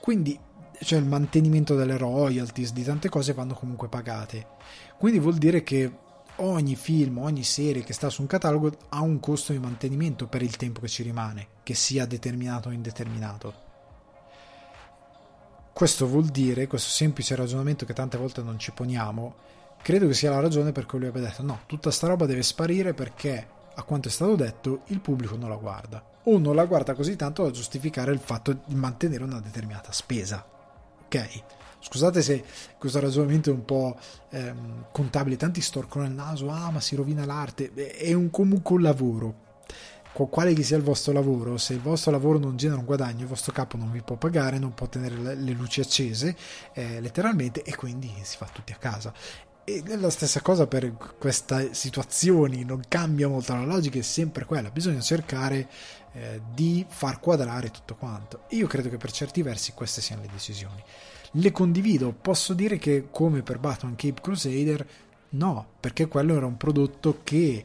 Quindi 0.00 0.38
cioè 0.82 1.00
il 1.00 1.06
mantenimento 1.06 1.74
delle 1.74 1.96
royalties 1.96 2.72
di 2.72 2.84
tante 2.84 3.08
cose 3.08 3.32
vanno 3.32 3.54
comunque 3.54 3.88
pagate. 3.88 4.46
Quindi 4.98 5.18
vuol 5.18 5.34
dire 5.34 5.64
che 5.64 5.90
ogni 6.36 6.76
film, 6.76 7.18
ogni 7.18 7.42
serie 7.42 7.82
che 7.82 7.92
sta 7.92 8.08
su 8.08 8.20
un 8.20 8.28
catalogo 8.28 8.70
ha 8.90 9.00
un 9.00 9.18
costo 9.18 9.50
di 9.50 9.58
mantenimento 9.58 10.28
per 10.28 10.42
il 10.42 10.54
tempo 10.54 10.80
che 10.80 10.88
ci 10.88 11.02
rimane, 11.02 11.48
che 11.64 11.74
sia 11.74 12.06
determinato 12.06 12.68
o 12.68 12.72
indeterminato. 12.72 13.65
Questo 15.76 16.06
vuol 16.06 16.24
dire, 16.24 16.66
questo 16.68 16.88
semplice 16.88 17.36
ragionamento 17.36 17.84
che 17.84 17.92
tante 17.92 18.16
volte 18.16 18.40
non 18.40 18.58
ci 18.58 18.72
poniamo, 18.72 19.34
credo 19.82 20.06
che 20.06 20.14
sia 20.14 20.30
la 20.30 20.40
ragione 20.40 20.72
per 20.72 20.86
cui 20.86 20.98
lui 21.00 21.08
abbia 21.08 21.20
detto 21.20 21.42
no, 21.42 21.60
tutta 21.66 21.90
sta 21.90 22.06
roba 22.06 22.24
deve 22.24 22.42
sparire 22.42 22.94
perché, 22.94 23.46
a 23.74 23.82
quanto 23.82 24.08
è 24.08 24.10
stato 24.10 24.36
detto, 24.36 24.84
il 24.86 25.00
pubblico 25.00 25.36
non 25.36 25.50
la 25.50 25.56
guarda. 25.56 26.02
O 26.22 26.38
non 26.38 26.54
la 26.54 26.64
guarda 26.64 26.94
così 26.94 27.14
tanto 27.14 27.42
da 27.42 27.50
giustificare 27.50 28.10
il 28.10 28.20
fatto 28.20 28.56
di 28.64 28.74
mantenere 28.74 29.22
una 29.22 29.38
determinata 29.38 29.92
spesa. 29.92 30.46
Ok? 31.04 31.42
Scusate 31.80 32.22
se 32.22 32.42
questo 32.78 32.98
ragionamento 32.98 33.50
è 33.50 33.52
un 33.52 33.66
po' 33.66 33.98
ehm, 34.30 34.86
contabile, 34.92 35.36
tanti 35.36 35.60
storcono 35.60 36.06
il 36.06 36.12
naso, 36.12 36.48
ah 36.48 36.70
ma 36.70 36.80
si 36.80 36.96
rovina 36.96 37.26
l'arte, 37.26 37.74
è 37.74 38.14
un, 38.14 38.30
comunque 38.30 38.76
un 38.76 38.80
lavoro. 38.80 39.34
Quale 40.24 40.54
che 40.54 40.62
sia 40.62 40.78
il 40.78 40.82
vostro 40.82 41.12
lavoro, 41.12 41.58
se 41.58 41.74
il 41.74 41.80
vostro 41.80 42.10
lavoro 42.10 42.38
non 42.38 42.56
genera 42.56 42.78
un 42.78 42.86
guadagno, 42.86 43.20
il 43.20 43.26
vostro 43.26 43.52
capo 43.52 43.76
non 43.76 43.90
vi 43.90 44.00
può 44.00 44.16
pagare, 44.16 44.58
non 44.58 44.72
può 44.72 44.86
tenere 44.86 45.34
le 45.34 45.52
luci 45.52 45.80
accese, 45.80 46.34
eh, 46.72 47.00
letteralmente, 47.02 47.62
e 47.62 47.76
quindi 47.76 48.10
si 48.22 48.38
fa 48.38 48.48
tutti 48.50 48.72
a 48.72 48.76
casa. 48.76 49.12
E 49.62 49.82
la 49.96 50.10
stessa 50.10 50.40
cosa 50.40 50.66
per 50.66 50.96
queste 51.18 51.74
situazioni, 51.74 52.64
non 52.64 52.82
cambia 52.88 53.28
molto 53.28 53.52
la 53.52 53.64
logica, 53.64 53.98
è 53.98 54.02
sempre 54.02 54.46
quella, 54.46 54.70
bisogna 54.70 55.00
cercare 55.00 55.68
eh, 56.12 56.40
di 56.54 56.86
far 56.88 57.20
quadrare 57.20 57.70
tutto 57.70 57.94
quanto. 57.96 58.44
Io 58.50 58.66
credo 58.66 58.88
che 58.88 58.96
per 58.96 59.12
certi 59.12 59.42
versi 59.42 59.72
queste 59.72 60.00
siano 60.00 60.22
le 60.22 60.28
decisioni. 60.32 60.82
Le 61.32 61.52
condivido, 61.52 62.12
posso 62.12 62.54
dire 62.54 62.78
che 62.78 63.08
come 63.10 63.42
per 63.42 63.58
Batman 63.58 63.96
Cape 63.96 64.20
Crusader, 64.22 64.86
no, 65.30 65.66
perché 65.78 66.06
quello 66.08 66.36
era 66.36 66.46
un 66.46 66.56
prodotto 66.56 67.20
che 67.22 67.64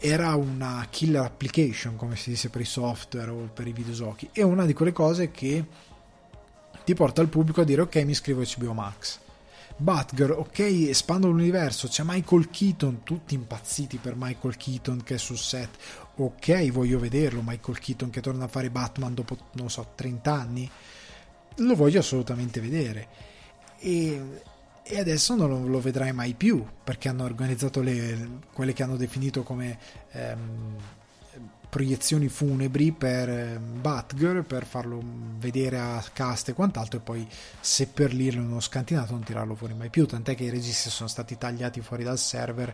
era 0.00 0.34
una 0.34 0.86
killer 0.90 1.22
application, 1.22 1.96
come 1.96 2.16
si 2.16 2.30
dice 2.30 2.48
per 2.48 2.60
i 2.60 2.66
software 2.66 3.30
o 3.30 3.50
per 3.52 3.66
i 3.66 3.72
videogiochi, 3.72 4.30
è 4.32 4.42
una 4.42 4.64
di 4.64 4.72
quelle 4.72 4.92
cose 4.92 5.30
che 5.30 5.64
ti 6.84 6.94
porta 6.94 7.22
il 7.22 7.28
pubblico 7.28 7.62
a 7.62 7.64
dire 7.64 7.80
ok 7.80 7.96
mi 7.96 8.10
iscrivo 8.10 8.42
a 8.42 8.46
HBO 8.56 8.72
Max 8.74 9.20
Batgirl, 9.76 10.30
ok, 10.30 10.58
espando 10.88 11.28
l'universo, 11.28 11.88
c'è 11.88 12.04
Michael 12.04 12.48
Keaton, 12.48 13.02
tutti 13.02 13.34
impazziti 13.34 13.96
per 13.96 14.14
Michael 14.16 14.56
Keaton 14.56 15.02
che 15.02 15.14
è 15.14 15.18
sul 15.18 15.36
set. 15.36 15.70
Ok, 16.16 16.70
voglio 16.70 17.00
vederlo, 17.00 17.42
Michael 17.44 17.80
Keaton 17.80 18.08
che 18.08 18.20
torna 18.20 18.44
a 18.44 18.48
fare 18.48 18.70
Batman 18.70 19.14
dopo, 19.14 19.36
non 19.52 19.68
so, 19.68 19.84
30 19.96 20.32
anni. 20.32 20.70
Lo 21.56 21.74
voglio 21.74 21.98
assolutamente 21.98 22.60
vedere. 22.60 23.08
E, 23.78 24.42
e 24.84 24.98
adesso 24.98 25.34
non 25.34 25.70
lo, 25.70 25.80
vedrai 25.80 26.12
mai 26.12 26.34
più, 26.34 26.64
perché 26.84 27.08
hanno 27.08 27.24
organizzato 27.24 27.80
le, 27.80 28.40
quelle 28.52 28.72
che 28.72 28.82
hanno 28.82 28.96
definito 28.96 29.42
come... 29.42 29.78
Ehm, 30.12 30.76
proiezioni 31.74 32.28
funebri 32.28 32.92
per 32.92 33.28
ehm, 33.28 33.80
Batgirl 33.80 34.44
per 34.44 34.64
farlo 34.64 35.02
vedere 35.38 35.80
a 35.80 36.04
cast 36.12 36.50
e 36.50 36.52
quant'altro 36.52 37.00
e 37.00 37.02
poi 37.02 37.28
seppellirlo 37.58 38.40
in 38.40 38.48
uno 38.48 38.60
scantinato 38.60 39.10
non 39.10 39.24
tirarlo 39.24 39.56
fuori 39.56 39.74
mai 39.74 39.90
più 39.90 40.06
tant'è 40.06 40.36
che 40.36 40.44
i 40.44 40.50
registi 40.50 40.88
sono 40.88 41.08
stati 41.08 41.36
tagliati 41.36 41.80
fuori 41.80 42.04
dal 42.04 42.16
server 42.16 42.72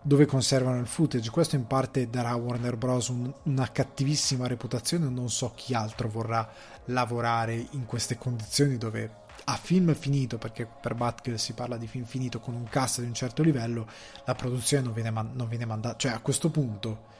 dove 0.00 0.24
conservano 0.24 0.80
il 0.80 0.86
footage. 0.86 1.30
Questo 1.30 1.56
in 1.56 1.66
parte 1.66 2.08
darà 2.08 2.30
a 2.30 2.36
Warner 2.36 2.76
Bros. 2.76 3.08
un, 3.08 3.32
una 3.44 3.70
cattivissima 3.70 4.46
reputazione 4.46 5.10
non 5.10 5.28
so 5.28 5.52
chi 5.54 5.74
altro 5.74 6.08
vorrà 6.08 6.50
lavorare 6.86 7.66
in 7.72 7.84
queste 7.84 8.16
condizioni 8.16 8.78
dove 8.78 9.20
a 9.44 9.56
film 9.56 9.94
finito, 9.94 10.38
perché 10.38 10.66
per 10.66 10.94
Batgirl 10.94 11.38
si 11.38 11.52
parla 11.52 11.76
di 11.76 11.86
film 11.86 12.04
finito 12.04 12.38
con 12.40 12.54
un 12.54 12.64
cast 12.64 13.00
di 13.00 13.06
un 13.06 13.14
certo 13.14 13.42
livello, 13.42 13.86
la 14.24 14.34
produzione 14.34 14.84
non 14.84 14.92
viene, 14.92 15.10
man- 15.10 15.30
non 15.34 15.48
viene 15.48 15.64
mandata. 15.64 15.96
Cioè, 15.96 16.12
a 16.12 16.20
questo 16.20 16.50
punto 16.50 17.10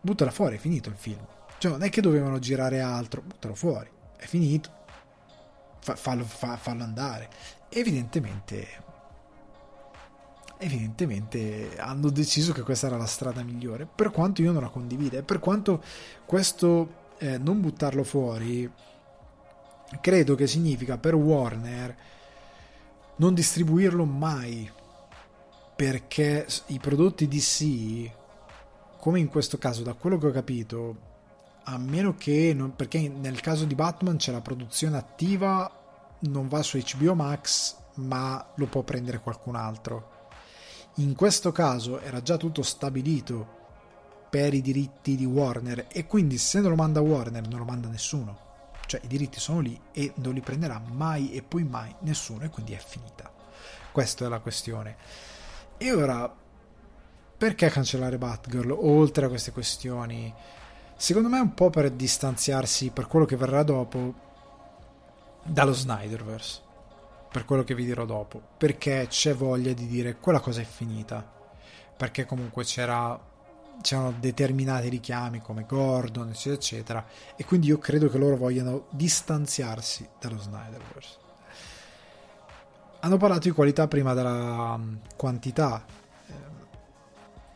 buttala 0.00 0.30
fuori, 0.30 0.56
è 0.56 0.58
finito 0.58 0.88
il 0.88 0.96
film. 0.96 1.24
Cioè, 1.58 1.72
non 1.72 1.82
è 1.82 1.90
che 1.90 2.00
dovevano 2.00 2.38
girare 2.38 2.80
altro, 2.80 3.22
buttalo 3.22 3.54
fuori, 3.54 3.90
è 4.16 4.24
finito. 4.24 4.78
Fa, 5.80 5.96
fallo, 5.96 6.24
fa, 6.24 6.56
fallo 6.56 6.82
andare. 6.82 7.28
Evidentemente 7.68 8.88
evidentemente 10.62 11.78
hanno 11.78 12.10
deciso 12.10 12.52
che 12.52 12.60
questa 12.60 12.86
era 12.86 12.98
la 12.98 13.06
strada 13.06 13.42
migliore, 13.42 13.86
per 13.86 14.10
quanto 14.10 14.42
io 14.42 14.52
non 14.52 14.60
la 14.60 14.68
condivida 14.68 15.16
e 15.16 15.22
per 15.22 15.38
quanto 15.38 15.82
questo 16.26 17.08
eh, 17.18 17.38
non 17.38 17.60
buttarlo 17.60 18.04
fuori 18.04 18.70
credo 20.00 20.34
che 20.34 20.46
significa 20.46 20.98
per 20.98 21.14
Warner 21.14 21.96
non 23.16 23.34
distribuirlo 23.34 24.04
mai 24.04 24.70
perché 25.74 26.46
i 26.66 26.78
prodotti 26.78 27.26
DC 27.26 28.18
come 29.00 29.18
in 29.18 29.28
questo 29.28 29.56
caso, 29.56 29.82
da 29.82 29.94
quello 29.94 30.18
che 30.18 30.26
ho 30.26 30.30
capito, 30.30 30.96
a 31.64 31.78
meno 31.78 32.16
che, 32.16 32.52
non, 32.54 32.76
perché 32.76 33.08
nel 33.08 33.40
caso 33.40 33.64
di 33.64 33.74
Batman 33.74 34.18
c'è 34.18 34.30
la 34.30 34.42
produzione 34.42 34.98
attiva, 34.98 35.68
non 36.20 36.48
va 36.48 36.62
su 36.62 36.78
HBO 36.78 37.14
Max, 37.14 37.76
ma 37.94 38.46
lo 38.54 38.66
può 38.66 38.82
prendere 38.82 39.20
qualcun 39.20 39.56
altro. 39.56 40.18
In 40.96 41.14
questo 41.14 41.50
caso 41.50 41.98
era 42.00 42.20
già 42.20 42.36
tutto 42.36 42.62
stabilito 42.62 43.58
per 44.28 44.52
i 44.52 44.60
diritti 44.60 45.16
di 45.16 45.24
Warner 45.24 45.86
e 45.88 46.06
quindi 46.06 46.36
se 46.36 46.60
non 46.60 46.70
lo 46.70 46.76
manda 46.76 47.00
Warner 47.00 47.48
non 47.48 47.58
lo 47.58 47.64
manda 47.64 47.88
nessuno. 47.88 48.48
Cioè 48.90 49.02
i 49.04 49.06
diritti 49.06 49.38
sono 49.38 49.60
lì 49.60 49.80
e 49.92 50.12
non 50.16 50.34
li 50.34 50.40
prenderà 50.40 50.82
mai 50.84 51.30
e 51.30 51.42
poi 51.42 51.62
mai 51.62 51.94
nessuno 52.00 52.42
e 52.42 52.48
quindi 52.48 52.72
è 52.72 52.78
finita. 52.84 53.32
Questa 53.92 54.24
è 54.24 54.28
la 54.28 54.40
questione. 54.40 54.96
E 55.76 55.92
ora 55.92 56.28
perché 57.36 57.68
cancellare 57.68 58.18
Batgirl 58.18 58.72
oltre 58.72 59.26
a 59.26 59.28
queste 59.28 59.52
questioni? 59.52 60.34
Secondo 60.96 61.28
me 61.28 61.38
è 61.38 61.40
un 61.40 61.54
po' 61.54 61.70
per 61.70 61.92
distanziarsi 61.92 62.90
per 62.90 63.06
quello 63.06 63.26
che 63.26 63.36
verrà 63.36 63.62
dopo 63.62 64.12
dallo 65.44 65.72
Snyderverse, 65.72 66.60
per 67.30 67.44
quello 67.44 67.62
che 67.62 67.76
vi 67.76 67.84
dirò 67.84 68.04
dopo, 68.04 68.42
perché 68.58 69.06
c'è 69.08 69.36
voglia 69.36 69.72
di 69.72 69.86
dire 69.86 70.16
quella 70.16 70.40
cosa 70.40 70.62
è 70.62 70.64
finita, 70.64 71.24
perché 71.96 72.26
comunque 72.26 72.64
c'era, 72.64 73.16
c'erano 73.80 74.14
determinati 74.18 74.88
richiami 74.88 75.40
come 75.40 75.64
Gordon, 75.66 76.28
eccetera, 76.28 76.54
eccetera, 76.54 77.06
e 77.36 77.44
quindi 77.44 77.68
io 77.68 77.78
credo 77.78 78.08
che 78.08 78.18
loro 78.18 78.36
vogliano 78.36 78.86
distanziarsi 78.90 80.08
dallo 80.20 80.38
Snyderverse. 80.38 81.16
Hanno 83.00 83.16
parlato 83.16 83.48
di 83.48 83.54
qualità 83.54 83.88
prima 83.88 84.12
della 84.12 84.76
mm, 84.76 84.94
quantità, 85.16 85.84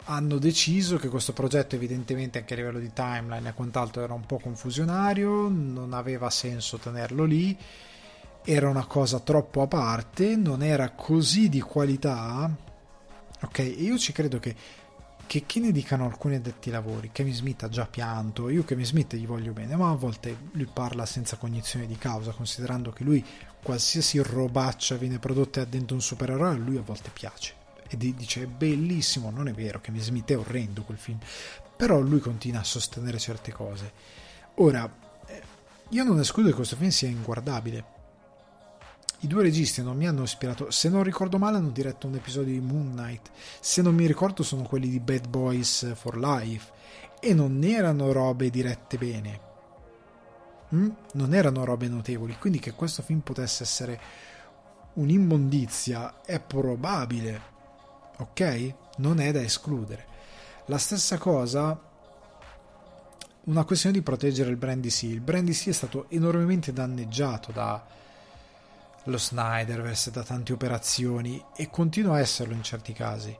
hanno 0.07 0.39
deciso 0.39 0.99
che 0.99 1.09
questo 1.09 1.33
progetto 1.33 1.77
evidentemente 1.77 2.39
anche 2.39 2.53
a 2.55 2.57
livello 2.57 2.79
di 2.79 2.93
timeline 2.93 3.49
e 3.49 3.55
quant'altro 3.55 4.03
era 4.03 4.13
un 4.13 4.27
po' 4.27 4.39
confusionario, 4.39 5.49
non 5.49 5.93
aveva 5.95 6.29
senso 6.29 6.77
tenerlo 6.77 7.25
lì, 7.25 7.57
era 8.45 8.69
una 8.69 8.85
cosa 8.85 9.21
troppo 9.21 9.63
a 9.63 9.67
parte, 9.67 10.37
non 10.37 10.63
era 10.63 10.91
così 10.91 11.49
di 11.49 11.61
qualità. 11.61 12.51
Ok, 13.43 13.59
io 13.79 13.97
ci 13.97 14.13
credo 14.13 14.39
che, 14.39 14.55
che, 15.27 15.45
che 15.47 15.61
ne 15.61 15.73
dicano 15.73 16.07
alcuni 16.07 16.37
addetti 16.37 16.69
ai 16.69 16.75
lavori, 16.75 17.11
Kevin 17.13 17.35
Smith 17.35 17.63
ha 17.63 17.69
già 17.69 17.87
pianto, 17.87 18.49
io 18.49 18.65
Kevin 18.65 18.85
Smith 18.85 19.15
gli 19.15 19.27
voglio 19.27 19.53
bene, 19.53 19.77
ma 19.77 19.91
a 19.91 19.95
volte 19.95 20.37
lui 20.53 20.69
parla 20.73 21.07
senza 21.07 21.37
cognizione 21.37 21.87
di 21.87 21.97
causa, 21.97 22.33
considerando 22.33 22.91
che 22.91 23.05
lui 23.05 23.25
qualsiasi 23.63 24.19
robaccia 24.19 24.97
viene 24.97 25.19
prodotta 25.19 25.65
dentro 25.65 25.97
un 25.97 26.03
supereroe, 26.03 26.55
a 26.55 26.57
lui 26.57 26.77
a 26.77 26.83
volte 26.83 27.11
piace 27.13 27.63
e 27.89 27.97
dice 27.97 28.43
è 28.43 28.47
bellissimo, 28.47 29.31
non 29.31 29.49
è 29.49 29.53
vero, 29.53 29.81
che 29.81 29.93
Smith 29.97 30.31
è 30.31 30.39
orrendo 30.39 30.83
quel 30.83 30.99
film, 30.99 31.19
però 31.77 32.01
lui 32.01 32.21
continua 32.21 32.61
a 32.61 32.65
sostenere 32.65 33.19
certe 33.19 33.53
cose. 33.53 33.93
Ora, 34.57 34.91
eh, 35.27 35.43
io 35.91 36.05
non 36.05 36.19
escludo 36.19 36.49
che 36.49 36.55
questo 36.55 36.77
film 36.77 36.91
sia 36.91 37.09
inguardabile. 37.09 37.94
I 39.25 39.27
due 39.27 39.43
registi 39.43 39.83
non 39.83 39.97
mi 39.97 40.07
hanno 40.07 40.25
ispirato, 40.25 40.71
se 40.71 40.91
non 40.91 41.03
ricordo 41.03 41.39
male 41.39 41.57
hanno 41.57 41.71
diretto 41.71 42.07
un 42.07 42.15
episodio 42.15 42.53
di 42.53 42.61
Moon 42.61 42.91
Knight, 42.91 43.31
se 43.59 43.81
non 43.81 43.95
mi 43.95 44.07
ricordo 44.07 44.43
sono 44.43 44.65
quelli 44.65 44.91
di 44.91 45.01
Bad 45.01 45.29
Boys 45.29 45.95
for 45.95 46.19
Life 46.19 46.71
e 47.21 47.33
non 47.33 47.65
erano 47.65 48.13
robe 48.13 48.51
dirette 48.51 48.99
bene. 48.99 49.41
Mm? 50.75 50.91
Non 51.15 51.33
erano 51.33 51.65
robe 51.65 51.89
notevoli, 51.89 52.37
quindi 52.39 52.59
che 52.59 52.75
questo 52.75 53.01
film 53.01 53.21
potesse 53.21 53.63
essere 53.63 53.99
un'immondizia 54.93 56.21
è 56.23 56.39
probabile, 56.39 57.41
ok? 58.19 58.75
Non 58.99 59.21
è 59.21 59.33
da 59.33 59.41
escludere. 59.41 60.05
La 60.67 60.77
stessa 60.77 61.17
cosa, 61.17 61.81
una 63.45 63.65
questione 63.65 63.97
di 63.97 64.03
proteggere 64.03 64.51
il 64.51 64.57
brand 64.57 64.85
DC. 64.85 65.05
Il 65.05 65.23
brand 65.23 65.49
DC 65.49 65.69
è 65.69 65.73
stato 65.73 66.11
enormemente 66.11 66.75
danneggiato 66.75 67.53
da 67.53 68.03
lo 69.05 69.19
Snyderverse, 69.19 70.11
da 70.11 70.23
tante 70.23 70.53
operazioni 70.53 71.43
e 71.57 71.69
continua 71.71 72.17
a 72.17 72.21
esserlo 72.21 72.55
in 72.55 72.63
certi 72.63 72.93
casi. 72.93 73.37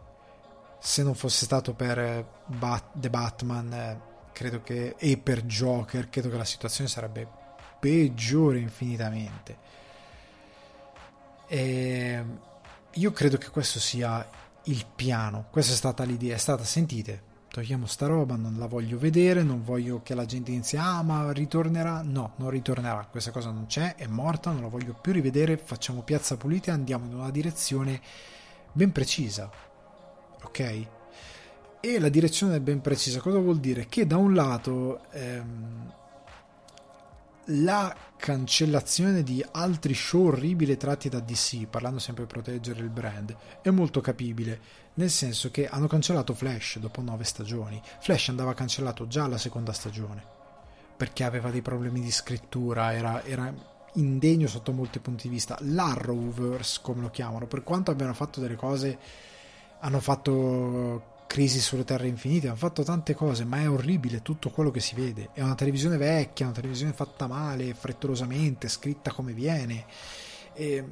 Se 0.79 1.03
non 1.03 1.15
fosse 1.15 1.45
stato 1.45 1.75
per 1.75 2.27
Bat- 2.47 2.91
The 2.95 3.11
Batman, 3.11 3.73
eh, 3.73 4.01
che 4.33 4.95
e 4.99 5.17
per 5.17 5.43
Joker, 5.43 6.11
credo 6.11 6.29
che 6.29 6.37
la 6.37 6.45
situazione 6.45 6.91
sarebbe 6.91 7.27
peggiore 7.79 8.59
infinitamente. 8.59 9.59
E 11.47 12.25
io 12.93 13.13
credo 13.13 13.39
che 13.39 13.49
questo 13.51 13.79
sia 13.79 14.27
il 14.65 14.87
piano. 14.95 15.47
Questa 15.51 15.73
è 15.73 15.77
stata 15.77 16.05
l'idea, 16.05 16.35
è 16.35 16.39
stata 16.39 16.65
sentite. 16.65 17.33
Togliamo 17.55 17.87
sta 17.87 18.07
roba, 18.07 18.35
non 18.35 18.57
la 18.59 18.67
voglio 18.67 18.99
vedere, 18.99 19.45
non 19.45 19.63
voglio 19.63 20.03
che 20.03 20.17
la 20.17 20.25
gente 20.25 20.51
inizi, 20.51 20.77
ah 20.77 21.03
ma 21.03 21.31
ritornerà. 21.31 22.03
No, 22.03 22.33
non 22.39 22.51
ritornerà, 22.51 23.07
questa 23.09 23.31
cosa 23.31 23.53
non 23.53 23.67
c'è, 23.67 23.95
è 23.95 24.09
morta, 24.09 24.51
non 24.51 24.63
la 24.63 24.67
voglio 24.67 24.93
più 25.01 25.13
rivedere, 25.13 25.57
facciamo 25.57 26.03
piazza 26.03 26.37
pulita 26.37 26.73
e 26.73 26.75
andiamo 26.75 27.07
in 27.07 27.15
una 27.15 27.31
direzione 27.31 28.01
ben 28.73 28.91
precisa. 28.91 29.49
Ok? 30.43 30.87
E 31.79 32.01
la 32.01 32.09
direzione 32.09 32.57
è 32.57 32.61
ben 32.61 32.81
precisa, 32.81 33.21
cosa 33.21 33.39
vuol 33.39 33.61
dire? 33.61 33.87
Che 33.89 34.05
da 34.05 34.17
un 34.17 34.35
lato 34.35 35.05
ehm, 35.13 35.93
la 37.47 37.95
cancellazione 38.17 39.23
di 39.23 39.45
altri 39.53 39.95
show 39.95 40.27
orribili 40.27 40.77
tratti 40.77 41.09
da 41.09 41.21
DC, 41.21 41.67
parlando 41.67 41.99
sempre 41.99 42.25
di 42.25 42.33
proteggere 42.33 42.81
il 42.81 42.89
brand, 42.89 43.37
è 43.61 43.71
molto 43.71 44.01
capibile, 44.01 44.61
nel 44.95 45.11
senso 45.11 45.51
che 45.51 45.69
hanno 45.69 45.87
cancellato 45.87 46.35
Flash 46.35 46.79
dopo 46.79 47.03
nove 47.03 47.25
stagioni. 47.25 47.81
Flash 48.01 48.29
andava 48.31 48.55
cancellato 48.55 49.07
già 49.07 49.25
alla 49.25 49.39
seconda 49.39 49.73
stagione, 49.73 50.23
perché 50.97 51.25
aveva 51.25 51.51
dei 51.51 51.63
problemi 51.63 52.01
di 52.01 52.11
scrittura, 52.11 52.95
era, 52.95 53.23
era 53.25 53.53
indegno 53.95 54.47
sotto 54.47 54.73
molti 54.73 54.99
punti 55.01 55.29
di 55.29 55.35
vista. 55.35 55.59
L'Arrowverse, 55.61 56.81
come 56.83 57.03
lo 57.03 57.11
chiamano, 57.11 57.47
per 57.47 57.63
quanto 57.63 57.91
abbiano 57.91 58.15
fatto 58.15 58.41
delle 58.41 58.57
cose, 58.57 58.99
hanno 59.81 60.01
fatto 60.01 61.13
Crisi 61.27 61.59
sulle 61.61 61.85
Terre 61.85 62.07
Infinite, 62.07 62.47
hanno 62.47 62.57
fatto 62.57 62.85
tante 62.85 63.15
cose, 63.15 63.45
ma 63.45 63.61
è 63.61 63.69
orribile 63.69 64.23
tutto 64.23 64.51
quello 64.51 64.71
che 64.71 64.81
si 64.81 64.95
vede. 64.95 65.31
È 65.33 65.43
una 65.43 65.55
televisione 65.55 65.97
vecchia, 65.97 66.47
una 66.47 66.55
televisione 66.55 66.93
fatta 66.93 67.27
male, 67.27 67.75
frettolosamente, 67.75 68.69
scritta 68.69 69.13
come 69.13 69.33
viene. 69.33 69.85
E, 70.55 70.85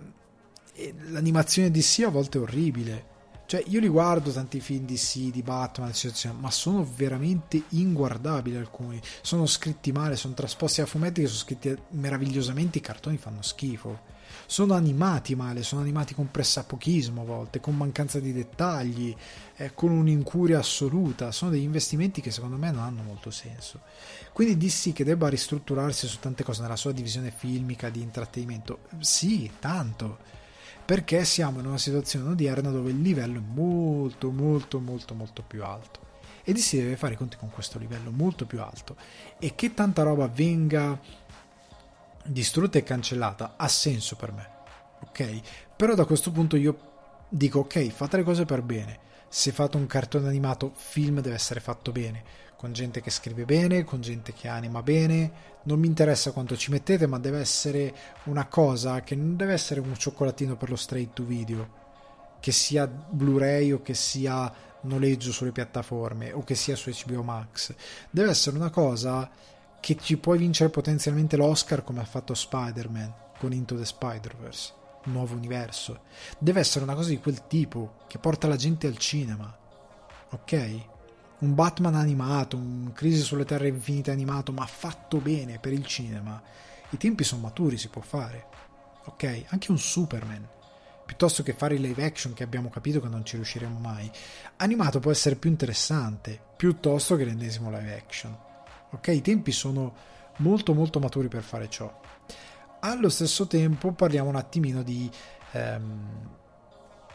e 0.75 0.95
l'animazione 1.11 1.71
di 1.71 1.83
sì 1.83 2.03
a 2.03 2.09
volte 2.09 2.39
è 2.39 2.41
orribile. 2.41 3.11
Cioè, 3.47 3.65
io 3.67 3.81
li 3.81 3.89
guardo 3.89 4.33
tanti 4.33 4.61
film 4.61 4.87
di 4.87 4.97
sì, 4.97 5.31
di 5.31 5.43
Batman, 5.43 5.93
ma 6.41 6.51
sono 6.51 6.89
veramente 6.97 7.63
inguardabili 7.69 8.57
alcuni. 8.57 9.01
Sono 9.21 9.47
scritti 9.47 9.93
male, 9.93 10.17
sono 10.17 10.33
trasposti 10.33 10.81
a 10.81 10.87
fumetti 10.87 11.21
che 11.21 11.27
sono 11.27 11.39
scritti 11.39 11.77
meravigliosamente, 11.91 12.79
i 12.79 12.81
cartoni 12.81 13.19
fanno 13.19 13.43
schifo. 13.43 14.21
Sono 14.47 14.75
animati 14.75 15.35
male, 15.35 15.63
sono 15.63 15.81
animati 15.81 16.15
con 16.15 16.31
pressapochismo 16.31 17.23
a 17.23 17.25
volte, 17.25 17.61
con 17.61 17.77
mancanza 17.77 18.21
di 18.21 18.33
dettagli, 18.33 19.15
eh, 19.57 19.73
con 19.75 19.91
un'incuria 19.91 20.59
assoluta. 20.59 21.33
Sono 21.33 21.51
degli 21.51 21.63
investimenti 21.63 22.21
che 22.21 22.31
secondo 22.31 22.57
me 22.57 22.71
non 22.71 22.83
hanno 22.83 23.03
molto 23.03 23.31
senso. 23.31 23.81
Quindi 24.33 24.57
dissi 24.57 24.93
che 24.93 25.05
debba 25.05 25.29
ristrutturarsi 25.29 26.07
su 26.07 26.19
tante 26.19 26.45
cose 26.45 26.63
nella 26.63 26.77
sua 26.77 26.93
divisione 26.93 27.31
filmica 27.31 27.89
di 27.89 28.01
intrattenimento. 28.01 28.81
Sì, 29.01 29.51
tanto 29.59 30.41
perché 30.85 31.25
siamo 31.25 31.61
in 31.61 31.67
una 31.67 31.79
situazione 31.79 32.31
odierna 32.31 32.71
dove 32.71 32.91
il 32.91 33.01
livello 33.01 33.39
è 33.39 33.43
molto 33.43 34.31
molto 34.31 34.81
molto 34.81 35.15
molto 35.15 35.43
più 35.47 35.65
alto 35.65 36.11
e 36.45 36.57
si 36.57 36.77
deve 36.77 36.97
fare 36.97 37.15
i 37.15 37.17
conti 37.17 37.37
con 37.37 37.51
questo 37.51 37.79
livello 37.79 38.11
molto 38.11 38.47
più 38.47 38.61
alto 38.61 38.97
e 39.39 39.55
che 39.55 39.75
tanta 39.75 40.03
roba 40.03 40.27
venga 40.27 41.01
distrutta 42.25 42.79
e 42.79 42.83
cancellata 42.83 43.55
ha 43.57 43.69
senso 43.69 44.17
per 44.17 44.33
me 44.33 44.51
ok 45.07 45.41
però 45.77 45.95
da 45.95 46.05
questo 46.05 46.31
punto 46.31 46.57
io 46.57 46.91
dico 47.29 47.61
ok 47.61 47.89
fate 47.89 48.19
le 48.19 48.23
cose 48.23 48.45
per 48.45 48.63
bene 48.63 48.99
se 49.29 49.51
fate 49.51 49.77
un 49.77 49.87
cartone 49.87 50.29
animato 50.29 50.73
film 50.75 51.21
deve 51.21 51.37
essere 51.37 51.61
fatto 51.61 51.91
bene 51.93 52.43
con 52.63 52.73
gente 52.73 53.01
che 53.01 53.11
scrive 53.11 53.45
bene, 53.45 53.83
con 53.83 54.01
gente 54.01 54.33
che 54.33 54.47
anima 54.47 54.85
bene. 54.85 55.33
Non 55.65 55.81
mi 55.81 55.89
interessa 55.89 56.31
quanto 56.31 56.57
ci 56.57 56.71
mettete, 56.71 57.09
ma 57.09 57.19
deve 57.19 57.41
essere 57.41 57.93
una 58.27 58.47
cosa 58.47 59.01
che 59.01 59.17
non 59.17 59.35
deve 59.35 59.53
essere 59.53 59.81
un 59.81 59.99
cioccolatino 59.99 60.55
per 60.55 60.71
lo 60.71 60.77
straight 60.77 61.13
to 61.13 61.25
video, 61.25 61.69
che 62.39 62.53
sia 62.53 62.87
Blu-ray 62.87 63.73
o 63.73 63.83
che 63.83 63.95
sia 63.95 64.53
noleggio 64.83 65.33
sulle 65.33 65.51
piattaforme 65.51 66.31
o 66.31 66.45
che 66.45 66.55
sia 66.55 66.77
su 66.77 66.93
HBO 67.05 67.25
Max. 67.25 67.75
Deve 68.09 68.31
essere 68.31 68.55
una 68.55 68.71
cosa 68.71 69.29
che 69.83 69.97
ci 69.97 70.17
puoi 70.17 70.39
vincere 70.39 70.71
potenzialmente 70.71 71.37
l'Oscar 71.37 71.83
come 71.83 71.99
ha 71.99 72.05
fatto 72.05 72.35
Spider-Man 72.35 73.13
con 73.37 73.53
Into 73.53 73.77
the 73.77 73.85
Spider-Verse, 73.85 74.73
nuovo 75.07 75.35
universo. 75.35 76.03
Deve 76.39 76.61
essere 76.61 76.85
una 76.85 76.95
cosa 76.95 77.09
di 77.09 77.19
quel 77.19 77.49
tipo 77.49 77.97
che 78.07 78.19
porta 78.19 78.47
la 78.47 78.55
gente 78.55 78.87
al 78.87 78.97
cinema. 78.97 79.59
Ok? 80.31 80.91
un 81.43 81.57
Batman 81.57 81.97
animato, 81.97 82.57
un 82.57 82.93
Crisi 82.95 83.21
sulle 83.21 83.45
Terre 83.45 83.67
Infinite 83.67 84.13
animato, 84.13 84.53
ma 84.53 84.65
fatto 84.65 85.19
bene 85.19 85.59
per 85.59 85.73
il 85.73 85.85
cinema, 85.85 86.41
i 86.91 86.97
tempi 86.97 87.25
sono 87.25 87.43
maturi, 87.43 87.77
si 87.77 87.89
può 87.89 88.01
fare. 88.01 88.47
Ok? 89.07 89.47
Anche 89.49 89.73
un 89.73 89.79
Superman, 89.79 90.49
piuttosto 91.05 91.43
che 91.43 91.53
fare 91.53 91.75
il 91.75 91.81
live 91.81 92.05
action 92.05 92.33
che 92.33 92.45
abbiamo 92.45 92.71
capito 92.71 93.01
che 93.01 93.09
non 93.09 93.25
ci 93.25 93.35
riusciremo 93.35 93.77
mai, 93.77 94.09
animato 94.59 95.01
può 95.01 95.11
essere 95.11 95.35
più 95.35 95.51
interessante, 95.51 96.41
piuttosto 96.57 97.17
che 97.17 97.25
l'ennesimo 97.25 97.71
live 97.71 97.93
action. 97.93 98.51
Ok? 98.93 99.09
I 99.09 99.21
tempi 99.21 99.53
sono 99.53 99.95
molto 100.39 100.75
molto 100.75 100.99
maturi 100.99 101.29
per 101.29 101.43
fare 101.43 101.69
ciò. 101.69 102.01
Allo 102.81 103.09
stesso 103.09 103.47
tempo 103.47 103.93
parliamo 103.93 104.29
un 104.29 104.37
attimino 104.37 104.83
di 104.83 105.11
um, 105.53 106.29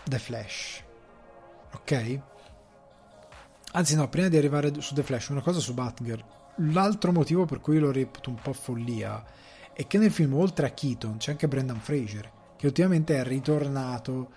The 0.03 0.19
Flash. 0.19 0.83
Ok? 1.73 2.19
Anzi, 3.73 3.95
no, 3.95 4.07
prima 4.07 4.27
di 4.29 4.37
arrivare 4.37 4.73
su 4.81 4.93
The 4.93 5.03
Flash, 5.03 5.27
una 5.29 5.41
cosa 5.41 5.59
su 5.59 5.73
Batgirl. 5.73 6.23
L'altro 6.71 7.11
motivo 7.11 7.45
per 7.45 7.59
cui 7.59 7.77
lo 7.77 7.91
reputo 7.91 8.29
un 8.29 8.37
po' 8.41 8.53
follia 8.53 9.23
è 9.73 9.85
che 9.85 9.97
nel 9.99 10.11
film, 10.11 10.33
oltre 10.33 10.65
a 10.65 10.71
Keaton, 10.71 11.17
c'è 11.17 11.31
anche 11.31 11.47
Brendan 11.47 11.79
Fraser, 11.79 12.31
che 12.55 12.65
ultimamente 12.65 13.15
è 13.15 13.23
ritornato 13.23 14.31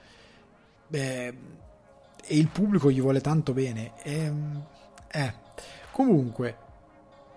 beh, 0.89 1.27
e 1.27 2.37
il 2.37 2.49
pubblico 2.49 2.91
gli 2.91 3.01
vuole 3.01 3.21
tanto 3.21 3.53
bene. 3.53 3.93
E, 4.03 4.33
eh. 5.11 5.35
Comunque, 5.93 6.57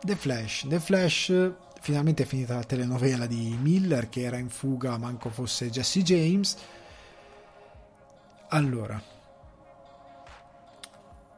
The 0.06 0.18
Flash. 0.18 0.68
The 0.68 0.82
Flash 0.82 1.52
finalmente 1.80 2.24
è 2.24 2.26
finita 2.26 2.56
la 2.56 2.64
telenovela 2.64 3.26
di 3.26 3.58
Miller 3.58 4.10
che 4.10 4.24
era 4.24 4.38
in 4.38 4.50
fuga, 4.50 4.98
manco 4.98 5.30
fosse 5.30 5.70
Jesse 5.70 6.02
James. 6.02 6.58
Allora, 8.50 9.02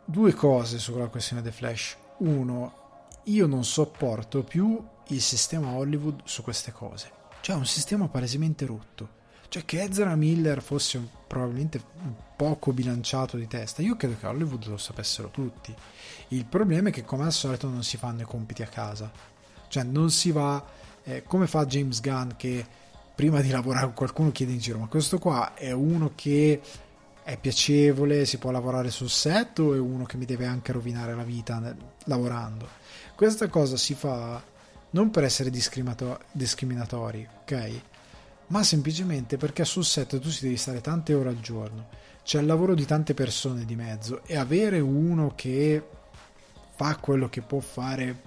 due 0.03 0.33
cose 0.33 0.79
sulla 0.79 1.09
questione 1.09 1.43
The 1.43 1.51
Flash. 1.51 1.95
Uno, 2.17 3.07
io 3.25 3.45
non 3.45 3.63
sopporto 3.63 4.43
più 4.43 4.83
il 5.09 5.21
sistema 5.21 5.69
Hollywood 5.69 6.21
su 6.23 6.41
queste 6.41 6.71
cose. 6.71 7.11
Cioè, 7.41 7.55
un 7.55 7.67
sistema 7.67 8.07
palesemente 8.07 8.65
rotto. 8.65 9.14
Cioè, 9.47 9.65
che 9.65 9.81
Ezra 9.83 10.15
Miller 10.15 10.61
fosse 10.61 10.97
un, 10.97 11.07
probabilmente 11.27 11.81
poco 12.35 12.73
bilanciato 12.73 13.37
di 13.37 13.47
testa, 13.47 13.81
io 13.81 13.95
credo 13.95 14.17
che 14.19 14.27
Hollywood 14.27 14.65
lo 14.67 14.77
sapessero 14.77 15.29
tutti. 15.29 15.73
Il 16.29 16.45
problema 16.45 16.89
è 16.89 16.91
che, 16.91 17.05
come 17.05 17.25
al 17.25 17.31
solito, 17.31 17.67
non 17.67 17.83
si 17.83 17.97
fanno 17.97 18.21
i 18.21 18.25
compiti 18.25 18.63
a 18.63 18.67
casa. 18.67 19.11
Cioè, 19.67 19.83
non 19.83 20.11
si 20.11 20.31
va. 20.31 20.63
Eh, 21.03 21.23
come 21.23 21.45
fa 21.47 21.65
James 21.65 22.01
Gunn 22.01 22.31
che 22.35 22.65
prima 23.13 23.39
di 23.41 23.49
lavorare 23.49 23.85
con 23.85 23.93
qualcuno 23.93 24.31
chiede 24.31 24.51
in 24.51 24.59
giro: 24.59 24.79
Ma 24.79 24.87
questo 24.87 25.19
qua 25.19 25.53
è 25.53 25.71
uno 25.71 26.11
che 26.15 26.61
è 27.23 27.37
piacevole, 27.37 28.25
si 28.25 28.37
può 28.37 28.51
lavorare 28.51 28.91
sul 28.91 29.09
set 29.09 29.59
o 29.59 29.73
è 29.73 29.79
uno 29.79 30.05
che 30.05 30.17
mi 30.17 30.25
deve 30.25 30.45
anche 30.45 30.71
rovinare 30.71 31.15
la 31.15 31.23
vita 31.23 31.75
lavorando? 32.05 32.67
Questa 33.15 33.47
cosa 33.47 33.77
si 33.77 33.93
fa 33.95 34.41
non 34.91 35.09
per 35.09 35.23
essere 35.23 35.49
discriminatori, 35.49 37.27
ok? 37.41 37.81
Ma 38.47 38.63
semplicemente 38.63 39.37
perché 39.37 39.65
sul 39.65 39.83
set 39.83 40.19
tu 40.19 40.29
si 40.29 40.43
devi 40.43 40.57
stare 40.57 40.81
tante 40.81 41.13
ore 41.13 41.29
al 41.29 41.39
giorno, 41.39 41.87
c'è 42.23 42.39
il 42.39 42.45
lavoro 42.45 42.75
di 42.75 42.85
tante 42.85 43.13
persone 43.13 43.65
di 43.65 43.75
mezzo 43.75 44.23
e 44.25 44.37
avere 44.37 44.79
uno 44.79 45.33
che 45.35 45.83
fa 46.75 46.95
quello 46.97 47.29
che 47.29 47.41
può 47.41 47.59
fare 47.59 48.21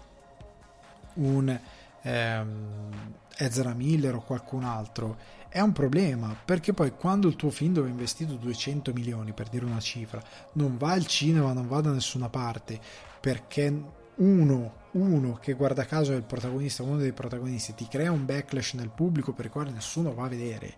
un 1.15 1.61
ehm, 2.03 3.17
Ezra 3.37 3.75
Miller 3.75 4.15
o 4.15 4.23
qualcun 4.23 4.65
altro 4.65 5.17
è 5.49 5.61
un 5.61 5.73
problema 5.73 6.37
perché 6.45 6.73
poi 6.73 6.93
quando 6.93 7.29
il 7.29 7.37
tuo 7.37 7.51
film 7.51 7.73
dove 7.73 7.87
hai 7.87 7.93
investito 7.93 8.35
200 8.35 8.93
milioni 8.93 9.33
per 9.33 9.49
dire 9.49 9.65
una 9.65 9.81
cifra 9.81 10.23
non 10.53 10.77
va 10.77 10.93
al 10.93 11.07
cinema, 11.07 11.53
non 11.53 11.69
va 11.69 11.81
da 11.81 11.91
nessuna 11.91 12.29
parte 12.29 12.79
perché 13.21 13.73
uno, 14.19 14.73
uno 14.93 15.39
che 15.41 15.53
guarda 15.55 15.85
caso 15.85 16.13
è 16.13 16.17
il 16.17 16.23
protagonista, 16.23 16.83
uno 16.83 16.99
dei 16.99 17.13
protagonisti, 17.13 17.75
ti 17.75 17.89
crea 17.89 18.13
un 18.13 18.25
backlash 18.25 18.75
nel 18.75 18.91
pubblico 18.91 19.33
per 19.33 19.47
il 19.47 19.51
quale 19.51 19.71
nessuno 19.71 20.15
va 20.15 20.25
a 20.25 20.29
vedere 20.29 20.75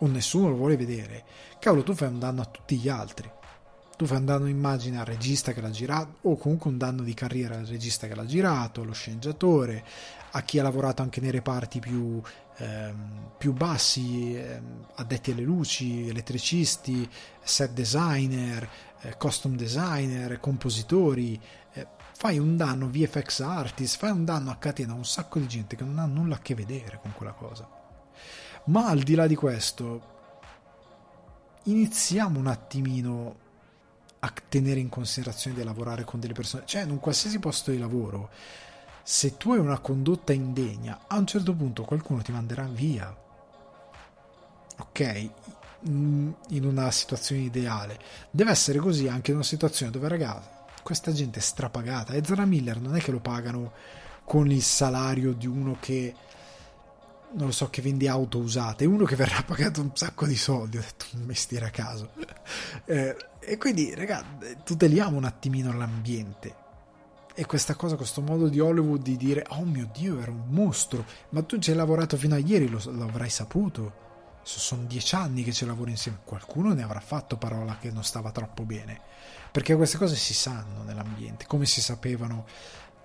o 0.00 0.06
nessuno 0.06 0.50
lo 0.50 0.56
vuole 0.56 0.76
vedere, 0.76 1.24
cavolo 1.58 1.82
tu 1.82 1.94
fai 1.94 2.08
un 2.08 2.18
danno 2.18 2.42
a 2.42 2.46
tutti 2.46 2.76
gli 2.76 2.88
altri 2.88 3.30
tu 3.96 4.04
fai 4.04 4.18
un 4.18 4.26
danno 4.26 4.46
immagine 4.46 4.98
al 4.98 5.06
regista 5.06 5.52
che 5.52 5.62
l'ha 5.62 5.70
girato 5.70 6.18
o 6.28 6.36
comunque 6.36 6.70
un 6.70 6.76
danno 6.76 7.02
di 7.02 7.14
carriera 7.14 7.56
al 7.56 7.64
regista 7.64 8.06
che 8.06 8.14
l'ha 8.14 8.26
girato, 8.26 8.82
allo 8.82 8.92
sceneggiatore, 8.92 9.82
a 10.32 10.42
chi 10.42 10.58
ha 10.58 10.62
lavorato 10.62 11.00
anche 11.00 11.22
nei 11.22 11.30
reparti 11.30 11.80
più, 11.80 12.20
ehm, 12.58 13.30
più 13.38 13.54
bassi, 13.54 14.36
ehm, 14.36 14.86
addetti 14.96 15.30
alle 15.30 15.42
luci, 15.42 16.08
elettricisti, 16.08 17.08
set 17.42 17.72
designer, 17.72 18.68
eh, 19.00 19.16
costume 19.16 19.56
designer, 19.56 20.38
compositori. 20.40 21.40
Eh, 21.72 21.86
fai 22.18 22.38
un 22.38 22.56
danno 22.56 22.88
VFX 22.88 23.40
artist, 23.40 23.98
fai 23.98 24.10
un 24.10 24.24
danno 24.24 24.50
a 24.50 24.56
catena 24.56 24.92
a 24.92 24.96
un 24.96 25.04
sacco 25.04 25.38
di 25.38 25.46
gente 25.46 25.76
che 25.76 25.84
non 25.84 25.98
ha 25.98 26.06
nulla 26.06 26.36
a 26.36 26.38
che 26.38 26.54
vedere 26.54 26.98
con 27.00 27.12
quella 27.12 27.32
cosa. 27.32 27.68
Ma 28.64 28.86
al 28.86 29.00
di 29.00 29.14
là 29.14 29.26
di 29.26 29.34
questo, 29.34 30.14
iniziamo 31.64 32.38
un 32.38 32.46
attimino 32.46 33.36
a 34.20 34.32
tenere 34.48 34.80
in 34.80 34.88
considerazione 34.88 35.58
di 35.58 35.62
lavorare 35.62 36.04
con 36.04 36.18
delle 36.18 36.32
persone, 36.32 36.62
cioè 36.64 36.84
in 36.84 36.90
un 36.90 37.00
qualsiasi 37.00 37.38
posto 37.38 37.70
di 37.70 37.78
lavoro, 37.78 38.30
se 39.02 39.36
tu 39.36 39.52
hai 39.52 39.58
una 39.58 39.78
condotta 39.78 40.32
indegna, 40.32 41.00
a 41.06 41.18
un 41.18 41.26
certo 41.26 41.54
punto 41.54 41.84
qualcuno 41.84 42.22
ti 42.22 42.32
manderà 42.32 42.64
via. 42.64 43.14
Ok? 44.78 45.30
In 45.82 46.34
una 46.64 46.90
situazione 46.90 47.42
ideale. 47.42 47.98
Deve 48.30 48.50
essere 48.52 48.78
così 48.78 49.06
anche 49.06 49.32
in 49.32 49.36
una 49.36 49.46
situazione 49.46 49.92
dove, 49.92 50.08
ragazzi, 50.08 50.55
questa 50.86 51.10
gente 51.10 51.40
è 51.40 51.42
strapagata. 51.42 52.14
Ezra 52.14 52.44
Miller 52.44 52.80
non 52.80 52.94
è 52.94 53.00
che 53.00 53.10
lo 53.10 53.18
pagano 53.18 53.72
con 54.22 54.52
il 54.52 54.62
salario 54.62 55.32
di 55.32 55.48
uno 55.48 55.78
che 55.80 56.14
non 57.32 57.46
lo 57.46 57.52
so, 57.52 57.68
che 57.70 57.82
vende 57.82 58.08
auto 58.08 58.38
usate, 58.38 58.84
uno 58.84 59.04
che 59.04 59.16
verrà 59.16 59.42
pagato 59.44 59.80
un 59.80 59.90
sacco 59.94 60.26
di 60.26 60.36
soldi, 60.36 60.76
ho 60.76 60.80
detto 60.80 61.06
un 61.14 61.22
mestiere 61.22 61.66
a 61.66 61.70
caso. 61.70 62.10
Eh, 62.88 63.16
e 63.40 63.58
quindi, 63.58 63.92
ragazzi, 63.96 64.58
tuteliamo 64.62 65.16
un 65.16 65.24
attimino 65.24 65.76
l'ambiente. 65.76 66.54
E 67.34 67.44
questa 67.46 67.74
cosa, 67.74 67.96
questo 67.96 68.20
modo 68.20 68.48
di 68.48 68.60
Hollywood 68.60 69.02
di 69.02 69.16
dire, 69.16 69.44
oh 69.48 69.64
mio 69.64 69.90
Dio, 69.92 70.20
era 70.20 70.30
un 70.30 70.44
mostro, 70.50 71.04
ma 71.30 71.42
tu 71.42 71.58
ci 71.58 71.70
hai 71.70 71.76
lavorato 71.76 72.16
fino 72.16 72.36
a 72.36 72.38
ieri, 72.38 72.68
lo, 72.68 72.80
avrai 73.02 73.28
saputo. 73.28 74.04
Sono 74.42 74.84
dieci 74.84 75.16
anni 75.16 75.42
che 75.42 75.52
ci 75.52 75.66
lavori 75.66 75.90
insieme, 75.90 76.20
qualcuno 76.24 76.72
ne 76.74 76.84
avrà 76.84 77.00
fatto 77.00 77.36
parola 77.36 77.76
che 77.76 77.90
non 77.90 78.04
stava 78.04 78.30
troppo 78.30 78.62
bene. 78.62 79.00
Perché 79.50 79.74
queste 79.74 79.96
cose 79.98 80.16
si 80.16 80.34
sanno 80.34 80.82
nell'ambiente, 80.82 81.46
come 81.46 81.66
si 81.66 81.80
sapevano 81.80 82.46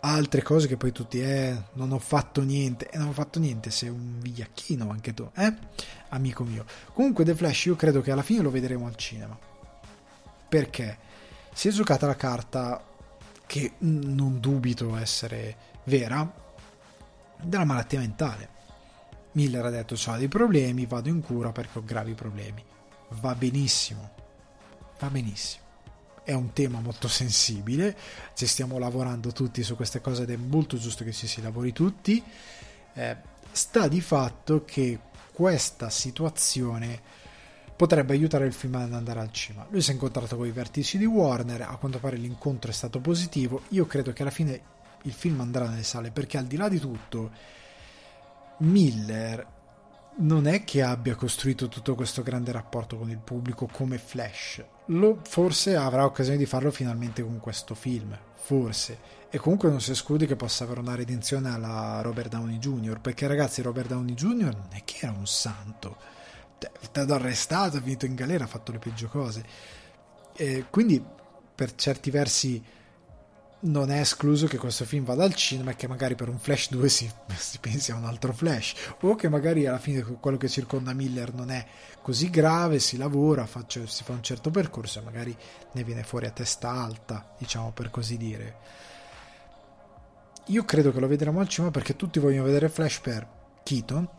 altre 0.01 0.41
cose 0.41 0.67
che 0.67 0.77
poi 0.77 0.91
tutti, 0.91 1.21
eh, 1.21 1.55
non 1.73 1.91
ho 1.91 1.99
fatto 1.99 2.41
niente. 2.41 2.89
E 2.89 2.97
non 2.97 3.09
ho 3.09 3.13
fatto 3.13 3.39
niente, 3.39 3.71
sei 3.71 3.89
un 3.89 4.19
vigliacchino 4.19 4.89
anche 4.89 5.13
tu, 5.13 5.29
eh? 5.35 5.53
Amico 6.09 6.43
mio. 6.43 6.65
Comunque 6.93 7.23
The 7.23 7.35
Flash 7.35 7.65
io 7.65 7.75
credo 7.75 8.01
che 8.01 8.11
alla 8.11 8.23
fine 8.23 8.41
lo 8.41 8.51
vedremo 8.51 8.87
al 8.87 8.95
cinema. 8.95 9.37
Perché 10.49 10.97
si 11.53 11.67
è 11.67 11.71
giocata 11.71 12.07
la 12.07 12.15
carta 12.15 12.83
che 13.45 13.73
non 13.79 14.39
dubito 14.39 14.95
essere 14.95 15.69
vera, 15.85 16.39
della 17.41 17.65
malattia 17.65 17.99
mentale. 17.99 18.49
Miller 19.33 19.65
ha 19.65 19.69
detto 19.69 19.95
ho 20.05 20.17
dei 20.17 20.27
problemi, 20.27 20.85
vado 20.85 21.09
in 21.09 21.21
cura 21.21 21.51
perché 21.51 21.79
ho 21.79 21.83
gravi 21.83 22.13
problemi. 22.13 22.63
Va 23.19 23.33
benissimo, 23.35 24.11
va 24.99 25.09
benissimo. 25.09 25.70
È 26.23 26.33
un 26.33 26.53
tema 26.53 26.79
molto 26.79 27.07
sensibile, 27.07 27.97
ci 28.35 28.45
stiamo 28.45 28.77
lavorando 28.77 29.31
tutti 29.31 29.63
su 29.63 29.75
queste 29.75 30.01
cose 30.01 30.23
ed 30.23 30.29
è 30.29 30.35
molto 30.35 30.77
giusto 30.77 31.03
che 31.03 31.11
ci 31.11 31.27
si 31.27 31.41
lavori 31.41 31.73
tutti. 31.73 32.23
Eh, 32.93 33.17
sta 33.51 33.87
di 33.87 34.01
fatto 34.01 34.63
che 34.65 34.99
questa 35.33 35.89
situazione 35.89 37.19
potrebbe 37.75 38.13
aiutare 38.13 38.45
il 38.45 38.53
film 38.53 38.75
ad 38.75 38.93
andare 38.93 39.19
al 39.19 39.31
cinema. 39.31 39.65
Lui 39.71 39.81
si 39.81 39.89
è 39.89 39.93
incontrato 39.93 40.37
con 40.37 40.45
i 40.45 40.51
vertici 40.51 40.99
di 40.99 41.05
Warner, 41.05 41.61
a 41.61 41.77
quanto 41.77 41.97
pare 41.97 42.15
l'incontro 42.17 42.69
è 42.69 42.73
stato 42.73 42.99
positivo. 42.99 43.63
Io 43.69 43.87
credo 43.87 44.13
che 44.13 44.21
alla 44.21 44.31
fine 44.31 44.61
il 45.03 45.13
film 45.13 45.41
andrà 45.41 45.67
nelle 45.67 45.81
sale 45.81 46.11
perché 46.11 46.37
al 46.37 46.45
di 46.45 46.57
là 46.57 46.69
di 46.69 46.79
tutto 46.79 47.31
Miller 48.59 49.59
non 50.17 50.45
è 50.45 50.63
che 50.63 50.83
abbia 50.83 51.15
costruito 51.15 51.67
tutto 51.69 51.95
questo 51.95 52.21
grande 52.21 52.51
rapporto 52.51 52.97
con 52.97 53.09
il 53.09 53.17
pubblico 53.17 53.67
come 53.71 53.97
Flash. 53.97 54.63
Lo, 54.85 55.19
forse 55.23 55.75
avrà 55.75 56.05
occasione 56.05 56.37
di 56.37 56.45
farlo 56.45 56.71
finalmente 56.71 57.21
con 57.21 57.39
questo 57.39 57.75
film, 57.75 58.17
forse. 58.33 59.19
E 59.29 59.37
comunque 59.37 59.69
non 59.69 59.79
si 59.79 59.91
esclude 59.91 60.25
che 60.25 60.35
possa 60.35 60.65
avere 60.65 60.81
una 60.81 60.95
redenzione 60.95 61.49
alla 61.49 62.01
Robert 62.01 62.29
Downey 62.29 62.57
Jr. 62.57 62.99
Perché 62.99 63.27
ragazzi, 63.27 63.61
Robert 63.61 63.87
Downey 63.87 64.13
Jr. 64.13 64.53
non 64.53 64.67
è 64.71 64.81
che 64.83 64.97
era 65.01 65.13
un 65.13 65.27
santo 65.27 66.19
è 66.67 66.85
stato 66.85 67.13
arrestato, 67.13 67.77
è 67.77 67.81
finito 67.81 68.05
in 68.05 68.15
galera, 68.15 68.43
ha 68.43 68.47
fatto 68.47 68.71
le 68.71 68.79
peggio 68.79 69.07
cose. 69.07 69.43
E 70.35 70.65
quindi, 70.69 71.03
per 71.55 71.73
certi 71.75 72.11
versi, 72.11 72.63
non 73.61 73.91
è 73.91 73.99
escluso 73.99 74.47
che 74.47 74.57
questo 74.57 74.85
film 74.85 75.03
vada 75.03 75.23
al 75.23 75.35
cinema 75.35 75.71
e 75.71 75.75
che 75.75 75.87
magari 75.87 76.15
per 76.15 76.29
un 76.29 76.39
Flash 76.39 76.69
2 76.69 76.89
si, 76.89 77.11
si 77.35 77.59
pensi 77.59 77.91
a 77.91 77.95
un 77.95 78.05
altro 78.05 78.33
Flash, 78.33 78.73
o 79.01 79.15
che 79.15 79.29
magari 79.29 79.67
alla 79.67 79.79
fine 79.79 80.01
quello 80.01 80.37
che 80.37 80.49
circonda 80.49 80.93
Miller 80.93 81.33
non 81.33 81.51
è 81.51 81.65
così 82.01 82.29
grave, 82.29 82.79
si 82.79 82.97
lavora, 82.97 83.45
faccio, 83.45 83.85
si 83.85 84.03
fa 84.03 84.13
un 84.13 84.23
certo 84.23 84.49
percorso 84.49 84.99
e 84.99 85.03
magari 85.03 85.35
ne 85.73 85.83
viene 85.83 86.03
fuori 86.03 86.25
a 86.25 86.31
testa 86.31 86.69
alta, 86.71 87.33
diciamo 87.37 87.71
per 87.71 87.89
così 87.91 88.17
dire. 88.17 88.55
Io 90.47 90.65
credo 90.65 90.91
che 90.91 90.99
lo 90.99 91.07
vedremo 91.07 91.39
al 91.39 91.47
cinema 91.47 91.71
perché 91.71 91.95
tutti 91.95 92.19
vogliono 92.19 92.45
vedere 92.45 92.67
Flash 92.67 92.99
per 92.99 93.27
Keaton, 93.63 94.09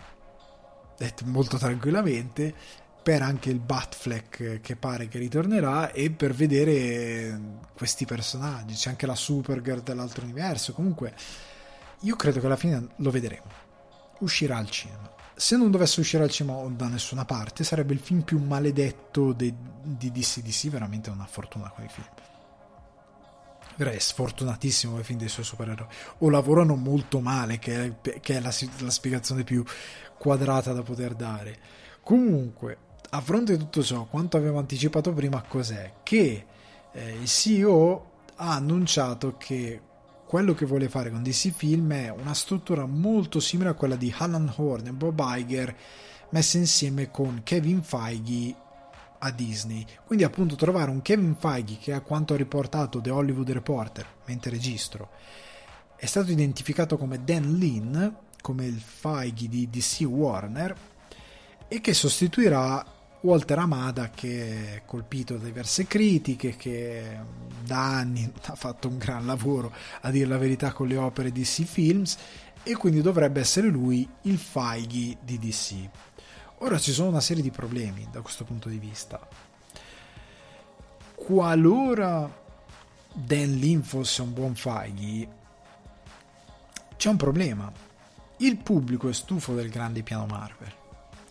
molto 1.24 1.58
tranquillamente, 1.58 2.54
per 3.02 3.20
anche 3.20 3.50
il 3.50 3.58
Batfleck 3.58 4.60
che 4.60 4.76
pare 4.76 5.08
che 5.08 5.18
ritornerà 5.18 5.90
e 5.90 6.10
per 6.10 6.32
vedere 6.32 7.58
questi 7.74 8.04
personaggi. 8.04 8.74
C'è 8.74 8.90
anche 8.90 9.06
la 9.06 9.16
Supergirl 9.16 9.82
dell'altro 9.82 10.22
universo. 10.22 10.72
Comunque, 10.72 11.14
io 12.00 12.14
credo 12.14 12.38
che 12.38 12.46
alla 12.46 12.56
fine 12.56 12.88
lo 12.96 13.10
vedremo. 13.10 13.46
Uscirà 14.20 14.56
al 14.56 14.70
cinema. 14.70 15.10
Se 15.34 15.56
non 15.56 15.72
dovesse 15.72 15.98
uscire 15.98 16.22
al 16.22 16.30
cinema 16.30 16.62
da 16.68 16.86
nessuna 16.86 17.24
parte, 17.24 17.64
sarebbe 17.64 17.92
il 17.92 17.98
film 17.98 18.20
più 18.22 18.38
maledetto 18.38 19.32
de- 19.32 19.54
di 19.82 20.12
DCDC. 20.12 20.68
Veramente 20.68 21.10
una 21.10 21.26
fortuna 21.26 21.70
quei 21.70 21.88
film. 21.88 22.06
Direi 23.74 23.98
sfortunatissimo 23.98 24.96
ai 24.96 25.02
film 25.02 25.18
dei 25.18 25.28
suoi 25.28 25.44
supereroi. 25.44 25.88
O 26.18 26.30
lavorano 26.30 26.76
molto 26.76 27.18
male, 27.18 27.58
che 27.58 27.96
è, 28.00 28.20
che 28.20 28.36
è 28.36 28.40
la, 28.40 28.54
la 28.78 28.90
spiegazione 28.90 29.42
più 29.42 29.64
quadrata 30.18 30.72
da 30.72 30.82
poter 30.82 31.14
dare. 31.14 31.58
Comunque, 32.02 32.78
a 33.14 33.20
fronte 33.20 33.52
di 33.52 33.58
tutto 33.58 33.82
ciò, 33.82 34.04
quanto 34.04 34.38
avevo 34.38 34.58
anticipato 34.58 35.12
prima, 35.12 35.42
cos'è? 35.42 35.92
Che 36.02 36.46
eh, 36.92 37.10
il 37.10 37.26
CEO 37.26 38.10
ha 38.36 38.54
annunciato 38.54 39.36
che 39.36 39.80
quello 40.26 40.54
che 40.54 40.64
vuole 40.64 40.88
fare 40.88 41.10
con 41.10 41.22
DC 41.22 41.50
Film 41.50 41.92
è 41.92 42.08
una 42.08 42.32
struttura 42.32 42.86
molto 42.86 43.38
simile 43.38 43.68
a 43.68 43.74
quella 43.74 43.96
di 43.96 44.14
Alan 44.16 44.50
Horn 44.56 44.86
e 44.86 44.92
Bob 44.92 45.22
Iger 45.22 45.76
messa 46.30 46.56
insieme 46.56 47.10
con 47.10 47.42
Kevin 47.44 47.82
Feige 47.82 48.54
a 49.18 49.30
Disney. 49.30 49.84
Quindi 50.06 50.24
appunto 50.24 50.54
trovare 50.54 50.90
un 50.90 51.02
Kevin 51.02 51.36
Feige 51.38 51.76
che 51.76 51.92
a 51.92 52.00
quanto 52.00 52.32
ha 52.32 52.38
riportato 52.38 53.02
The 53.02 53.10
Hollywood 53.10 53.50
Reporter, 53.50 54.06
mentre 54.24 54.52
registro, 54.52 55.10
è 55.96 56.06
stato 56.06 56.30
identificato 56.30 56.96
come 56.96 57.22
Dan 57.22 57.58
Lin, 57.58 58.16
come 58.40 58.64
il 58.64 58.80
Feige 58.80 59.48
di 59.48 59.68
DC 59.68 60.06
Warner 60.08 60.74
e 61.68 61.80
che 61.82 61.92
sostituirà 61.92 63.00
Walter 63.22 63.58
Amada 63.58 64.10
che 64.10 64.74
è 64.74 64.82
colpito 64.84 65.36
da 65.36 65.44
diverse 65.44 65.86
critiche 65.86 66.56
che 66.56 67.18
da 67.64 67.96
anni 67.96 68.30
ha 68.46 68.54
fatto 68.54 68.88
un 68.88 68.98
gran 68.98 69.26
lavoro 69.26 69.72
a 70.02 70.10
dire 70.10 70.26
la 70.26 70.38
verità 70.38 70.72
con 70.72 70.86
le 70.86 70.96
opere 70.96 71.32
DC 71.32 71.62
Films 71.64 72.16
e 72.62 72.76
quindi 72.76 73.00
dovrebbe 73.00 73.40
essere 73.40 73.68
lui 73.68 74.08
il 74.22 74.38
Feige 74.38 75.16
di 75.22 75.38
DC 75.38 75.90
ora 76.62 76.78
ci 76.78 76.92
sono 76.92 77.08
una 77.08 77.20
serie 77.20 77.42
di 77.42 77.50
problemi 77.50 78.06
da 78.10 78.20
questo 78.20 78.44
punto 78.44 78.68
di 78.68 78.78
vista. 78.78 79.20
Qualora 81.14 82.40
Dan 83.12 83.52
Lin 83.54 83.82
fosse 83.82 84.22
un 84.22 84.32
buon 84.32 84.54
Feige 84.54 85.40
c'è 86.96 87.08
un 87.08 87.16
problema. 87.16 87.70
Il 88.38 88.56
pubblico 88.58 89.08
è 89.08 89.12
stufo 89.12 89.54
del 89.54 89.70
grande 89.70 90.02
piano 90.02 90.26
Marvel. 90.26 90.81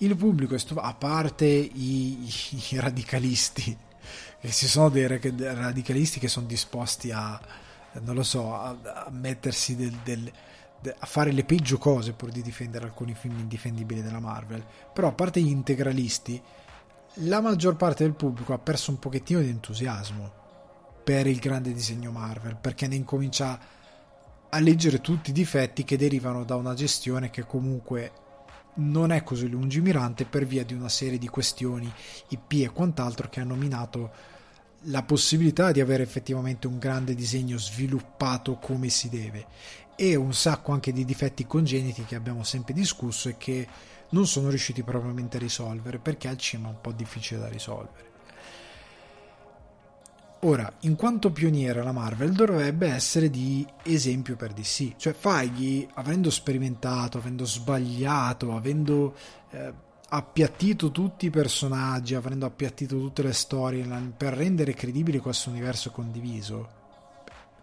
Il 0.02 0.16
pubblico 0.16 0.56
a 0.76 0.94
parte 0.96 1.46
i, 1.46 2.28
i 2.72 2.80
radicalisti, 2.80 3.78
che 4.40 4.52
ci 4.52 4.66
sono 4.66 4.90
dei 4.90 5.06
radicalisti 5.06 6.20
che 6.20 6.28
sono 6.28 6.48
disposti 6.48 7.12
a, 7.12 7.40
non 8.02 8.16
lo 8.16 8.24
so, 8.24 8.56
a, 8.56 8.76
a 9.06 9.12
mettersi 9.12 9.76
del, 9.76 9.96
del, 10.04 10.32
a 10.98 11.06
fare 11.06 11.32
le 11.32 11.44
peggio 11.44 11.78
cose 11.78 12.14
pur 12.14 12.32
di 12.32 12.42
difendere 12.42 12.86
alcuni 12.86 13.14
film 13.14 13.38
indifendibili 13.38 14.02
della 14.02 14.20
Marvel. 14.20 14.66
Però 14.92 15.08
a 15.08 15.12
parte 15.12 15.40
gli 15.40 15.50
integralisti, 15.50 16.42
la 17.16 17.40
maggior 17.40 17.76
parte 17.76 18.04
del 18.04 18.16
pubblico 18.16 18.54
ha 18.54 18.60
perso 18.60 18.90
un 18.90 18.98
pochettino 18.98 19.40
di 19.40 19.50
entusiasmo 19.50 20.32
per 21.04 21.28
il 21.28 21.38
grande 21.38 21.74
disegno 21.74 22.10
Marvel, 22.10 22.58
perché 22.60 22.88
ne 22.88 22.96
incomincia 22.96 23.60
a 24.50 24.60
leggere 24.60 25.00
tutti 25.00 25.30
i 25.30 25.34
difetti 25.34 25.84
che 25.84 25.96
derivano 25.96 26.44
da 26.44 26.56
una 26.56 26.74
gestione 26.74 27.30
che 27.30 27.46
comunque 27.46 28.30
non 28.76 29.12
è 29.12 29.24
così 29.24 29.48
lungimirante 29.48 30.26
per 30.26 30.46
via 30.46 30.64
di 30.64 30.74
una 30.74 30.90
serie 30.90 31.18
di 31.18 31.28
questioni 31.28 31.92
IP 32.30 32.52
e 32.54 32.72
quant'altro 32.72 33.30
che 33.30 33.40
hanno 33.40 33.56
minato 33.56 34.12
la 34.86 35.04
possibilità 35.04 35.72
di 35.72 35.80
avere 35.80 36.04
effettivamente 36.04 36.68
un 36.68 36.80
grande 36.80 37.14
disegno 37.14 37.58
sviluppato 37.58 38.56
come 38.56 38.90
si 38.90 39.10
deve 39.10 39.46
e 39.96 40.16
un 40.16 40.34
sacco 40.34 40.72
anche 40.72 40.92
di 40.92 41.06
difetti 41.06 41.46
congeniti 41.46 42.06
che 42.06 42.16
abbiamo 42.16 42.44
sempre 42.44 42.74
discusso 42.74 43.30
e 43.30 43.38
che 43.38 43.68
non 44.10 44.26
sono 44.26 44.50
riusciti 44.50 44.84
propriamente 44.84 45.38
a 45.38 45.40
risolvere 45.40 46.00
perché 46.00 46.28
al 46.28 46.38
cinema 46.38 46.70
è 46.70 46.72
un 46.72 46.82
po' 46.82 46.92
difficile 46.92 47.40
da 47.40 47.48
risolvere. 47.48 48.11
Ora, 50.44 50.72
in 50.82 50.96
quanto 50.96 51.32
pioniera 51.32 51.84
la 51.84 51.92
Marvel 51.92 52.32
dovrebbe 52.32 52.88
essere 52.88 53.30
di 53.30 53.66
esempio 53.84 54.36
per 54.36 54.54
DC, 54.54 54.96
cioè 54.96 55.14
Feige, 55.14 55.88
avendo 55.94 56.32
sperimentato, 56.32 57.20
avendo 57.20 57.46
sbagliato, 57.46 58.56
avendo 58.56 59.14
eh, 59.52 59.72
appiattito 60.10 60.90
tutti 60.90 61.28
i 61.28 61.30
personaggi, 61.30 62.16
avendo 62.16 62.48
appiattito 62.48 62.98
tutte 62.98 63.22
le 63.22 63.34
storie 63.34 63.86
per 64.18 64.34
rendere 64.34 64.74
credibile 64.74 65.20
questo 65.20 65.52
universo 65.52 65.92
condiviso, 65.92 66.81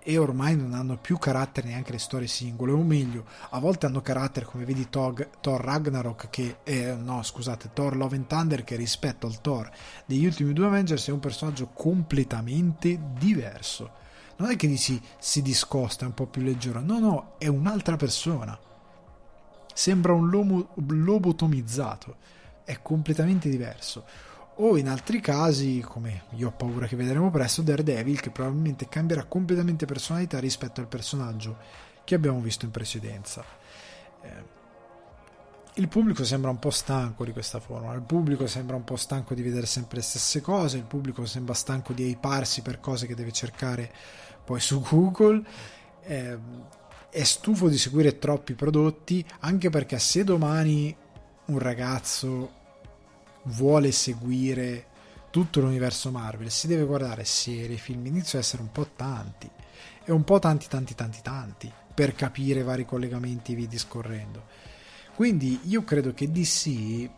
e 0.09 0.17
ormai 0.17 0.57
non 0.57 0.73
hanno 0.73 0.97
più 0.97 1.19
carattere 1.19 1.69
neanche 1.69 1.93
le 1.93 1.99
storie 1.99 2.29
singole, 2.29 2.73
o 2.73 2.83
meglio, 2.83 3.27
a 3.51 3.59
volte 3.59 3.85
hanno 3.85 4.01
carattere 4.01 4.47
come 4.47 4.65
vedi 4.65 4.89
Thor, 4.89 5.29
Thor 5.43 5.63
Ragnarok 5.63 6.31
che 6.31 6.61
eh, 6.65 6.95
no, 6.95 7.23
scusate, 7.23 7.73
Thor 7.75 7.95
Love 7.95 8.17
and 8.17 8.27
Thunder 8.27 8.65
che 8.65 8.77
rispetto 8.77 9.27
al 9.27 9.43
Thor 9.43 9.71
degli 10.07 10.25
ultimi 10.25 10.55
due 10.55 10.65
Avengers 10.65 11.09
è 11.09 11.13
un 11.13 11.21
personaggio 11.21 11.67
completamente 11.75 12.99
diverso. 13.19 13.91
Non 14.37 14.49
è 14.49 14.57
che 14.57 14.67
dici 14.67 14.99
si 15.19 15.43
discosta, 15.43 16.05
è 16.05 16.09
un 16.09 16.15
po' 16.15 16.27
più 16.27 16.41
leggero, 16.41 16.81
no, 16.81 16.99
no, 16.99 17.35
è 17.37 17.49
un'altra 17.49 17.97
persona. 17.97 18.59
Sembra 19.75 20.15
un 20.15 20.31
lomo, 20.31 20.71
lobotomizzato, 20.87 22.17
è 22.65 22.81
completamente 22.81 23.51
diverso 23.51 24.07
o 24.61 24.77
in 24.77 24.89
altri 24.89 25.21
casi, 25.21 25.81
come 25.87 26.23
io 26.31 26.49
ho 26.49 26.53
paura 26.53 26.87
che 26.87 26.97
vedremo 26.97 27.31
presto, 27.31 27.63
Daredevil 27.63 28.21
che 28.21 28.31
probabilmente 28.31 28.89
cambierà 28.89 29.25
completamente 29.25 29.87
personalità 29.87 30.39
rispetto 30.39 30.81
al 30.81 30.89
personaggio 30.89 31.57
che 32.05 32.15
abbiamo 32.15 32.41
visto 32.41 32.65
in 32.65 32.71
precedenza. 32.71 33.45
Eh, 34.23 34.57
il 35.75 35.87
pubblico 35.87 36.25
sembra 36.25 36.51
un 36.51 36.59
po' 36.59 36.71
stanco 36.71 37.25
di 37.25 37.31
questa 37.31 37.61
formula, 37.61 37.95
il 37.95 38.03
pubblico 38.03 38.49
sembra 38.49 38.75
un 38.75 38.83
po' 38.83 38.97
stanco 38.97 39.35
di 39.35 39.43
vedere 39.43 39.67
sempre 39.67 39.99
le 39.99 40.03
stesse 40.03 40.41
cose, 40.41 40.77
il 40.77 40.85
pubblico 40.85 41.25
sembra 41.25 41.55
stanco 41.55 41.93
di 41.93 42.03
eiparsi 42.03 42.63
per 42.63 42.81
cose 42.81 43.07
che 43.07 43.15
deve 43.15 43.31
cercare 43.31 43.93
poi 44.45 44.59
su 44.59 44.81
Google, 44.81 45.41
eh, 46.03 46.39
è 47.11 47.23
stufo 47.23 47.69
di 47.69 47.79
seguire 47.79 48.19
troppi 48.19 48.55
prodotti, 48.55 49.25
anche 49.41 49.71
perché 49.71 50.01
se 50.01 50.25
domani 50.25 50.97
un 51.45 51.59
ragazzo 51.59 52.58
vuole 53.49 53.93
seguire 53.93 54.87
tutto 55.31 55.61
l'universo 55.61 56.11
Marvel, 56.11 56.51
si 56.51 56.67
deve 56.67 56.85
guardare 56.85 57.25
serie, 57.25 57.77
film, 57.77 58.07
inizia 58.07 58.39
a 58.39 58.43
essere 58.43 58.63
un 58.63 58.73
po' 58.73 58.89
tanti, 58.97 59.51
e 60.05 60.13
un 60.13 60.25
po' 60.25 60.39
tanti 60.39 60.69
tanti 60.69 60.95
tanti 60.95 61.21
tanti, 61.23 61.73
per 61.95 62.15
capire 62.15 62.63
vari 62.63 62.85
collegamenti 62.85 63.53
e 63.53 63.55
via 63.57 63.67
discorrendo 63.67 64.69
quindi 65.19 65.63
io 65.65 65.83
credo 65.83 66.15
che 66.15 66.31
DC 66.31 67.11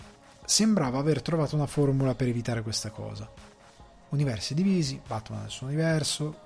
sembrava 0.46 0.98
aver 0.98 1.20
trovato 1.20 1.54
una 1.54 1.66
formula 1.66 2.14
per 2.14 2.28
evitare 2.28 2.62
questa 2.62 2.88
cosa. 2.88 3.30
Universi 4.08 4.54
divisi, 4.54 4.98
Batman 5.06 5.42
nel 5.42 5.50
suo 5.50 5.66
universo, 5.66 6.38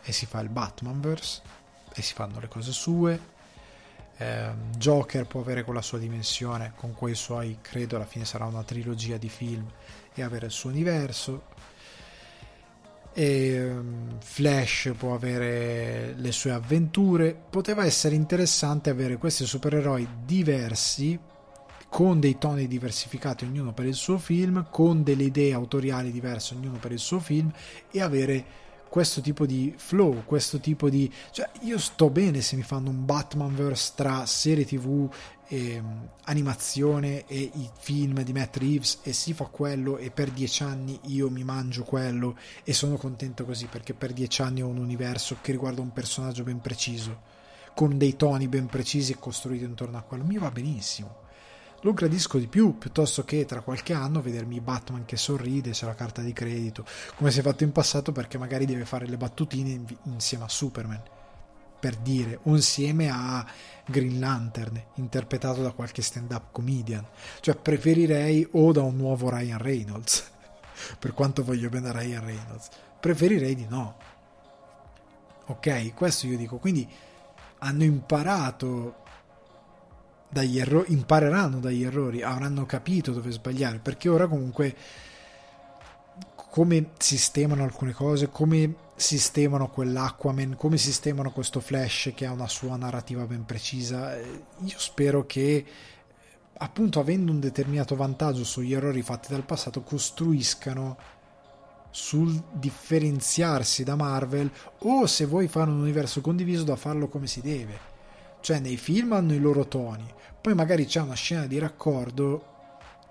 e 0.00 0.12
si 0.12 0.26
fa 0.26 0.38
il 0.38 0.48
Batmanverse, 0.48 1.42
e 1.92 2.02
si 2.02 2.14
fanno 2.14 2.38
le 2.38 2.46
cose 2.46 2.70
sue. 2.70 3.18
Eh, 4.22 4.52
Joker 4.76 5.26
può 5.26 5.40
avere 5.40 5.64
quella 5.64 5.82
sua 5.82 5.98
dimensione, 5.98 6.72
con 6.76 6.94
quei 6.94 7.14
suoi, 7.14 7.58
credo 7.60 7.96
alla 7.96 8.06
fine 8.06 8.24
sarà 8.24 8.44
una 8.44 8.62
trilogia 8.62 9.16
di 9.16 9.28
film, 9.28 9.66
e 10.14 10.22
avere 10.22 10.46
il 10.46 10.52
suo 10.52 10.70
universo 10.70 11.50
e 13.14 13.62
um, 13.62 14.18
Flash 14.20 14.92
può 14.96 15.14
avere 15.14 16.14
le 16.16 16.32
sue 16.32 16.50
avventure. 16.50 17.36
Poteva 17.50 17.84
essere 17.84 18.14
interessante 18.14 18.90
avere 18.90 19.18
questi 19.18 19.44
supereroi 19.44 20.08
diversi 20.24 21.18
con 21.88 22.20
dei 22.20 22.38
toni 22.38 22.66
diversificati 22.66 23.44
ognuno 23.44 23.74
per 23.74 23.84
il 23.84 23.94
suo 23.94 24.16
film, 24.16 24.66
con 24.70 25.02
delle 25.02 25.24
idee 25.24 25.52
autoriali 25.52 26.10
diverse 26.10 26.54
ognuno 26.54 26.78
per 26.78 26.92
il 26.92 26.98
suo 26.98 27.20
film 27.20 27.52
e 27.90 28.00
avere 28.00 28.44
questo 28.92 29.22
tipo 29.22 29.46
di 29.46 29.72
flow, 29.74 30.22
questo 30.26 30.60
tipo 30.60 30.90
di... 30.90 31.10
cioè 31.30 31.48
io 31.62 31.78
sto 31.78 32.10
bene 32.10 32.42
se 32.42 32.56
mi 32.56 32.62
fanno 32.62 32.90
un 32.90 33.06
Batmanverse 33.06 33.92
tra 33.94 34.26
serie 34.26 34.66
tv 34.66 35.10
e 35.48 35.78
um, 35.78 36.06
animazione 36.24 37.24
e 37.26 37.40
i 37.54 37.70
film 37.78 38.22
di 38.22 38.34
Matt 38.34 38.58
Reeves 38.58 38.98
e 39.02 39.14
si 39.14 39.32
fa 39.32 39.44
quello 39.44 39.96
e 39.96 40.10
per 40.10 40.30
dieci 40.30 40.62
anni 40.62 41.00
io 41.04 41.30
mi 41.30 41.42
mangio 41.42 41.84
quello 41.84 42.36
e 42.64 42.74
sono 42.74 42.98
contento 42.98 43.46
così 43.46 43.64
perché 43.64 43.94
per 43.94 44.12
dieci 44.12 44.42
anni 44.42 44.60
ho 44.60 44.68
un 44.68 44.76
universo 44.76 45.38
che 45.40 45.52
riguarda 45.52 45.80
un 45.80 45.94
personaggio 45.94 46.42
ben 46.42 46.60
preciso 46.60 47.18
con 47.74 47.96
dei 47.96 48.14
toni 48.14 48.46
ben 48.46 48.66
precisi 48.66 49.12
e 49.12 49.18
costruiti 49.18 49.64
intorno 49.64 49.96
a 49.96 50.02
quello. 50.02 50.22
Mi 50.24 50.36
va 50.36 50.50
benissimo 50.50 51.21
lo 51.82 51.92
gradisco 51.92 52.38
di 52.38 52.46
più 52.46 52.78
piuttosto 52.78 53.24
che 53.24 53.44
tra 53.44 53.60
qualche 53.60 53.92
anno 53.92 54.20
vedermi 54.20 54.60
Batman 54.60 55.04
che 55.04 55.16
sorride, 55.16 55.70
c'è 55.70 55.86
la 55.86 55.94
carta 55.94 56.22
di 56.22 56.32
credito, 56.32 56.84
come 57.16 57.30
si 57.30 57.40
è 57.40 57.42
fatto 57.42 57.64
in 57.64 57.72
passato 57.72 58.12
perché 58.12 58.38
magari 58.38 58.66
deve 58.66 58.84
fare 58.84 59.06
le 59.06 59.16
battutine 59.16 59.84
insieme 60.04 60.44
a 60.44 60.48
Superman, 60.48 61.02
per 61.80 61.96
dire, 61.96 62.38
o 62.44 62.54
insieme 62.54 63.10
a 63.10 63.44
Green 63.84 64.20
Lantern, 64.20 64.80
interpretato 64.94 65.60
da 65.62 65.72
qualche 65.72 66.02
stand-up 66.02 66.52
comedian. 66.52 67.04
Cioè 67.40 67.56
preferirei 67.56 68.46
o 68.52 68.70
da 68.70 68.82
un 68.82 68.96
nuovo 68.96 69.28
Ryan 69.28 69.58
Reynolds, 69.58 70.30
per 71.00 71.12
quanto 71.14 71.42
voglio 71.42 71.68
bene 71.68 71.88
a 71.88 71.92
Ryan 71.92 72.24
Reynolds, 72.24 72.68
preferirei 73.00 73.56
di 73.56 73.66
no. 73.68 73.96
Ok, 75.46 75.94
questo 75.94 76.28
io 76.28 76.36
dico, 76.36 76.58
quindi 76.58 76.88
hanno 77.58 77.82
imparato 77.82 79.01
dagli 80.32 80.58
errori, 80.58 80.92
impareranno 80.94 81.60
dagli 81.60 81.84
errori, 81.84 82.22
avranno 82.22 82.64
capito 82.64 83.12
dove 83.12 83.30
sbagliare, 83.30 83.80
perché 83.80 84.08
ora 84.08 84.26
comunque 84.26 84.74
come 86.34 86.90
sistemano 86.96 87.62
alcune 87.62 87.92
cose, 87.92 88.30
come 88.30 88.74
sistemano 88.94 89.68
quell'Aquaman, 89.68 90.56
come 90.56 90.78
sistemano 90.78 91.32
questo 91.32 91.60
Flash 91.60 92.12
che 92.14 92.24
ha 92.24 92.32
una 92.32 92.48
sua 92.48 92.76
narrativa 92.76 93.26
ben 93.26 93.44
precisa, 93.44 94.16
eh, 94.16 94.44
io 94.58 94.78
spero 94.78 95.26
che 95.26 95.64
appunto 96.54 96.98
avendo 96.98 97.30
un 97.30 97.40
determinato 97.40 97.94
vantaggio 97.94 98.44
sugli 98.44 98.72
errori 98.72 99.02
fatti 99.02 99.32
dal 99.32 99.44
passato 99.44 99.82
costruiscano 99.82 100.96
sul 101.90 102.42
differenziarsi 102.52 103.84
da 103.84 103.96
Marvel 103.96 104.50
o 104.78 105.06
se 105.06 105.26
vuoi 105.26 105.46
fare 105.48 105.68
un 105.68 105.80
universo 105.80 106.22
condiviso 106.22 106.64
da 106.64 106.76
farlo 106.76 107.08
come 107.08 107.26
si 107.26 107.42
deve 107.42 107.91
cioè 108.42 108.58
nei 108.58 108.76
film 108.76 109.12
hanno 109.12 109.32
i 109.32 109.38
loro 109.38 109.66
toni 109.66 110.20
poi 110.42 110.54
magari 110.56 110.86
c'è 110.86 111.00
una 111.00 111.14
scena 111.14 111.46
di 111.46 111.60
raccordo 111.60 112.50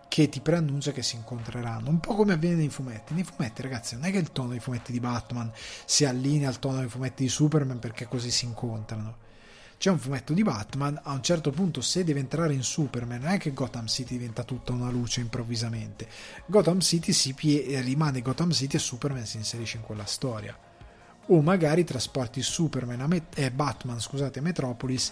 che 0.09 0.27
ti 0.27 0.41
preannuncia 0.41 0.91
che 0.91 1.01
si 1.01 1.15
incontreranno, 1.15 1.89
un 1.89 2.01
po' 2.01 2.13
come 2.13 2.34
avviene 2.34 2.57
nei 2.57 2.67
fumetti. 2.67 3.13
Nei 3.13 3.23
fumetti, 3.23 3.61
ragazzi, 3.61 3.95
non 3.95 4.03
è 4.03 4.11
che 4.11 4.17
il 4.17 4.34
tono 4.34 4.49
dei 4.49 4.59
fumetti 4.59 4.91
di 4.91 4.99
Batman 4.99 5.49
si 5.86 6.03
allinea 6.03 6.49
al 6.49 6.59
tono 6.59 6.79
dei 6.79 6.89
fumetti 6.89 7.23
di 7.23 7.29
Superman 7.29 7.79
perché 7.79 8.09
così 8.09 8.29
si 8.29 8.43
incontrano. 8.43 9.29
C'è 9.77 9.89
un 9.89 9.97
fumetto 9.97 10.34
di 10.34 10.43
Batman, 10.43 10.99
a 11.01 11.13
un 11.13 11.23
certo 11.23 11.51
punto 11.51 11.79
se 11.79 12.03
deve 12.03 12.19
entrare 12.19 12.53
in 12.53 12.63
Superman, 12.63 13.21
non 13.21 13.32
è 13.32 13.38
che 13.38 13.53
Gotham 13.53 13.88
City 13.88 14.17
diventa 14.17 14.43
tutta 14.43 14.73
una 14.73 14.91
luce 14.91 15.21
improvvisamente. 15.21 16.09
Gotham 16.47 16.82
City 16.82 17.13
si 17.13 17.34
pie- 17.34 17.79
rimane 17.79 18.21
Gotham 18.21 18.51
City 18.51 18.75
e 18.75 18.79
Superman 18.79 19.25
si 19.25 19.38
inserisce 19.38 19.77
in 19.77 19.84
quella 19.84 20.05
storia. 20.05 20.70
O 21.32 21.41
magari 21.41 21.84
trasporti 21.84 22.41
Superman 22.41 23.07
Met- 23.07 23.38
eh, 23.39 23.51
Batman, 23.51 23.99
scusate, 23.99 24.39
a 24.39 24.41
Metropolis 24.41 25.11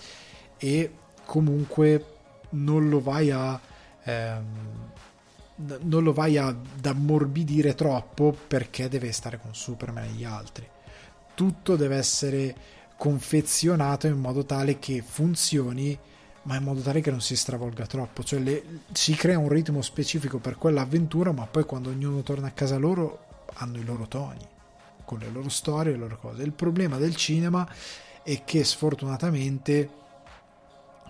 e 0.57 0.91
comunque 1.25 2.05
non 2.51 2.89
lo 2.89 2.99
vai 2.99 3.31
a 3.31 3.59
ehm, 4.03 4.45
non 5.81 6.03
lo 6.03 6.13
vai 6.13 6.37
ad 6.37 6.85
ammorbidire 6.85 7.75
troppo 7.75 8.35
perché 8.47 8.87
deve 8.87 9.11
stare 9.11 9.39
con 9.39 9.53
Superman 9.53 10.05
e 10.05 10.09
gli 10.09 10.23
altri. 10.23 10.67
Tutto 11.33 11.75
deve 11.75 11.97
essere 11.97 12.55
confezionato 12.97 14.07
in 14.07 14.19
modo 14.19 14.45
tale 14.45 14.79
che 14.79 15.01
funzioni 15.01 15.97
ma 16.43 16.55
in 16.55 16.63
modo 16.63 16.79
tale 16.81 17.01
che 17.01 17.11
non 17.11 17.21
si 17.21 17.35
stravolga 17.35 17.85
troppo. 17.85 18.23
Cioè 18.23 18.39
le, 18.39 18.63
si 18.93 19.13
crea 19.15 19.37
un 19.37 19.49
ritmo 19.49 19.81
specifico 19.81 20.37
per 20.37 20.55
quell'avventura 20.55 21.31
ma 21.31 21.45
poi 21.45 21.65
quando 21.65 21.89
ognuno 21.89 22.23
torna 22.23 22.47
a 22.47 22.51
casa 22.51 22.77
loro 22.77 23.25
hanno 23.55 23.77
i 23.77 23.83
loro 23.83 24.07
toni 24.07 24.48
con 25.09 25.17
le 25.17 25.31
loro 25.31 25.49
storie 25.49 25.93
le 25.93 25.97
loro 25.97 26.19
cose 26.19 26.43
il 26.43 26.53
problema 26.53 26.97
del 26.97 27.15
cinema 27.15 27.67
è 28.21 28.43
che 28.43 28.63
sfortunatamente 28.63 29.89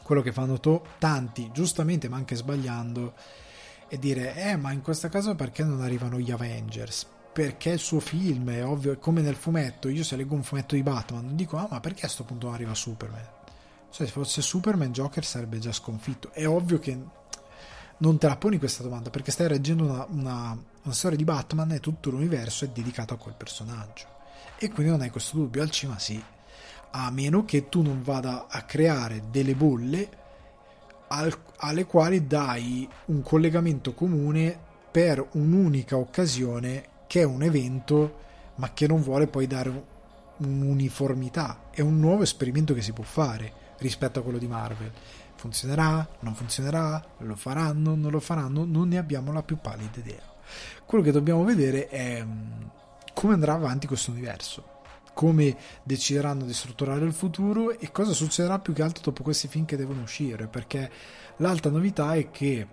quello 0.10 0.22
che 0.24 0.32
fanno 0.32 0.60
to- 0.60 0.84
tanti, 0.98 1.52
giustamente 1.54 2.10
ma 2.10 2.16
anche 2.16 2.36
sbagliando, 2.36 3.14
è 3.88 3.96
dire, 3.98 4.34
eh 4.36 4.56
ma 4.56 4.72
in 4.72 4.82
questo 4.82 5.08
caso 5.08 5.36
perché 5.36 5.64
non 5.64 5.82
arrivano 5.82 6.18
gli 6.18 6.32
Avengers? 6.32 7.06
Perché 7.32 7.70
il 7.70 7.80
suo 7.80 8.00
film 8.00 8.50
è 8.50 8.66
ovvio, 8.66 8.98
come 8.98 9.22
nel 9.22 9.36
fumetto, 9.36 9.88
io 9.88 10.04
se 10.04 10.16
leggo 10.16 10.34
un 10.34 10.42
fumetto 10.42 10.74
di 10.74 10.82
Batman 10.82 11.36
dico, 11.36 11.58
ah 11.58 11.68
ma 11.70 11.80
perché 11.80 12.00
a 12.00 12.06
questo 12.06 12.24
punto 12.24 12.48
non 12.48 12.56
arriva 12.56 12.74
Superman? 12.74 13.28
Cioè 13.92 14.08
se 14.08 14.12
fosse 14.12 14.42
Superman 14.42 14.92
Joker 14.92 15.24
sarebbe 15.24 15.60
già 15.60 15.72
sconfitto. 15.72 16.32
È 16.32 16.48
ovvio 16.48 16.80
che 16.80 16.98
non 17.98 18.18
te 18.18 18.28
la 18.28 18.36
poni 18.36 18.58
questa 18.58 18.82
domanda 18.82 19.12
perché 19.12 19.30
stai 19.30 19.50
leggendo 19.50 19.84
una, 19.84 20.06
una, 20.10 20.58
una 20.84 20.94
storia 20.94 21.18
di 21.18 21.24
Batman 21.24 21.72
e 21.72 21.80
tutto 21.80 22.10
l'universo 22.10 22.66
è 22.66 22.70
dedicato 22.70 23.14
a 23.14 23.18
quel 23.18 23.36
personaggio. 23.36 24.06
E 24.58 24.70
quindi 24.72 24.92
non 24.92 25.02
hai 25.02 25.10
questo 25.10 25.38
dubbio, 25.38 25.62
al 25.62 25.70
cinema 25.70 26.00
sì. 26.00 26.22
A 26.92 27.12
meno 27.12 27.46
che 27.46 27.70
tu 27.70 27.82
non 27.82 28.02
vada 28.02 28.48
a 28.50 28.64
creare 28.64 29.24
delle 29.30 29.56
bolle 29.56 30.18
al, 31.10 31.36
alle 31.58 31.86
quali 31.86 32.28
dai 32.28 32.88
un 33.06 33.22
collegamento 33.22 33.94
comune 33.94 34.58
per 34.92 35.26
un'unica 35.34 35.98
occasione 35.98 36.98
che 37.08 37.22
è 37.22 37.24
un 37.24 37.44
evento 37.44 38.28
ma 38.56 38.74
che 38.74 38.88
non 38.88 39.02
vuole 39.02 39.28
poi 39.28 39.48
dare 39.48 39.86
un'uniformità. 40.38 41.70
È 41.72 41.82
un 41.82 42.00
nuovo 42.00 42.24
esperimento 42.24 42.74
che 42.74 42.82
si 42.82 42.92
può 42.92 43.04
fare 43.04 43.54
rispetto 43.78 44.20
a 44.20 44.24
quello 44.24 44.38
di 44.38 44.48
Marvel. 44.48 44.92
Funzionerà, 45.36 46.06
non 46.20 46.36
funzionerà? 46.36 47.02
Lo 47.20 47.36
faranno, 47.36 47.96
non 47.96 48.12
lo 48.12 48.20
faranno? 48.20 48.66
Non 48.66 48.90
ne 48.90 48.98
abbiamo 48.98 49.32
la 49.32 49.44
più 49.44 49.58
pallida 49.58 50.00
idea 50.00 50.29
quello 50.86 51.04
che 51.04 51.12
dobbiamo 51.12 51.44
vedere 51.44 51.88
è 51.88 52.24
mm, 52.24 52.62
come 53.14 53.34
andrà 53.34 53.54
avanti 53.54 53.88
questo 53.88 54.12
universo 54.12 54.78
come 55.20 55.58
decideranno 55.84 56.46
di 56.46 56.54
strutturare 56.54 57.04
il 57.04 57.12
futuro 57.12 57.78
e 57.78 57.92
cosa 57.92 58.14
succederà 58.14 58.60
più 58.60 58.72
che 58.72 58.84
altro 58.84 59.04
dopo 59.04 59.22
questi 59.22 59.50
film 59.50 59.66
che 59.66 59.76
devono 59.76 60.02
uscire 60.02 60.48
perché 60.48 60.90
l'altra 61.38 61.70
novità 61.70 62.14
è 62.14 62.32
che 62.32 62.68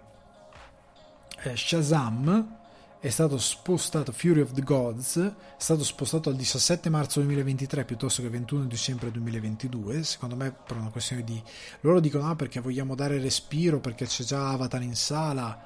eh, 1.42 1.56
Shazam 1.56 2.54
è 3.00 3.08
stato 3.08 3.36
spostato 3.38 4.12
Fury 4.12 4.40
of 4.42 4.52
the 4.52 4.62
Gods 4.62 5.18
è 5.18 5.34
stato 5.56 5.82
spostato 5.82 6.28
al 6.28 6.36
17 6.36 6.88
marzo 6.88 7.20
2023 7.20 7.84
piuttosto 7.84 8.22
che 8.22 8.28
21 8.28 8.66
dicembre 8.66 9.10
2022 9.10 10.04
secondo 10.04 10.36
me 10.36 10.52
per 10.52 10.76
una 10.76 10.90
questione 10.90 11.24
di 11.24 11.42
loro 11.80 11.98
dicono 11.98 12.28
ah 12.28 12.36
perché 12.36 12.60
vogliamo 12.60 12.94
dare 12.94 13.18
respiro 13.18 13.80
perché 13.80 14.06
c'è 14.06 14.22
già 14.22 14.50
Avatar 14.50 14.82
in 14.82 14.94
sala 14.94 15.60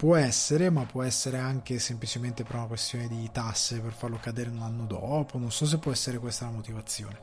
può 0.00 0.16
essere, 0.16 0.70
ma 0.70 0.86
può 0.86 1.02
essere 1.02 1.36
anche 1.36 1.78
semplicemente 1.78 2.42
per 2.42 2.54
una 2.54 2.64
questione 2.64 3.06
di 3.06 3.28
tasse 3.30 3.80
per 3.80 3.92
farlo 3.92 4.18
cadere 4.18 4.48
un 4.48 4.62
anno 4.62 4.86
dopo. 4.86 5.36
Non 5.36 5.52
so 5.52 5.66
se 5.66 5.76
può 5.76 5.92
essere 5.92 6.16
questa 6.16 6.46
la 6.46 6.52
motivazione, 6.52 7.18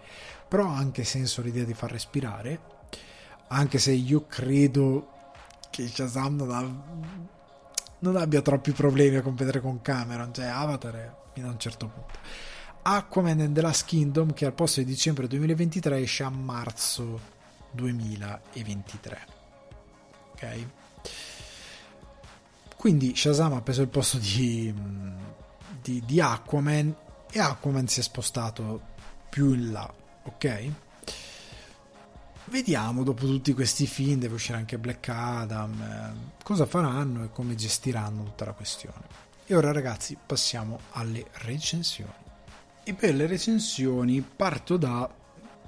però 0.47 0.69
ha 0.69 0.77
anche 0.77 1.03
senso 1.03 1.41
l'idea 1.41 1.63
di 1.63 1.73
far 1.73 1.89
respirare. 1.89 2.59
Anche 3.47 3.79
se 3.79 3.93
io 3.93 4.27
credo 4.27 5.31
che 5.71 5.87
Shazam 5.87 6.35
non, 6.35 6.51
ha, 6.51 6.71
non 7.97 8.15
abbia 8.15 8.43
troppi 8.43 8.71
problemi 8.73 9.15
a 9.15 9.23
competere 9.23 9.59
con 9.59 9.81
Cameron, 9.81 10.31
cioè 10.31 10.45
Avatar 10.45 10.93
è 10.93 11.11
fino 11.33 11.47
a 11.47 11.51
un 11.53 11.59
certo 11.59 11.87
punto. 11.87 12.19
Aquaman 12.83 13.39
and 13.39 13.55
the 13.55 13.61
Last 13.61 13.87
Kingdom, 13.87 14.33
che 14.33 14.45
al 14.45 14.53
posto 14.53 14.81
di 14.81 14.85
dicembre 14.85 15.25
2023 15.25 15.99
esce 15.99 16.21
a 16.21 16.29
marzo 16.29 17.19
2023. 17.71 19.27
Ok? 20.33 20.67
Quindi 22.87 23.13
Shazam 23.13 23.51
ha 23.51 23.59
preso 23.61 23.81
il 23.81 23.89
posto 23.89 24.17
di, 24.17 24.73
di, 25.81 26.01
di 26.05 26.21
Aquaman 26.21 26.95
e 27.29 27.37
Aquaman 27.37 27.85
si 27.85 27.99
è 27.99 28.03
spostato 28.03 28.81
più 29.27 29.51
in 29.51 29.73
là, 29.73 29.93
ok? 30.23 30.71
Vediamo 32.45 33.03
dopo 33.03 33.25
tutti 33.25 33.51
questi 33.51 33.85
film, 33.87 34.19
deve 34.19 34.35
uscire 34.35 34.57
anche 34.57 34.77
Black 34.77 35.05
Adam, 35.09 35.81
eh, 35.81 36.35
cosa 36.41 36.65
faranno 36.65 37.25
e 37.25 37.31
come 37.33 37.55
gestiranno 37.55 38.23
tutta 38.23 38.45
la 38.45 38.53
questione. 38.53 39.03
E 39.45 39.53
ora 39.53 39.73
ragazzi 39.73 40.17
passiamo 40.25 40.79
alle 40.91 41.25
recensioni. 41.39 42.13
E 42.85 42.93
per 42.93 43.15
le 43.15 43.27
recensioni 43.27 44.21
parto 44.21 44.77
da 44.77 45.13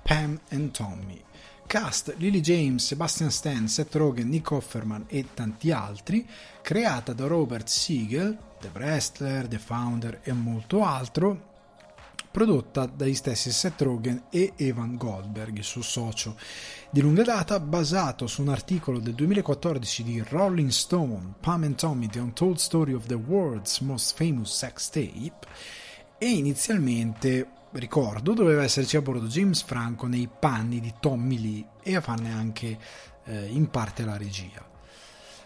Pam 0.03 0.39
and 0.51 0.71
Tommy. 0.71 1.21
Cast 1.69 2.15
Lily 2.17 2.39
James, 2.39 2.83
Sebastian 2.83 3.29
Stan, 3.29 3.67
Seth 3.67 3.93
Rogen, 3.93 4.27
Nick 4.27 4.49
Offerman 4.49 5.05
e 5.07 5.27
tanti 5.35 5.69
altri, 5.69 6.27
creata 6.63 7.13
da 7.13 7.27
Robert 7.27 7.67
Siegel, 7.67 8.35
The 8.59 8.71
Wrestler, 8.73 9.47
The 9.47 9.59
Founder 9.59 10.21
e 10.23 10.33
molto 10.33 10.83
altro, 10.83 11.51
prodotta 12.31 12.87
dagli 12.87 13.13
stessi 13.13 13.51
Seth 13.51 13.81
Rogen 13.81 14.23
e 14.31 14.53
Evan 14.55 14.97
Goldberg, 14.97 15.57
il 15.57 15.63
suo 15.63 15.83
socio. 15.83 16.35
Di 16.89 17.01
lunga 17.01 17.21
data, 17.21 17.59
basato 17.59 18.25
su 18.25 18.41
un 18.41 18.49
articolo 18.49 18.97
del 18.97 19.13
2014 19.13 20.03
di 20.03 20.23
Rolling 20.27 20.69
Stone, 20.69 21.33
Pam 21.39 21.61
and 21.65 21.75
Tommy, 21.75 22.07
The 22.07 22.17
Untold 22.17 22.57
Story 22.57 22.93
of 22.93 23.05
the 23.05 23.13
World's 23.13 23.77
Most 23.81 24.15
Famous 24.15 24.57
Sex 24.57 24.89
Tape, 24.89 25.37
e 26.17 26.29
inizialmente 26.29 27.47
ricordo, 27.73 28.33
doveva 28.33 28.63
esserci 28.63 28.97
a 28.97 29.01
bordo 29.01 29.27
James 29.27 29.61
Franco 29.61 30.07
nei 30.07 30.27
panni 30.27 30.79
di 30.79 30.93
Tommy 30.99 31.39
Lee 31.39 31.65
e 31.83 31.95
a 31.95 32.01
farne 32.01 32.31
anche 32.31 32.77
eh, 33.25 33.45
in 33.45 33.69
parte 33.69 34.03
la 34.03 34.17
regia. 34.17 34.67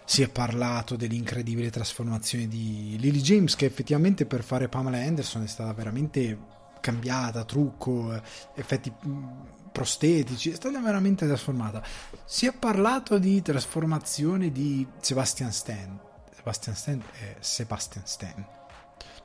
Si 0.06 0.22
è 0.22 0.30
parlato 0.30 0.96
dell'incredibile 0.96 1.70
trasformazione 1.70 2.48
di 2.48 2.98
Lily 3.00 3.22
James, 3.22 3.56
che 3.56 3.66
effettivamente 3.66 4.26
per 4.26 4.44
fare 4.44 4.68
Pamela 4.68 4.98
Anderson 4.98 5.44
è 5.44 5.48
stata 5.48 5.74
veramente 5.74 6.38
cambiata, 6.82 7.46
trucco, 7.46 8.22
effetti 8.56 8.92
mm, 8.92 9.28
prostetici, 9.72 10.52
è 10.52 10.56
stata 10.56 10.80
veramente 10.80 11.26
trasformata. 11.26 11.82
Si 12.26 12.46
è 12.46 12.54
parlato 12.54 13.18
di 13.18 13.42
trasformazione 13.42 14.52
di 14.52 14.86
Sebastian 15.00 15.52
Stan. 15.52 16.00
Sebastian 16.36 16.76
Stan 16.76 17.04
è 17.20 17.36
Sebastian 17.40 18.06
Stan 18.06 18.62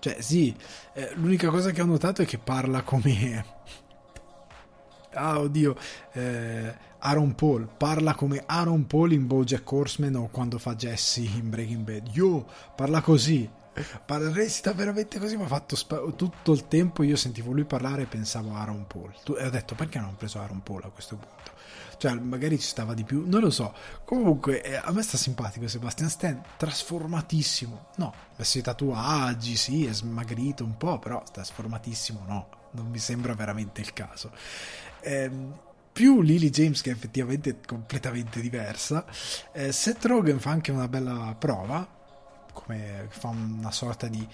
cioè, 0.01 0.20
sì, 0.20 0.55
eh, 0.94 1.12
l'unica 1.14 1.51
cosa 1.51 1.70
che 1.70 1.82
ho 1.82 1.86
notato 1.86 2.22
è 2.22 2.26
che 2.26 2.38
parla 2.38 2.82
come... 2.82 3.57
Ah, 5.12 5.40
oddio, 5.40 5.74
eh, 6.12 6.74
Aaron 7.01 7.34
Paul 7.34 7.68
parla 7.76 8.14
come 8.14 8.42
Aaron 8.46 8.86
Paul 8.86 9.12
in 9.12 9.26
Bojack 9.26 9.70
Horseman 9.70 10.14
o 10.16 10.28
quando 10.28 10.59
fa 10.59 10.74
Jesse 10.74 11.20
in 11.20 11.49
Breaking 11.51 11.84
Bad. 11.84 12.09
Yo, 12.12 12.46
parla 12.76 13.01
così. 13.01 13.49
Parla, 14.05 14.32
recita 14.32 14.72
veramente 14.72 15.18
così. 15.18 15.36
Mi 15.36 15.44
ha 15.44 15.49
fatto 15.49 15.76
sp- 15.76 16.14
tutto 16.14 16.53
il 16.53 16.68
tempo. 16.68 17.03
Io 17.03 17.16
sentivo 17.16 17.53
lui 17.53 17.64
parlare 17.64 18.03
e 18.03 18.07
pensavo 18.07 18.55
a 18.55 18.61
Aaron 18.61 18.86
Paul. 18.86 19.12
e 19.38 19.46
ho 19.46 19.51
detto 19.51 19.74
perché 19.74 19.99
non 19.99 20.11
ho 20.11 20.16
preso 20.16 20.40
Aaron 20.40 20.62
Paul 20.62 20.82
a 20.84 20.90
questo 20.90 21.16
punto? 21.16 21.53
Cioè 21.99 22.14
magari 22.14 22.59
ci 22.59 22.66
stava 22.66 22.94
di 22.94 23.05
più, 23.05 23.24
non 23.26 23.40
lo 23.40 23.51
so. 23.51 23.74
Comunque 24.05 24.62
eh, 24.62 24.76
a 24.76 24.90
me 24.92 25.03
sta 25.03 25.16
simpatico 25.16 25.68
Sebastian 25.68 26.09
Stan, 26.09 26.42
trasformatissimo. 26.57 27.88
No, 27.96 28.14
messo 28.36 28.59
i 28.59 28.62
tatuaggi, 28.62 29.57
sì, 29.57 29.84
è 29.84 29.92
smagrito 29.92 30.64
un 30.64 30.76
po', 30.76 30.99
però 30.99 31.22
trasformatissimo 31.30 32.24
no, 32.26 32.49
non 32.72 32.88
mi 32.88 32.99
sembra 32.99 33.34
veramente 33.34 33.80
il 33.80 33.92
caso. 33.92 34.30
Ehm, 35.01 35.59
più 35.92 36.22
Lily 36.22 36.51
James 36.51 36.80
che 36.80 36.90
è 36.90 36.92
effettivamente 36.92 37.59
completamente 37.66 38.40
diversa. 38.40 39.05
Eh, 39.53 39.72
Seth 39.72 40.05
Rogen 40.05 40.38
fa 40.38 40.51
anche 40.51 40.70
una 40.70 40.86
bella 40.86 41.34
prova, 41.36 41.86
come 42.53 43.07
fa 43.09 43.28
una 43.28 43.72
sorta 43.72 44.07
di 44.07 44.26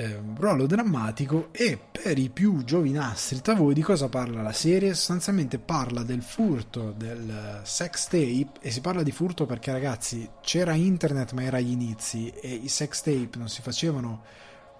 eh, 0.00 0.18
ruolo 0.38 0.64
drammatico 0.64 1.48
e 1.52 1.78
per 1.78 2.18
i 2.18 2.30
più 2.30 2.64
giovinastri 2.64 3.42
tra 3.42 3.54
voi 3.54 3.74
di 3.74 3.82
cosa 3.82 4.08
parla 4.08 4.40
la 4.40 4.52
serie? 4.52 4.94
Sostanzialmente 4.94 5.58
parla 5.58 6.02
del 6.02 6.22
furto 6.22 6.94
del 6.96 7.60
sex 7.64 8.04
tape 8.04 8.52
e 8.62 8.70
si 8.70 8.80
parla 8.80 9.02
di 9.02 9.12
furto 9.12 9.44
perché 9.44 9.72
ragazzi 9.72 10.26
c'era 10.40 10.72
internet 10.72 11.32
ma 11.32 11.42
era 11.42 11.58
agli 11.58 11.72
inizi 11.72 12.30
e 12.30 12.48
i 12.48 12.68
sex 12.68 13.02
tape 13.02 13.36
non 13.36 13.50
si 13.50 13.60
facevano 13.60 14.22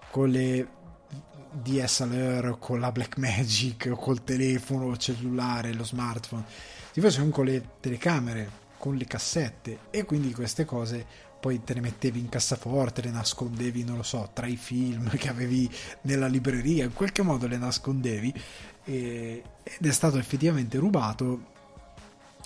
con 0.09 0.27
le 0.29 0.79
DSLR, 1.51 2.57
con 2.57 2.79
la 2.79 2.91
Blackmagic, 2.91 3.89
col 3.89 4.23
telefono 4.23 4.97
cellulare, 4.97 5.73
lo 5.73 5.83
smartphone, 5.83 6.45
si 6.91 6.99
facevano 6.99 7.29
con 7.29 7.45
le 7.45 7.63
telecamere, 7.79 8.49
con 8.79 8.95
le 8.95 9.05
cassette 9.05 9.79
e 9.91 10.03
quindi 10.03 10.33
queste 10.33 10.65
cose 10.65 11.05
poi 11.41 11.63
te 11.63 11.73
ne 11.73 11.81
mettevi 11.81 12.19
in 12.19 12.29
cassaforte, 12.29 13.01
le 13.01 13.09
nascondevi, 13.09 13.83
non 13.83 13.97
lo 13.97 14.03
so, 14.03 14.29
tra 14.31 14.45
i 14.45 14.55
film 14.55 15.09
che 15.17 15.27
avevi 15.27 15.69
nella 16.01 16.27
libreria, 16.27 16.85
in 16.85 16.93
qualche 16.93 17.23
modo 17.23 17.47
le 17.47 17.57
nascondevi 17.57 18.33
e, 18.85 19.43
ed 19.63 19.85
è 19.85 19.91
stato 19.91 20.19
effettivamente 20.19 20.77
rubato 20.77 21.49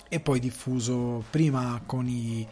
e 0.08 0.18
poi 0.18 0.40
diffuso 0.40 1.24
prima 1.30 1.82
con 1.84 2.08
i 2.08 2.46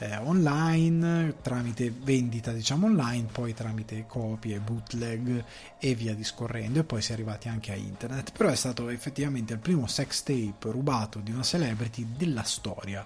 eh, 0.00 0.16
online 0.18 1.34
tramite 1.42 1.90
vendita 1.90 2.52
diciamo 2.52 2.86
online 2.86 3.28
poi 3.32 3.52
tramite 3.52 4.04
copie 4.06 4.60
bootleg 4.60 5.44
e 5.80 5.94
via 5.94 6.14
discorrendo 6.14 6.78
e 6.78 6.84
poi 6.84 7.02
si 7.02 7.10
è 7.10 7.14
arrivati 7.14 7.48
anche 7.48 7.72
a 7.72 7.74
internet. 7.74 8.30
Però 8.32 8.48
è 8.48 8.56
stato 8.56 8.88
effettivamente 8.88 9.52
il 9.52 9.58
primo 9.58 9.88
sex 9.88 10.22
tape 10.22 10.70
rubato 10.70 11.18
di 11.18 11.32
una 11.32 11.42
celebrity 11.42 12.06
della 12.16 12.44
storia 12.44 13.04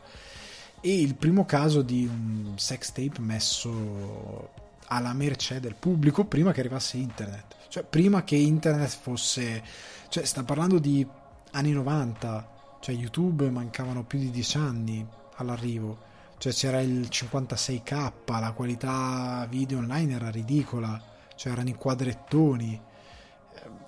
e 0.84 1.00
il 1.00 1.14
primo 1.14 1.44
caso 1.44 1.80
di 1.80 2.04
un 2.06 2.54
sex 2.56 2.90
tape 2.90 3.20
messo 3.20 4.50
alla 4.88 5.12
mercé 5.12 5.60
del 5.60 5.76
pubblico 5.76 6.24
prima 6.24 6.50
che 6.50 6.58
arrivasse 6.58 6.96
internet, 6.96 7.54
cioè 7.68 7.84
prima 7.84 8.24
che 8.24 8.34
internet 8.34 8.90
fosse, 8.90 9.62
cioè 10.08 10.24
sta 10.24 10.42
parlando 10.42 10.80
di 10.80 11.06
anni 11.52 11.70
90, 11.70 12.78
cioè 12.80 12.94
YouTube 12.96 13.48
mancavano 13.48 14.02
più 14.02 14.18
di 14.18 14.30
10 14.30 14.58
anni 14.58 15.06
all'arrivo, 15.36 15.98
cioè 16.38 16.52
c'era 16.52 16.80
il 16.80 17.08
56k, 17.08 18.12
la 18.26 18.52
qualità 18.52 19.46
video 19.48 19.78
online 19.78 20.14
era 20.14 20.30
ridicola, 20.30 21.00
cioè 21.36 21.52
erano 21.52 21.68
i 21.68 21.74
quadrettoni, 21.74 22.80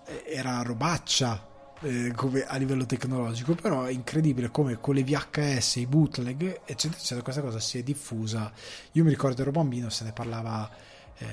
eh, 0.07 0.23
era 0.27 0.63
robaccia 0.63 1.53
eh, 1.85 2.13
come 2.15 2.45
a 2.45 2.57
livello 2.57 2.87
tecnologico, 2.87 3.55
però 3.55 3.85
è 3.85 3.91
incredibile 3.91 4.51
come 4.51 4.81
con 4.81 4.95
le 4.95 5.05
VHS, 5.05 5.77
i 5.77 5.87
bootleg, 5.87 6.61
eccetera, 6.65 6.99
eccetera, 6.99 7.23
questa 7.23 7.43
cosa 7.43 7.61
si 7.61 7.79
è 7.79 7.83
diffusa. 7.83 8.51
Io 8.93 9.05
mi 9.05 9.11
ricordo 9.11 9.43
ero 9.43 9.51
bambino, 9.51 9.91
se 9.91 10.05
ne 10.05 10.13
parlava 10.13 10.69
eh, 11.19 11.27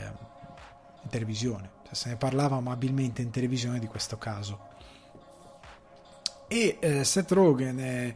in 1.03 1.09
televisione, 1.09 1.69
cioè, 1.85 1.93
se 1.93 2.09
ne 2.09 2.15
parlava 2.17 2.57
amabilmente 2.57 3.21
in 3.21 3.31
televisione 3.31 3.79
di 3.79 3.87
questo 3.87 4.17
caso. 4.17 4.69
E 6.47 6.77
eh, 6.79 7.03
Seth 7.05 7.31
Rogen 7.31 7.79
e 7.79 8.15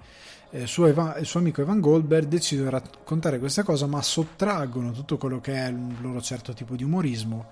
il 0.51 0.67
suo, 0.67 0.93
suo, 1.23 1.39
amico 1.39 1.61
Evan 1.61 1.79
Goldberg 1.79 2.27
decidono 2.27 2.69
di 2.69 2.75
raccontare 2.75 3.39
questa 3.39 3.63
cosa, 3.63 3.87
ma 3.87 4.01
sottraggono 4.01 4.91
tutto 4.91 5.17
quello 5.17 5.39
che 5.39 5.53
è 5.53 5.67
il 5.67 5.95
loro 6.01 6.21
certo 6.21 6.53
tipo 6.53 6.75
di 6.75 6.83
umorismo 6.83 7.47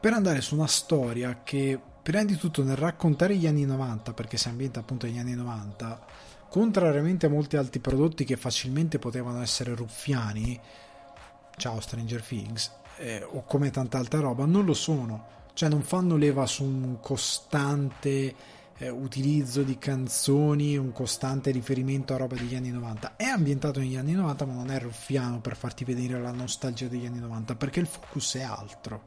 per 0.00 0.14
andare 0.14 0.40
su 0.40 0.54
una 0.54 0.66
storia 0.66 1.42
che 1.44 1.78
prima 2.02 2.24
di 2.24 2.36
tutto 2.36 2.62
nel 2.62 2.76
raccontare 2.76 3.36
gli 3.36 3.46
anni 3.46 3.64
90, 3.64 4.12
perché 4.12 4.36
si 4.36 4.48
ambienta 4.48 4.80
appunto 4.80 5.06
negli 5.06 5.18
anni 5.18 5.34
90, 5.34 6.00
contrariamente 6.48 7.26
a 7.26 7.28
molti 7.28 7.56
altri 7.56 7.80
prodotti 7.80 8.24
che 8.24 8.36
facilmente 8.36 8.98
potevano 8.98 9.42
essere 9.42 9.74
ruffiani, 9.74 10.58
ciao 11.56 11.80
Stranger 11.80 12.22
Things, 12.22 12.72
eh, 12.98 13.22
o 13.22 13.44
come 13.44 13.70
tanta 13.70 13.98
altra 13.98 14.20
roba, 14.20 14.44
non 14.44 14.64
lo 14.64 14.74
sono. 14.74 15.38
Cioè 15.52 15.68
non 15.68 15.82
fanno 15.82 16.16
leva 16.16 16.46
su 16.46 16.64
un 16.64 17.00
costante 17.00 18.34
eh, 18.78 18.88
utilizzo 18.88 19.62
di 19.62 19.76
canzoni, 19.78 20.76
un 20.78 20.92
costante 20.92 21.50
riferimento 21.50 22.14
a 22.14 22.16
roba 22.16 22.34
degli 22.34 22.54
anni 22.54 22.70
90. 22.70 23.16
È 23.16 23.24
ambientato 23.24 23.78
negli 23.78 23.96
anni 23.96 24.12
90, 24.12 24.46
ma 24.46 24.54
non 24.54 24.70
è 24.70 24.80
ruffiano 24.80 25.40
per 25.40 25.56
farti 25.56 25.84
vedere 25.84 26.18
la 26.18 26.32
nostalgia 26.32 26.86
degli 26.86 27.04
anni 27.04 27.18
90, 27.18 27.56
perché 27.56 27.80
il 27.80 27.86
focus 27.86 28.36
è 28.36 28.42
altro 28.42 29.02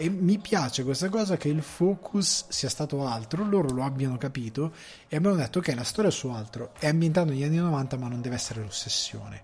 e 0.00 0.08
mi 0.08 0.38
piace 0.38 0.84
questa 0.84 1.08
cosa 1.08 1.36
che 1.36 1.48
il 1.48 1.60
focus 1.60 2.44
sia 2.46 2.68
stato 2.68 3.04
altro, 3.04 3.44
loro 3.44 3.68
lo 3.74 3.82
abbiano 3.82 4.16
capito 4.16 4.72
e 5.08 5.16
abbiamo 5.16 5.34
detto 5.34 5.58
che 5.58 5.74
la 5.74 5.82
storia 5.82 6.10
è 6.10 6.12
su 6.12 6.28
altro, 6.28 6.72
è 6.78 6.86
ambientato 6.86 7.30
negli 7.30 7.42
anni 7.42 7.56
90 7.56 7.96
ma 7.96 8.06
non 8.06 8.20
deve 8.20 8.36
essere 8.36 8.62
l'ossessione. 8.62 9.42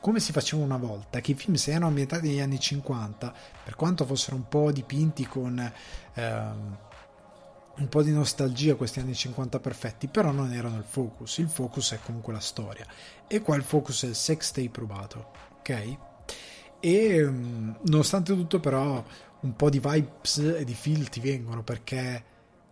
come 0.00 0.18
si 0.18 0.32
faceva 0.32 0.64
una 0.64 0.76
volta, 0.76 1.20
che 1.20 1.30
i 1.30 1.34
film 1.34 1.54
se 1.54 1.70
erano 1.70 1.86
ambientati 1.86 2.26
negli 2.26 2.40
anni 2.40 2.58
50, 2.58 3.32
per 3.62 3.76
quanto 3.76 4.04
fossero 4.04 4.34
un 4.34 4.48
po' 4.48 4.72
dipinti 4.72 5.24
con 5.24 5.72
ehm, 6.14 6.78
un 7.76 7.88
po' 7.88 8.02
di 8.02 8.10
nostalgia 8.10 8.74
questi 8.74 8.98
anni 8.98 9.14
50 9.14 9.60
perfetti, 9.60 10.08
però 10.08 10.32
non 10.32 10.52
erano 10.52 10.78
il 10.78 10.84
focus, 10.84 11.38
il 11.38 11.48
focus 11.48 11.92
è 11.92 12.00
comunque 12.04 12.32
la 12.32 12.40
storia 12.40 12.84
e 13.28 13.40
qua 13.40 13.54
il 13.54 13.62
focus 13.62 14.02
è 14.02 14.08
il 14.08 14.16
sex 14.16 14.50
tape 14.50 14.80
rubato, 14.80 15.30
ok? 15.60 15.96
E 16.80 17.16
ehm, 17.16 17.78
nonostante 17.82 18.34
tutto 18.34 18.58
però 18.58 19.04
un 19.42 19.56
po' 19.56 19.70
di 19.70 19.80
vibes 19.80 20.38
e 20.38 20.64
di 20.64 20.74
feel 20.74 21.08
ti 21.08 21.20
vengono 21.20 21.62
perché 21.62 22.24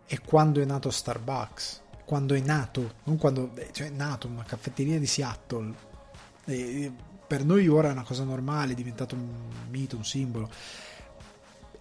è 0.07 0.21
quando 0.21 0.61
è 0.61 0.64
nato 0.64 0.91
Starbucks, 0.91 1.83
quando 2.05 2.35
è 2.35 2.41
nato, 2.41 2.95
non 3.05 3.16
quando, 3.16 3.53
cioè 3.71 3.87
è 3.87 3.91
nato 3.91 4.27
una 4.27 4.43
caffetteria 4.43 4.99
di 4.99 5.07
Seattle. 5.07 5.73
E 6.45 6.93
per 7.27 7.45
noi 7.45 7.68
ora 7.68 7.91
è 7.91 7.93
una 7.93 8.03
cosa 8.03 8.25
normale, 8.25 8.73
è 8.73 8.75
diventato 8.75 9.14
un 9.14 9.29
mito, 9.68 9.97
un 9.97 10.05
simbolo. 10.05 10.51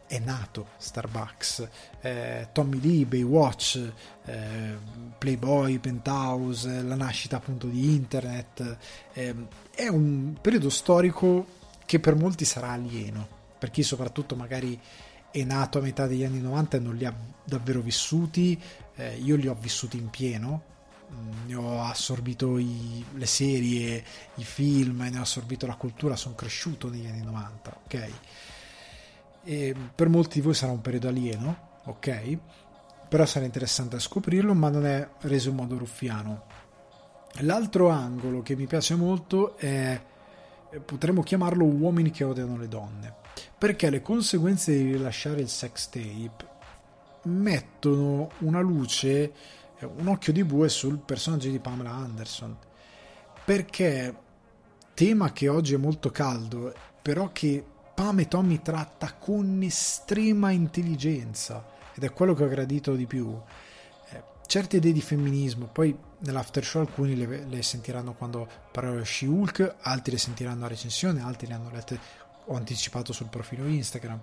È 0.05 0.19
nato 0.19 0.69
Starbucks, 0.77 1.67
eh, 2.01 2.49
Tommy 2.51 2.79
Lee, 2.79 3.05
Baywatch, 3.05 3.91
eh, 4.25 4.77
Playboy, 5.17 5.79
Penthouse, 5.79 6.81
la 6.83 6.95
nascita 6.95 7.37
appunto 7.37 7.65
di 7.65 7.95
internet. 7.95 8.77
Eh, 9.13 9.35
è 9.71 9.87
un 9.87 10.35
periodo 10.39 10.69
storico 10.69 11.45
che 11.85 11.99
per 11.99 12.15
molti 12.15 12.45
sarà 12.45 12.69
alieno, 12.69 13.38
per 13.59 13.69
chi 13.69 13.83
soprattutto 13.83 14.35
magari 14.35 14.79
è 15.31 15.43
nato 15.43 15.77
a 15.77 15.81
metà 15.81 16.07
degli 16.07 16.23
anni 16.23 16.39
90 16.39 16.77
e 16.77 16.79
non 16.79 16.95
li 16.95 17.05
ha 17.05 17.13
davvero 17.43 17.81
vissuti, 17.81 18.59
eh, 18.95 19.15
io 19.17 19.35
li 19.35 19.47
ho 19.47 19.55
vissuti 19.59 19.97
in 19.97 20.09
pieno, 20.09 20.63
mm, 21.11 21.47
ne 21.47 21.55
ho 21.55 21.81
assorbito 21.83 22.57
i, 22.57 23.05
le 23.13 23.25
serie, 23.25 24.03
i 24.35 24.43
film, 24.43 25.07
ne 25.11 25.19
ho 25.19 25.21
assorbito 25.21 25.67
la 25.67 25.75
cultura, 25.75 26.15
sono 26.15 26.35
cresciuto 26.35 26.89
negli 26.89 27.05
anni 27.05 27.23
90, 27.23 27.79
ok? 27.83 28.09
E 29.43 29.75
per 29.93 30.09
molti 30.09 30.39
di 30.39 30.45
voi 30.45 30.53
sarà 30.53 30.71
un 30.71 30.81
periodo 30.81 31.09
alieno, 31.09 31.67
ok? 31.85 32.37
Però 33.07 33.25
sarà 33.25 33.45
interessante 33.45 33.99
scoprirlo, 33.99 34.53
ma 34.53 34.69
non 34.69 34.85
è 34.85 35.07
reso 35.21 35.49
in 35.49 35.55
modo 35.55 35.77
ruffiano. 35.77 36.45
L'altro 37.41 37.89
angolo 37.89 38.41
che 38.41 38.55
mi 38.55 38.65
piace 38.65 38.95
molto 38.95 39.57
è, 39.57 39.99
potremmo 40.83 41.21
chiamarlo 41.21 41.63
uomini 41.63 42.11
che 42.11 42.23
odiano 42.23 42.57
le 42.57 42.67
donne, 42.67 43.15
perché 43.57 43.89
le 43.89 44.01
conseguenze 44.01 44.75
di 44.75 44.91
rilasciare 44.91 45.41
il 45.41 45.49
sex 45.49 45.89
tape 45.89 46.47
mettono 47.23 48.29
una 48.39 48.61
luce, 48.61 49.31
un 49.79 50.07
occhio 50.07 50.33
di 50.33 50.43
bue 50.43 50.69
sul 50.69 50.97
personaggio 50.97 51.49
di 51.49 51.59
Pamela 51.59 51.91
Anderson. 51.91 52.57
Perché 53.45 54.15
tema 54.93 55.31
che 55.31 55.47
oggi 55.47 55.73
è 55.73 55.77
molto 55.77 56.09
caldo, 56.09 56.73
però 57.01 57.29
che 57.31 57.63
Pam 57.93 58.19
e 58.19 58.27
Tommy 58.27 58.61
tratta 58.61 59.13
con 59.13 59.61
estrema 59.61 60.51
intelligenza 60.51 61.65
ed 61.93 62.03
è 62.03 62.13
quello 62.13 62.33
che 62.33 62.43
ho 62.43 62.47
gradito 62.47 62.95
di 62.95 63.05
più. 63.05 63.37
Eh, 64.09 64.23
certe 64.45 64.77
idee 64.77 64.93
di 64.93 65.01
femminismo, 65.01 65.65
poi 65.65 65.97
nell'after 66.19 66.63
show 66.63 66.81
alcuni 66.81 67.15
le, 67.15 67.45
le 67.45 67.61
sentiranno 67.61 68.13
quando 68.13 68.47
parlerò 68.71 68.99
di 68.99 69.03
She-Hulk, 69.03 69.75
altri 69.81 70.13
le 70.13 70.17
sentiranno 70.17 70.63
a 70.63 70.69
recensione, 70.69 71.21
altri 71.21 71.47
le 71.47 71.53
hanno 71.55 71.69
lette, 71.71 71.99
ho 72.49 72.55
anticipato 72.55 73.13
sul 73.13 73.27
profilo 73.27 73.65
Instagram 73.65 74.19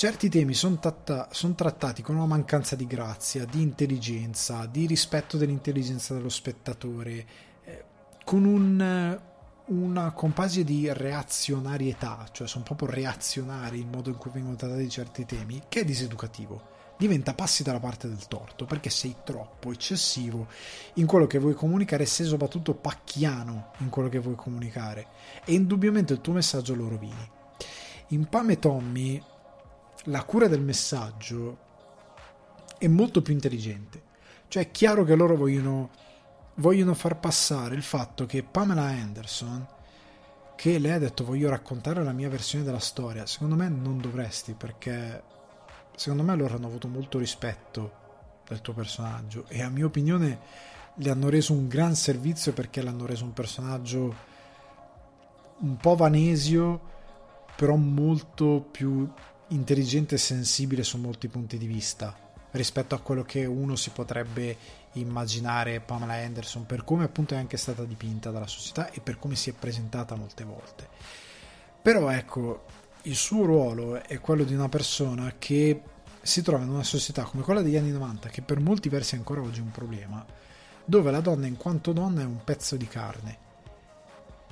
certi 0.00 0.30
temi 0.30 0.54
sono, 0.54 0.78
tratta- 0.78 1.28
son 1.30 1.54
trattati 1.54 2.00
con 2.00 2.16
una 2.16 2.24
mancanza 2.24 2.74
di 2.74 2.86
grazia, 2.86 3.44
di 3.44 3.60
intelligenza, 3.60 4.64
di 4.64 4.86
rispetto 4.86 5.36
dell'intelligenza 5.36 6.14
dello 6.14 6.30
spettatore, 6.30 7.26
eh, 7.64 7.84
con 8.24 8.46
un, 8.46 9.20
una 9.66 10.12
compasia 10.12 10.64
di 10.64 10.90
reazionarietà, 10.90 12.26
cioè 12.32 12.48
sono 12.48 12.64
proprio 12.64 12.88
reazionari 12.88 13.78
il 13.78 13.86
modo 13.88 14.08
in 14.08 14.16
cui 14.16 14.30
vengono 14.32 14.56
trattati 14.56 14.88
certi 14.88 15.26
temi, 15.26 15.64
che 15.68 15.80
è 15.80 15.84
diseducativo. 15.84 16.78
Diventa 17.00 17.32
passi 17.32 17.62
dalla 17.62 17.80
parte 17.80 18.08
del 18.08 18.28
torto 18.28 18.66
perché 18.66 18.90
sei 18.90 19.16
troppo 19.24 19.72
eccessivo 19.72 20.48
in 20.96 21.06
quello 21.06 21.26
che 21.26 21.38
vuoi 21.38 21.54
comunicare 21.54 22.02
e 22.02 22.06
sei 22.06 22.26
soprattutto 22.26 22.74
pacchiano 22.74 23.70
in 23.78 23.88
quello 23.88 24.10
che 24.10 24.18
vuoi 24.18 24.34
comunicare 24.34 25.06
e 25.46 25.54
indubbiamente 25.54 26.12
il 26.12 26.20
tuo 26.20 26.34
messaggio 26.34 26.74
lo 26.74 26.90
rovini. 26.90 27.30
In 28.08 28.28
Pam 28.28 28.50
e 28.50 28.58
Tommy 28.58 29.24
la 30.04 30.24
cura 30.24 30.46
del 30.46 30.60
messaggio 30.60 31.56
è 32.76 32.86
molto 32.86 33.22
più 33.22 33.32
intelligente. 33.32 34.02
Cioè 34.48 34.64
è 34.64 34.70
chiaro 34.70 35.02
che 35.04 35.14
loro 35.14 35.36
vogliono, 35.36 35.88
vogliono 36.56 36.92
far 36.92 37.18
passare 37.18 37.76
il 37.76 37.82
fatto 37.82 38.26
che 38.26 38.42
Pamela 38.42 38.82
Anderson, 38.82 39.66
che 40.54 40.78
lei 40.78 40.92
ha 40.92 40.98
detto 40.98 41.24
voglio 41.24 41.48
raccontare 41.48 42.04
la 42.04 42.12
mia 42.12 42.28
versione 42.28 42.62
della 42.62 42.78
storia, 42.78 43.24
secondo 43.24 43.54
me 43.54 43.70
non 43.70 43.98
dovresti 44.02 44.52
perché 44.52 45.38
secondo 45.94 46.22
me 46.22 46.34
loro 46.34 46.56
hanno 46.56 46.66
avuto 46.66 46.88
molto 46.88 47.18
rispetto 47.18 47.98
del 48.48 48.60
tuo 48.60 48.72
personaggio 48.72 49.44
e 49.48 49.62
a 49.62 49.68
mia 49.68 49.84
opinione 49.84 50.38
le 50.94 51.10
hanno 51.10 51.28
reso 51.28 51.52
un 51.52 51.68
gran 51.68 51.94
servizio 51.94 52.52
perché 52.52 52.82
l'hanno 52.82 53.06
reso 53.06 53.24
un 53.24 53.32
personaggio 53.32 54.14
un 55.58 55.76
po' 55.76 55.94
vanesio 55.94 56.88
però 57.54 57.76
molto 57.76 58.66
più 58.70 59.08
intelligente 59.48 60.14
e 60.14 60.18
sensibile 60.18 60.82
su 60.82 60.98
molti 60.98 61.28
punti 61.28 61.58
di 61.58 61.66
vista 61.66 62.16
rispetto 62.52 62.94
a 62.94 63.00
quello 63.00 63.22
che 63.22 63.44
uno 63.44 63.76
si 63.76 63.90
potrebbe 63.90 64.56
immaginare 64.94 65.80
Pamela 65.80 66.14
Anderson 66.14 66.66
per 66.66 66.84
come 66.84 67.04
appunto 67.04 67.34
è 67.34 67.38
anche 67.38 67.56
stata 67.56 67.84
dipinta 67.84 68.30
dalla 68.30 68.46
società 68.46 68.90
e 68.90 69.00
per 69.00 69.18
come 69.18 69.36
si 69.36 69.50
è 69.50 69.52
presentata 69.52 70.16
molte 70.16 70.44
volte. 70.44 70.88
Però 71.82 72.10
ecco, 72.10 72.64
il 73.02 73.16
suo 73.16 73.44
ruolo 73.44 74.02
è 74.02 74.20
quello 74.20 74.44
di 74.44 74.54
una 74.54 74.68
persona 74.68 75.34
che 75.38 75.82
si 76.22 76.42
trova 76.42 76.64
in 76.64 76.70
una 76.70 76.84
società 76.84 77.24
come 77.24 77.42
quella 77.42 77.62
degli 77.62 77.76
anni 77.76 77.90
90 77.92 78.28
che 78.28 78.42
per 78.42 78.60
molti 78.60 78.88
versi 78.88 79.14
è 79.14 79.18
ancora 79.18 79.40
oggi 79.40 79.60
un 79.60 79.70
problema, 79.70 80.24
dove 80.84 81.10
la 81.10 81.20
donna 81.20 81.46
in 81.46 81.56
quanto 81.56 81.92
donna 81.92 82.20
è 82.20 82.24
un 82.24 82.44
pezzo 82.44 82.76
di 82.76 82.86
carne. 82.86 83.48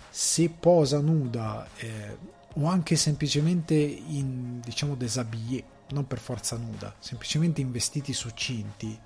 Se 0.08 0.48
posa 0.48 1.00
nuda 1.00 1.66
eh, 1.76 2.16
o 2.54 2.66
anche 2.66 2.96
semplicemente 2.96 3.74
in 3.74 4.60
diciamo 4.60 4.94
déshabillé, 4.94 5.64
non 5.90 6.06
per 6.06 6.18
forza 6.18 6.56
nuda, 6.56 6.94
semplicemente 6.98 7.60
in 7.60 7.70
vestiti 7.70 8.12
succinti, 8.12 8.98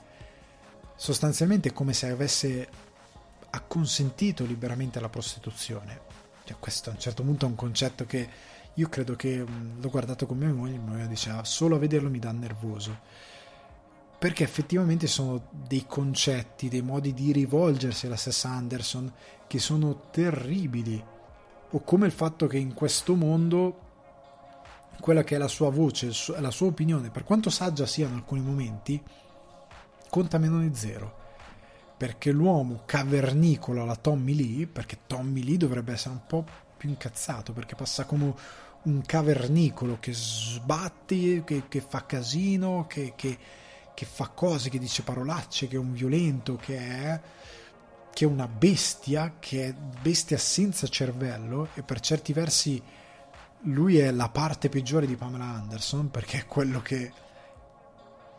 sostanzialmente 0.94 1.70
è 1.70 1.72
come 1.72 1.92
se 1.92 2.08
avesse 2.08 2.68
acconsentito 3.50 4.44
liberamente 4.44 4.98
alla 4.98 5.08
prostituzione. 5.08 6.10
Cioè, 6.44 6.56
questo 6.58 6.90
a 6.90 6.92
un 6.92 6.98
certo 6.98 7.22
punto 7.22 7.44
è 7.44 7.48
un 7.48 7.54
concetto 7.54 8.06
che 8.06 8.28
io 8.74 8.88
credo 8.88 9.14
che 9.16 9.36
l'ho 9.36 9.90
guardato 9.90 10.26
con 10.26 10.38
mia 10.38 10.52
moglie, 10.52 10.78
mia 10.78 10.92
moglie 10.92 11.08
diceva 11.08 11.44
solo 11.44 11.76
a 11.76 11.78
vederlo 11.78 12.08
mi 12.08 12.18
dà 12.18 12.32
nervoso. 12.32 12.98
Perché 14.18 14.44
effettivamente 14.44 15.06
sono 15.06 15.48
dei 15.50 15.84
concetti, 15.86 16.68
dei 16.68 16.82
modi 16.82 17.12
di 17.12 17.32
rivolgersi 17.32 18.06
alla 18.06 18.16
stessa 18.16 18.50
Anderson 18.50 19.12
che 19.46 19.58
sono 19.58 20.08
terribili 20.10 21.02
o 21.74 21.80
come 21.82 22.06
il 22.06 22.12
fatto 22.12 22.46
che 22.46 22.56
in 22.56 22.72
questo 22.72 23.14
mondo 23.14 23.90
quella 25.00 25.24
che 25.24 25.34
è 25.34 25.38
la 25.38 25.48
sua 25.48 25.70
voce, 25.70 26.12
la 26.38 26.50
sua 26.52 26.68
opinione, 26.68 27.10
per 27.10 27.24
quanto 27.24 27.50
saggia 27.50 27.86
sia 27.86 28.06
in 28.06 28.14
alcuni 28.14 28.40
momenti, 28.40 29.02
conta 30.08 30.38
meno 30.38 30.60
di 30.60 30.74
zero. 30.74 31.20
Perché 31.96 32.30
l'uomo 32.30 32.82
cavernicolo 32.86 33.82
alla 33.82 33.96
Tommy 33.96 34.34
Lee, 34.34 34.66
perché 34.66 34.98
Tommy 35.06 35.42
Lee 35.42 35.56
dovrebbe 35.56 35.92
essere 35.92 36.14
un 36.14 36.20
po' 36.26 36.44
più 36.82 36.88
incazzato, 36.88 37.52
perché 37.52 37.76
passa 37.76 38.04
come 38.04 38.34
un 38.82 39.02
cavernicolo 39.06 39.98
che 40.00 40.12
sbatte, 40.12 41.44
che, 41.44 41.68
che 41.68 41.80
fa 41.80 42.04
casino, 42.04 42.86
che, 42.88 43.12
che, 43.14 43.38
che 43.94 44.04
fa 44.04 44.26
cose, 44.34 44.68
che 44.68 44.80
dice 44.80 45.04
parolacce, 45.04 45.68
che 45.68 45.76
è 45.76 45.78
un 45.78 45.92
violento, 45.92 46.56
che 46.56 46.78
è 46.78 47.20
che 48.12 48.24
è 48.26 48.28
una 48.28 48.48
bestia, 48.48 49.36
che 49.38 49.68
è 49.68 49.72
bestia 49.72 50.36
senza 50.36 50.86
cervello 50.86 51.68
e 51.74 51.82
per 51.82 52.00
certi 52.00 52.34
versi 52.34 52.82
lui 53.66 53.96
è 53.96 54.10
la 54.10 54.28
parte 54.28 54.68
peggiore 54.68 55.06
di 55.06 55.16
Pamela 55.16 55.44
Anderson 55.44 56.10
perché 56.10 56.40
è 56.40 56.46
quello 56.46 56.82
che 56.82 57.10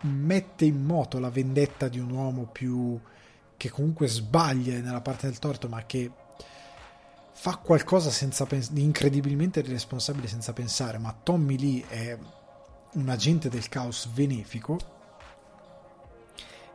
mette 0.01 0.65
in 0.65 0.83
moto 0.83 1.17
la 1.17 1.32
vendetta 1.32 1.87
di 1.87 1.97
un 1.97 2.11
uomo 2.11 2.43
più 2.43 2.99
che 3.57 3.71
comunque 3.71 4.07
sbaglia 4.07 4.79
nella 4.79 5.01
parte 5.01 5.25
del 5.25 5.39
torto 5.39 5.67
ma 5.70 5.83
che 5.87 6.11
fa 7.43 7.57
qualcosa 7.57 8.09
pens- 8.45 8.71
di 8.71 8.83
incredibilmente 8.83 9.59
irresponsabile 9.59 10.29
senza 10.29 10.53
pensare 10.53 10.97
ma 10.97 11.13
Tommy 11.24 11.57
Lee 11.57 11.87
è 11.89 12.17
un 12.93 13.09
agente 13.09 13.49
del 13.49 13.67
caos 13.67 14.05
benefico. 14.05 14.78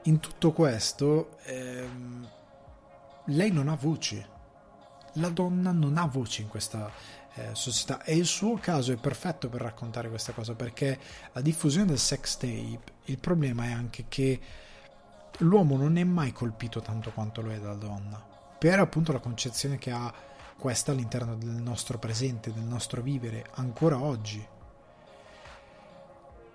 In 0.02 0.20
tutto 0.20 0.52
questo 0.52 1.38
ehm, 1.44 2.28
lei 3.24 3.50
non 3.50 3.68
ha 3.68 3.76
voce. 3.76 4.28
La 5.14 5.30
donna 5.30 5.72
non 5.72 5.96
ha 5.96 6.04
voce 6.04 6.42
in 6.42 6.48
questa 6.48 6.92
eh, 7.32 7.54
società. 7.54 8.04
E 8.04 8.14
il 8.14 8.26
suo 8.26 8.58
caso 8.58 8.92
è 8.92 8.96
perfetto 8.96 9.48
per 9.48 9.62
raccontare 9.62 10.10
questa 10.10 10.32
cosa 10.32 10.54
perché 10.54 10.98
la 11.32 11.40
diffusione 11.40 11.86
del 11.86 11.98
sex 11.98 12.36
tape, 12.36 12.92
il 13.04 13.16
problema 13.16 13.64
è 13.64 13.72
anche 13.72 14.04
che 14.06 14.38
l'uomo 15.38 15.78
non 15.78 15.96
è 15.96 16.04
mai 16.04 16.32
colpito 16.32 16.82
tanto 16.82 17.10
quanto 17.12 17.40
lo 17.40 17.52
è 17.52 17.58
dalla 17.58 17.72
donna, 17.72 18.22
per 18.58 18.78
appunto 18.80 19.12
la 19.12 19.18
concezione 19.18 19.78
che 19.78 19.92
ha 19.92 20.36
questa 20.58 20.90
all'interno 20.90 21.36
del 21.36 21.50
nostro 21.50 21.98
presente, 21.98 22.52
del 22.52 22.64
nostro 22.64 23.00
vivere, 23.00 23.46
ancora 23.54 24.00
oggi. 24.00 24.44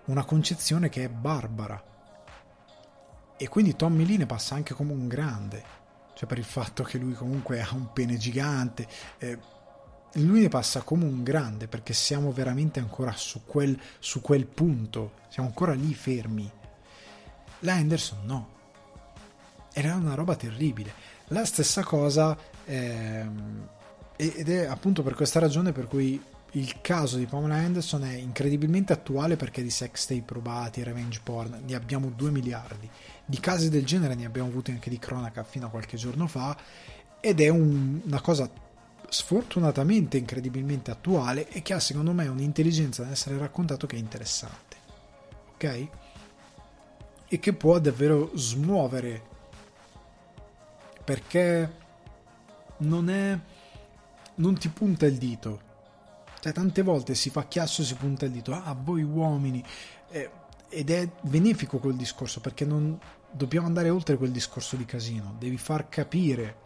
Una 0.06 0.26
concezione 0.26 0.90
che 0.90 1.06
è 1.06 1.10
barbara. 1.10 1.82
E 3.38 3.48
quindi 3.48 3.76
Tommy 3.76 4.06
Lee 4.06 4.18
ne 4.18 4.26
passa 4.26 4.56
anche 4.56 4.74
come 4.74 4.92
un 4.92 5.08
grande, 5.08 5.64
cioè 6.16 6.28
per 6.28 6.38
il 6.38 6.44
fatto 6.44 6.84
che 6.84 6.98
lui 6.98 7.14
comunque 7.14 7.62
ha 7.62 7.70
un 7.72 7.94
pene 7.94 8.18
gigante. 8.18 8.88
Eh, 9.18 9.40
lui 10.16 10.42
ne 10.42 10.50
passa 10.50 10.82
come 10.82 11.06
un 11.06 11.24
grande 11.24 11.68
perché 11.68 11.94
siamo 11.94 12.32
veramente 12.34 12.80
ancora 12.80 13.14
su 13.14 13.46
quel, 13.46 13.80
su 14.00 14.22
quel 14.22 14.46
punto, 14.46 15.14
siamo 15.30 15.48
ancora 15.48 15.74
lì 15.74 15.94
fermi. 15.94 16.52
La 17.60 17.78
Henderson 17.78 18.20
no. 18.26 18.52
Era 19.72 19.96
una 19.96 20.14
roba 20.14 20.36
terribile. 20.36 20.94
La 21.28 21.46
stessa 21.46 21.84
cosa 21.84 22.38
ehm, 22.66 23.70
ed 24.32 24.50
è 24.50 24.66
appunto 24.66 25.04
per 25.04 25.16
questa 25.16 25.40
ragione 25.40 25.72
per 25.72 25.88
cui 25.88 26.22
il 26.56 26.82
caso 26.82 27.18
di 27.18 27.26
Pamela 27.26 27.56
Anderson 27.56 28.04
è 28.04 28.14
incredibilmente 28.14 28.94
attuale 28.94 29.36
perché 29.36 29.64
di 29.64 29.72
sex 29.72 30.06
tape 30.06 30.34
rubati, 30.34 30.84
revenge 30.84 31.20
porn, 31.24 31.64
ne 31.66 31.76
abbiamo 31.76 32.12
2 32.16 32.30
miliardi. 32.30 32.88
Di 33.26 33.40
casi 33.40 33.70
del 33.70 33.86
genere 33.86 34.14
ne 34.14 34.26
abbiamo 34.26 34.50
avuti 34.50 34.70
anche 34.72 34.90
di 34.90 35.00
cronaca 35.00 35.44
fino 35.44 35.66
a 35.66 35.70
qualche 35.70 35.98
giorno 35.98 36.28
fa 36.28 36.56
ed 37.20 37.40
è 37.40 37.48
un, 37.50 38.02
una 38.04 38.22
cosa 38.22 38.50
sfortunatamente 39.10 40.18
incredibilmente 40.18 40.92
attuale 40.92 41.48
e 41.50 41.62
che 41.62 41.74
ha 41.74 41.80
secondo 41.80 42.14
me 42.14 42.28
un'intelligenza 42.28 43.04
nell'essere 43.04 43.38
raccontato 43.38 43.88
che 43.88 43.96
è 43.96 44.00
interessante. 44.00 44.78
Ok? 45.54 45.88
E 47.28 47.40
che 47.40 47.54
può 47.54 47.80
davvero 47.80 48.32
smuovere 48.36 49.32
perché 51.04 51.82
non 52.78 53.10
è 53.10 53.40
non 54.36 54.58
ti 54.58 54.70
punta 54.70 55.06
il 55.06 55.18
dito. 55.18 55.72
Cioè, 56.40 56.52
tante 56.52 56.82
volte 56.82 57.16
si 57.16 57.30
fa 57.30 57.46
chiasso 57.46 57.82
e 57.82 57.86
si 57.86 57.96
punta 57.96 58.26
il 58.26 58.32
dito, 58.32 58.54
ah, 58.54 58.76
voi 58.80 59.04
uomini. 59.04 59.64
Eh, 60.10 60.30
ed 60.70 60.90
è 60.90 61.10
benefico 61.22 61.78
quel 61.78 61.96
discorso 61.96 62.42
perché 62.42 62.66
non 62.66 63.00
dobbiamo 63.32 63.68
andare 63.68 63.90
oltre 63.90 64.18
quel 64.18 64.32
discorso 64.32 64.76
di 64.76 64.86
casino. 64.86 65.36
Devi 65.38 65.58
far 65.58 65.88
capire 65.88 66.58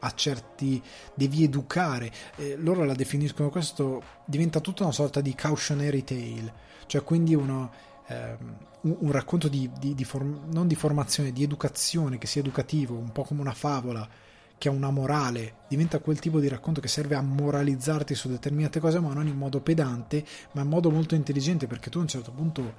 a 0.00 0.12
certi. 0.14 0.82
devi 1.14 1.44
educare. 1.44 2.12
Eh, 2.36 2.56
loro 2.56 2.84
la 2.84 2.94
definiscono 2.94 3.50
questo. 3.50 4.02
diventa 4.24 4.60
tutta 4.60 4.82
una 4.82 4.92
sorta 4.92 5.20
di 5.20 5.34
cautionary 5.34 6.04
tale, 6.04 6.52
cioè 6.86 7.02
quindi 7.02 7.34
uno. 7.34 7.70
Ehm, 8.08 8.56
un, 8.82 9.12
racconto 9.12 9.48
di, 9.48 9.70
di, 9.78 9.94
di 9.94 10.04
form, 10.04 10.46
non 10.52 10.66
di 10.66 10.74
formazione, 10.74 11.32
di 11.32 11.42
educazione, 11.42 12.16
che 12.16 12.26
sia 12.26 12.40
educativo, 12.40 12.96
un 12.96 13.12
po' 13.12 13.24
come 13.24 13.42
una 13.42 13.52
favola 13.52 14.08
che 14.60 14.68
ha 14.68 14.72
una 14.72 14.90
morale, 14.90 15.54
diventa 15.68 16.00
quel 16.00 16.18
tipo 16.18 16.38
di 16.38 16.46
racconto 16.46 16.82
che 16.82 16.88
serve 16.88 17.14
a 17.14 17.22
moralizzarti 17.22 18.14
su 18.14 18.28
determinate 18.28 18.78
cose, 18.78 19.00
ma 19.00 19.10
non 19.14 19.26
in 19.26 19.38
modo 19.38 19.62
pedante, 19.62 20.22
ma 20.52 20.60
in 20.60 20.68
modo 20.68 20.90
molto 20.90 21.14
intelligente, 21.14 21.66
perché 21.66 21.88
tu 21.88 21.96
a 21.96 22.02
un 22.02 22.08
certo 22.08 22.30
punto 22.30 22.74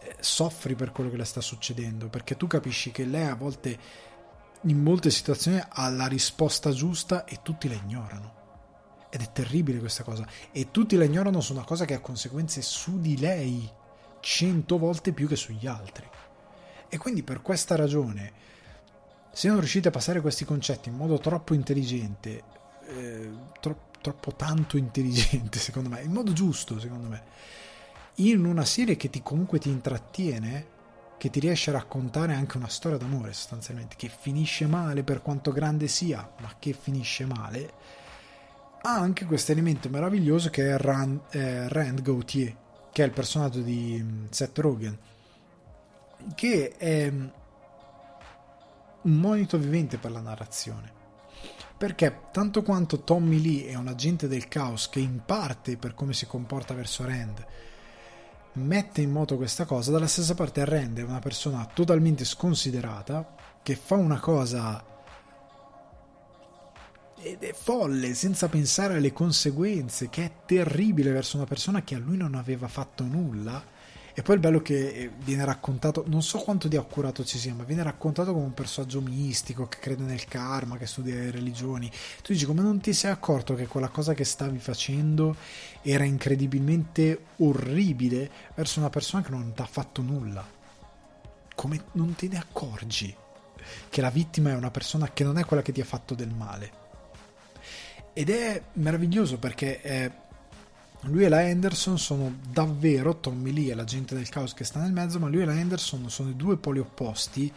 eh, 0.00 0.16
soffri 0.20 0.74
per 0.74 0.90
quello 0.90 1.10
che 1.10 1.18
le 1.18 1.26
sta 1.26 1.42
succedendo, 1.42 2.08
perché 2.08 2.38
tu 2.38 2.46
capisci 2.46 2.92
che 2.92 3.04
lei 3.04 3.26
a 3.26 3.34
volte, 3.34 3.78
in 4.62 4.82
molte 4.82 5.10
situazioni, 5.10 5.60
ha 5.68 5.90
la 5.90 6.06
risposta 6.06 6.70
giusta 6.70 7.26
e 7.26 7.40
tutti 7.42 7.68
la 7.68 7.74
ignorano. 7.74 8.36
Ed 9.10 9.20
è 9.20 9.30
terribile 9.30 9.80
questa 9.80 10.04
cosa. 10.04 10.26
E 10.50 10.70
tutti 10.70 10.96
la 10.96 11.04
ignorano 11.04 11.42
su 11.42 11.52
una 11.52 11.64
cosa 11.64 11.84
che 11.84 11.92
ha 11.92 12.00
conseguenze 12.00 12.62
su 12.62 13.00
di 13.00 13.18
lei, 13.18 13.70
cento 14.20 14.78
volte 14.78 15.12
più 15.12 15.28
che 15.28 15.36
sugli 15.36 15.66
altri. 15.66 16.08
E 16.88 16.96
quindi 16.96 17.22
per 17.22 17.42
questa 17.42 17.76
ragione 17.76 18.47
se 19.30 19.48
non 19.48 19.58
riuscite 19.58 19.88
a 19.88 19.92
passare 19.92 20.20
questi 20.20 20.44
concetti 20.44 20.88
in 20.88 20.96
modo 20.96 21.18
troppo 21.18 21.54
intelligente, 21.54 22.42
eh, 22.86 23.30
tro- 23.60 23.86
troppo 24.00 24.34
tanto 24.34 24.76
intelligente 24.76 25.58
secondo 25.60 25.88
me, 25.88 26.02
in 26.02 26.12
modo 26.12 26.32
giusto 26.32 26.78
secondo 26.80 27.08
me, 27.08 27.22
in 28.16 28.44
una 28.44 28.64
serie 28.64 28.96
che 28.96 29.10
ti 29.10 29.22
comunque 29.22 29.58
ti 29.58 29.68
intrattiene, 29.68 30.76
che 31.18 31.30
ti 31.30 31.40
riesce 31.40 31.70
a 31.70 31.74
raccontare 31.74 32.34
anche 32.34 32.56
una 32.56 32.68
storia 32.68 32.98
d'amore 32.98 33.32
sostanzialmente, 33.32 33.96
che 33.96 34.08
finisce 34.08 34.66
male 34.66 35.02
per 35.02 35.22
quanto 35.22 35.52
grande 35.52 35.88
sia, 35.88 36.28
ma 36.40 36.54
che 36.58 36.72
finisce 36.72 37.26
male, 37.26 37.72
ha 38.82 38.94
anche 38.94 39.24
questo 39.24 39.52
elemento 39.52 39.88
meraviglioso 39.88 40.50
che 40.50 40.70
è 40.70 40.76
Rand, 40.76 41.20
eh, 41.30 41.68
Rand 41.68 42.02
Gauthier, 42.02 42.56
che 42.92 43.02
è 43.02 43.06
il 43.06 43.12
personaggio 43.12 43.60
di 43.60 44.00
mm, 44.02 44.26
Seth 44.30 44.58
Rogen, 44.58 44.98
che 46.34 46.76
è 46.76 47.12
un 49.02 49.16
monito 49.16 49.58
vivente 49.58 49.98
per 49.98 50.10
la 50.10 50.20
narrazione. 50.20 50.92
Perché 51.76 52.22
tanto 52.32 52.62
quanto 52.62 53.04
Tommy 53.04 53.40
Lee 53.40 53.68
è 53.68 53.74
un 53.74 53.86
agente 53.86 54.26
del 54.26 54.48
caos 54.48 54.88
che 54.88 54.98
in 54.98 55.22
parte 55.24 55.76
per 55.76 55.94
come 55.94 56.12
si 56.12 56.26
comporta 56.26 56.74
verso 56.74 57.04
Rand 57.04 57.46
mette 58.54 59.00
in 59.00 59.10
moto 59.10 59.36
questa 59.36 59.64
cosa, 59.64 59.92
dalla 59.92 60.08
stessa 60.08 60.34
parte 60.34 60.64
Rand 60.64 60.98
è 60.98 61.02
una 61.02 61.20
persona 61.20 61.64
totalmente 61.72 62.24
sconsiderata 62.24 63.34
che 63.62 63.76
fa 63.76 63.94
una 63.94 64.18
cosa 64.18 64.84
ed 67.20 67.42
è 67.42 67.52
folle 67.52 68.14
senza 68.14 68.48
pensare 68.48 68.96
alle 68.96 69.12
conseguenze, 69.12 70.08
che 70.08 70.24
è 70.24 70.32
terribile 70.46 71.10
verso 71.10 71.36
una 71.36 71.46
persona 71.46 71.82
che 71.82 71.94
a 71.94 71.98
lui 71.98 72.16
non 72.16 72.34
aveva 72.34 72.68
fatto 72.68 73.04
nulla 73.04 73.62
e 74.18 74.22
poi 74.22 74.34
il 74.34 74.40
bello 74.40 74.60
che 74.60 74.88
eh, 74.88 75.10
viene 75.22 75.44
raccontato, 75.44 76.02
non 76.08 76.24
so 76.24 76.38
quanto 76.38 76.66
di 76.66 76.76
accurato 76.76 77.24
ci 77.24 77.38
sia, 77.38 77.54
ma 77.54 77.62
viene 77.62 77.84
raccontato 77.84 78.32
come 78.32 78.46
un 78.46 78.52
personaggio 78.52 79.00
mistico 79.00 79.68
che 79.68 79.78
crede 79.78 80.02
nel 80.02 80.24
karma, 80.24 80.76
che 80.76 80.88
studia 80.88 81.14
le 81.14 81.30
religioni. 81.30 81.88
Tu 82.20 82.32
dici 82.32 82.44
come 82.44 82.60
non 82.60 82.80
ti 82.80 82.92
sei 82.92 83.12
accorto 83.12 83.54
che 83.54 83.68
quella 83.68 83.86
cosa 83.86 84.14
che 84.14 84.24
stavi 84.24 84.58
facendo 84.58 85.36
era 85.82 86.02
incredibilmente 86.02 87.26
orribile 87.36 88.28
verso 88.56 88.80
una 88.80 88.90
persona 88.90 89.22
che 89.22 89.30
non 89.30 89.52
ti 89.54 89.62
ha 89.62 89.66
fatto 89.66 90.02
nulla? 90.02 90.44
Come 91.54 91.84
non 91.92 92.16
te 92.16 92.26
ne 92.26 92.38
accorgi 92.38 93.14
che 93.88 94.00
la 94.00 94.10
vittima 94.10 94.50
è 94.50 94.56
una 94.56 94.72
persona 94.72 95.12
che 95.12 95.22
non 95.22 95.38
è 95.38 95.44
quella 95.44 95.62
che 95.62 95.70
ti 95.70 95.80
ha 95.80 95.84
fatto 95.84 96.16
del 96.16 96.30
male? 96.30 96.72
Ed 98.14 98.30
è 98.30 98.60
meraviglioso 98.72 99.38
perché 99.38 99.80
è 99.80 100.10
lui 101.02 101.24
e 101.24 101.28
la 101.28 101.42
Henderson 101.42 101.98
sono 101.98 102.38
davvero 102.50 103.18
Tommy 103.18 103.52
Lee 103.52 103.70
e 103.70 103.74
la 103.74 103.84
gente 103.84 104.14
del 104.14 104.28
caos 104.28 104.52
che 104.52 104.64
sta 104.64 104.80
nel 104.80 104.92
mezzo, 104.92 105.18
ma 105.18 105.28
lui 105.28 105.42
e 105.42 105.44
la 105.44 105.58
Henderson 105.58 106.10
sono 106.10 106.30
i 106.30 106.36
due 106.36 106.56
poli 106.56 106.80
opposti 106.80 107.52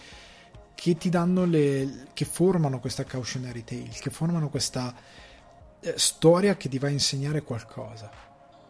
che 0.75 0.97
ti 0.97 1.09
danno 1.09 1.45
le 1.45 2.07
che 2.13 2.25
formano 2.25 2.79
questa 2.79 3.03
cautionary 3.03 3.63
tale, 3.63 3.89
che 3.89 4.09
formano 4.09 4.49
questa 4.49 4.93
eh, 5.79 5.93
storia 5.97 6.55
che 6.55 6.69
ti 6.69 6.77
va 6.77 6.87
a 6.87 6.91
insegnare 6.91 7.41
qualcosa. 7.41 8.09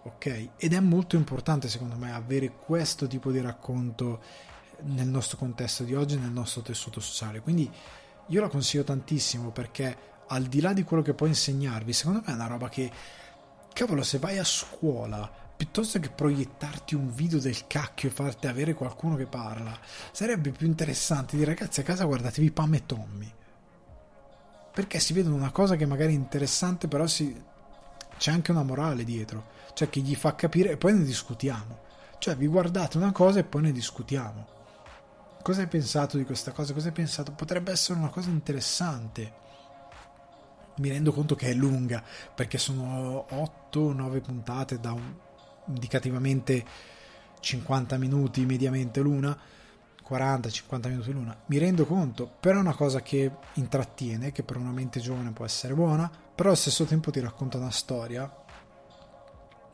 Ok? 0.03 0.49
Ed 0.57 0.73
è 0.73 0.80
molto 0.80 1.15
importante 1.15 1.69
secondo 1.69 1.95
me 1.95 2.14
avere 2.14 2.52
questo 2.52 3.07
tipo 3.07 3.31
di 3.31 3.41
racconto 3.41 4.22
nel 4.84 5.07
nostro 5.07 5.38
contesto 5.38 5.84
di 5.84 5.93
oggi, 5.93 6.18
nel 6.18 6.31
nostro 6.31 6.61
tessuto 6.61 6.99
sociale. 6.99 7.41
Quindi 7.41 7.69
io 8.27 8.41
la 8.41 8.48
consiglio 8.48 8.84
tantissimo 8.84 9.52
perché 9.52 10.10
al 10.27 10.43
di 10.43 10.61
là 10.61 10.73
di 10.73 10.84
quello 10.84 11.03
che 11.03 11.14
può 11.14 11.27
insegnarvi, 11.27 11.93
secondo 11.93 12.23
me 12.26 12.31
è 12.31 12.35
una 12.35 12.48
roba 12.48 12.69
che 12.69 12.89
cavolo, 13.73 14.03
se 14.03 14.19
vai 14.19 14.38
a 14.38 14.43
scuola, 14.43 15.30
piuttosto 15.56 15.99
che 15.99 16.10
proiettarti 16.10 16.95
un 16.95 17.14
video 17.14 17.39
del 17.39 17.68
cacchio 17.68 18.10
e 18.10 18.11
farti 18.11 18.48
avere 18.48 18.73
qualcuno 18.73 19.15
che 19.15 19.27
parla, 19.27 19.77
sarebbe 20.11 20.52
più 20.52 20.65
interessante 20.65 21.38
dire 21.38 21.53
ragazzi 21.53 21.81
a 21.81 21.84
casa 21.84 22.06
guardatevi 22.06 22.52
Pam 22.52 22.73
e 22.73 22.85
Tommy. 22.85 23.31
Perché 24.73 24.99
si 24.99 25.14
vedono 25.14 25.35
una 25.35 25.52
cosa 25.52 25.76
che 25.76 25.85
magari 25.85 26.14
è 26.14 26.18
interessante, 26.18 26.88
però 26.88 27.06
si... 27.06 27.39
c'è 28.18 28.31
anche 28.31 28.52
una 28.52 28.64
morale 28.64 29.03
dietro, 29.03 29.49
cioè 29.73 29.89
che 29.89 29.99
gli 29.99 30.15
fa 30.15 30.34
capire 30.35 30.72
e 30.72 30.77
poi 30.77 30.93
ne 30.93 31.03
discutiamo. 31.03 31.89
Cioè 32.18 32.35
vi 32.35 32.48
guardate 32.48 32.98
una 32.98 33.11
cosa 33.11 33.39
e 33.39 33.43
poi 33.43 33.64
ne 33.64 33.72
discutiamo. 33.72 34.48
Cosa 35.41 35.61
hai 35.61 35.68
pensato 35.68 36.18
di 36.18 36.26
questa 36.26 36.52
cosa? 36.52 36.73
Cosa 36.73 36.88
hai 36.88 36.93
pensato? 36.93 37.31
Potrebbe 37.34 37.72
essere 37.72 37.99
una 37.99 38.10
cosa 38.10 38.30
interessante 38.30 39.39
mi 40.76 40.89
rendo 40.89 41.11
conto 41.11 41.35
che 41.35 41.49
è 41.49 41.53
lunga 41.53 42.03
perché 42.34 42.57
sono 42.57 43.26
8-9 43.72 44.22
puntate 44.22 44.80
da 44.80 44.91
un, 44.91 45.14
indicativamente 45.68 46.65
50 47.39 47.98
minuti 47.98 48.45
mediamente 48.45 48.99
l'una 49.02 49.38
40-50 50.07 50.89
minuti 50.89 51.11
l'una. 51.11 51.38
Mi 51.45 51.57
rendo 51.57 51.85
conto 51.85 52.30
però 52.39 52.57
è 52.57 52.61
una 52.61 52.76
cosa 52.76 53.02
che 53.02 53.31
intrattiene 53.53 54.31
che 54.31 54.43
per 54.43 54.57
una 54.57 54.72
mente 54.72 54.99
giovane 54.99 55.31
può 55.31 55.45
essere 55.45 55.73
buona 55.73 56.10
però 56.35 56.49
allo 56.49 56.57
stesso 56.57 56.85
tempo 56.85 57.11
ti 57.11 57.19
racconta 57.19 57.57
una 57.57 57.72
storia 57.72 58.30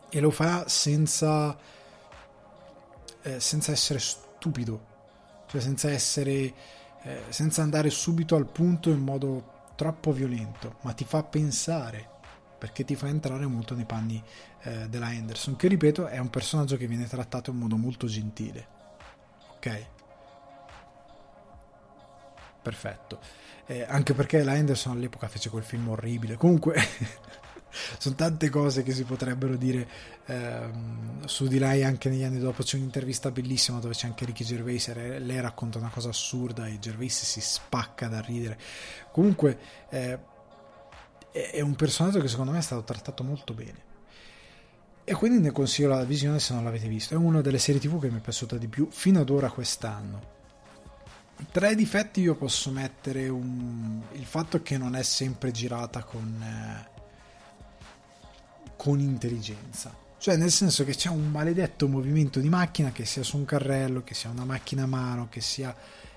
e 0.09 0.19
lo 0.19 0.31
fa 0.31 0.67
senza 0.67 1.57
eh, 3.21 3.39
senza 3.39 3.71
essere 3.71 3.99
stupido 3.99 4.95
cioè 5.47 5.59
senza 5.59 5.89
essere 5.89 6.53
eh, 7.07 7.23
senza 7.29 7.61
andare 7.61 7.89
subito 7.89 8.35
al 8.35 8.45
punto 8.45 8.89
in 8.89 8.99
modo 8.99 9.55
troppo 9.75 10.11
violento, 10.11 10.77
ma 10.81 10.91
ti 10.91 11.05
fa 11.05 11.23
pensare 11.23 12.15
perché 12.57 12.83
ti 12.83 12.95
fa 12.95 13.07
entrare 13.07 13.45
molto 13.45 13.75
nei 13.75 13.85
panni 13.85 14.21
eh, 14.63 14.87
della 14.89 15.11
Henderson, 15.11 15.55
che 15.55 15.67
ripeto 15.67 16.07
è 16.07 16.17
un 16.17 16.29
personaggio 16.29 16.77
che 16.77 16.87
viene 16.87 17.07
trattato 17.07 17.51
in 17.51 17.57
modo 17.57 17.77
molto 17.77 18.07
gentile. 18.07 18.67
Ok? 19.55 19.85
perfetto. 22.67 23.19
Eh, 23.65 23.85
anche 23.87 24.13
perché 24.13 24.43
la 24.43 24.55
Henderson 24.55 24.91
all'epoca 24.91 25.29
fece 25.29 25.49
quel 25.49 25.63
film 25.63 25.87
orribile. 25.87 26.35
Comunque, 26.35 26.75
sono 27.97 28.15
tante 28.15 28.49
cose 28.49 28.83
che 28.83 28.91
si 28.91 29.03
potrebbero 29.03 29.55
dire 29.55 29.87
ehm, 30.25 31.25
su 31.25 31.47
di 31.47 31.59
lei 31.59 31.85
anche 31.85 32.09
negli 32.09 32.23
anni 32.23 32.39
dopo. 32.39 32.63
C'è 32.63 32.75
un'intervista 32.75 33.31
bellissima 33.31 33.79
dove 33.79 33.93
c'è 33.93 34.07
anche 34.07 34.25
Ricky 34.25 34.43
Gervais 34.43 34.89
e 34.89 35.19
lei 35.19 35.39
racconta 35.39 35.77
una 35.77 35.89
cosa 35.89 36.09
assurda 36.09 36.67
e 36.67 36.77
Gervais 36.79 37.23
si 37.23 37.39
spacca 37.39 38.07
da 38.07 38.19
ridere. 38.19 38.57
Comunque, 39.11 39.57
eh, 39.89 40.19
è 41.51 41.61
un 41.61 41.75
personaggio 41.75 42.19
che 42.19 42.27
secondo 42.27 42.51
me 42.51 42.59
è 42.59 42.61
stato 42.61 42.83
trattato 42.83 43.23
molto 43.23 43.53
bene. 43.53 43.95
E 45.03 45.13
quindi 45.13 45.39
ne 45.39 45.51
consiglio 45.51 45.87
la 45.87 46.03
visione 46.03 46.39
se 46.39 46.53
non 46.53 46.63
l'avete 46.63 46.87
visto. 46.87 47.13
È 47.13 47.17
una 47.17 47.41
delle 47.41 47.59
serie 47.59 47.79
TV 47.79 47.99
che 47.99 48.09
mi 48.09 48.17
è 48.17 48.21
piaciuta 48.21 48.57
di 48.57 48.67
più 48.67 48.89
fino 48.91 49.21
ad 49.21 49.29
ora 49.29 49.49
quest'anno. 49.49 50.35
Tra 51.51 51.69
i 51.69 51.75
difetti 51.75 52.19
io 52.19 52.35
posso 52.35 52.71
mettere 52.71 53.29
un... 53.29 54.01
il 54.13 54.25
fatto 54.25 54.61
che 54.61 54.77
non 54.77 54.95
è 54.95 55.03
sempre 55.03 55.51
girata 55.51 56.03
con, 56.03 56.41
eh, 56.41 56.89
con 58.75 58.99
intelligenza. 58.99 59.95
Cioè 60.17 60.35
nel 60.35 60.51
senso 60.51 60.83
che 60.83 60.95
c'è 60.95 61.09
un 61.09 61.29
maledetto 61.29 61.87
movimento 61.87 62.39
di 62.39 62.49
macchina 62.49 62.91
che 62.91 63.05
sia 63.05 63.23
su 63.23 63.37
un 63.37 63.45
carrello, 63.45 64.03
che 64.03 64.13
sia 64.15 64.29
una 64.31 64.45
macchina 64.45 64.83
a 64.83 64.87
mano, 64.87 65.27
che 65.29 65.41
sia 65.41 65.75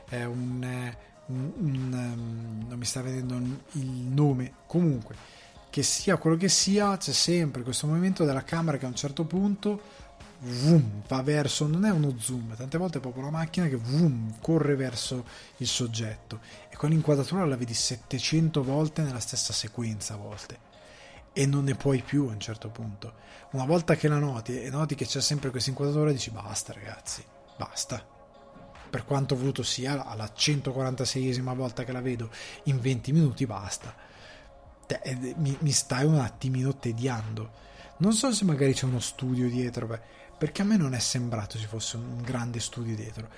eh, 0.09 0.25
un, 0.25 0.65
eh, 0.65 0.97
un, 1.31 1.91
um, 1.93 2.69
non 2.69 2.79
mi 2.79 2.85
sta 2.85 3.03
vedendo 3.03 3.37
il 3.73 3.87
nome, 3.87 4.53
comunque 4.67 5.39
che 5.71 5.83
sia 5.85 6.17
quello 6.17 6.37
che 6.37 6.49
sia, 6.49 6.97
c'è 6.97 7.13
sempre 7.13 7.63
questo 7.63 7.87
movimento 7.87 8.25
della 8.25 8.43
camera 8.43 8.77
che 8.77 8.87
a 8.87 8.89
un 8.89 8.97
certo 8.97 9.25
punto 9.25 10.09
vroom, 10.41 11.03
va 11.07 11.23
verso, 11.23 11.67
non 11.67 11.85
è 11.85 11.91
uno 11.91 12.15
zoom, 12.19 12.57
tante 12.57 12.79
volte 12.79 12.99
è 12.99 13.01
proprio 13.01 13.23
una 13.23 13.39
macchina 13.39 13.69
che 13.69 13.77
vroom, 13.77 14.35
corre 14.41 14.75
verso 14.75 15.25
il 15.59 15.67
soggetto 15.67 16.41
e 16.69 16.77
quell'inquadratura 16.77 17.45
la 17.45 17.57
vedi 17.57 17.75
700 17.75 18.63
volte 18.63 19.03
nella 19.03 19.21
stessa 19.21 19.53
sequenza 19.53 20.15
a 20.15 20.17
volte 20.19 20.69
e 21.33 21.47
non 21.47 21.65
ne 21.65 21.75
puoi 21.75 22.03
più 22.03 22.27
a 22.27 22.33
un 22.33 22.41
certo 22.41 22.69
punto. 22.71 23.15
Una 23.53 23.65
volta 23.65 23.95
che 23.95 24.09
la 24.09 24.19
noti 24.19 24.61
e 24.61 24.71
noti 24.71 24.95
che 24.95 25.07
c'è 25.07 25.21
sempre 25.21 25.51
questa 25.51 25.71
inquadratura 25.71 26.11
dici 26.11 26.31
basta 26.31 26.73
ragazzi, 26.73 27.23
basta. 27.57 28.10
Per 28.91 29.05
quanto 29.05 29.37
voluto 29.37 29.63
sia, 29.63 30.05
alla 30.05 30.33
146esima 30.37 31.55
volta 31.55 31.85
che 31.85 31.93
la 31.93 32.01
vedo 32.01 32.29
in 32.65 32.81
20 32.81 33.13
minuti 33.13 33.47
basta 33.47 33.95
te, 34.99 35.35
mi, 35.37 35.57
mi, 35.61 35.71
stai 35.71 36.05
un 36.05 36.17
attimino 36.17 36.77
tediando. 36.77 37.69
Non 37.99 38.13
so 38.13 38.33
se 38.33 38.45
magari 38.45 38.73
c'è 38.73 38.87
uno 38.87 38.99
studio 38.99 39.49
dietro, 39.49 39.87
beh, 39.87 40.01
perché 40.37 40.63
a 40.63 40.65
me 40.65 40.77
non 40.77 40.95
è 40.95 40.99
sembrato 40.99 41.59
ci 41.59 41.67
fosse 41.67 41.97
un 41.97 42.23
grande 42.23 42.59
studio 42.59 42.97
dietro. 42.97 43.29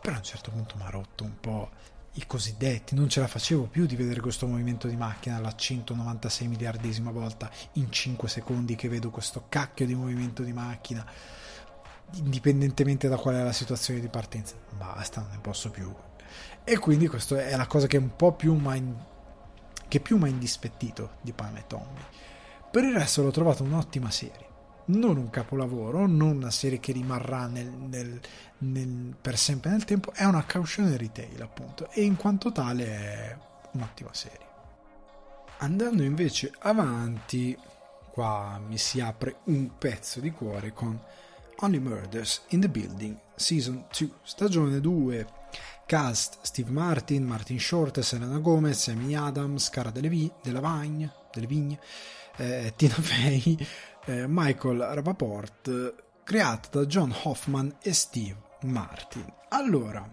Però 0.00 0.14
a 0.14 0.18
un 0.18 0.24
certo 0.24 0.50
punto 0.50 0.76
mi 0.76 0.82
ha 0.82 0.90
rotto 0.90 1.24
un 1.24 1.38
po' 1.40 1.70
i 2.14 2.26
cosiddetti, 2.26 2.96
non 2.96 3.08
ce 3.08 3.20
la 3.20 3.28
facevo 3.28 3.66
più 3.66 3.86
di 3.86 3.94
vedere 3.94 4.20
questo 4.20 4.46
movimento 4.46 4.88
di 4.88 4.96
macchina 4.96 5.36
alla 5.36 5.54
196 5.54 6.48
miliardesima 6.48 7.12
volta 7.12 7.48
in 7.74 7.90
5 7.90 8.28
secondi 8.28 8.74
che 8.74 8.88
vedo 8.88 9.10
questo 9.10 9.44
cacchio 9.48 9.86
di 9.86 9.94
movimento 9.94 10.42
di 10.42 10.52
macchina 10.52 11.06
indipendentemente 12.14 13.08
da 13.08 13.16
qual 13.16 13.36
è 13.36 13.42
la 13.42 13.52
situazione 13.52 14.00
di 14.00 14.08
partenza 14.08 14.54
basta, 14.76 15.20
non 15.20 15.30
ne 15.30 15.38
posso 15.38 15.70
più 15.70 15.92
e 16.64 16.78
quindi 16.78 17.08
questa 17.08 17.44
è 17.44 17.56
la 17.56 17.66
cosa 17.66 17.86
che 17.86 17.96
un 17.96 18.14
po' 18.14 18.32
più 18.32 18.54
mi 18.54 18.78
ha 18.78 19.08
che 19.88 19.98
più 19.98 20.18
mi 20.18 20.24
ha 20.24 20.28
indispettito 20.28 21.16
di 21.20 21.32
Pam 21.32 21.56
e 21.56 21.64
Tommy. 21.66 22.00
Per 22.70 22.84
il 22.84 22.94
resto 22.94 23.22
l'ho 23.22 23.32
trovato 23.32 23.64
un'ottima 23.64 24.08
serie. 24.08 24.46
Non 24.86 25.16
un 25.16 25.30
capolavoro, 25.30 26.06
non 26.06 26.36
una 26.36 26.50
serie 26.52 26.78
che 26.78 26.92
rimarrà 26.92 27.48
nel, 27.48 27.66
nel, 27.66 28.20
nel, 28.58 29.16
per 29.20 29.36
sempre 29.36 29.70
nel 29.70 29.84
tempo, 29.84 30.12
è 30.12 30.24
una 30.24 30.44
caution 30.44 30.96
retail 30.96 31.42
appunto 31.42 31.90
e 31.90 32.02
in 32.02 32.14
quanto 32.14 32.52
tale 32.52 32.86
è 32.86 33.36
un'ottima 33.72 34.14
serie. 34.14 34.46
Andando 35.58 36.04
invece 36.04 36.52
avanti, 36.60 37.58
qua 38.12 38.60
mi 38.64 38.78
si 38.78 39.00
apre 39.00 39.38
un 39.46 39.76
pezzo 39.76 40.20
di 40.20 40.30
cuore 40.30 40.72
con 40.72 40.98
Only 41.62 41.78
Murders 41.78 42.42
in 42.48 42.60
the 42.60 42.68
Building 42.68 43.18
Season 43.34 43.84
2, 43.90 44.10
stagione 44.22 44.80
2 44.80 45.26
Cast 45.84 46.38
Steve 46.42 46.70
Martin, 46.70 47.24
Martin 47.24 47.58
Short, 47.58 48.00
Selena 48.00 48.38
Gomez, 48.38 48.88
Amy 48.88 49.14
Adams, 49.14 49.68
Cara 49.68 49.90
Delevingne, 49.90 50.32
Delevingne, 50.42 51.12
Delevingne 51.32 51.78
eh, 52.36 52.72
Tina 52.76 52.94
Fey, 52.94 53.58
eh, 54.06 54.24
Michael 54.26 54.78
Rapaport, 54.78 55.94
creato 56.24 56.78
da 56.78 56.86
John 56.86 57.14
Hoffman 57.24 57.76
e 57.82 57.92
Steve 57.92 58.40
Martin. 58.62 59.30
Allora, 59.48 60.08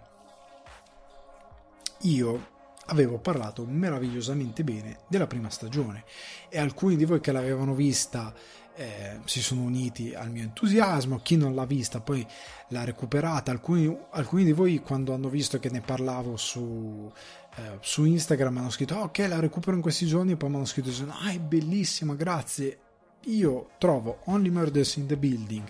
io 2.01 2.55
avevo 2.87 3.19
parlato 3.19 3.65
meravigliosamente 3.65 4.63
bene 4.63 4.99
della 5.07 5.27
prima 5.27 5.49
stagione 5.49 6.03
e 6.49 6.59
alcuni 6.59 6.95
di 6.95 7.05
voi 7.05 7.19
che 7.19 7.31
l'avevano 7.31 7.73
vista 7.73 8.33
eh, 8.77 9.19
si 9.25 9.41
sono 9.41 9.61
uniti 9.61 10.13
al 10.13 10.29
mio 10.29 10.43
entusiasmo, 10.43 11.19
chi 11.23 11.35
non 11.35 11.55
l'ha 11.55 11.65
vista 11.65 11.99
poi 11.99 12.25
l'ha 12.69 12.83
recuperata, 12.83 13.51
alcuni, 13.51 13.95
alcuni 14.11 14.43
di 14.43 14.51
voi 14.51 14.79
quando 14.79 15.13
hanno 15.13 15.29
visto 15.29 15.57
che 15.57 15.69
ne 15.69 15.81
parlavo 15.81 16.37
su, 16.37 17.11
eh, 17.55 17.77
su 17.81 18.05
Instagram 18.05 18.57
hanno 18.57 18.69
scritto 18.69 18.95
ok 18.95 19.17
la 19.27 19.39
recupero 19.39 19.75
in 19.75 19.81
questi 19.81 20.05
giorni 20.05 20.33
e 20.33 20.37
poi 20.37 20.49
mi 20.49 20.55
hanno 20.57 20.65
scritto 20.65 20.91
ah 21.07 21.31
è 21.31 21.39
bellissima 21.39 22.13
grazie 22.13 22.79
io 23.25 23.71
trovo 23.79 24.19
Only 24.25 24.49
Murders 24.49 24.97
in 24.97 25.07
the 25.07 25.17
Building 25.17 25.67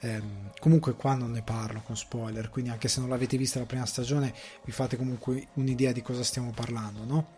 eh, 0.00 0.22
comunque 0.58 0.94
qua 0.94 1.14
non 1.14 1.30
ne 1.30 1.42
parlo 1.42 1.80
con 1.82 1.96
spoiler 1.96 2.50
quindi 2.50 2.70
anche 2.70 2.88
se 2.88 3.00
non 3.00 3.08
l'avete 3.08 3.36
vista 3.36 3.60
la 3.60 3.66
prima 3.66 3.86
stagione 3.86 4.34
vi 4.64 4.72
fate 4.72 4.96
comunque 4.96 5.48
un'idea 5.54 5.92
di 5.92 6.02
cosa 6.02 6.24
stiamo 6.24 6.50
parlando 6.50 7.04
no? 7.04 7.34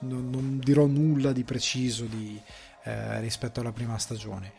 non, 0.00 0.30
non 0.30 0.58
dirò 0.58 0.86
nulla 0.86 1.32
di 1.32 1.44
preciso 1.44 2.04
di, 2.04 2.40
eh, 2.84 3.20
rispetto 3.20 3.60
alla 3.60 3.72
prima 3.72 3.98
stagione. 3.98 4.52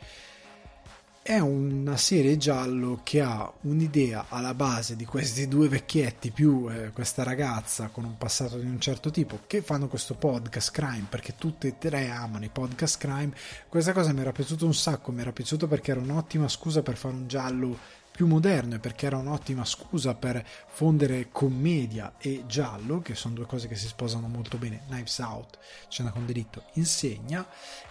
È 1.21 1.39
una 1.39 1.97
serie 1.97 2.37
giallo 2.37 2.99
che 3.03 3.19
ha 3.21 3.51
un'idea 3.61 4.27
alla 4.29 4.53
base 4.53 4.95
di 4.95 5.05
questi 5.05 5.47
due 5.47 5.67
vecchietti 5.67 6.29
più 6.29 6.67
eh, 6.69 6.91
questa 6.91 7.23
ragazza 7.23 7.87
con 7.87 8.03
un 8.03 8.15
passato 8.15 8.59
di 8.59 8.67
un 8.67 8.79
certo 8.79 9.09
tipo 9.09 9.39
che 9.47 9.63
fanno 9.63 9.87
questo 9.87 10.13
podcast 10.13 10.69
crime 10.69 11.07
perché 11.09 11.33
tutte 11.35 11.69
e 11.69 11.77
tre 11.79 12.11
amano 12.11 12.45
i 12.45 12.49
podcast 12.49 12.99
crime. 12.99 13.33
Questa 13.67 13.91
cosa 13.91 14.13
mi 14.13 14.21
era 14.21 14.31
piaciuta 14.31 14.65
un 14.65 14.75
sacco, 14.75 15.11
mi 15.11 15.21
era 15.21 15.31
piaciuto 15.31 15.67
perché 15.67 15.89
era 15.89 15.99
un'ottima 15.99 16.47
scusa 16.47 16.83
per 16.83 16.95
fare 16.95 17.15
un 17.15 17.27
giallo 17.27 18.03
più 18.15 18.27
moderne 18.27 18.79
perché 18.79 19.07
era 19.07 19.17
un'ottima 19.17 19.65
scusa 19.65 20.15
per 20.15 20.45
fondere 20.67 21.27
commedia 21.31 22.13
e 22.17 22.43
giallo, 22.47 23.01
che 23.01 23.13
sono 23.13 23.33
due 23.33 23.45
cose 23.45 23.67
che 23.67 23.75
si 23.75 23.87
sposano 23.87 24.27
molto 24.27 24.57
bene. 24.57 24.83
Knives 24.87 25.19
Out, 25.19 25.59
Cena 25.89 26.11
con 26.11 26.25
delitto, 26.25 26.63
insegna 26.73 27.45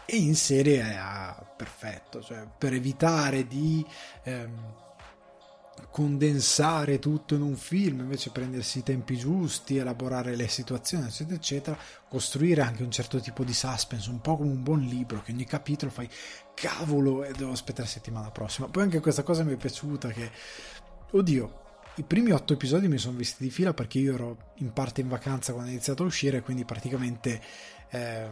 e 0.07 0.17
in 0.17 0.35
serie 0.35 0.81
è 0.81 0.95
ah, 0.95 1.47
perfetto, 1.57 2.23
cioè 2.23 2.47
per 2.57 2.73
evitare 2.73 3.47
di 3.47 3.85
ehm, 4.23 4.83
condensare 5.91 6.99
tutto 6.99 7.35
in 7.35 7.43
un 7.43 7.57
film, 7.57 8.01
invece 8.01 8.31
prendersi 8.31 8.79
i 8.79 8.83
tempi 8.83 9.17
giusti, 9.17 9.77
elaborare 9.77 10.37
le 10.37 10.49
situazioni, 10.49 11.07
eccetera, 11.07 11.37
eccetera, 11.37 11.79
costruire 12.09 12.63
anche 12.63 12.83
un 12.83 12.91
certo 12.91 13.21
tipo 13.21 13.45
di 13.45 13.55
suspense, 13.55 14.11
un 14.11 14.21
po' 14.21 14.37
come 14.37 14.51
un 14.51 14.63
buon 14.63 14.81
libro, 14.81 15.23
che 15.23 15.33
ogni 15.33 15.45
capitolo 15.45 15.91
fai 15.91 16.09
cavolo 16.55 17.25
e 17.25 17.33
devo 17.33 17.53
aspettare 17.53 17.85
la 17.85 17.93
settimana 17.95 18.31
prossima. 18.31 18.69
Poi 18.69 18.83
anche 18.83 19.01
questa 19.01 19.23
cosa 19.23 19.45
mi 19.45 19.53
è 19.53 19.57
piaciuta 19.57 20.09
che, 20.09 20.31
oddio, 21.11 21.63
i 21.97 22.03
primi 22.03 22.33
otto 22.33 22.55
episodi 22.55 22.89
mi 22.89 22.99
sono 22.99 23.17
visti 23.17 23.45
di 23.45 23.51
fila 23.51 23.73
perché 23.73 24.01
io 24.01 24.15
ero 24.15 24.53
in 24.57 24.73
parte 24.73 25.01
in 25.01 25.09
vacanza 25.09 25.53
quando 25.53 25.71
ho 25.71 25.73
iniziato 25.73 26.03
a 26.03 26.07
uscire, 26.07 26.43
quindi 26.43 26.65
praticamente 26.65 27.41
eh, 27.95 28.31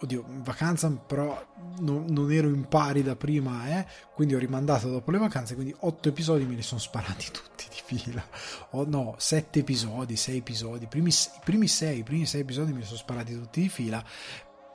oddio, 0.00 0.24
in 0.28 0.42
vacanza 0.42 0.90
però 0.90 1.44
non, 1.78 2.04
non, 2.08 2.30
ero 2.30 2.48
in 2.48 2.68
pari 2.68 3.02
da 3.02 3.16
prima, 3.16 3.78
eh, 3.78 3.86
quindi 4.14 4.34
ho 4.34 4.38
rimandato 4.38 4.88
dopo 4.88 5.10
le 5.10 5.18
vacanze, 5.18 5.54
quindi 5.54 5.74
otto 5.80 6.08
episodi 6.08 6.44
me 6.44 6.54
li 6.54 6.62
sono 6.62 6.80
sparati 6.80 7.30
tutti 7.32 7.66
di 7.68 7.80
fila. 7.82 8.24
Oh, 8.70 8.84
no, 8.86 9.14
sette 9.18 9.60
episodi, 9.60 10.16
sei 10.16 10.38
episodi, 10.38 10.84
i 10.84 10.88
primi, 10.88 11.10
sei, 11.10 11.98
i 11.98 12.02
primi 12.02 12.26
sei 12.26 12.40
episodi 12.40 12.72
me 12.72 12.80
li 12.80 12.84
sono 12.84 12.98
sparati 12.98 13.34
tutti 13.34 13.60
di 13.60 13.68
fila 13.68 14.04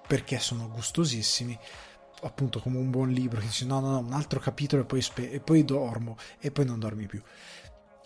perché 0.07 0.39
sono 0.39 0.67
gustosissimi 0.69 1.57
appunto 2.23 2.59
come 2.59 2.77
un 2.77 2.89
buon 2.89 3.11
libro 3.11 3.39
che 3.39 3.45
dice 3.45 3.63
no 3.65 3.79
no 3.79 3.91
no 3.91 3.99
un 3.99 4.11
altro 4.11 4.39
capitolo 4.41 4.81
e 4.81 4.85
poi, 4.85 5.01
spe- 5.01 5.31
e 5.31 5.39
poi 5.39 5.63
dormo 5.63 6.17
e 6.39 6.51
poi 6.51 6.65
non 6.65 6.79
dormi 6.79 7.05
più 7.05 7.21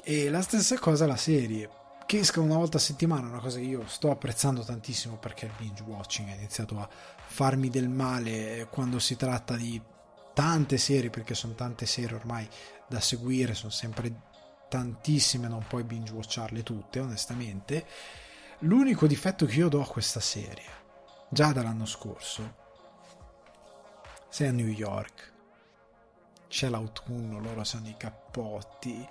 e 0.03 0.29
la 0.29 0.41
stessa 0.41 0.77
cosa 0.77 1.07
la 1.07 1.15
serie 1.15 1.69
che 2.13 2.19
esca 2.19 2.41
una 2.41 2.57
volta 2.57 2.77
a 2.77 2.79
settimana 2.79 3.27
una 3.27 3.39
cosa 3.39 3.57
che 3.57 3.65
io 3.65 3.87
sto 3.87 4.11
apprezzando 4.11 4.63
tantissimo 4.63 5.17
perché 5.17 5.45
il 5.45 5.51
binge 5.57 5.81
watching 5.81 6.29
ha 6.29 6.35
iniziato 6.35 6.77
a 6.79 6.87
farmi 6.87 7.71
del 7.71 7.89
male 7.89 8.67
quando 8.69 8.99
si 8.99 9.15
tratta 9.15 9.55
di 9.55 9.81
tante 10.35 10.77
serie 10.77 11.09
perché 11.09 11.33
sono 11.33 11.55
tante 11.55 11.87
serie 11.87 12.15
ormai 12.15 12.47
da 12.87 12.99
seguire 12.99 13.55
sono 13.55 13.71
sempre 13.71 14.13
tantissime 14.69 15.47
non 15.47 15.65
puoi 15.67 15.83
binge 15.85 16.13
watcharle 16.13 16.61
tutte 16.61 16.99
onestamente. 16.99 17.83
L'unico 18.59 19.07
difetto 19.07 19.47
che 19.47 19.55
io 19.55 19.67
do 19.67 19.81
a 19.81 19.87
questa 19.87 20.19
serie 20.19 20.69
già 21.29 21.51
dall'anno 21.51 21.87
scorso 21.87 22.55
sei 24.29 24.49
a 24.49 24.51
New 24.51 24.67
York 24.67 25.31
c'è 26.47 26.69
l'autunno 26.69 27.39
loro 27.39 27.63
sono 27.63 27.87
i 27.87 27.95
cappotti 27.97 29.03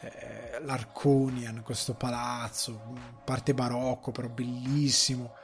eh, 0.00 0.60
l'Arconian, 0.62 1.62
questo 1.62 1.94
palazzo, 1.94 2.94
parte 3.24 3.54
barocco 3.54 4.12
però 4.12 4.28
bellissimo. 4.28 5.34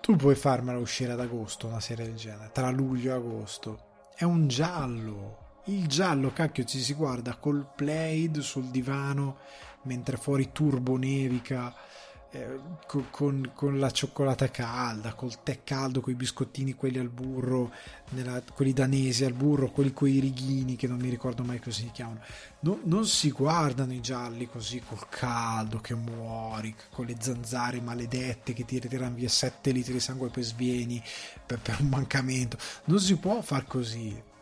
Tu 0.00 0.16
puoi 0.16 0.34
farmela 0.34 0.78
uscire 0.78 1.12
ad 1.12 1.20
agosto 1.20 1.66
una 1.66 1.80
serie 1.80 2.06
del 2.06 2.16
genere, 2.16 2.50
tra 2.52 2.70
luglio 2.70 3.12
e 3.12 3.16
agosto. 3.16 3.84
È 4.14 4.24
un 4.24 4.48
giallo. 4.48 5.44
Il 5.64 5.88
giallo, 5.88 6.32
cacchio, 6.32 6.64
ci 6.64 6.80
si 6.80 6.94
guarda 6.94 7.34
col 7.36 7.66
plaid 7.74 8.38
sul 8.38 8.66
divano 8.66 9.38
mentre 9.82 10.16
fuori 10.16 10.52
turbo 10.52 10.96
nevica 10.96 11.74
eh, 12.36 12.60
con, 13.10 13.50
con, 13.54 13.78
la 13.78 13.90
cioccolata 13.90 14.50
calda, 14.50 15.14
col 15.14 15.42
tè 15.42 15.60
caldo, 15.64 16.00
con 16.00 16.12
i 16.12 16.16
biscottini 16.16 16.74
quelli 16.74 16.98
al 16.98 17.08
burro, 17.08 17.72
nella, 18.10 18.42
quelli 18.52 18.72
danesi 18.72 19.24
al 19.24 19.32
burro, 19.32 19.70
quelli 19.70 19.92
con 19.92 20.08
i 20.08 20.18
righini 20.18 20.76
che 20.76 20.86
non 20.86 20.98
mi 20.98 21.08
ricordo 21.08 21.42
mai 21.42 21.58
come 21.58 21.72
si 21.72 21.90
chiamano. 21.90 22.20
No, 22.60 22.80
non 22.84 23.06
si 23.06 23.30
guardano 23.30 23.94
i 23.94 24.00
gialli 24.00 24.46
così 24.46 24.82
col 24.86 25.08
caldo 25.08 25.80
che 25.80 25.94
muori, 25.94 26.74
con 26.90 27.06
le 27.06 27.16
zanzare 27.18 27.80
maledette 27.80 28.52
che 28.52 28.64
ti 28.64 28.78
ritirano 28.78 29.14
via 29.14 29.28
7 29.28 29.70
litri 29.70 29.94
di 29.94 30.00
sangue 30.00 30.28
e 30.28 30.30
poi 30.30 30.42
svieni 30.42 31.02
per, 31.44 31.58
per 31.60 31.80
un 31.80 31.88
mancamento. 31.88 32.58
Non 32.84 33.00
si 33.00 33.16
può 33.16 33.40
far 33.40 33.64
così 33.66 34.34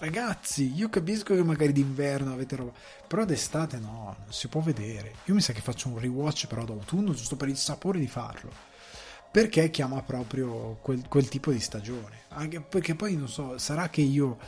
Ragazzi, 0.00 0.72
io 0.74 0.88
capisco 0.88 1.34
che 1.34 1.44
magari 1.44 1.72
d'inverno 1.72 2.32
avete 2.32 2.56
roba, 2.56 2.72
però 3.06 3.26
d'estate 3.26 3.78
no, 3.78 4.16
non 4.18 4.32
si 4.32 4.48
può 4.48 4.62
vedere. 4.62 5.16
Io 5.26 5.34
mi 5.34 5.42
sa 5.42 5.52
che 5.52 5.60
faccio 5.60 5.88
un 5.88 5.98
rewatch 5.98 6.46
però 6.46 6.64
d'autunno 6.64 7.12
giusto 7.12 7.36
per 7.36 7.48
il 7.48 7.58
sapore 7.58 7.98
di 7.98 8.08
farlo. 8.08 8.50
Perché 9.30 9.68
chiama 9.68 10.00
proprio 10.00 10.78
quel, 10.80 11.06
quel 11.06 11.28
tipo 11.28 11.52
di 11.52 11.60
stagione. 11.60 12.22
Anche 12.28 12.62
perché 12.62 12.94
poi 12.94 13.14
non 13.14 13.28
so, 13.28 13.58
sarà 13.58 13.90
che 13.90 14.00
io 14.00 14.38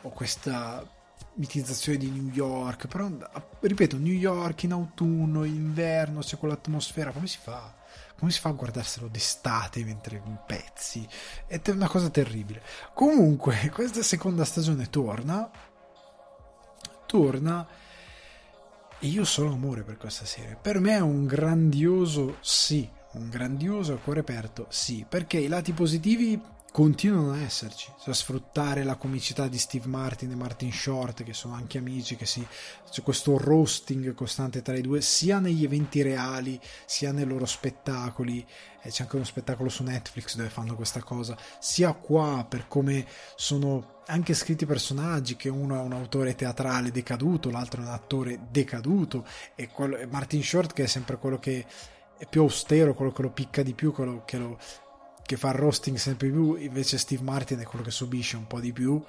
ho 0.00 0.08
questa 0.10 0.88
mitizzazione 1.34 1.98
di 1.98 2.08
New 2.08 2.32
York, 2.32 2.86
però 2.86 3.10
ripeto, 3.58 3.98
New 3.98 4.12
York 4.12 4.62
in 4.62 4.72
autunno, 4.72 5.42
inverno, 5.42 6.20
c'è 6.20 6.36
quell'atmosfera, 6.36 7.10
come 7.10 7.26
si 7.26 7.38
fa? 7.42 7.79
Come 8.20 8.30
si 8.32 8.38
fa 8.38 8.50
a 8.50 8.52
guardarselo 8.52 9.08
d'estate 9.08 9.82
mentre 9.82 10.22
in 10.22 10.38
pezzi? 10.46 11.08
È 11.46 11.58
una 11.70 11.88
cosa 11.88 12.10
terribile. 12.10 12.62
Comunque, 12.92 13.70
questa 13.72 14.02
seconda 14.02 14.44
stagione 14.44 14.90
torna. 14.90 15.50
Torna. 17.06 17.66
E 18.98 19.06
io 19.06 19.24
sono 19.24 19.54
amore 19.54 19.84
per 19.84 19.96
questa 19.96 20.26
serie. 20.26 20.58
Per 20.60 20.80
me 20.80 20.96
è 20.96 21.00
un 21.00 21.24
grandioso 21.24 22.36
sì. 22.40 22.86
Un 23.12 23.30
grandioso 23.30 23.96
cuore 23.96 24.20
aperto 24.20 24.66
sì. 24.68 25.06
Perché 25.08 25.38
i 25.38 25.48
lati 25.48 25.72
positivi 25.72 26.38
continuano 26.72 27.32
ad 27.32 27.40
esserci, 27.40 27.92
cioè 28.00 28.14
sfruttare 28.14 28.84
la 28.84 28.94
comicità 28.94 29.48
di 29.48 29.58
Steve 29.58 29.88
Martin 29.88 30.30
e 30.30 30.36
Martin 30.36 30.72
Short, 30.72 31.24
che 31.24 31.32
sono 31.32 31.54
anche 31.54 31.78
amici, 31.78 32.16
che 32.16 32.26
si, 32.26 32.46
c'è 32.90 33.02
questo 33.02 33.36
roasting 33.36 34.14
costante 34.14 34.62
tra 34.62 34.76
i 34.76 34.80
due, 34.80 35.00
sia 35.00 35.40
negli 35.40 35.64
eventi 35.64 36.02
reali, 36.02 36.60
sia 36.86 37.12
nei 37.12 37.24
loro 37.24 37.44
spettacoli, 37.44 38.46
e 38.82 38.90
c'è 38.90 39.02
anche 39.02 39.16
uno 39.16 39.24
spettacolo 39.24 39.68
su 39.68 39.82
Netflix 39.82 40.36
dove 40.36 40.48
fanno 40.48 40.76
questa 40.76 41.02
cosa, 41.02 41.36
sia 41.58 41.92
qua 41.92 42.46
per 42.48 42.68
come 42.68 43.06
sono 43.34 43.98
anche 44.06 44.34
scritti 44.34 44.64
personaggi, 44.64 45.36
che 45.36 45.48
uno 45.48 45.76
è 45.76 45.80
un 45.80 45.92
autore 45.92 46.34
teatrale 46.34 46.90
decaduto, 46.90 47.50
l'altro 47.50 47.82
è 47.82 47.84
un 47.84 47.92
attore 47.92 48.46
decaduto, 48.50 49.26
e, 49.54 49.68
quello, 49.68 49.98
Martin 50.08 50.42
Short 50.42 50.72
che 50.72 50.84
è 50.84 50.86
sempre 50.86 51.18
quello 51.18 51.38
che 51.38 51.66
è 52.20 52.26
più 52.26 52.42
austero, 52.42 52.92
quello 52.92 53.12
che 53.12 53.22
lo 53.22 53.30
picca 53.30 53.62
di 53.62 53.72
più, 53.72 53.92
quello 53.92 54.24
che 54.26 54.36
lo 54.36 54.58
che 55.30 55.36
fa 55.36 55.52
roasting 55.52 55.96
sempre 55.96 56.28
più, 56.28 56.56
invece 56.56 56.98
Steve 56.98 57.22
Martin 57.22 57.60
è 57.60 57.64
quello 57.64 57.84
che 57.84 57.92
subisce 57.92 58.36
un 58.36 58.48
po' 58.48 58.58
di 58.58 58.72
più. 58.72 59.00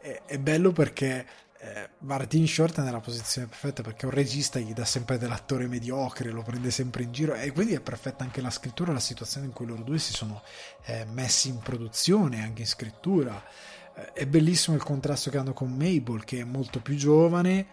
È, 0.00 0.22
è 0.26 0.36
bello 0.40 0.72
perché 0.72 1.24
eh, 1.60 1.90
Martin 1.98 2.44
Short 2.48 2.80
è 2.80 2.82
nella 2.82 2.98
posizione 2.98 3.46
perfetta 3.46 3.80
perché 3.80 4.06
un 4.06 4.10
regista 4.10 4.58
gli 4.58 4.72
dà 4.72 4.84
sempre 4.84 5.16
dell'attore 5.16 5.68
mediocre, 5.68 6.32
lo 6.32 6.42
prende 6.42 6.72
sempre 6.72 7.04
in 7.04 7.12
giro 7.12 7.34
e 7.34 7.52
quindi 7.52 7.74
è 7.74 7.80
perfetta 7.80 8.24
anche 8.24 8.40
la 8.40 8.50
scrittura, 8.50 8.92
la 8.92 8.98
situazione 8.98 9.46
in 9.46 9.52
cui 9.52 9.66
loro 9.66 9.82
due 9.82 10.00
si 10.00 10.12
sono 10.12 10.42
eh, 10.86 11.04
messi 11.04 11.50
in 11.50 11.60
produzione, 11.60 12.42
anche 12.42 12.62
in 12.62 12.66
scrittura. 12.66 13.40
Eh, 13.94 14.12
è 14.12 14.26
bellissimo 14.26 14.74
il 14.74 14.82
contrasto 14.82 15.30
che 15.30 15.38
hanno 15.38 15.52
con 15.52 15.70
Mabel, 15.70 16.24
che 16.24 16.40
è 16.40 16.44
molto 16.44 16.80
più 16.80 16.96
giovane, 16.96 17.66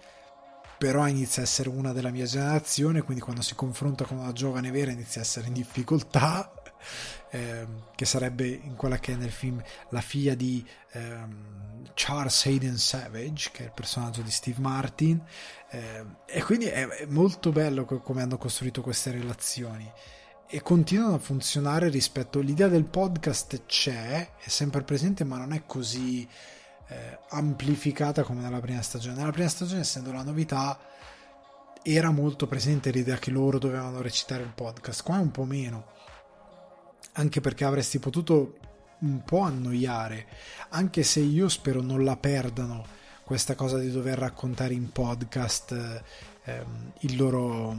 però 0.77 1.07
inizia 1.07 1.41
a 1.41 1.45
essere 1.45 1.69
una 1.69 1.91
della 1.91 2.11
mia 2.11 2.25
generazione, 2.25 3.01
quindi 3.01 3.21
quando 3.21 3.41
si 3.41 3.55
confronta 3.55 4.05
con 4.05 4.17
una 4.17 4.31
giovane 4.31 4.71
vera 4.71 4.91
inizia 4.91 5.21
a 5.21 5.23
essere 5.23 5.47
in 5.47 5.53
difficoltà 5.53 6.51
ehm, 7.31 7.85
che 7.95 8.05
sarebbe 8.05 8.47
in 8.47 8.75
quella 8.75 8.99
che 8.99 9.13
è 9.13 9.15
nel 9.15 9.31
film 9.31 9.61
la 9.89 10.01
figlia 10.01 10.35
di 10.35 10.65
ehm, 10.91 11.89
Charles 11.93 12.45
Hayden 12.45 12.77
Savage, 12.77 13.49
che 13.51 13.63
è 13.63 13.65
il 13.65 13.71
personaggio 13.73 14.21
di 14.21 14.31
Steve 14.31 14.59
Martin, 14.61 15.21
ehm, 15.71 16.17
e 16.25 16.43
quindi 16.43 16.65
è, 16.65 17.05
molto 17.07 17.51
bello 17.51 17.85
come 17.85 18.21
hanno 18.21 18.37
costruito 18.37 18.81
queste 18.81 19.11
relazioni. 19.11 19.89
E 20.49 20.61
continuano 20.61 21.15
a 21.15 21.19
funzionare 21.19 21.89
rispetto 21.89 22.39
all'idea 22.39 22.69
del 22.69 22.85
podcast 22.85 23.65
c'è, 23.65 24.35
è 24.37 24.47
sempre 24.47 24.83
presente, 24.83 25.25
ma 25.25 25.37
non 25.37 25.51
è 25.51 25.63
così 25.65 26.25
eh, 26.87 27.19
amplificata 27.29 28.23
come 28.23 28.41
nella 28.41 28.59
prima 28.59 28.81
stagione. 28.81 29.17
Nella 29.17 29.31
prima 29.31 29.49
stagione, 29.49 29.81
essendo 29.81 30.11
la 30.11 30.23
novità, 30.23 30.79
era 31.81 32.11
molto 32.11 32.47
presente 32.47 32.91
l'idea 32.91 33.17
che 33.17 33.31
loro 33.31 33.59
dovevano 33.59 34.01
recitare 34.01 34.43
il 34.43 34.51
podcast, 34.53 35.03
qua 35.03 35.17
è 35.17 35.21
un 35.21 35.31
po' 35.31 35.45
meno 35.45 35.95
anche 37.17 37.41
perché 37.41 37.65
avresti 37.65 37.99
potuto 37.99 38.57
un 38.99 39.23
po' 39.23 39.39
annoiare, 39.39 40.27
anche 40.69 41.03
se 41.03 41.19
io 41.19 41.49
spero 41.49 41.81
non 41.81 42.03
la 42.03 42.15
perdano 42.15 42.85
questa 43.23 43.55
cosa 43.55 43.77
di 43.77 43.91
dover 43.91 44.17
raccontare 44.17 44.73
in 44.73 44.91
podcast 44.91 46.03
ehm, 46.43 46.93
loro, 47.15 47.75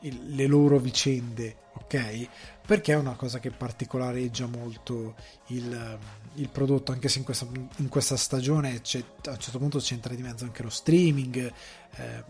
il, 0.00 0.34
le 0.34 0.46
loro 0.46 0.78
vicende, 0.78 1.56
ok? 1.74 2.28
Perché 2.66 2.94
è 2.94 2.96
una 2.96 3.14
cosa 3.14 3.38
che 3.40 3.50
particolareggia 3.50 4.46
molto 4.46 5.14
il, 5.48 5.98
il 6.34 6.48
prodotto, 6.48 6.92
anche 6.92 7.08
se 7.08 7.18
in 7.18 7.24
questa, 7.24 7.46
in 7.76 7.88
questa 7.88 8.16
stagione 8.16 8.70
a 8.70 8.72
un 8.72 9.38
certo 9.38 9.58
punto 9.58 9.78
c'entra 9.78 10.14
di 10.14 10.22
mezzo 10.22 10.44
anche 10.44 10.62
lo 10.62 10.70
streaming. 10.70 11.52
Eh, 11.96 12.24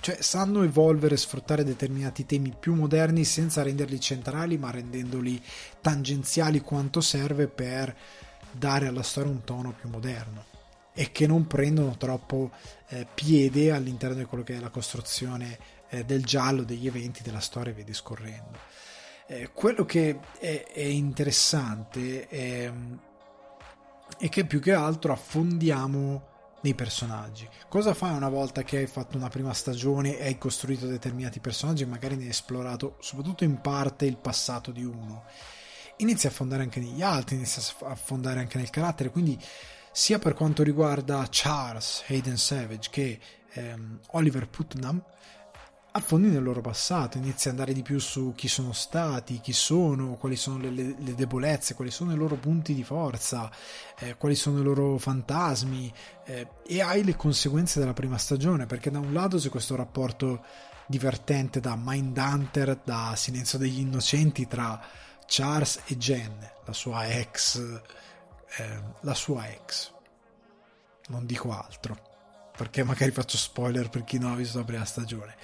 cioè 0.00 0.20
sanno 0.20 0.62
evolvere 0.62 1.14
e 1.14 1.18
sfruttare 1.18 1.64
determinati 1.64 2.26
temi 2.26 2.54
più 2.58 2.74
moderni 2.74 3.24
senza 3.24 3.62
renderli 3.62 3.98
centrali 3.98 4.58
ma 4.58 4.70
rendendoli 4.70 5.42
tangenziali 5.80 6.60
quanto 6.60 7.00
serve 7.00 7.48
per 7.48 7.96
dare 8.52 8.86
alla 8.86 9.02
storia 9.02 9.30
un 9.30 9.42
tono 9.42 9.72
più 9.72 9.88
moderno 9.88 10.44
e 10.92 11.12
che 11.12 11.26
non 11.26 11.46
prendono 11.46 11.96
troppo 11.96 12.50
eh, 12.88 13.06
piede 13.12 13.70
all'interno 13.70 14.16
di 14.16 14.24
quello 14.24 14.44
che 14.44 14.56
è 14.56 14.60
la 14.60 14.70
costruzione 14.70 15.58
eh, 15.90 16.04
del 16.04 16.24
giallo, 16.24 16.62
degli 16.62 16.86
eventi, 16.86 17.22
della 17.22 17.40
storia 17.40 17.72
e 17.72 17.74
via 17.74 17.84
discorrendo. 17.84 18.58
Eh, 19.26 19.50
quello 19.52 19.84
che 19.84 20.18
è, 20.38 20.64
è 20.72 20.80
interessante 20.80 22.28
è, 22.28 22.72
è, 24.18 24.28
che 24.28 24.44
più 24.44 24.60
che 24.60 24.72
altro 24.72 25.12
affondiamo 25.12 26.34
nei 26.62 26.74
personaggi. 26.74 27.48
Cosa 27.68 27.94
fai 27.94 28.14
una 28.14 28.28
volta 28.28 28.62
che 28.62 28.78
hai 28.78 28.86
fatto 28.86 29.16
una 29.16 29.28
prima 29.28 29.52
stagione 29.52 30.18
e 30.18 30.24
hai 30.24 30.38
costruito 30.38 30.86
determinati 30.86 31.40
personaggi 31.40 31.82
e 31.82 31.86
magari 31.86 32.16
ne 32.16 32.24
hai 32.24 32.30
esplorato 32.30 32.96
soprattutto 33.00 33.44
in 33.44 33.60
parte 33.60 34.06
il 34.06 34.16
passato 34.16 34.70
di 34.70 34.84
uno? 34.84 35.24
Inizi 35.98 36.26
a 36.26 36.30
affondare 36.30 36.62
anche 36.62 36.80
negli 36.80 37.02
altri, 37.02 37.36
inizi 37.36 37.72
a 37.82 37.90
affondare 37.90 38.40
anche 38.40 38.58
nel 38.58 38.70
carattere, 38.70 39.10
quindi 39.10 39.38
sia 39.92 40.18
per 40.18 40.34
quanto 40.34 40.62
riguarda 40.62 41.26
Charles 41.30 42.04
Hayden 42.08 42.36
Savage 42.36 42.90
che 42.90 43.18
ehm, 43.52 44.00
Oliver 44.08 44.46
Putnam, 44.48 45.02
affondi 45.96 46.28
nel 46.28 46.42
loro 46.42 46.60
passato, 46.60 47.16
inizi 47.16 47.48
ad 47.48 47.54
andare 47.54 47.72
di 47.72 47.82
più 47.82 47.98
su 47.98 48.34
chi 48.36 48.48
sono 48.48 48.72
stati, 48.72 49.40
chi 49.40 49.52
sono, 49.52 50.16
quali 50.16 50.36
sono 50.36 50.58
le, 50.58 50.70
le 50.70 51.14
debolezze, 51.14 51.74
quali 51.74 51.90
sono 51.90 52.12
i 52.12 52.16
loro 52.16 52.36
punti 52.36 52.74
di 52.74 52.84
forza, 52.84 53.50
eh, 53.98 54.16
quali 54.16 54.34
sono 54.34 54.60
i 54.60 54.62
loro 54.62 54.98
fantasmi 54.98 55.92
eh, 56.24 56.48
e 56.66 56.80
hai 56.82 57.02
le 57.02 57.16
conseguenze 57.16 57.80
della 57.80 57.94
prima 57.94 58.18
stagione 58.18 58.66
perché 58.66 58.90
da 58.90 58.98
un 58.98 59.12
lato 59.12 59.38
c'è 59.38 59.48
questo 59.48 59.74
rapporto 59.74 60.44
divertente 60.86 61.60
da 61.60 61.76
Mindhunter, 61.78 62.80
da 62.84 63.14
Silenzio 63.16 63.58
degli 63.58 63.80
Innocenti 63.80 64.46
tra 64.46 64.80
Charles 65.26 65.80
e 65.86 65.96
Jen, 65.96 66.36
la 66.64 66.72
sua 66.72 67.06
ex, 67.06 67.58
eh, 68.58 68.82
la 69.00 69.14
sua 69.14 69.48
ex, 69.48 69.92
non 71.08 71.26
dico 71.26 71.50
altro 71.52 72.05
perché 72.56 72.82
magari 72.82 73.10
faccio 73.10 73.36
spoiler 73.36 73.88
per 73.88 74.04
chi 74.04 74.18
non 74.18 74.32
ha 74.32 74.36
visto 74.36 74.58
la 74.58 74.64
prima 74.64 74.84
stagione. 74.84 75.34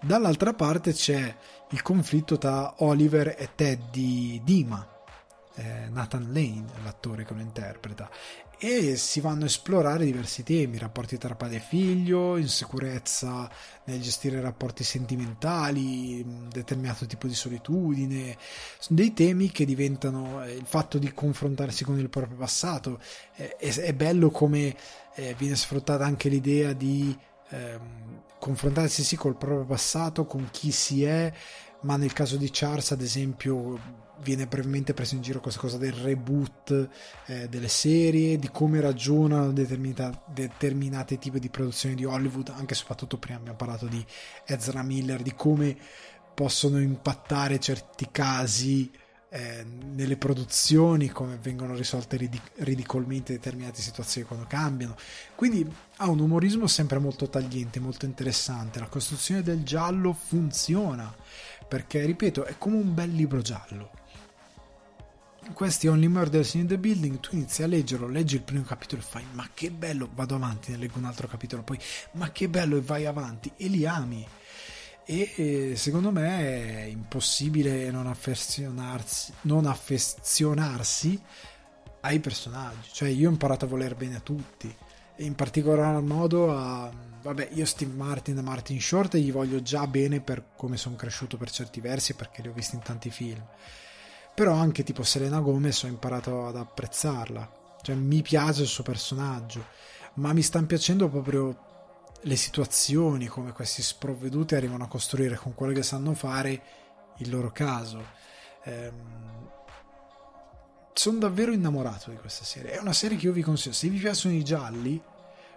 Dall'altra 0.00 0.52
parte 0.52 0.92
c'è 0.92 1.34
il 1.70 1.82
conflitto 1.82 2.36
tra 2.36 2.74
Oliver 2.78 3.34
e 3.38 3.50
Teddy 3.54 4.42
Dima, 4.44 4.86
eh, 5.54 5.88
Nathan 5.88 6.32
Lane, 6.32 6.66
l'attore 6.82 7.24
che 7.24 7.34
lo 7.34 7.40
interpreta, 7.40 8.10
e 8.58 8.96
si 8.96 9.20
vanno 9.20 9.42
a 9.42 9.46
esplorare 9.46 10.06
diversi 10.06 10.42
temi, 10.42 10.78
rapporti 10.78 11.18
tra 11.18 11.34
padre 11.34 11.56
e 11.56 11.60
figlio, 11.60 12.38
insicurezza 12.38 13.50
nel 13.84 14.00
gestire 14.00 14.40
rapporti 14.40 14.82
sentimentali, 14.82 16.24
determinato 16.50 17.04
tipo 17.04 17.26
di 17.26 17.34
solitudine, 17.34 18.36
sono 18.78 18.98
dei 18.98 19.12
temi 19.12 19.50
che 19.50 19.66
diventano 19.66 20.42
eh, 20.42 20.54
il 20.54 20.64
fatto 20.64 20.96
di 20.96 21.12
confrontarsi 21.12 21.84
con 21.84 21.98
il 21.98 22.08
proprio 22.08 22.38
passato, 22.38 22.98
eh, 23.36 23.56
è, 23.56 23.74
è, 23.74 23.92
bello 23.92 24.30
come 24.30 24.74
eh, 25.16 25.34
viene 25.36 25.56
sfruttata 25.56 26.04
anche 26.04 26.28
l'idea 26.28 26.72
di 26.72 27.16
ehm, 27.50 28.22
confrontarsi 28.38 29.02
sì 29.02 29.16
col 29.16 29.36
proprio 29.36 29.64
passato, 29.64 30.26
con 30.26 30.48
chi 30.50 30.70
si 30.70 31.04
è, 31.04 31.32
ma 31.82 31.96
nel 31.96 32.12
caso 32.12 32.36
di 32.36 32.50
Charles 32.52 32.92
ad 32.92 33.00
esempio 33.00 34.04
viene 34.20 34.46
brevemente 34.46 34.94
preso 34.94 35.14
in 35.14 35.20
giro 35.20 35.40
questa 35.40 35.60
cosa 35.60 35.76
del 35.76 35.92
reboot 35.92 36.88
eh, 37.26 37.48
delle 37.48 37.68
serie, 37.68 38.38
di 38.38 38.50
come 38.50 38.80
ragionano 38.80 39.52
determinati 39.52 41.18
tipi 41.18 41.38
di 41.38 41.50
produzioni 41.50 41.94
di 41.94 42.04
Hollywood, 42.04 42.52
anche 42.54 42.74
e 42.74 42.76
soprattutto 42.76 43.18
prima 43.18 43.38
abbiamo 43.38 43.56
parlato 43.56 43.86
di 43.86 44.04
Ezra 44.46 44.82
Miller, 44.82 45.22
di 45.22 45.34
come 45.34 45.76
possono 46.34 46.78
impattare 46.78 47.58
certi 47.58 48.08
casi 48.10 48.90
eh, 49.28 49.64
nelle 49.64 50.16
produzioni, 50.16 51.08
come 51.08 51.36
vengono 51.36 51.74
risolte 51.74 52.16
ridic- 52.16 52.52
ridicolmente 52.58 53.32
determinate 53.32 53.82
situazioni 53.82 54.26
quando 54.26 54.46
cambiano. 54.48 54.96
Quindi 55.34 55.68
ha 55.96 56.08
un 56.08 56.20
umorismo 56.20 56.66
sempre 56.66 56.98
molto 56.98 57.28
tagliente, 57.28 57.80
molto 57.80 58.04
interessante. 58.04 58.78
La 58.78 58.88
costruzione 58.88 59.42
del 59.42 59.62
giallo 59.62 60.12
funziona 60.12 61.12
perché, 61.68 62.04
ripeto, 62.04 62.44
è 62.44 62.56
come 62.58 62.76
un 62.76 62.94
bel 62.94 63.10
libro 63.10 63.42
giallo. 63.42 63.90
Questi 65.52 65.86
Only 65.86 66.08
Murders 66.08 66.54
in 66.54 66.66
the 66.66 66.76
Building, 66.76 67.20
tu 67.20 67.30
inizi 67.36 67.62
a 67.62 67.68
leggerlo, 67.68 68.08
leggi 68.08 68.34
il 68.34 68.42
primo 68.42 68.64
capitolo 68.64 69.00
e 69.00 69.04
fai 69.04 69.24
ma 69.32 69.48
che 69.54 69.70
bello, 69.70 70.08
vado 70.12 70.34
avanti, 70.34 70.72
ne 70.72 70.76
leggo 70.76 70.98
un 70.98 71.04
altro 71.04 71.28
capitolo, 71.28 71.62
poi 71.62 71.78
ma 72.12 72.32
che 72.32 72.48
bello 72.48 72.76
e 72.76 72.80
vai 72.80 73.06
avanti 73.06 73.52
e 73.56 73.68
li 73.68 73.86
ami 73.86 74.26
e 75.08 75.74
secondo 75.76 76.10
me 76.10 76.82
è 76.82 76.82
impossibile 76.86 77.92
non 77.92 78.08
affezionarsi, 78.08 79.32
non 79.42 79.64
affezionarsi 79.64 81.22
ai 82.00 82.18
personaggi. 82.18 82.88
Cioè, 82.90 83.08
io 83.08 83.28
ho 83.28 83.30
imparato 83.32 83.66
a 83.66 83.68
voler 83.68 83.94
bene 83.94 84.16
a 84.16 84.20
tutti, 84.20 84.74
e 85.14 85.24
in 85.24 85.36
particolar 85.36 86.00
modo 86.02 86.56
a. 86.56 86.90
Vabbè, 87.22 87.50
io 87.52 87.64
Steve 87.66 87.94
Martin 87.94 88.38
e 88.38 88.42
Martin 88.42 88.80
Short 88.80 89.16
gli 89.16 89.32
voglio 89.32 89.62
già 89.62 89.86
bene 89.86 90.20
per 90.20 90.50
come 90.56 90.76
sono 90.76 90.96
cresciuto 90.96 91.36
per 91.36 91.50
certi 91.50 91.80
versi 91.80 92.14
perché 92.14 92.42
li 92.42 92.48
ho 92.48 92.52
visti 92.52 92.74
in 92.74 92.82
tanti 92.82 93.10
film. 93.10 93.44
Però 94.34 94.52
anche 94.54 94.82
tipo 94.82 95.02
Selena 95.02 95.40
Gomez 95.40 95.84
ho 95.84 95.88
imparato 95.88 96.46
ad 96.46 96.56
apprezzarla. 96.56 97.76
Cioè, 97.80 97.94
mi 97.94 98.22
piace 98.22 98.62
il 98.62 98.68
suo 98.68 98.82
personaggio, 98.82 99.66
ma 100.14 100.32
mi 100.32 100.42
stanno 100.42 100.66
piacendo 100.66 101.08
proprio 101.08 101.75
le 102.22 102.36
situazioni, 102.36 103.26
come 103.26 103.52
questi 103.52 103.82
sprovveduti 103.82 104.54
arrivano 104.54 104.84
a 104.84 104.88
costruire 104.88 105.36
con 105.36 105.54
quello 105.54 105.72
che 105.72 105.82
sanno 105.82 106.14
fare 106.14 106.62
il 107.18 107.30
loro 107.30 107.50
caso. 107.52 108.04
Ehm, 108.64 109.34
sono 110.92 111.18
davvero 111.18 111.52
innamorato 111.52 112.10
di 112.10 112.16
questa 112.16 112.44
serie. 112.44 112.72
È 112.72 112.78
una 112.78 112.92
serie 112.92 113.16
che 113.16 113.26
io 113.26 113.32
vi 113.32 113.42
consiglio. 113.42 113.74
Se 113.74 113.88
vi 113.88 113.98
piacciono 113.98 114.34
i 114.34 114.42
gialli, 114.42 115.00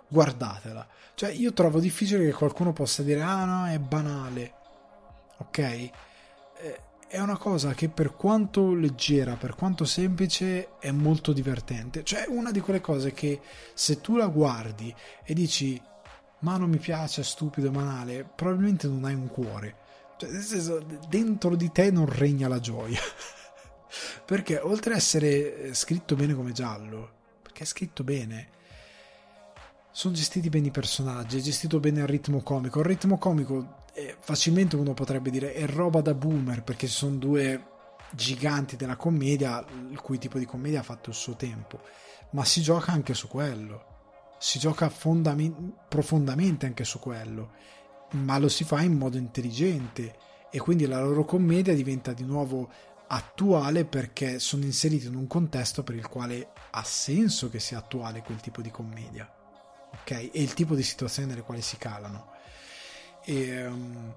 guardatela. 0.08 0.86
Cioè, 1.16 1.32
io 1.32 1.54
trovo 1.54 1.80
difficile 1.80 2.26
che 2.26 2.34
qualcuno 2.34 2.74
possa 2.74 3.04
dire: 3.04 3.22
Ah, 3.22 3.46
no, 3.46 3.66
è 3.68 3.80
banale. 3.80 4.54
Ok? 5.38 5.58
Eh, 5.58 5.92
è 7.08 7.20
una 7.20 7.38
cosa 7.38 7.74
che 7.74 7.90
per 7.90 8.14
quanto 8.16 8.74
leggera, 8.74 9.36
per 9.36 9.56
quanto 9.56 9.86
semplice, 9.86 10.78
è 10.80 10.92
molto 10.92 11.32
divertente. 11.32 12.04
Cioè, 12.04 12.26
una 12.28 12.52
di 12.52 12.60
quelle 12.60 12.82
cose 12.82 13.14
che 13.14 13.40
se 13.74 14.02
tu 14.02 14.18
la 14.18 14.28
guardi 14.28 14.94
e 15.24 15.34
dici 15.34 15.82
ma 16.40 16.58
non 16.58 16.70
mi 16.70 16.78
piace, 16.78 17.22
è 17.22 17.24
stupido, 17.24 17.68
è 17.68 17.72
banale, 17.72 18.24
probabilmente 18.24 18.88
non 18.88 19.04
hai 19.06 19.14
un 19.14 19.28
cuore. 19.28 19.76
Cioè, 20.18 20.30
nel 20.30 20.44
senso, 20.44 20.86
dentro 21.08 21.56
di 21.56 21.72
te 21.72 21.92
non 21.92 22.06
regna 22.06 22.48
la 22.48 22.60
gioia. 22.60 23.00
perché 24.26 24.60
oltre 24.60 24.92
ad 24.92 24.98
essere 24.98 25.64
eh, 25.64 25.74
scritto 25.74 26.16
bene 26.16 26.34
come 26.34 26.52
giallo, 26.52 27.12
perché 27.42 27.64
è 27.64 27.66
scritto 27.66 28.04
bene, 28.04 28.50
sono 29.92 30.14
gestiti 30.14 30.50
bene 30.50 30.68
i 30.68 30.72
personaggi, 30.72 31.38
è 31.38 31.42
gestito 31.42 31.80
bene 31.80 32.02
il 32.02 32.08
ritmo 32.08 32.42
comico. 32.42 32.80
Il 32.80 32.86
ritmo 32.86 33.18
comico 33.18 33.84
è, 33.94 34.16
facilmente 34.20 34.76
uno 34.76 34.94
potrebbe 34.94 35.30
dire 35.30 35.54
è 35.54 35.66
roba 35.66 36.02
da 36.02 36.14
boomer, 36.14 36.64
perché 36.64 36.88
ci 36.88 36.94
sono 36.94 37.16
due 37.16 37.66
giganti 38.12 38.76
della 38.76 38.96
commedia, 38.96 39.64
il 39.90 40.00
cui 40.00 40.18
tipo 40.18 40.38
di 40.38 40.46
commedia 40.46 40.80
ha 40.80 40.84
fatto 40.84 41.10
il 41.10 41.16
suo 41.16 41.36
tempo, 41.36 41.82
ma 42.32 42.46
si 42.46 42.62
gioca 42.62 42.92
anche 42.92 43.14
su 43.14 43.28
quello 43.28 43.89
si 44.40 44.58
gioca 44.58 44.90
fondament- 44.90 45.88
profondamente 45.88 46.66
anche 46.66 46.86
su 46.86 46.98
quello, 46.98 47.52
ma 48.12 48.38
lo 48.40 48.48
si 48.48 48.64
fa 48.64 48.82
in 48.82 48.94
modo 48.94 49.18
intelligente 49.18 50.16
e 50.50 50.58
quindi 50.60 50.88
la 50.88 51.02
loro 51.02 51.26
commedia 51.26 51.76
diventa 51.76 52.14
di 52.14 52.24
nuovo 52.24 52.70
attuale 53.08 53.86
perché 53.86 54.40
sono 54.40 54.64
inseriti 54.64 55.08
in 55.08 55.16
un 55.16 55.28
contesto 55.28 55.84
per 55.84 55.96
il 55.96 56.08
quale 56.08 56.52
ha 56.72 56.84
senso 56.84 57.50
che 57.50 57.60
sia 57.60 57.80
attuale 57.80 58.22
quel 58.22 58.40
tipo 58.40 58.62
di 58.62 58.72
commedia, 58.72 59.32
ok? 60.02 60.12
E 60.12 60.32
il 60.34 60.54
tipo 60.54 60.74
di 60.74 60.84
situazioni 60.84 61.28
nelle 61.28 61.42
quali 61.42 61.62
si 61.62 61.78
calano. 61.78 62.32
E, 63.26 63.66
um, 63.66 64.14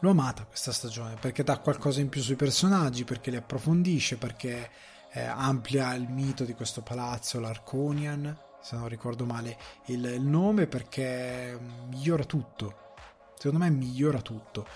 l'ho 0.00 0.10
amata 0.10 0.44
questa 0.44 0.72
stagione 0.72 1.16
perché 1.16 1.42
dà 1.42 1.58
qualcosa 1.58 2.00
in 2.00 2.08
più 2.08 2.22
sui 2.22 2.36
personaggi, 2.36 3.04
perché 3.04 3.30
li 3.30 3.36
approfondisce, 3.36 4.16
perché 4.16 4.70
eh, 5.12 5.20
amplia 5.20 5.94
il 5.94 6.08
mito 6.08 6.44
di 6.44 6.54
questo 6.54 6.82
palazzo, 6.82 7.40
l'Arconian, 7.40 8.46
se 8.68 8.76
non 8.76 8.86
ricordo 8.86 9.24
male 9.24 9.56
il, 9.86 10.04
il 10.04 10.20
nome, 10.20 10.66
perché 10.66 11.58
migliora 11.88 12.24
tutto. 12.24 12.96
Secondo 13.34 13.64
me 13.64 13.70
migliora 13.70 14.20
tutto. 14.20 14.66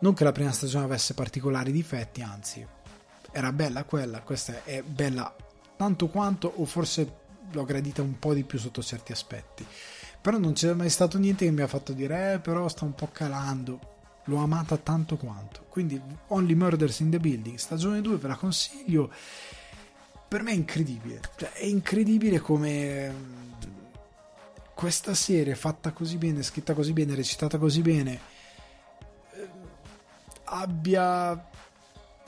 Non 0.00 0.12
che 0.12 0.22
la 0.22 0.32
prima 0.32 0.52
stagione 0.52 0.84
avesse 0.84 1.14
particolari 1.14 1.72
difetti, 1.72 2.20
anzi, 2.20 2.66
era 3.30 3.50
bella 3.50 3.84
quella, 3.84 4.20
questa 4.20 4.64
è 4.64 4.82
bella 4.82 5.34
tanto 5.76 6.08
quanto, 6.08 6.52
o 6.56 6.66
forse 6.66 7.20
l'ho 7.50 7.64
gradita 7.64 8.02
un 8.02 8.18
po' 8.18 8.34
di 8.34 8.44
più 8.44 8.58
sotto 8.58 8.82
certi 8.82 9.12
aspetti. 9.12 9.66
Però 10.20 10.36
non 10.36 10.52
c'è 10.52 10.74
mai 10.74 10.90
stato 10.90 11.16
niente 11.16 11.46
che 11.46 11.50
mi 11.50 11.62
ha 11.62 11.68
fatto 11.68 11.94
dire, 11.94 12.34
eh, 12.34 12.38
però 12.40 12.68
sta 12.68 12.84
un 12.84 12.94
po' 12.94 13.08
calando. 13.10 13.96
L'ho 14.24 14.42
amata 14.42 14.76
tanto 14.76 15.16
quanto. 15.16 15.64
Quindi, 15.70 15.98
Only 16.26 16.52
Murders 16.52 17.00
in 17.00 17.08
the 17.08 17.18
Building, 17.18 17.56
stagione 17.56 18.02
2, 18.02 18.16
ve 18.16 18.28
la 18.28 18.36
consiglio 18.36 19.10
per 20.28 20.42
me 20.42 20.50
è 20.50 20.54
incredibile. 20.54 21.20
Cioè, 21.36 21.52
è 21.52 21.64
incredibile 21.64 22.38
come 22.38 23.10
mm, 23.10 23.52
questa 24.74 25.14
serie 25.14 25.54
fatta 25.54 25.90
così 25.92 26.18
bene, 26.18 26.42
scritta 26.42 26.74
così 26.74 26.92
bene, 26.92 27.14
recitata 27.14 27.56
così 27.56 27.80
bene, 27.80 28.20
eh, 29.32 29.48
abbia 30.44 31.48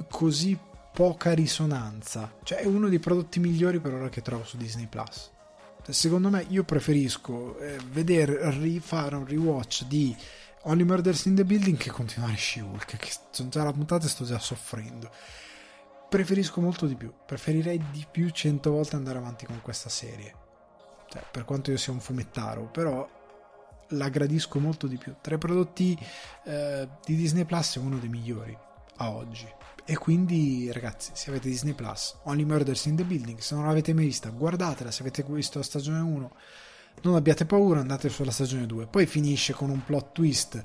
così 0.08 0.58
poca 0.92 1.34
risonanza. 1.34 2.32
Cioè, 2.42 2.58
è 2.58 2.66
uno 2.66 2.88
dei 2.88 2.98
prodotti 2.98 3.38
migliori 3.38 3.78
per 3.80 3.92
ora 3.92 4.08
che 4.08 4.22
trovo 4.22 4.44
su 4.44 4.56
Disney 4.56 4.86
Plus. 4.86 5.30
Cioè, 5.82 5.94
secondo 5.94 6.30
me, 6.30 6.46
io 6.48 6.64
preferisco 6.64 7.58
eh, 7.58 7.76
vedere 7.90 8.50
rifare 8.58 9.16
un 9.16 9.26
rewatch 9.26 9.84
di 9.84 10.16
Only 10.62 10.84
Murders 10.84 11.26
in 11.26 11.34
the 11.34 11.44
Building 11.44 11.76
che 11.76 11.90
continuare 11.90 12.36
She-Hulk, 12.36 12.96
che 12.96 13.10
sono 13.30 13.50
già 13.50 13.62
la 13.62 13.72
puntata 13.72 14.06
e 14.06 14.08
sto 14.08 14.24
già 14.24 14.38
soffrendo 14.38 15.10
preferisco 16.10 16.60
molto 16.60 16.86
di 16.86 16.96
più. 16.96 17.10
Preferirei 17.24 17.80
di 17.90 18.04
più 18.10 18.28
cento 18.30 18.72
volte 18.72 18.96
andare 18.96 19.18
avanti 19.18 19.46
con 19.46 19.60
questa 19.62 19.88
serie. 19.88 20.34
Cioè, 21.08 21.22
per 21.30 21.44
quanto 21.44 21.70
io 21.70 21.76
sia 21.78 21.92
un 21.92 22.00
fumettaro, 22.00 22.66
però 22.66 23.08
la 23.90 24.08
gradisco 24.08 24.58
molto 24.58 24.86
di 24.86 24.98
più. 24.98 25.14
Tra 25.20 25.36
i 25.36 25.38
prodotti 25.38 25.98
eh, 26.44 26.88
di 27.04 27.16
Disney 27.16 27.44
Plus 27.44 27.76
è 27.76 27.78
uno 27.78 27.96
dei 27.98 28.08
migliori 28.08 28.56
a 28.96 29.10
oggi. 29.10 29.48
E 29.84 29.96
quindi, 29.96 30.70
ragazzi, 30.72 31.12
se 31.14 31.30
avete 31.30 31.48
Disney 31.48 31.74
Plus, 31.74 32.18
Only 32.24 32.44
Murders 32.44 32.84
in 32.84 32.96
the 32.96 33.04
Building, 33.04 33.38
se 33.38 33.54
non 33.54 33.66
l'avete 33.66 33.94
mai 33.94 34.04
vista, 34.06 34.28
guardatela. 34.30 34.90
Se 34.90 35.02
avete 35.02 35.24
visto 35.28 35.58
la 35.58 35.64
stagione 35.64 36.00
1, 36.00 36.36
non 37.02 37.14
abbiate 37.14 37.46
paura, 37.46 37.80
andate 37.80 38.08
sulla 38.08 38.30
stagione 38.30 38.66
2. 38.66 38.86
Poi 38.86 39.06
finisce 39.06 39.52
con 39.52 39.70
un 39.70 39.84
plot 39.84 40.12
twist 40.12 40.64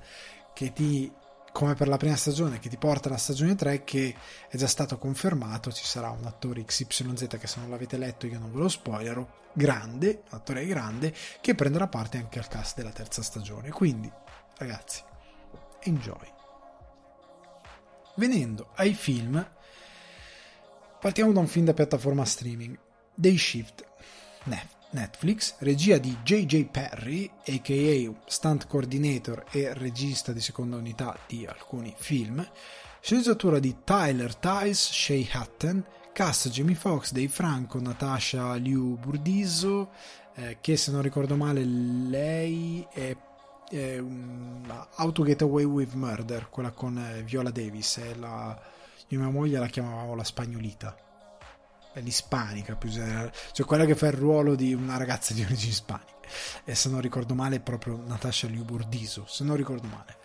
che 0.54 0.74
ti 0.74 1.12
come 1.56 1.74
per 1.74 1.88
la 1.88 1.96
prima 1.96 2.18
stagione 2.18 2.60
che 2.60 2.68
ti 2.68 2.76
porta 2.76 3.08
alla 3.08 3.18
stagione 3.18 3.56
3 3.56 3.86
che 3.86 4.14
è 4.50 4.58
già 4.58 4.68
stato 4.68 4.98
confermato 4.98 5.72
ci 5.72 5.86
sarà 5.86 6.10
un 6.10 6.26
attore 6.26 6.66
XYZ 6.66 7.28
che 7.40 7.48
se 7.48 7.62
non 7.62 7.70
l'avete 7.70 7.96
letto 7.96 8.28
io 8.28 8.38
non 8.38 8.52
ve 8.52 8.60
lo 8.60 8.68
spoilerò 8.68 9.26
grande, 9.54 10.24
un 10.30 10.38
attore 10.38 10.66
grande 10.66 11.16
che 11.40 11.56
prenderà 11.56 11.88
parte 11.88 12.18
anche 12.18 12.40
al 12.40 12.50
cast 12.50 12.76
della 12.76 12.92
terza 12.92 13.22
stagione. 13.22 13.70
Quindi 13.70 14.12
ragazzi 14.58 15.02
enjoy. 15.84 16.34
Venendo 18.16 18.72
ai 18.76 18.94
film 18.94 19.50
partiamo 21.00 21.32
da 21.32 21.40
un 21.40 21.48
film 21.48 21.64
da 21.64 21.74
piattaforma 21.74 22.26
streaming 22.26 22.78
Day 23.14 23.38
Shift 23.38 23.86
Netflix, 24.44 24.75
regia 25.60 25.98
di 25.98 26.18
J.J. 26.24 26.66
Perry, 26.66 27.30
a.k.a. 27.46 28.12
stunt 28.26 28.68
coordinator 28.68 29.44
e 29.52 29.74
regista 29.74 30.32
di 30.32 30.40
seconda 30.40 30.78
unità 30.78 31.18
di 31.28 31.46
alcuni 31.46 31.94
film, 31.98 32.48
sceneggiatura 33.02 33.60
di 33.60 33.76
Tyler 33.84 34.36
Tice, 34.36 34.94
Shay 34.94 35.30
Hutton, 35.34 35.84
cast 36.14 36.50
Jamie 36.50 36.76
Foxx, 36.76 37.12
Dave 37.12 37.28
Franco, 37.28 37.80
Natasha 37.80 38.56
Liu 38.56 38.98
Burdiso, 38.98 39.92
eh, 40.36 40.58
che 40.62 40.78
se 40.78 40.92
non 40.92 41.02
ricordo 41.02 41.36
male 41.36 41.64
lei 41.64 42.86
è, 42.92 43.16
um, 43.72 44.88
How 44.96 45.12
to 45.12 45.24
Get 45.24 45.42
Away 45.42 45.66
with 45.66 45.94
Murder, 45.94 46.50
quella 46.50 46.72
con 46.72 46.98
eh, 46.98 47.22
Viola 47.24 47.52
Davis, 47.52 48.00
la, 48.18 48.58
io 49.08 49.20
e 49.20 49.22
mia 49.22 49.32
moglie 49.32 49.60
la 49.60 49.68
chiamavamo 49.68 50.16
la 50.16 50.24
spagnolita 50.24 51.05
l'ispanica 52.02 52.76
più 52.76 52.90
generale, 52.90 53.34
cioè 53.52 53.66
quella 53.66 53.86
che 53.86 53.96
fa 53.96 54.08
il 54.08 54.14
ruolo 54.14 54.56
di 54.56 54.74
una 54.74 54.98
ragazza 54.98 55.34
di 55.34 55.42
origini 55.42 55.72
ispaniche. 55.72 56.14
E 56.64 56.76
se 56.76 56.90
non 56.90 57.02
ricordo 57.02 57.34
male, 57.34 57.58
è 57.58 57.60
proprio 57.60 58.02
Natasha 58.06 58.48
Liu 58.48 58.64
Bordiso, 58.64 59.26
se 59.28 59.44
non 59.44 59.56
ricordo 59.56 59.88
male. 59.88 60.18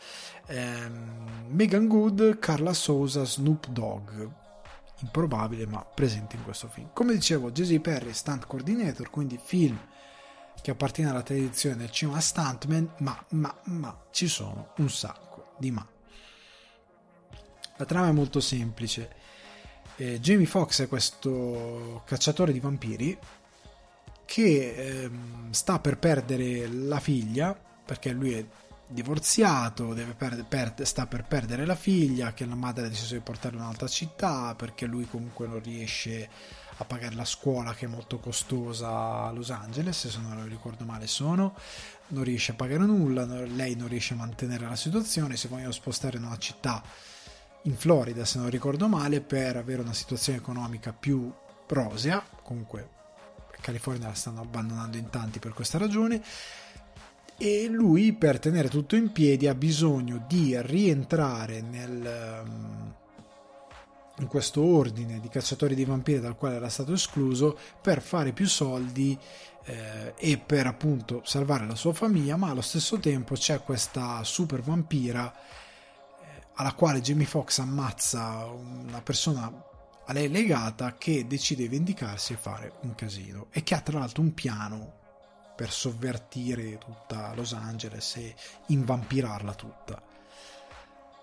Ehm, 0.47 1.47
Megan 1.49 1.87
Good, 1.87 2.39
Carla 2.39 2.73
Sousa, 2.73 3.25
Snoop 3.25 3.69
Dogg. 3.69 4.29
Improbabile, 5.03 5.67
ma 5.67 5.83
presente 5.83 6.37
in 6.37 6.45
questo 6.45 6.69
film. 6.69 6.91
Come 6.93 7.15
dicevo, 7.15 7.51
J.J. 7.51 7.79
Perry, 7.81 8.13
stunt 8.13 8.47
coordinator, 8.47 9.09
quindi 9.09 9.41
film 9.43 9.79
che 10.61 10.71
appartiene 10.71 11.11
alla 11.11 11.23
tradizione 11.23 11.77
del 11.77 11.91
cinema 11.91 12.21
stuntman, 12.21 12.95
ma, 12.99 13.25
ma, 13.31 13.55
ma 13.65 13.99
ci 14.11 14.29
sono 14.29 14.73
un 14.77 14.91
sacco 14.91 15.55
di 15.59 15.71
ma. 15.71 15.87
La 17.77 17.85
trama 17.87 18.09
è 18.09 18.13
molto 18.13 18.41
semplice. 18.41 19.11
Eh, 20.01 20.19
Jamie 20.19 20.47
Foxx 20.47 20.81
è 20.81 20.89
questo 20.89 22.01
cacciatore 22.07 22.53
di 22.53 22.61
vampiri 22.61 23.19
che 24.25 24.75
eh, 24.75 25.11
sta 25.51 25.79
per 25.79 25.99
perdere 25.99 26.67
la 26.69 26.99
figlia 26.99 27.55
perché 27.85 28.11
lui 28.13 28.33
è 28.33 28.47
divorziato, 28.87 29.89
per, 30.17 30.47
per, 30.49 30.75
sta 30.87 31.07
per 31.07 31.25
perdere 31.25 31.67
la 31.67 31.75
figlia, 31.75 32.33
che 32.33 32.47
la 32.47 32.55
madre 32.55 32.87
ha 32.87 32.89
deciso 32.89 33.13
di 33.13 33.21
portare 33.21 33.57
in 33.57 33.61
un'altra 33.61 33.89
città 33.89 34.55
perché 34.55 34.87
lui 34.87 35.07
comunque 35.07 35.47
non 35.47 35.61
riesce 35.63 36.31
a 36.79 36.85
pagare 36.87 37.15
la 37.15 37.27
scuola 37.27 37.75
che 37.75 37.85
è 37.85 37.89
molto 37.89 38.19
costosa 38.21 39.27
a 39.27 39.31
Los 39.33 39.51
Angeles, 39.51 40.09
se 40.09 40.19
non 40.19 40.49
ricordo 40.49 40.87
male 40.87 41.09
sono, 41.09 41.55
non 42.07 42.25
riesce 42.25 42.53
a 42.53 42.55
pagare 42.55 42.87
nulla, 42.87 43.27
lei 43.45 43.75
non 43.77 43.89
riesce 43.89 44.15
a 44.15 44.17
mantenere 44.17 44.67
la 44.67 44.77
situazione, 44.77 45.37
si 45.37 45.47
vogliono 45.47 45.73
spostare 45.73 46.17
in 46.17 46.25
una 46.25 46.39
città 46.39 46.83
in 47.63 47.77
Florida, 47.77 48.25
se 48.25 48.39
non 48.39 48.49
ricordo 48.49 48.89
male, 48.89 49.21
per 49.21 49.57
avere 49.57 49.83
una 49.83 49.93
situazione 49.93 50.39
economica 50.39 50.93
più 50.93 51.33
rosea, 51.67 52.25
comunque 52.43 52.99
California 53.61 54.09
la 54.09 54.15
stanno 54.15 54.41
abbandonando 54.41 54.97
in 54.97 55.11
tanti 55.11 55.39
per 55.39 55.53
questa 55.53 55.79
ragione, 55.79 56.23
e 57.37 57.69
lui 57.69 58.13
per 58.13 58.39
tenere 58.39 58.69
tutto 58.69 58.97
in 58.97 59.13
piedi 59.13 59.47
ha 59.47 59.55
bisogno 59.55 60.25
di 60.29 60.55
rientrare 60.61 61.63
nel, 61.63 62.43
um, 62.45 62.95
in 64.19 64.27
questo 64.27 64.63
ordine 64.63 65.21
di 65.21 65.29
cacciatori 65.29 65.75
di 65.75 65.87
vampiri 65.87 66.21
dal 66.21 66.37
quale 66.37 66.57
era 66.57 66.69
stato 66.69 66.93
escluso 66.93 67.57
per 67.81 68.03
fare 68.03 68.33
più 68.33 68.47
soldi 68.47 69.19
eh, 69.65 70.13
e 70.17 70.37
per 70.37 70.67
appunto 70.67 71.23
salvare 71.25 71.67
la 71.67 71.75
sua 71.75 71.95
famiglia 71.95 72.37
ma 72.37 72.51
allo 72.51 72.61
stesso 72.61 72.99
tempo 72.99 73.35
c'è 73.35 73.63
questa 73.63 74.23
super 74.23 74.61
vampira 74.61 75.33
alla 76.61 76.75
quale 76.75 77.01
Jamie 77.01 77.25
Foxx 77.25 77.59
ammazza 77.61 78.45
una 78.45 79.01
persona 79.01 79.51
a 80.05 80.13
lei 80.13 80.29
legata 80.29 80.99
che 80.99 81.27
decide 81.27 81.63
di 81.63 81.69
vendicarsi 81.69 82.35
e 82.35 82.37
fare 82.37 82.75
un 82.83 82.95
casino 82.95 83.47
e 83.51 83.63
che 83.63 83.75
ha 83.75 83.81
tra 83.81 83.99
l'altro 83.99 84.21
un 84.21 84.35
piano 84.35 84.99
per 85.57 85.71
sovvertire 85.71 86.77
tutta 86.77 87.33
Los 87.35 87.55
Angeles 87.55 88.17
e 88.17 88.35
invampirarla 88.67 89.55
tutta. 89.55 90.03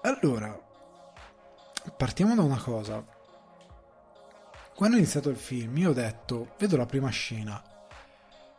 Allora, 0.02 0.60
partiamo 1.96 2.34
da 2.34 2.42
una 2.42 2.60
cosa. 2.60 3.06
Quando 4.74 4.96
ho 4.96 5.00
iniziato 5.00 5.30
il 5.30 5.38
film, 5.38 5.78
io 5.78 5.92
ho 5.92 5.94
detto, 5.94 6.56
vedo 6.58 6.78
la 6.78 6.86
prima 6.88 7.10
scena, 7.10 7.62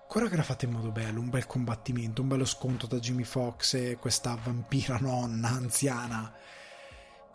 coreografata 0.06 0.64
in 0.64 0.72
modo 0.72 0.92
bello, 0.92 1.18
un 1.18 1.30
bel 1.30 1.46
combattimento, 1.46 2.22
un 2.22 2.28
bello 2.28 2.44
scontro 2.44 2.86
da 2.86 3.00
Jimmy 3.00 3.24
Fox 3.24 3.74
e 3.74 3.96
questa 4.00 4.38
vampira 4.40 4.96
nonna 5.00 5.48
anziana, 5.48 6.32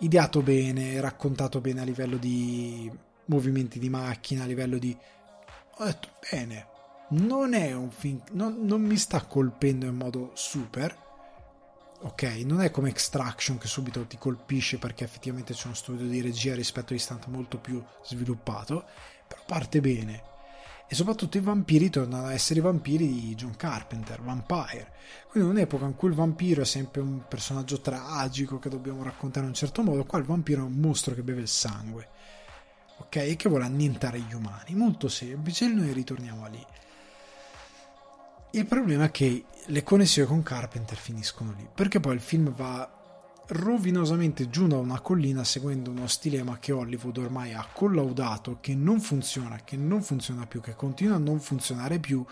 ideato 0.03 0.41
bene, 0.41 0.99
raccontato 0.99 1.61
bene 1.61 1.81
a 1.81 1.85
livello 1.85 2.17
di 2.17 2.91
movimenti 3.25 3.79
di 3.79 3.89
macchina, 3.89 4.43
a 4.43 4.47
livello 4.47 4.77
di... 4.77 4.95
Ho 5.77 5.85
detto, 5.85 6.09
bene, 6.29 6.67
non 7.09 7.53
è 7.53 7.73
un 7.73 7.89
film, 7.89 8.21
non, 8.31 8.65
non 8.65 8.81
mi 8.81 8.97
sta 8.97 9.21
colpendo 9.23 9.85
in 9.85 9.95
modo 9.95 10.31
super, 10.33 10.95
ok? 12.01 12.23
Non 12.45 12.61
è 12.61 12.71
come 12.71 12.89
Extraction 12.89 13.57
che 13.57 13.67
subito 13.67 14.05
ti 14.05 14.17
colpisce 14.17 14.77
perché 14.77 15.03
effettivamente 15.03 15.53
c'è 15.53 15.65
uno 15.65 15.75
studio 15.75 16.05
di 16.05 16.21
regia 16.21 16.53
rispetto 16.53 16.93
a 16.93 16.95
Instant 16.95 17.27
molto 17.27 17.57
più 17.57 17.83
sviluppato, 18.03 18.85
però 19.27 19.41
parte 19.45 19.79
bene. 19.79 20.31
E 20.93 20.95
soprattutto 20.95 21.37
i 21.37 21.41
vampiri 21.41 21.89
tornano 21.89 22.27
a 22.27 22.33
essere 22.33 22.59
i 22.59 22.61
vampiri 22.61 23.07
di 23.07 23.33
John 23.33 23.55
Carpenter, 23.55 24.21
Vampire. 24.21 24.93
Quindi 25.27 25.49
in 25.49 25.55
un'epoca 25.55 25.85
in 25.85 25.95
cui 25.95 26.09
il 26.09 26.13
vampiro 26.13 26.61
è 26.61 26.65
sempre 26.65 27.01
un 27.01 27.23
personaggio 27.27 27.81
tragico 27.81 28.59
che 28.59 28.69
dobbiamo 28.69 29.01
raccontare 29.01 29.45
in 29.45 29.53
un 29.53 29.57
certo 29.57 29.81
modo, 29.81 30.03
qua 30.03 30.19
il 30.19 30.25
vampiro 30.25 30.61
è 30.61 30.65
un 30.65 30.75
mostro 30.75 31.15
che 31.15 31.23
beve 31.23 31.41
il 31.41 31.47
sangue, 31.47 32.09
ok? 32.99 33.15
E 33.15 33.35
che 33.35 33.49
vuole 33.49 33.65
annientare 33.65 34.19
gli 34.19 34.35
umani. 34.35 34.75
Molto 34.75 35.07
semplice, 35.07 35.65
e 35.65 35.69
noi 35.69 35.91
ritorniamo 35.93 36.47
lì. 36.49 36.63
Il 38.51 38.67
problema 38.67 39.05
è 39.05 39.09
che 39.09 39.45
le 39.65 39.81
connessioni 39.81 40.27
con 40.27 40.43
Carpenter 40.43 40.95
finiscono 40.95 41.55
lì, 41.57 41.67
perché 41.73 41.99
poi 41.99 42.13
il 42.13 42.21
film 42.21 42.53
va 42.53 42.87
rovinosamente 43.53 44.49
giù 44.49 44.67
da 44.67 44.77
una 44.77 44.99
collina 44.99 45.43
seguendo 45.43 45.91
uno 45.91 46.07
stilema 46.07 46.57
che 46.59 46.71
Hollywood 46.71 47.17
ormai 47.17 47.53
ha 47.53 47.67
collaudato, 47.71 48.57
che 48.59 48.75
non 48.75 48.99
funziona, 48.99 49.61
che 49.63 49.77
non 49.77 50.01
funziona 50.01 50.45
più, 50.45 50.59
che 50.59 50.75
continua 50.75 51.15
a 51.15 51.19
non 51.19 51.39
funzionare 51.39 51.99
più 51.99 52.25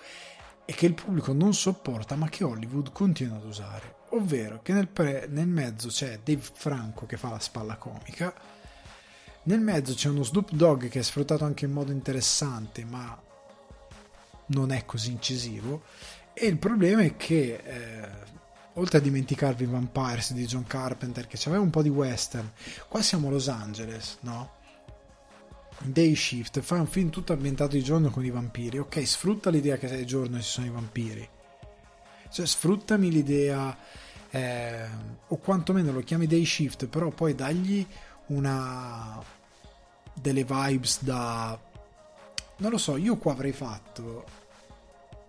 e 0.65 0.73
che 0.73 0.85
il 0.85 0.93
pubblico 0.93 1.33
non 1.33 1.53
sopporta, 1.53 2.15
ma 2.15 2.29
che 2.29 2.43
Hollywood 2.43 2.91
continua 2.91 3.37
ad 3.37 3.45
usare. 3.45 3.95
Ovvero 4.09 4.61
che 4.61 4.73
nel, 4.73 4.87
pre- 4.87 5.27
nel 5.29 5.47
mezzo 5.47 5.87
c'è 5.87 6.19
Dave 6.23 6.43
Franco 6.53 7.05
che 7.05 7.17
fa 7.17 7.29
la 7.29 7.39
spalla 7.39 7.77
comica, 7.77 8.33
nel 9.43 9.59
mezzo 9.59 9.93
c'è 9.93 10.09
uno 10.09 10.23
Snoop 10.23 10.51
Dogg 10.51 10.87
che 10.87 10.99
è 10.99 11.03
sfruttato 11.03 11.45
anche 11.45 11.65
in 11.65 11.71
modo 11.71 11.91
interessante, 11.91 12.83
ma 12.85 13.19
non 14.47 14.71
è 14.71 14.85
così 14.85 15.11
incisivo 15.11 15.83
e 16.33 16.47
il 16.47 16.57
problema 16.57 17.01
è 17.01 17.15
che 17.17 17.61
eh, 17.63 18.09
oltre 18.75 18.99
a 18.99 19.01
dimenticarvi 19.01 19.65
Vampires 19.65 20.33
di 20.33 20.45
John 20.45 20.65
Carpenter 20.65 21.27
che 21.27 21.37
aveva 21.45 21.61
un 21.61 21.69
po' 21.69 21.81
di 21.81 21.89
western 21.89 22.49
qua 22.87 23.01
siamo 23.01 23.27
a 23.27 23.31
Los 23.31 23.47
Angeles 23.49 24.17
no? 24.21 24.59
Day 25.83 26.15
Shift 26.15 26.59
fai 26.61 26.79
un 26.79 26.87
film 26.87 27.09
tutto 27.09 27.33
ambientato 27.33 27.71
di 27.75 27.83
giorno 27.83 28.09
con 28.09 28.23
i 28.23 28.29
vampiri. 28.29 28.77
Ok 28.77 29.05
sfrutta 29.05 29.49
l'idea 29.49 29.77
che 29.77 29.95
di 29.95 30.05
giorno 30.05 30.37
ci 30.37 30.47
sono 30.47 30.67
i 30.67 30.69
vampiri. 30.69 31.27
Cioè 32.29 32.45
sfruttami 32.45 33.09
l'idea 33.11 33.75
eh, 34.29 34.87
o 35.27 35.37
quantomeno 35.37 35.91
lo 35.91 36.01
chiami 36.01 36.27
Day 36.27 36.45
Shift 36.45 36.87
però 36.87 37.09
poi 37.09 37.35
dagli 37.35 37.85
una 38.27 39.21
delle 40.13 40.43
vibes 40.43 41.03
da 41.03 41.59
non 42.57 42.69
lo 42.69 42.77
so 42.77 42.95
io 42.95 43.17
qua 43.17 43.31
avrei 43.31 43.51
fatto 43.51 44.25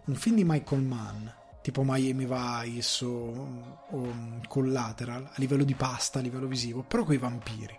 un 0.05 0.15
film 0.15 0.37
di 0.37 0.45
Michael 0.45 0.83
Mann, 0.83 1.27
tipo 1.63 1.83
Miami 1.85 2.27
Vice 2.27 3.05
o, 3.05 3.79
o 3.89 4.15
Collateral, 4.49 5.25
a 5.25 5.35
livello 5.37 5.65
di 5.65 5.75
pasta, 5.75 6.19
a 6.19 6.23
livello 6.23 6.47
visivo, 6.47 6.83
però 6.83 7.05
con 7.05 7.15
i 7.15 7.19
vampiri. 7.19 7.79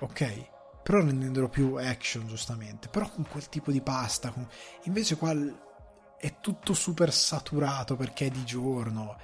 Ok? 0.00 0.48
Però 0.82 0.98
rendendolo 0.98 1.48
più 1.48 1.74
action, 1.74 2.26
giustamente. 2.26 2.88
Però 2.88 3.08
con 3.10 3.26
quel 3.28 3.48
tipo 3.48 3.70
di 3.70 3.82
pasta. 3.82 4.30
Con... 4.30 4.48
Invece 4.84 5.16
qua 5.16 5.32
è 6.16 6.40
tutto 6.40 6.72
super 6.72 7.12
saturato 7.12 7.96
perché 7.96 8.26
è 8.26 8.30
di 8.30 8.44
giorno. 8.44 9.18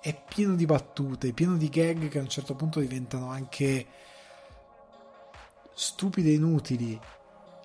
È 0.00 0.14
pieno 0.28 0.54
di 0.54 0.66
battute, 0.66 1.32
pieno 1.32 1.56
di 1.56 1.68
gag 1.68 2.08
che 2.08 2.18
a 2.18 2.22
un 2.22 2.28
certo 2.28 2.54
punto 2.54 2.78
diventano 2.80 3.30
anche 3.30 3.86
stupide 5.74 6.30
e 6.30 6.34
inutili 6.34 7.00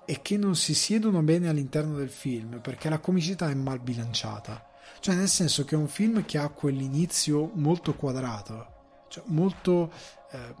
e 0.06 0.22
che 0.22 0.36
non 0.36 0.54
si 0.54 0.74
siedono 0.74 1.22
bene 1.22 1.48
all'interno 1.48 1.96
del 1.96 2.10
film 2.10 2.60
perché 2.60 2.88
la 2.88 2.98
comicità 2.98 3.50
è 3.50 3.54
mal 3.54 3.80
bilanciata. 3.80 4.72
Cioè, 5.00 5.14
nel 5.14 5.28
senso 5.28 5.64
che 5.64 5.74
è 5.74 5.78
un 5.78 5.88
film 5.88 6.24
che 6.24 6.38
ha 6.38 6.48
quell'inizio 6.48 7.50
molto 7.54 7.94
quadrato, 7.94 8.66
cioè 9.08 9.22
molto 9.26 9.92
eh, 10.30 10.54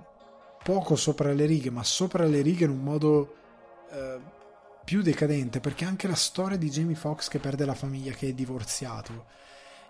poco 0.62 0.96
sopra 0.96 1.32
le 1.32 1.46
righe, 1.46 1.70
ma 1.70 1.82
sopra 1.82 2.24
le 2.24 2.42
righe 2.42 2.64
in 2.64 2.70
un 2.70 2.82
modo 2.82 3.34
eh, 3.90 4.18
più 4.84 5.02
decadente, 5.02 5.60
perché 5.60 5.84
anche 5.84 6.06
la 6.06 6.14
storia 6.14 6.56
di 6.56 6.70
Jamie 6.70 6.94
Foxx 6.94 7.28
che 7.28 7.38
perde 7.38 7.64
la 7.64 7.74
famiglia, 7.74 8.12
che 8.12 8.28
è 8.28 8.32
divorziato. 8.32 9.26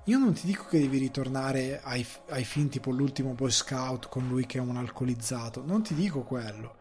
Io 0.05 0.19
non 0.19 0.35
ti 0.35 0.47
dico 0.47 0.65
che 0.67 0.79
devi 0.79 0.99
ritornare 0.99 1.81
ai, 1.83 2.07
ai 2.29 2.45
film 2.45 2.69
tipo 2.69 2.91
l'ultimo 2.91 3.33
Boy 3.33 3.51
Scout 3.51 4.09
con 4.09 4.29
lui 4.29 4.47
che 4.47 4.59
è 4.59 4.61
un 4.61 4.77
alcolizzato, 4.77 5.63
non 5.65 5.83
ti 5.83 5.95
dico 5.95 6.23
quello 6.23 6.77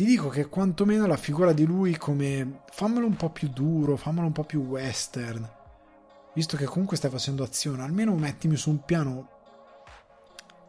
ti 0.00 0.06
dico 0.06 0.28
che 0.28 0.48
quantomeno 0.48 1.06
la 1.06 1.18
figura 1.18 1.52
di 1.52 1.66
lui 1.66 1.96
come 1.96 2.62
fammelo 2.70 3.06
un 3.06 3.16
po' 3.16 3.28
più 3.28 3.48
duro, 3.48 3.96
fammelo 3.96 4.26
un 4.26 4.32
po' 4.32 4.44
più 4.44 4.60
western, 4.60 5.46
visto 6.34 6.56
che 6.56 6.64
comunque 6.64 6.96
stai 6.96 7.10
facendo 7.10 7.42
azione, 7.42 7.82
almeno 7.82 8.14
mettimi 8.14 8.56
su 8.56 8.70
un 8.70 8.84
piano 8.84 9.38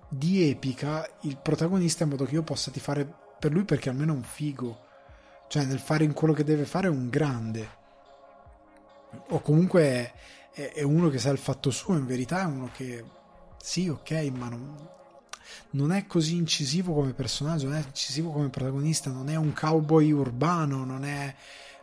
di 0.08 0.50
epica 0.50 1.08
il 1.22 1.38
protagonista 1.38 2.04
in 2.04 2.10
modo 2.10 2.26
che 2.26 2.34
io 2.34 2.44
possa 2.44 2.70
tifare 2.70 3.10
per 3.40 3.52
lui 3.52 3.64
perché 3.64 3.90
almeno 3.90 4.14
è 4.14 4.16
un 4.18 4.24
figo, 4.24 4.80
cioè 5.48 5.64
nel 5.66 5.80
fare 5.80 6.04
in 6.04 6.14
quello 6.14 6.34
che 6.34 6.44
deve 6.44 6.66
fare 6.66 6.88
è 6.88 6.92
un 6.92 7.10
grande, 7.10 7.80
o 9.30 9.42
comunque 9.42 10.14
è, 10.52 10.72
è 10.74 10.84
uno 10.84 11.10
che 11.10 11.20
sa 11.20 11.30
il 11.30 11.38
fatto 11.38 11.72
suo, 11.72 11.96
in 11.96 12.06
verità 12.06 12.42
è 12.42 12.46
uno 12.46 12.70
che 12.74 13.04
sì, 13.62 13.88
ok, 13.88 14.12
ma 14.34 14.50
non, 14.50 14.90
non 15.72 15.92
è 15.92 16.08
così 16.08 16.36
incisivo 16.36 16.94
come 16.94 17.14
personaggio, 17.14 17.68
non 17.68 17.78
è 17.78 17.84
incisivo 17.86 18.32
come 18.32 18.50
protagonista, 18.50 19.10
non 19.10 19.30
è 19.30 19.36
un 19.36 19.54
cowboy 19.54 20.12
urbano, 20.12 20.84
non 20.84 21.06
è, 21.06 21.34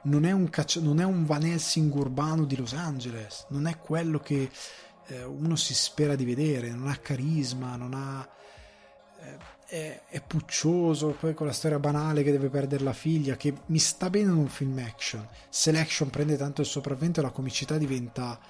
non 0.08 0.24
è, 0.24 0.32
un, 0.32 0.48
caccia, 0.50 0.80
non 0.80 1.00
è 1.00 1.04
un 1.04 1.24
Van 1.24 1.44
Helsing 1.44 1.94
urbano 1.94 2.44
di 2.44 2.56
Los 2.56 2.72
Angeles, 2.72 3.46
non 3.48 3.66
è 3.66 3.78
quello 3.78 4.18
che 4.18 4.50
eh, 5.06 5.24
uno 5.24 5.56
si 5.56 5.74
spera 5.74 6.14
di 6.14 6.24
vedere, 6.24 6.70
non 6.70 6.88
ha 6.88 6.96
carisma, 6.96 7.76
non 7.76 7.94
ha... 7.94 8.28
Eh, 9.20 9.56
è, 9.68 10.02
è, 10.08 10.22
puccioso, 10.22 11.14
poi 11.20 11.34
con 11.34 11.46
la 11.46 11.52
storia 11.52 11.78
banale 11.78 12.22
che 12.22 12.30
deve 12.30 12.48
perdere 12.48 12.82
la 12.84 12.94
figlia, 12.94 13.36
che 13.36 13.52
mi 13.66 13.78
sta 13.78 14.08
bene 14.08 14.30
in 14.30 14.36
un 14.36 14.48
film 14.48 14.78
action. 14.78 15.28
Se 15.50 15.70
l'action 15.70 16.08
prende 16.08 16.38
tanto 16.38 16.62
il 16.62 16.66
sopravvento, 16.66 17.20
la 17.20 17.30
comicità 17.30 17.76
diventa 17.76 18.40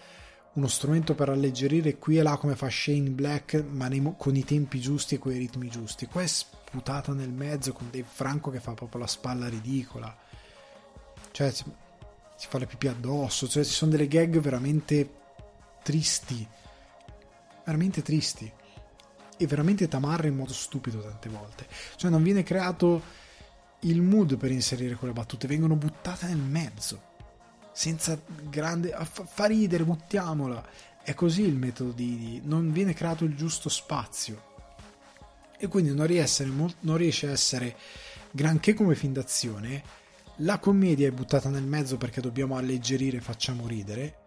uno 0.53 0.69
strumento 0.69 1.15
per 1.15 1.29
alleggerire 1.29 1.99
qui 1.99 2.19
e 2.19 2.23
là 2.23 2.37
come 2.37 2.55
fa 2.55 2.71
Shane 2.71 3.11
Black, 3.11 3.65
ma 3.69 3.89
nei, 3.89 4.15
con 4.17 4.37
i 4.37 4.45
tempi 4.45 4.81
giusti 4.81 5.17
e 5.17 5.19
con 5.19 5.33
i 5.33 5.39
ritmi 5.39 5.69
giusti. 5.69 6.07
Qua 6.07 6.23
è 6.23 6.27
sputata 6.27 7.13
nel 7.13 7.31
mezzo 7.31 7.73
con 7.73 7.89
Dave 7.91 8.07
Franco 8.09 8.51
che 8.51 8.61
fa 8.61 8.75
proprio 8.75 9.01
la 9.01 9.07
spalla 9.07 9.49
ridicola. 9.49 10.17
Cioè, 11.31 11.51
si, 11.51 11.65
si 12.37 12.47
fa 12.49 12.59
le 12.59 12.67
pipì 12.67 12.89
addosso, 12.89 13.49
cioè 13.49 13.65
ci 13.65 13.73
sono 13.73 13.91
delle 13.91 14.09
gag 14.09 14.39
veramente 14.39 15.15
tristi. 15.83 16.47
Veramente 17.65 18.03
tristi 18.03 18.53
e 19.41 19.47
veramente 19.47 19.89
tamarra 19.89 20.27
in 20.27 20.35
modo 20.35 20.53
stupido 20.53 21.01
tante 21.01 21.29
volte. 21.29 21.67
Cioè 21.97 22.11
non 22.11 22.23
viene 22.23 22.43
creato 22.43 23.03
il 23.81 24.03
mood 24.03 24.37
per 24.37 24.51
inserire 24.51 24.97
quelle 24.97 25.13
battute, 25.13 25.47
vengono 25.47 25.77
buttate 25.77 26.27
nel 26.27 26.37
mezzo. 26.37 27.03
Senza 27.73 28.21
grande... 28.49 28.95
fa 29.13 29.47
ridere, 29.47 29.85
buttiamola. 29.85 30.67
È 31.03 31.15
così 31.15 31.43
il 31.43 31.55
metodo 31.55 31.93
di... 31.93 32.41
non 32.45 32.73
viene 32.73 32.93
creato 32.93 33.25
il 33.25 33.37
giusto 33.37 33.69
spazio. 33.69 34.47
E 35.57 35.69
quindi 35.69 35.95
non 35.95 36.07
riesce, 36.07 36.45
non 36.45 36.97
riesce 36.97 37.29
a 37.29 37.33
essere 37.33 37.77
granché 38.33 38.75
come 38.75 38.97
film 38.97 39.13
d'azione. 39.13 39.83
La 40.43 40.61
commedia 40.61 41.09
è 41.09 41.11
buttata 41.11 41.49
nel 41.49 41.65
mezzo 41.65 41.97
perché 41.97 42.21
dobbiamo 42.21 42.57
alleggerire 42.57 43.21
facciamo 43.21 43.67
ridere 43.67 44.19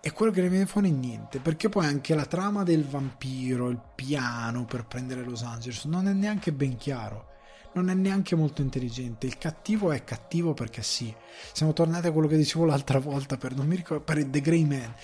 e 0.00 0.12
quello 0.12 0.30
che 0.30 0.40
ne 0.40 0.48
viene 0.48 0.66
fuori 0.66 0.88
è 0.88 0.92
niente, 0.92 1.40
perché 1.40 1.68
poi 1.68 1.84
anche 1.84 2.14
la 2.14 2.24
trama 2.24 2.62
del 2.62 2.84
vampiro, 2.84 3.68
il 3.68 3.80
piano 3.94 4.64
per 4.64 4.86
prendere 4.86 5.24
Los 5.24 5.42
Angeles, 5.42 5.84
non 5.84 6.06
è 6.06 6.12
neanche 6.12 6.52
ben 6.52 6.76
chiaro, 6.76 7.26
non 7.72 7.90
è 7.90 7.94
neanche 7.94 8.36
molto 8.36 8.62
intelligente. 8.62 9.26
Il 9.26 9.36
cattivo 9.36 9.90
è 9.90 10.04
cattivo 10.04 10.54
perché 10.54 10.82
sì. 10.82 11.12
Siamo 11.52 11.72
tornati 11.72 12.06
a 12.06 12.12
quello 12.12 12.28
che 12.28 12.36
dicevo 12.36 12.64
l'altra 12.64 13.00
volta 13.00 13.36
per, 13.36 13.54
non 13.56 13.66
mi 13.66 13.76
ricordo, 13.76 14.04
per 14.04 14.24
The 14.24 14.40
Grey 14.40 14.64
Man 14.64 14.94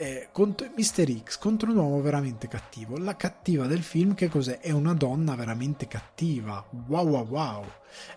eh, 0.00 0.28
contro 0.32 0.66
Mr. 0.74 1.24
X 1.24 1.36
contro 1.36 1.70
un 1.70 1.76
uomo 1.76 2.00
veramente 2.00 2.48
cattivo. 2.48 2.96
La 2.96 3.16
cattiva 3.16 3.66
del 3.66 3.82
film 3.82 4.14
che 4.14 4.30
cos'è? 4.30 4.58
È 4.58 4.70
una 4.70 4.94
donna 4.94 5.34
veramente 5.34 5.86
cattiva. 5.86 6.64
Wow 6.86 7.06
wow 7.06 7.26
wow. 7.26 7.64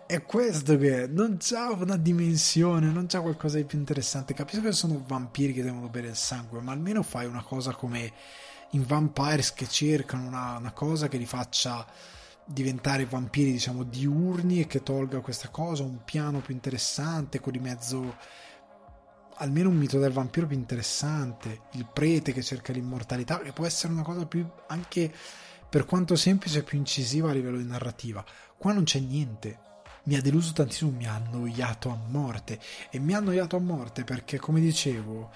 È 0.06 0.24
questo 0.24 0.78
che 0.78 1.08
non 1.08 1.36
c'ha 1.42 1.72
una 1.72 1.98
dimensione, 1.98 2.88
non 2.90 3.08
c'ha 3.08 3.20
qualcosa 3.20 3.58
di 3.58 3.66
più 3.66 3.78
interessante. 3.78 4.34
Capisco 4.34 4.62
che 4.62 4.72
sono 4.72 5.04
vampiri 5.06 5.52
che 5.52 5.62
devono 5.62 5.90
bere 5.90 6.08
il 6.08 6.16
sangue, 6.16 6.62
ma 6.62 6.72
almeno 6.72 7.04
fai 7.04 7.26
una 7.26 7.44
cosa 7.44 7.74
come 7.74 8.14
in 8.70 8.86
Vampires 8.86 9.54
che 9.54 9.68
cercano 9.68 10.26
una, 10.26 10.56
una 10.58 10.72
cosa 10.72 11.10
che 11.10 11.18
li 11.18 11.26
faccia 11.26 11.86
diventare 12.46 13.06
vampiri 13.06 13.52
diciamo 13.52 13.84
diurni 13.84 14.62
e 14.62 14.68
che 14.68 14.84
tolga 14.84 15.20
questa 15.20 15.50
cosa, 15.50 15.84
un 15.84 16.00
piano 16.06 16.40
più 16.40 16.54
interessante 16.54 17.42
con 17.42 17.52
di 17.52 17.60
mezzo 17.60 18.16
almeno 19.38 19.70
un 19.70 19.78
mito 19.78 20.00
del 20.00 20.12
vampiro 20.12 20.48
più 20.48 20.58
interessante, 20.58 21.62
il 21.72 21.88
prete 21.92 22.34
che 22.34 22.42
cerca 22.42 22.72
l'immortalità, 22.74 23.40
che 23.40 23.52
può 23.52 23.66
essere 23.66 23.94
una 23.94 24.04
cosa 24.04 24.26
più 24.26 24.48
anche 24.68 25.12
per 25.70 25.86
quanto 25.86 26.16
semplice 26.16 26.64
più 26.64 26.78
incisiva 26.78 27.30
a 27.30 27.34
livello 27.34 27.58
di 27.58 27.66
narrativa. 27.66 28.24
Qua 28.58 28.74
non 28.74 28.84
c'è 28.84 29.00
niente. 29.00 29.60
Mi 30.04 30.16
ha 30.16 30.22
deluso 30.22 30.52
tantissimo, 30.54 30.92
mi 30.92 31.08
ha 31.08 31.16
annoiato 31.16 31.90
a 31.90 31.98
morte 32.10 32.60
e 32.90 33.00
mi 33.00 33.14
ha 33.14 33.18
annoiato 33.18 33.56
a 33.56 33.60
morte 33.60 34.04
perché 34.04 34.38
come 34.38 34.60
dicevo 34.60 35.32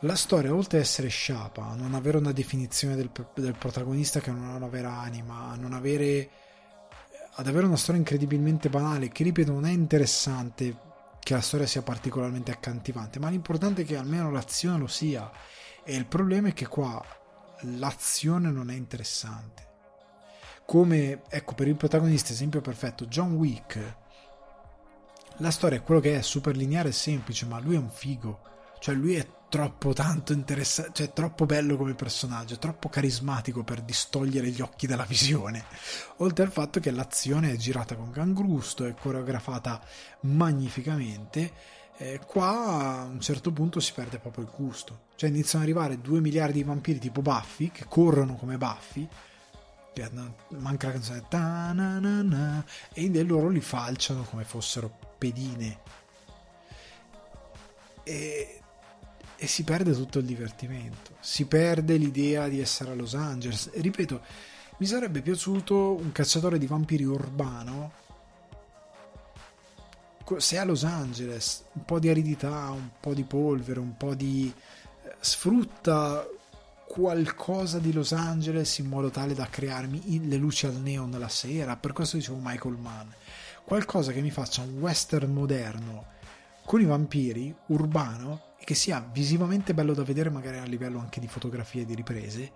la 0.00 0.16
storia 0.16 0.54
oltre 0.54 0.78
ad 0.78 0.84
essere 0.84 1.08
sciapa, 1.08 1.62
a 1.64 1.74
non 1.74 1.94
avere 1.94 2.16
una 2.16 2.32
definizione 2.32 2.96
del, 2.96 3.10
del 3.34 3.54
protagonista 3.54 4.20
che 4.20 4.30
non 4.30 4.48
ha 4.48 4.56
una 4.56 4.68
vera 4.68 4.98
anima, 4.98 5.56
avere 5.70 6.30
ad 7.34 7.46
avere 7.46 7.66
una 7.66 7.76
storia 7.76 8.00
incredibilmente 8.00 8.68
banale 8.68 9.08
che 9.10 9.22
ripeto 9.22 9.52
non 9.52 9.66
è 9.66 9.70
interessante 9.70 10.74
che 11.30 11.36
la 11.36 11.42
storia 11.42 11.66
sia 11.66 11.82
particolarmente 11.82 12.50
accantivante, 12.50 13.20
ma 13.20 13.28
l'importante 13.28 13.82
è 13.82 13.84
che 13.84 13.96
almeno 13.96 14.32
l'azione 14.32 14.78
lo 14.78 14.88
sia. 14.88 15.30
E 15.84 15.94
il 15.94 16.06
problema 16.06 16.48
è 16.48 16.52
che 16.52 16.66
qua 16.66 17.00
l'azione 17.60 18.50
non 18.50 18.68
è 18.68 18.74
interessante. 18.74 19.68
Come, 20.66 21.22
ecco, 21.28 21.54
per 21.54 21.68
il 21.68 21.76
protagonista, 21.76 22.32
esempio 22.32 22.60
perfetto, 22.60 23.06
John 23.06 23.34
Wick, 23.34 23.96
la 25.36 25.52
storia 25.52 25.78
è 25.78 25.82
quello 25.84 26.00
che 26.00 26.18
è, 26.18 26.22
super 26.22 26.56
lineare 26.56 26.88
e 26.88 26.92
semplice, 26.92 27.46
ma 27.46 27.60
lui 27.60 27.76
è 27.76 27.78
un 27.78 27.90
figo. 27.90 28.40
Cioè 28.80 28.94
lui 28.96 29.14
è 29.14 29.26
troppo 29.50 29.92
tanto 29.92 30.32
interessante, 30.32 30.92
cioè 30.94 31.12
troppo 31.12 31.44
bello 31.44 31.76
come 31.76 31.94
personaggio, 31.94 32.56
troppo 32.56 32.88
carismatico 32.88 33.64
per 33.64 33.82
distogliere 33.82 34.48
gli 34.48 34.62
occhi 34.62 34.86
dalla 34.86 35.04
visione. 35.04 35.64
Oltre 36.18 36.44
al 36.44 36.52
fatto 36.52 36.80
che 36.80 36.92
l'azione 36.92 37.52
è 37.52 37.56
girata 37.56 37.96
con 37.96 38.12
gangrusto, 38.12 38.86
è 38.86 38.94
coreografata 38.94 39.82
magnificamente, 40.20 41.52
eh, 41.96 42.20
qua 42.24 43.00
a 43.00 43.04
un 43.04 43.20
certo 43.20 43.52
punto 43.52 43.80
si 43.80 43.92
perde 43.92 44.20
proprio 44.20 44.44
il 44.44 44.50
gusto. 44.56 45.08
Cioè 45.16 45.28
iniziano 45.28 45.64
ad 45.64 45.70
arrivare 45.70 46.00
2 46.00 46.20
miliardi 46.20 46.58
di 46.58 46.64
vampiri 46.64 47.00
tipo 47.00 47.20
Buffy, 47.20 47.72
che 47.72 47.84
corrono 47.88 48.36
come 48.36 48.56
Buffy, 48.56 49.06
manca 50.50 50.86
la 50.86 50.92
canzone 50.92 51.24
ta-na-na-na, 51.28 52.64
e 52.92 53.24
loro 53.24 53.48
li 53.48 53.60
falciano 53.60 54.22
come 54.22 54.44
fossero 54.44 54.96
pedine. 55.18 55.80
E 58.04 58.59
e 59.42 59.46
si 59.46 59.64
perde 59.64 59.94
tutto 59.94 60.18
il 60.18 60.26
divertimento, 60.26 61.12
si 61.18 61.46
perde 61.46 61.96
l'idea 61.96 62.46
di 62.46 62.60
essere 62.60 62.90
a 62.90 62.94
Los 62.94 63.14
Angeles. 63.14 63.70
Ripeto, 63.72 64.20
mi 64.76 64.84
sarebbe 64.84 65.22
piaciuto 65.22 65.94
un 65.94 66.12
cacciatore 66.12 66.58
di 66.58 66.66
vampiri 66.66 67.04
urbano. 67.04 67.92
Se 70.36 70.58
a 70.58 70.64
Los 70.64 70.84
Angeles 70.84 71.64
un 71.72 71.86
po' 71.86 71.98
di 71.98 72.10
aridità, 72.10 72.68
un 72.68 72.90
po' 73.00 73.14
di 73.14 73.24
polvere, 73.24 73.80
un 73.80 73.96
po' 73.96 74.14
di 74.14 74.52
eh, 74.52 75.14
sfrutta 75.20 76.28
qualcosa 76.86 77.78
di 77.78 77.94
Los 77.94 78.12
Angeles 78.12 78.76
in 78.76 78.88
modo 78.88 79.08
tale 79.08 79.32
da 79.32 79.46
crearmi 79.48 80.28
le 80.28 80.36
luci 80.36 80.66
al 80.66 80.74
neon 80.74 81.16
la 81.18 81.28
sera, 81.30 81.76
per 81.76 81.94
questo 81.94 82.18
dicevo 82.18 82.38
Michael 82.42 82.76
Mann, 82.76 83.08
qualcosa 83.64 84.12
che 84.12 84.20
mi 84.20 84.30
faccia 84.30 84.60
un 84.60 84.78
western 84.80 85.32
moderno 85.32 86.04
con 86.66 86.82
i 86.82 86.84
vampiri 86.84 87.54
urbano 87.68 88.48
che 88.70 88.76
sia 88.76 89.04
visivamente 89.10 89.74
bello 89.74 89.94
da 89.94 90.04
vedere 90.04 90.30
magari 90.30 90.58
a 90.58 90.62
livello 90.62 91.00
anche 91.00 91.18
di 91.18 91.26
fotografie 91.26 91.82
e 91.82 91.86
di 91.86 91.96
riprese 91.96 92.52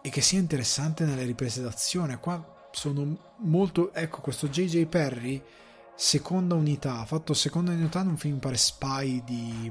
e 0.00 0.08
che 0.08 0.22
sia 0.22 0.38
interessante 0.38 1.04
nelle 1.04 1.24
riprese 1.24 1.60
d'azione. 1.60 2.18
Qua 2.18 2.70
sono 2.70 3.34
molto 3.40 3.92
ecco 3.92 4.22
questo 4.22 4.48
JJ 4.48 4.86
Perry 4.86 5.42
seconda 5.94 6.54
unità 6.54 7.00
ha 7.00 7.04
fatto 7.04 7.34
seconda 7.34 7.72
unità 7.72 8.00
in 8.00 8.06
un 8.06 8.16
film 8.16 8.38
pare 8.38 8.56
Spy 8.56 9.22
di 9.22 9.70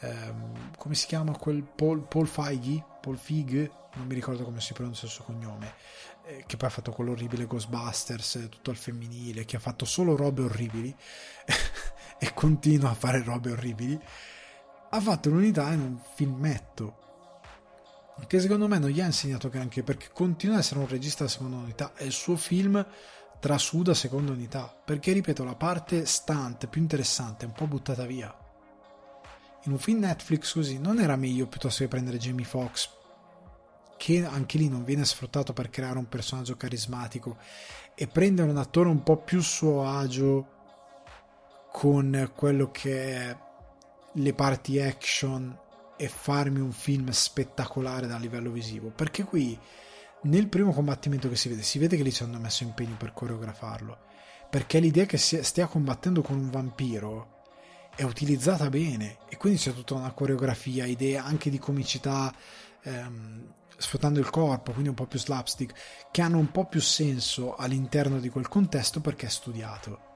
ehm, 0.00 0.70
come 0.78 0.94
si 0.94 1.06
chiama 1.06 1.36
quel 1.36 1.62
Paul, 1.62 2.06
Paul 2.08 2.26
Feige? 2.26 2.82
Paul 3.02 3.18
Fig 3.18 3.70
non 3.96 4.06
mi 4.06 4.14
ricordo 4.14 4.44
come 4.44 4.62
si 4.62 4.72
pronuncia 4.72 5.04
il 5.04 5.12
suo 5.12 5.24
cognome 5.24 5.74
eh, 6.24 6.44
che 6.46 6.56
poi 6.56 6.68
ha 6.68 6.72
fatto 6.72 6.90
quell'orribile 6.90 7.44
Ghostbusters 7.44 8.46
tutto 8.48 8.70
al 8.70 8.76
femminile 8.76 9.44
che 9.44 9.56
ha 9.56 9.60
fatto 9.60 9.84
solo 9.84 10.16
robe 10.16 10.40
orribili 10.40 10.96
e 12.18 12.34
continua 12.34 12.90
a 12.90 12.94
fare 12.94 13.22
robe 13.22 13.52
orribili, 13.52 13.98
ha 14.90 15.00
fatto 15.00 15.28
l'unità 15.28 15.70
in 15.72 15.80
un 15.80 15.98
filmetto 16.14 16.96
che 18.26 18.40
secondo 18.40 18.66
me 18.66 18.78
non 18.78 18.88
gli 18.88 19.00
ha 19.00 19.06
insegnato 19.06 19.48
granché 19.48 19.82
perché 19.82 20.08
continua 20.12 20.56
ad 20.56 20.62
essere 20.62 20.80
un 20.80 20.88
regista 20.88 21.24
da 21.24 21.30
seconda 21.30 21.56
unità 21.56 21.92
e 21.94 22.06
il 22.06 22.12
suo 22.12 22.36
film 22.36 22.84
trasuda 23.38 23.94
seconda 23.94 24.32
unità 24.32 24.74
perché 24.84 25.12
ripeto 25.12 25.44
la 25.44 25.54
parte 25.54 26.04
stunt 26.04 26.66
più 26.66 26.80
interessante 26.80 27.44
è 27.44 27.48
un 27.48 27.54
po' 27.54 27.66
buttata 27.66 28.04
via 28.04 28.34
in 29.64 29.72
un 29.72 29.78
film 29.78 30.00
Netflix 30.00 30.52
così 30.52 30.78
non 30.78 30.98
era 30.98 31.16
meglio 31.16 31.46
piuttosto 31.46 31.82
che 31.82 31.88
prendere 31.88 32.18
Jamie 32.18 32.44
Foxx 32.44 32.96
che 33.96 34.24
anche 34.24 34.58
lì 34.58 34.68
non 34.68 34.84
viene 34.84 35.04
sfruttato 35.04 35.52
per 35.52 35.70
creare 35.70 35.98
un 35.98 36.08
personaggio 36.08 36.56
carismatico 36.56 37.36
e 37.94 38.06
prendere 38.06 38.50
un 38.50 38.56
attore 38.56 38.88
un 38.88 39.02
po' 39.02 39.18
più 39.18 39.40
suo 39.40 39.86
agio 39.86 40.56
con 41.70 42.32
quello 42.34 42.70
che 42.70 43.14
è 43.14 43.36
le 44.12 44.32
parti 44.34 44.80
action 44.80 45.56
e 45.96 46.08
farmi 46.08 46.60
un 46.60 46.72
film 46.72 47.10
spettacolare 47.10 48.06
da 48.06 48.16
livello 48.18 48.50
visivo 48.50 48.90
perché 48.90 49.24
qui 49.24 49.58
nel 50.22 50.48
primo 50.48 50.72
combattimento 50.72 51.28
che 51.28 51.36
si 51.36 51.48
vede 51.48 51.62
si 51.62 51.78
vede 51.78 51.96
che 51.96 52.02
lì 52.02 52.12
ci 52.12 52.22
hanno 52.22 52.38
messo 52.38 52.62
impegno 52.62 52.96
per 52.96 53.12
coreografarlo 53.12 54.06
perché 54.50 54.78
l'idea 54.78 55.04
che 55.04 55.18
stia 55.18 55.66
combattendo 55.66 56.22
con 56.22 56.36
un 56.36 56.50
vampiro 56.50 57.36
è 57.94 58.04
utilizzata 58.04 58.68
bene 58.70 59.18
e 59.28 59.36
quindi 59.36 59.58
c'è 59.58 59.74
tutta 59.74 59.94
una 59.94 60.12
coreografia 60.12 60.86
idea 60.86 61.24
anche 61.24 61.50
di 61.50 61.58
comicità 61.58 62.32
ehm, 62.82 63.54
sfruttando 63.76 64.18
il 64.18 64.30
corpo, 64.30 64.72
quindi 64.72 64.88
un 64.88 64.94
po' 64.94 65.06
più 65.06 65.18
slapstick, 65.18 66.08
che 66.10 66.22
hanno 66.22 66.38
un 66.38 66.50
po' 66.50 66.66
più 66.66 66.80
senso 66.80 67.54
all'interno 67.56 68.18
di 68.18 68.28
quel 68.28 68.48
contesto 68.48 69.00
perché 69.00 69.26
è 69.26 69.30
studiato. 69.30 70.07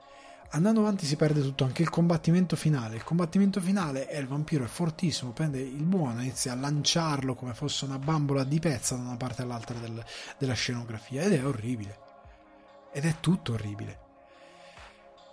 Andando 0.54 0.80
avanti 0.80 1.06
si 1.06 1.16
perde 1.16 1.40
tutto, 1.40 1.64
anche 1.64 1.80
il 1.80 1.88
combattimento 1.88 2.56
finale. 2.56 2.96
Il 2.96 3.04
combattimento 3.04 3.58
finale 3.58 4.06
è 4.06 4.18
il 4.18 4.26
vampiro, 4.26 4.64
è 4.64 4.68
fortissimo, 4.68 5.32
prende 5.32 5.60
il 5.60 5.82
buono, 5.82 6.20
inizia 6.20 6.52
a 6.52 6.56
lanciarlo 6.56 7.34
come 7.34 7.54
fosse 7.54 7.86
una 7.86 7.98
bambola 7.98 8.44
di 8.44 8.58
pezza 8.58 8.94
da 8.94 9.02
una 9.02 9.16
parte 9.16 9.40
all'altra 9.40 9.78
del, 9.78 10.04
della 10.36 10.52
scenografia 10.52 11.22
ed 11.22 11.32
è 11.32 11.46
orribile. 11.46 11.98
Ed 12.92 13.06
è 13.06 13.16
tutto 13.20 13.54
orribile. 13.54 14.00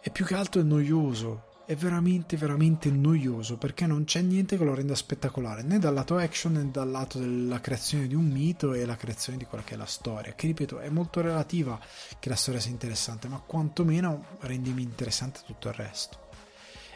E 0.01 0.09
più 0.09 0.23
che 0.23 0.35
altro 0.35 0.61
è 0.61 0.63
noioso, 0.63 1.48
è 1.69 1.75
veramente 1.75 2.35
veramente 2.35 2.89
noioso 2.89 3.55
perché 3.57 3.85
non 3.85 4.03
c'è 4.03 4.21
niente 4.21 4.57
che 4.57 4.63
lo 4.63 4.73
renda 4.73 4.95
spettacolare 4.95 5.61
né 5.61 5.77
dal 5.77 5.93
lato 5.93 6.17
action 6.17 6.53
né 6.53 6.71
dal 6.71 6.89
lato 6.89 7.19
della 7.19 7.61
creazione 7.61 8.07
di 8.07 8.15
un 8.15 8.25
mito 8.25 8.73
e 8.73 8.85
la 8.85 8.95
creazione 8.95 9.37
di 9.37 9.45
quella 9.45 9.63
che 9.63 9.75
è 9.75 9.77
la 9.77 9.85
storia 9.85 10.33
che 10.33 10.47
ripeto 10.47 10.79
è 10.79 10.89
molto 10.89 11.21
relativa 11.21 11.79
che 12.17 12.27
la 12.27 12.35
storia 12.35 12.59
sia 12.59 12.71
interessante 12.71 13.27
ma 13.27 13.37
quantomeno 13.37 14.37
rendimi 14.39 14.81
interessante 14.81 15.41
tutto 15.45 15.67
il 15.67 15.75
resto. 15.75 16.29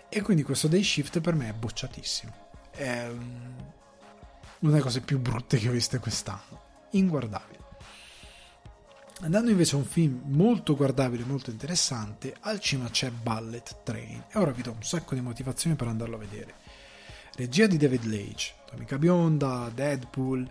E 0.10 0.22
quindi 0.22 0.42
questo 0.42 0.68
day 0.68 0.82
shift 0.82 1.22
per 1.22 1.36
me 1.36 1.50
è 1.50 1.54
bocciatissimo. 1.54 2.34
È 2.72 3.08
una 3.10 4.72
delle 4.72 4.82
cose 4.82 5.02
più 5.02 5.20
brutte 5.20 5.60
che 5.60 5.70
ho 5.70 5.72
viste 5.72 6.00
quest'anno. 6.00 6.62
Inguardabile 6.94 7.63
Andando 9.24 9.52
invece 9.52 9.76
a 9.76 9.78
un 9.78 9.86
film 9.86 10.20
molto 10.26 10.76
guardabile, 10.76 11.24
molto 11.24 11.50
interessante, 11.50 12.36
al 12.42 12.60
cinema 12.60 12.90
c'è 12.90 13.10
Ballet 13.10 13.78
Train 13.82 14.26
e 14.30 14.38
ora 14.38 14.52
vi 14.52 14.62
do 14.62 14.72
un 14.72 14.84
sacco 14.84 15.16
di 15.16 15.22
motivazioni 15.22 15.78
per 15.78 15.88
andarlo 15.88 16.18
a 16.18 16.20
vedere. 16.20 16.56
Regia 17.36 17.66
di 17.66 17.78
David 17.78 18.04
Leitch, 18.04 18.54
Tomica 18.70 18.98
Bionda, 18.98 19.72
Deadpool, 19.74 20.46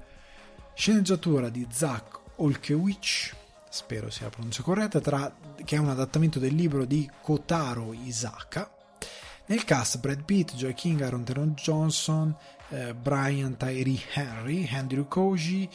sceneggiatura 0.72 1.50
di 1.50 1.66
Zach 1.70 2.18
Olkewicz, 2.36 3.34
spero 3.68 4.08
sia 4.08 4.24
la 4.24 4.30
pronuncia 4.30 4.62
corretta, 4.62 5.02
tra, 5.02 5.36
che 5.62 5.76
è 5.76 5.78
un 5.78 5.90
adattamento 5.90 6.38
del 6.38 6.54
libro 6.54 6.86
di 6.86 7.08
Kotaro 7.20 7.92
Isaka. 7.92 8.74
Nel 9.46 9.64
cast 9.64 9.98
Brad 9.98 10.22
Pitt, 10.22 10.54
Joy 10.54 10.72
King, 10.72 11.02
Aaron 11.02 11.24
Teron 11.24 11.52
Johnson, 11.52 12.34
eh, 12.70 12.94
Brian 12.94 13.54
Tyree 13.58 14.00
Henry, 14.14 14.66
Andrew 14.72 15.06
Koji, 15.06 15.68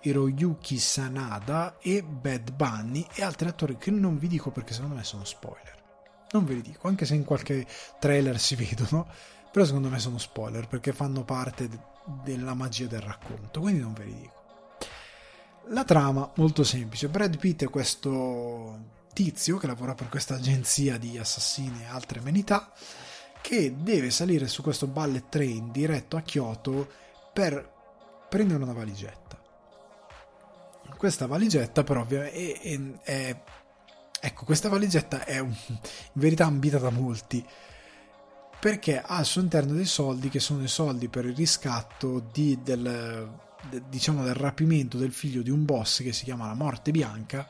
Hiroyuki 0.00 0.78
Sanada 0.78 1.76
e 1.80 2.02
Bad 2.02 2.52
Bunny 2.52 3.06
e 3.14 3.22
altri 3.22 3.48
attori 3.48 3.76
che 3.76 3.90
non 3.90 4.18
vi 4.18 4.28
dico 4.28 4.50
perché 4.50 4.72
secondo 4.72 4.94
me 4.94 5.04
sono 5.04 5.24
spoiler. 5.24 5.76
Non 6.30 6.44
ve 6.44 6.54
li 6.54 6.62
dico, 6.62 6.88
anche 6.88 7.04
se 7.06 7.14
in 7.14 7.24
qualche 7.24 7.66
trailer 7.98 8.38
si 8.38 8.54
vedono, 8.56 9.06
però 9.50 9.64
secondo 9.64 9.88
me 9.88 9.98
sono 9.98 10.18
spoiler 10.18 10.68
perché 10.68 10.92
fanno 10.92 11.24
parte 11.24 11.68
de- 11.68 11.80
della 12.22 12.54
magia 12.54 12.86
del 12.86 13.00
racconto, 13.00 13.60
quindi 13.60 13.80
non 13.80 13.92
ve 13.92 14.04
li 14.04 14.14
dico. 14.14 14.36
La 15.70 15.84
trama 15.84 16.30
molto 16.36 16.64
semplice, 16.64 17.08
Brad 17.08 17.36
Pitt 17.36 17.64
è 17.64 17.68
questo 17.68 18.96
tizio 19.12 19.56
che 19.58 19.66
lavora 19.66 19.94
per 19.94 20.08
questa 20.08 20.36
agenzia 20.36 20.96
di 20.96 21.18
assassini 21.18 21.82
e 21.82 21.86
altre 21.86 22.20
amenità 22.20 22.72
che 23.40 23.74
deve 23.76 24.10
salire 24.10 24.46
su 24.46 24.62
questo 24.62 24.86
ballet 24.86 25.28
train 25.28 25.70
diretto 25.70 26.16
a 26.16 26.22
Kyoto 26.22 26.88
per 27.32 27.76
prendere 28.28 28.62
una 28.62 28.72
valigetta 28.72 29.37
questa 30.96 31.26
valigetta 31.26 31.84
però 31.84 32.06
è, 32.06 32.32
è, 32.32 32.80
è 33.02 33.40
ecco 34.20 34.44
questa 34.44 34.68
valigetta 34.68 35.24
è 35.24 35.38
in 35.38 35.54
verità 36.14 36.46
ambita 36.46 36.78
da 36.78 36.90
molti 36.90 37.44
perché 38.60 39.00
ha 39.00 39.16
al 39.16 39.24
suo 39.24 39.40
interno 39.40 39.74
dei 39.74 39.84
soldi 39.84 40.28
che 40.28 40.40
sono 40.40 40.62
i 40.62 40.68
soldi 40.68 41.08
per 41.08 41.24
il 41.24 41.36
riscatto 41.36 42.28
di, 42.32 42.58
del, 42.62 43.30
de, 43.70 43.82
diciamo 43.88 44.24
del 44.24 44.34
rapimento 44.34 44.98
del 44.98 45.12
figlio 45.12 45.42
di 45.42 45.50
un 45.50 45.64
boss 45.64 46.02
che 46.02 46.12
si 46.12 46.24
chiama 46.24 46.46
la 46.46 46.54
morte 46.54 46.90
bianca 46.90 47.48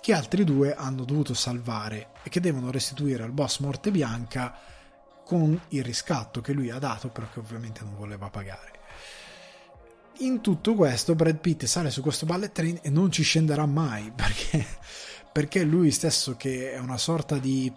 che 0.00 0.14
altri 0.14 0.44
due 0.44 0.74
hanno 0.74 1.04
dovuto 1.04 1.34
salvare 1.34 2.10
e 2.22 2.30
che 2.30 2.40
devono 2.40 2.70
restituire 2.70 3.24
al 3.24 3.32
boss 3.32 3.58
morte 3.58 3.90
bianca 3.90 4.56
con 5.24 5.60
il 5.70 5.82
riscatto 5.82 6.40
che 6.40 6.52
lui 6.52 6.70
ha 6.70 6.78
dato 6.78 7.08
però 7.08 7.28
che 7.28 7.40
ovviamente 7.40 7.82
non 7.82 7.96
voleva 7.96 8.30
pagare 8.30 8.77
in 10.18 10.40
tutto 10.40 10.74
questo 10.74 11.14
Brad 11.14 11.38
Pitt 11.38 11.64
sale 11.64 11.90
su 11.90 12.02
questo 12.02 12.26
ballet 12.26 12.52
train 12.52 12.78
e 12.82 12.90
non 12.90 13.10
ci 13.10 13.22
scenderà 13.22 13.66
mai 13.66 14.10
perché, 14.14 14.66
perché 15.32 15.62
lui 15.62 15.90
stesso 15.90 16.36
che 16.36 16.72
è 16.72 16.78
una 16.78 16.98
sorta 16.98 17.38
di 17.38 17.72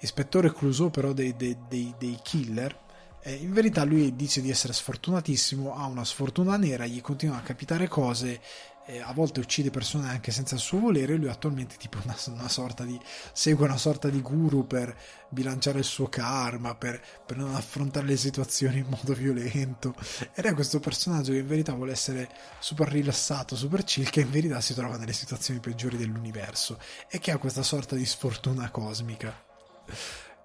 ispettore 0.00 0.52
Clouseau 0.52 0.90
però 0.90 1.12
dei, 1.12 1.34
dei, 1.36 1.56
dei, 1.68 1.94
dei 1.98 2.18
killer 2.22 2.82
in 3.26 3.52
verità 3.54 3.84
lui 3.84 4.14
dice 4.14 4.42
di 4.42 4.50
essere 4.50 4.74
sfortunatissimo 4.74 5.74
ha 5.74 5.86
una 5.86 6.04
sfortuna 6.04 6.58
nera 6.58 6.84
gli 6.84 7.00
continuano 7.00 7.40
a 7.40 7.44
capitare 7.44 7.88
cose 7.88 8.40
eh, 8.86 9.00
a 9.00 9.12
volte 9.12 9.40
uccide 9.40 9.70
persone 9.70 10.08
anche 10.08 10.30
senza 10.30 10.54
il 10.54 10.60
suo 10.60 10.78
volere, 10.78 11.16
lui 11.16 11.28
attualmente 11.28 11.76
tipo 11.76 11.98
una, 12.02 12.16
una, 12.28 12.48
sorta 12.48 12.84
di, 12.84 12.98
segue 13.32 13.64
una 13.64 13.76
sorta 13.76 14.08
di 14.08 14.20
guru 14.20 14.66
per 14.66 14.96
bilanciare 15.28 15.78
il 15.78 15.84
suo 15.84 16.08
karma, 16.08 16.74
per, 16.74 17.02
per, 17.24 17.36
non 17.36 17.54
affrontare 17.54 18.06
le 18.06 18.16
situazioni 18.16 18.78
in 18.78 18.86
modo 18.88 19.14
violento. 19.14 19.94
Ed 20.34 20.44
è 20.44 20.54
questo 20.54 20.80
personaggio 20.80 21.32
che 21.32 21.38
in 21.38 21.46
verità 21.46 21.72
vuole 21.72 21.92
essere 21.92 22.28
super 22.58 22.88
rilassato, 22.88 23.56
super 23.56 23.84
chill, 23.84 24.08
che 24.10 24.20
in 24.20 24.30
verità 24.30 24.60
si 24.60 24.74
trova 24.74 24.96
nelle 24.96 25.12
situazioni 25.12 25.60
peggiori 25.60 25.96
dell'universo 25.96 26.78
e 27.08 27.18
che 27.18 27.30
ha 27.30 27.38
questa 27.38 27.62
sorta 27.62 27.96
di 27.96 28.04
sfortuna 28.04 28.70
cosmica. 28.70 29.34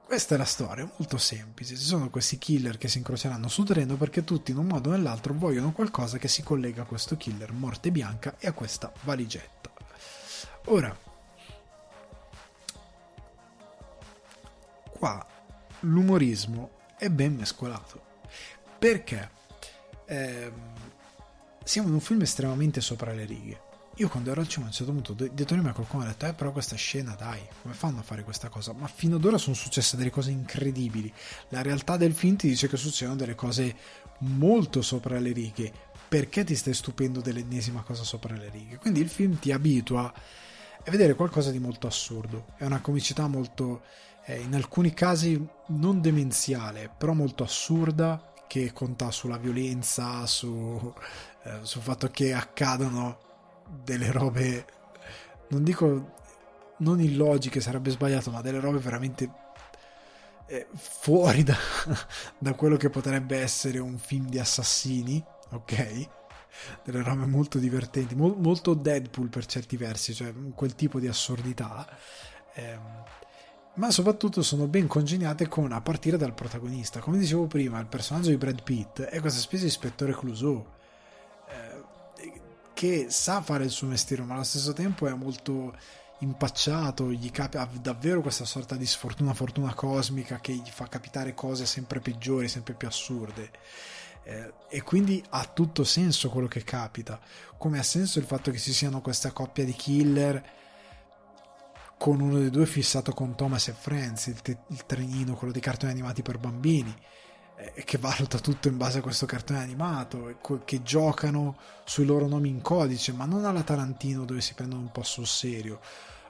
Questa 0.10 0.34
è 0.34 0.38
la 0.40 0.44
storia, 0.44 0.92
molto 0.98 1.20
semplice. 1.20 1.76
Ci 1.76 1.84
sono 1.84 2.10
questi 2.10 2.40
killer 2.40 2.80
che 2.80 2.88
si 2.88 2.98
incroceranno 2.98 3.48
sul 3.48 3.68
treno 3.68 3.96
perché 3.96 4.24
tutti 4.24 4.50
in 4.50 4.58
un 4.58 4.66
modo 4.66 4.90
o 4.90 4.92
nell'altro 4.94 5.36
vogliono 5.36 5.72
qualcosa 5.72 6.18
che 6.18 6.28
si 6.28 6.42
collega 6.42 6.82
a 6.82 6.86
questo 6.86 7.16
killer 7.16 7.52
morte 7.52 7.92
bianca 7.92 8.36
e 8.40 8.48
a 8.48 8.54
questa 8.54 8.92
valigetta. 9.04 9.72
Ora, 10.66 10.98
qua 14.98 15.28
l'umorismo 15.82 16.72
è 16.98 17.08
ben 17.10 17.36
mescolato 17.36 18.04
perché 18.80 19.30
eh, 20.06 20.52
siamo 21.64 21.88
in 21.88 21.94
un 21.94 22.02
film 22.02 22.22
estremamente 22.22 22.82
sopra 22.82 23.14
le 23.14 23.26
righe 23.26 23.68
io 24.00 24.08
quando 24.08 24.32
ero 24.32 24.40
al 24.40 24.48
cinema 24.48 24.68
a 24.68 24.70
un 24.70 24.76
certo 24.76 24.94
punto 24.94 25.14
dietro 25.14 25.58
di 25.58 25.62
me 25.62 25.74
qualcuno 25.74 26.04
ha 26.04 26.08
detto 26.08 26.26
eh 26.26 26.34
però 26.34 26.54
questa 26.54 26.78
scena 26.78 27.16
dai 27.16 27.42
come 27.62 27.74
fanno 27.74 28.00
a 28.00 28.02
fare 28.02 28.24
questa 28.24 28.48
cosa? 28.48 28.72
Ma 28.72 28.88
fino 28.88 29.18
ad 29.18 29.26
ora 29.26 29.38
sono 29.38 29.56
successe 29.56 29.98
delle 29.98 30.10
cose 30.10 30.32
incredibili. 30.32 31.12
La 31.50 31.62
realtà 31.62 31.98
del 31.98 32.14
film 32.14 32.38
ti 32.38 32.48
dice 32.48 32.70
che 32.70 32.78
succedono 32.78 33.18
delle 33.18 33.36
cose 33.36 33.76
molto 34.20 34.82
sopra 34.82 35.20
le 35.20 35.34
righe. 35.34 35.72
Perché 36.08 36.44
ti 36.44 36.56
stai 36.56 36.74
stupendo 36.74 37.20
dell'ennesima 37.20 37.82
cosa 37.82 38.04
sopra 38.04 38.36
le 38.36 38.50
righe? 38.50 38.78
Quindi 38.78 39.02
il 39.02 39.10
film 39.10 39.38
ti 39.38 39.52
abitua 39.52 40.06
a 40.06 40.90
vedere 40.92 41.14
qualcosa 41.14 41.52
di 41.52 41.60
molto 41.60 41.86
assurdo. 41.86 42.46
È 42.56 42.66
una 42.66 42.80
comicità 42.80 43.28
molto 43.28 43.82
eh, 44.26 44.40
in 44.40 44.56
alcuni 44.56 44.94
casi 44.94 45.46
non 45.68 46.02
demenziale 46.02 46.90
però 46.96 47.14
molto 47.14 47.44
assurda 47.44 48.34
che 48.48 48.72
conta 48.74 49.12
sulla 49.12 49.38
violenza 49.38 50.26
su, 50.26 50.94
eh, 51.44 51.60
sul 51.62 51.82
fatto 51.82 52.10
che 52.10 52.34
accadano 52.34 53.28
delle 53.84 54.12
robe, 54.12 54.66
non 55.50 55.64
dico 55.64 56.18
non 56.78 57.00
illogiche, 57.02 57.62
sarebbe 57.62 57.90
sbagliato, 57.90 58.32
ma 58.32 58.42
delle 58.42 58.60
robe 58.60 58.78
veramente 58.80 59.30
eh, 60.48 60.68
fuori 60.74 61.44
da, 61.44 61.56
da 62.38 62.54
quello 62.54 62.78
che 62.78 62.90
potrebbe 62.90 63.38
essere 63.38 63.80
un 63.80 63.98
film 63.98 64.28
di 64.28 64.40
assassini, 64.40 65.24
ok? 65.52 66.08
Delle 66.84 67.04
robe 67.04 67.26
molto 67.26 67.58
divertenti, 67.58 68.16
mo- 68.16 68.36
molto 68.38 68.74
Deadpool 68.74 69.30
per 69.30 69.46
certi 69.46 69.78
versi, 69.78 70.14
cioè 70.14 70.34
quel 70.56 70.76
tipo 70.76 71.00
di 71.00 71.08
assurdità. 71.08 71.88
Eh, 72.54 72.80
ma 73.76 73.92
soprattutto 73.92 74.42
sono 74.42 74.68
ben 74.68 74.88
congeniate 74.88 75.48
con 75.48 75.72
a 75.72 75.82
partire 75.82 76.18
dal 76.18 76.34
protagonista. 76.34 77.00
Come 77.00 77.18
dicevo 77.18 77.48
prima, 77.48 77.80
il 77.80 77.86
personaggio 77.86 78.30
di 78.30 78.38
Brad 78.38 78.62
Pitt 78.64 79.02
è 79.02 79.22
questa 79.22 79.40
specie 79.40 79.64
di 79.64 79.70
ispettore 79.70 80.14
Clouseau 80.14 80.66
che 82.80 83.08
sa 83.10 83.42
fare 83.42 83.66
il 83.66 83.72
suo 83.72 83.88
mestiere, 83.88 84.24
ma 84.24 84.36
allo 84.36 84.44
stesso 84.46 84.72
tempo 84.72 85.06
è 85.06 85.14
molto 85.14 85.76
impacciato, 86.20 87.12
gli 87.12 87.30
capita 87.30 87.70
davvero 87.82 88.22
questa 88.22 88.46
sorta 88.46 88.78
di 88.78 88.86
sfortuna, 88.86 89.34
fortuna 89.34 89.74
cosmica 89.74 90.40
che 90.40 90.54
gli 90.54 90.70
fa 90.70 90.88
capitare 90.88 91.34
cose 91.34 91.66
sempre 91.66 92.00
peggiori, 92.00 92.48
sempre 92.48 92.76
più 92.76 92.88
assurde. 92.88 93.52
Eh, 94.24 94.54
e 94.70 94.82
quindi 94.84 95.22
ha 95.32 95.44
tutto 95.44 95.84
senso 95.84 96.30
quello 96.30 96.48
che 96.48 96.64
capita, 96.64 97.20
come 97.58 97.80
ha 97.80 97.84
senso 97.84 98.18
il 98.18 98.24
fatto 98.24 98.50
che 98.50 98.58
ci 98.58 98.72
siano 98.72 99.02
questa 99.02 99.34
coppia 99.34 99.66
di 99.66 99.74
killer 99.74 100.42
con 101.98 102.22
uno 102.22 102.40
dei 102.40 102.50
due 102.50 102.66
fissato 102.66 103.12
con 103.12 103.36
Thomas 103.36 103.68
e 103.68 103.74
Friends, 103.74 104.28
il, 104.28 104.42
te- 104.42 104.60
il 104.68 104.86
trenino, 104.86 105.36
quello 105.36 105.52
dei 105.52 105.62
cartoni 105.62 105.92
animati 105.92 106.22
per 106.22 106.38
bambini 106.38 106.96
eh, 107.62 107.84
che 107.84 107.98
valuta 107.98 108.40
tutto 108.40 108.70
in 108.70 108.78
base 108.78 109.00
a 109.00 109.02
questo 109.02 109.26
cartone 109.26 109.60
animato, 109.60 110.38
che 110.64 110.82
giocano 110.82 111.58
sui 111.84 112.06
loro 112.06 112.28
nomi 112.28 112.48
in 112.48 112.62
codice, 112.62 113.12
ma 113.12 113.26
non 113.26 113.44
alla 113.44 113.64
Tarantino 113.64 114.24
dove 114.24 114.40
si 114.40 114.54
prendono 114.54 114.82
un 114.82 114.92
po' 114.92 115.04
sul 115.04 115.28
serio. 115.28 115.82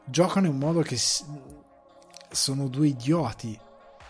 Giocano 0.05 0.47
in 0.47 0.57
modo 0.57 0.81
che 0.81 0.97
sono 2.31 2.67
due 2.67 2.87
idioti, 2.87 3.57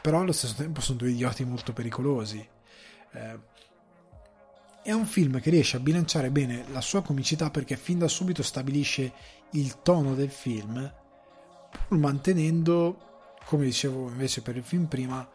però 0.01 0.21
allo 0.21 0.31
stesso 0.31 0.55
tempo 0.55 0.79
sono 0.79 0.99
due 0.99 1.09
idioti 1.09 1.43
molto 1.43 1.73
pericolosi. 1.73 2.47
Eh, 3.11 3.39
è 4.81 4.93
un 4.93 5.05
film 5.05 5.41
che 5.41 5.49
riesce 5.49 5.75
a 5.75 5.81
bilanciare 5.81 6.31
bene 6.31 6.63
la 6.71 6.81
sua 6.81 7.01
comicità 7.01 7.49
perché 7.49 7.75
fin 7.75 7.99
da 7.99 8.07
subito 8.07 8.41
stabilisce 8.41 9.11
il 9.51 9.81
tono 9.81 10.15
del 10.15 10.31
film, 10.31 10.89
pur 11.69 11.97
mantenendo, 11.97 13.35
come 13.43 13.65
dicevo 13.65 14.07
invece 14.07 14.41
per 14.41 14.55
il 14.55 14.63
film 14.63 14.85
prima, 14.85 15.27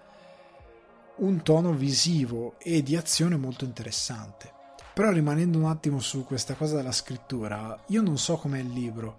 un 1.17 1.43
tono 1.43 1.73
visivo 1.73 2.55
e 2.59 2.83
di 2.83 2.97
azione 2.97 3.37
molto 3.37 3.65
interessante. 3.65 4.53
Però 4.93 5.11
rimanendo 5.11 5.59
un 5.59 5.67
attimo 5.67 6.01
su 6.01 6.25
questa 6.25 6.55
cosa 6.55 6.77
della 6.77 6.93
scrittura, 6.93 7.79
io 7.89 8.03
non 8.03 8.19
so 8.19 8.37
com'è 8.37 8.59
il 8.59 8.73
libro, 8.73 9.19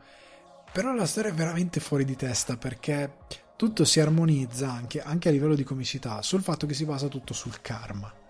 però 0.72 0.94
la 0.94 1.06
storia 1.06 1.32
è 1.32 1.34
veramente 1.34 1.80
fuori 1.80 2.06
di 2.06 2.16
testa 2.16 2.58
perché 2.58 3.18
tutto 3.56 3.86
si 3.86 4.00
armonizza 4.00 4.72
anche, 4.72 5.02
anche 5.02 5.30
a 5.30 5.32
livello 5.32 5.56
di 5.56 5.64
comicità 5.64 6.22
sul 6.22 6.44
fatto 6.44 6.66
che 6.66 6.74
si 6.74 6.86
basa 6.86 7.08
tutto 7.08 7.34
sul 7.34 7.62
karma 7.62 8.24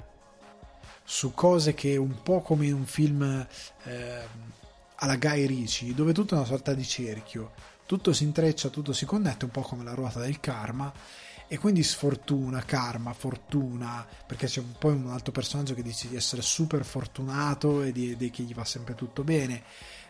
su 1.08 1.34
cose 1.36 1.76
che 1.76 1.96
un 1.96 2.24
po' 2.24 2.42
come 2.42 2.66
in 2.66 2.74
un 2.74 2.86
film 2.86 3.48
eh, 3.84 4.28
alla 4.96 5.18
Guy 5.18 5.46
Ritchie, 5.46 5.94
dove 5.94 6.14
tutto 6.14 6.34
è 6.34 6.38
una 6.38 6.48
sorta 6.48 6.74
di 6.74 6.84
cerchio, 6.84 7.52
tutto 7.86 8.12
si 8.12 8.24
intreccia, 8.24 8.70
tutto 8.70 8.92
si 8.92 9.06
connette, 9.06 9.46
un 9.46 9.52
po' 9.52 9.62
come 9.62 9.84
la 9.84 9.94
ruota 9.94 10.20
del 10.20 10.40
karma, 10.40 10.92
e 11.48 11.58
quindi 11.58 11.84
sfortuna, 11.84 12.64
karma, 12.64 13.14
fortuna, 13.14 14.06
perché 14.26 14.48
c'è 14.48 14.62
poi 14.62 14.94
un 14.94 15.10
altro 15.10 15.32
personaggio 15.32 15.76
che 15.76 15.84
dice 15.84 16.08
di 16.08 16.16
essere 16.16 16.42
super 16.42 16.84
fortunato 16.84 17.84
e 17.84 17.92
di, 17.92 18.18
di 18.18 18.30
che 18.32 18.44
gli 18.44 18.54
va 18.54 18.66
sempre 18.66 18.96
tutto 18.96 19.24
bene. 19.24 19.64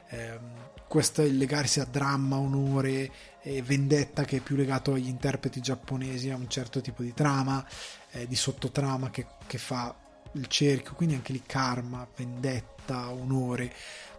Eh, 0.09 0.39
questo 0.87 1.21
è 1.21 1.25
il 1.25 1.37
legarsi 1.37 1.79
a 1.79 1.85
dramma, 1.85 2.37
onore 2.37 3.11
e 3.41 3.61
vendetta 3.61 4.23
che 4.23 4.37
è 4.37 4.39
più 4.39 4.55
legato 4.55 4.93
agli 4.93 5.07
interpreti 5.07 5.59
giapponesi, 5.59 6.29
a 6.29 6.35
un 6.35 6.47
certo 6.47 6.79
tipo 6.79 7.03
di 7.03 7.13
trama, 7.13 7.65
eh, 8.11 8.27
di 8.27 8.35
sottotrama 8.35 9.09
che, 9.09 9.25
che 9.45 9.57
fa 9.57 9.93
il 10.33 10.47
cerchio, 10.47 10.93
quindi 10.93 11.15
anche 11.15 11.33
lì 11.33 11.43
karma, 11.45 12.07
vendetta, 12.15 13.09
onore, 13.09 13.73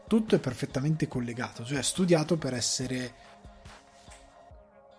tutto 0.06 0.34
è 0.34 0.38
perfettamente 0.38 1.09
collegato, 1.09 1.64
cioè 1.64 1.82
studiato 1.82 2.36
per 2.36 2.55
essere 2.55 3.14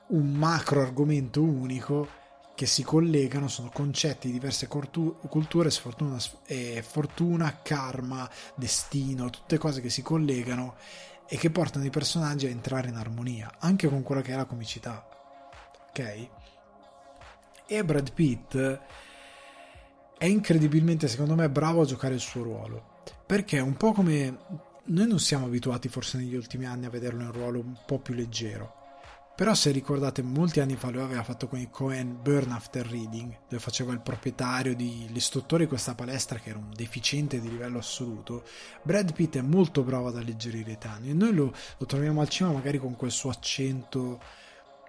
un 0.07 0.31
macro 0.31 0.81
argomento 0.81 1.41
unico 1.41 2.07
che 2.55 2.65
si 2.65 2.81
collegano, 2.81 3.47
sono 3.47 3.69
concetti 3.71 4.27
di 4.27 4.34
diverse 4.34 4.67
culture, 4.67 5.69
sfortuna, 5.69 6.17
eh, 6.47 6.84
fortuna, 6.85 7.59
karma, 7.61 8.27
destino, 8.55 9.29
tutte 9.29 9.59
cose 9.59 9.79
che 9.79 9.91
si 9.91 10.01
collegano 10.01 10.75
e 11.27 11.38
che 11.38 11.51
portano 11.51 11.85
i 11.85 11.91
personaggi 11.91 12.47
a 12.47 12.49
entrare 12.49 12.89
in 12.89 12.95
armonia, 12.95 13.57
anche 13.59 13.88
con 13.88 14.01
quella 14.01 14.21
che 14.21 14.34
è 14.34 14.35
la 14.35 14.45
comicità. 14.45 15.07
Ok? 15.89 16.29
E 17.67 17.85
Brad 17.85 18.11
Pitt 18.11 18.57
è 20.17 20.25
incredibilmente, 20.25 21.07
secondo 21.07 21.35
me, 21.35 21.49
bravo 21.49 21.81
a 21.81 21.85
giocare 21.85 22.15
il 22.15 22.19
suo 22.21 22.41
ruolo. 22.41 22.95
Perché 23.23 23.57
è 23.57 23.61
un 23.61 23.77
po' 23.77 23.91
come 23.91 24.38
noi 24.85 25.07
non 25.07 25.19
siamo 25.19 25.45
abituati 25.45 25.89
forse 25.89 26.17
negli 26.17 26.35
ultimi 26.35 26.65
anni 26.65 26.85
a 26.85 26.89
vederlo 26.89 27.21
in 27.21 27.27
un 27.27 27.34
ruolo 27.34 27.59
un 27.59 27.77
po' 27.85 27.99
più 27.99 28.15
leggero. 28.15 28.77
Però 29.38 29.53
se 29.53 29.69
ricordate, 29.69 30.23
molti 30.23 30.61
anni 30.61 30.77
fa 30.77 30.89
lui 30.89 31.03
aveva 31.03 31.22
fatto 31.22 31.47
con 31.47 31.59
i 31.59 31.69
Cohen 31.69 32.18
Burn 32.23 32.49
After 32.49 32.84
Reading, 32.84 33.41
dove 33.47 33.61
faceva 33.61 33.93
il 33.93 33.99
proprietario 33.99 34.76
di 34.76 35.05
l'istruttore 35.11 35.65
di 35.65 35.69
questa 35.69 35.93
palestra 35.93 36.39
che 36.39 36.49
era 36.49 36.57
un 36.57 36.72
deficiente 36.73 37.39
di 37.39 37.47
livello 37.47 37.77
assoluto. 37.77 38.43
Brad 38.81 39.14
Pitt 39.14 39.38
è 39.38 39.41
molto 39.41 39.84
bravo 39.84 40.07
ad 40.07 40.18
alleggerire 40.18 40.72
i 40.72 40.77
tani 40.80 41.11
e 41.11 41.14
noi 41.14 41.35
lo, 41.35 41.53
lo 41.77 41.85
troviamo 41.85 42.22
al 42.22 42.30
cinema 42.30 42.55
magari 42.55 42.80
con 42.80 42.95
quel 42.95 43.11
suo 43.11 43.30
accento 43.30 44.19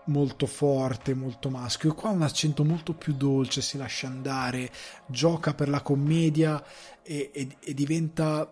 molto 0.06 0.46
forte, 0.46 1.12
molto 1.12 1.50
maschio. 1.50 1.92
Qua 1.92 2.08
ha 2.08 2.12
un 2.12 2.22
accento 2.22 2.64
molto 2.64 2.94
più 2.94 3.12
dolce, 3.12 3.60
si 3.60 3.76
lascia 3.76 4.06
andare, 4.06 4.70
gioca 5.04 5.52
per 5.52 5.68
la 5.68 5.82
commedia 5.82 6.64
e, 7.02 7.30
e, 7.34 7.56
e 7.60 7.74
diventa 7.74 8.50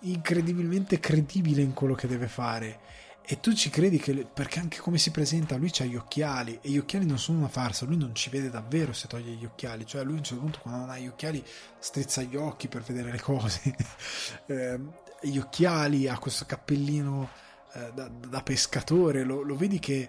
incredibilmente 0.00 0.98
credibile 0.98 1.62
in 1.62 1.74
quello 1.74 1.94
che 1.94 2.08
deve 2.08 2.26
fare. 2.26 2.97
E 3.30 3.40
tu 3.40 3.52
ci 3.52 3.68
credi 3.68 3.98
che, 3.98 4.26
perché 4.32 4.58
anche 4.58 4.78
come 4.78 4.96
si 4.96 5.10
presenta, 5.10 5.56
lui 5.56 5.70
ha 5.80 5.84
gli 5.84 5.96
occhiali 5.96 6.60
e 6.62 6.70
gli 6.70 6.78
occhiali 6.78 7.04
non 7.04 7.18
sono 7.18 7.40
una 7.40 7.48
farsa, 7.48 7.84
lui 7.84 7.98
non 7.98 8.14
ci 8.14 8.30
vede 8.30 8.48
davvero 8.48 8.94
se 8.94 9.06
toglie 9.06 9.32
gli 9.32 9.44
occhiali, 9.44 9.84
cioè 9.84 10.02
lui 10.02 10.14
a 10.14 10.16
un 10.16 10.24
certo 10.24 10.42
punto 10.42 10.60
quando 10.60 10.80
non 10.80 10.88
ha 10.88 10.98
gli 10.98 11.08
occhiali 11.08 11.44
strizza 11.78 12.22
gli 12.22 12.36
occhi 12.36 12.68
per 12.68 12.80
vedere 12.80 13.12
le 13.12 13.20
cose, 13.20 13.60
eh, 14.46 14.80
gli 15.20 15.36
occhiali, 15.36 16.08
ha 16.08 16.16
questo 16.16 16.46
cappellino 16.46 17.28
eh, 17.74 17.90
da, 17.92 18.08
da, 18.08 18.42
pescatore, 18.42 19.24
lo, 19.24 19.42
lo 19.42 19.56
vedi 19.56 19.78
che 19.78 20.08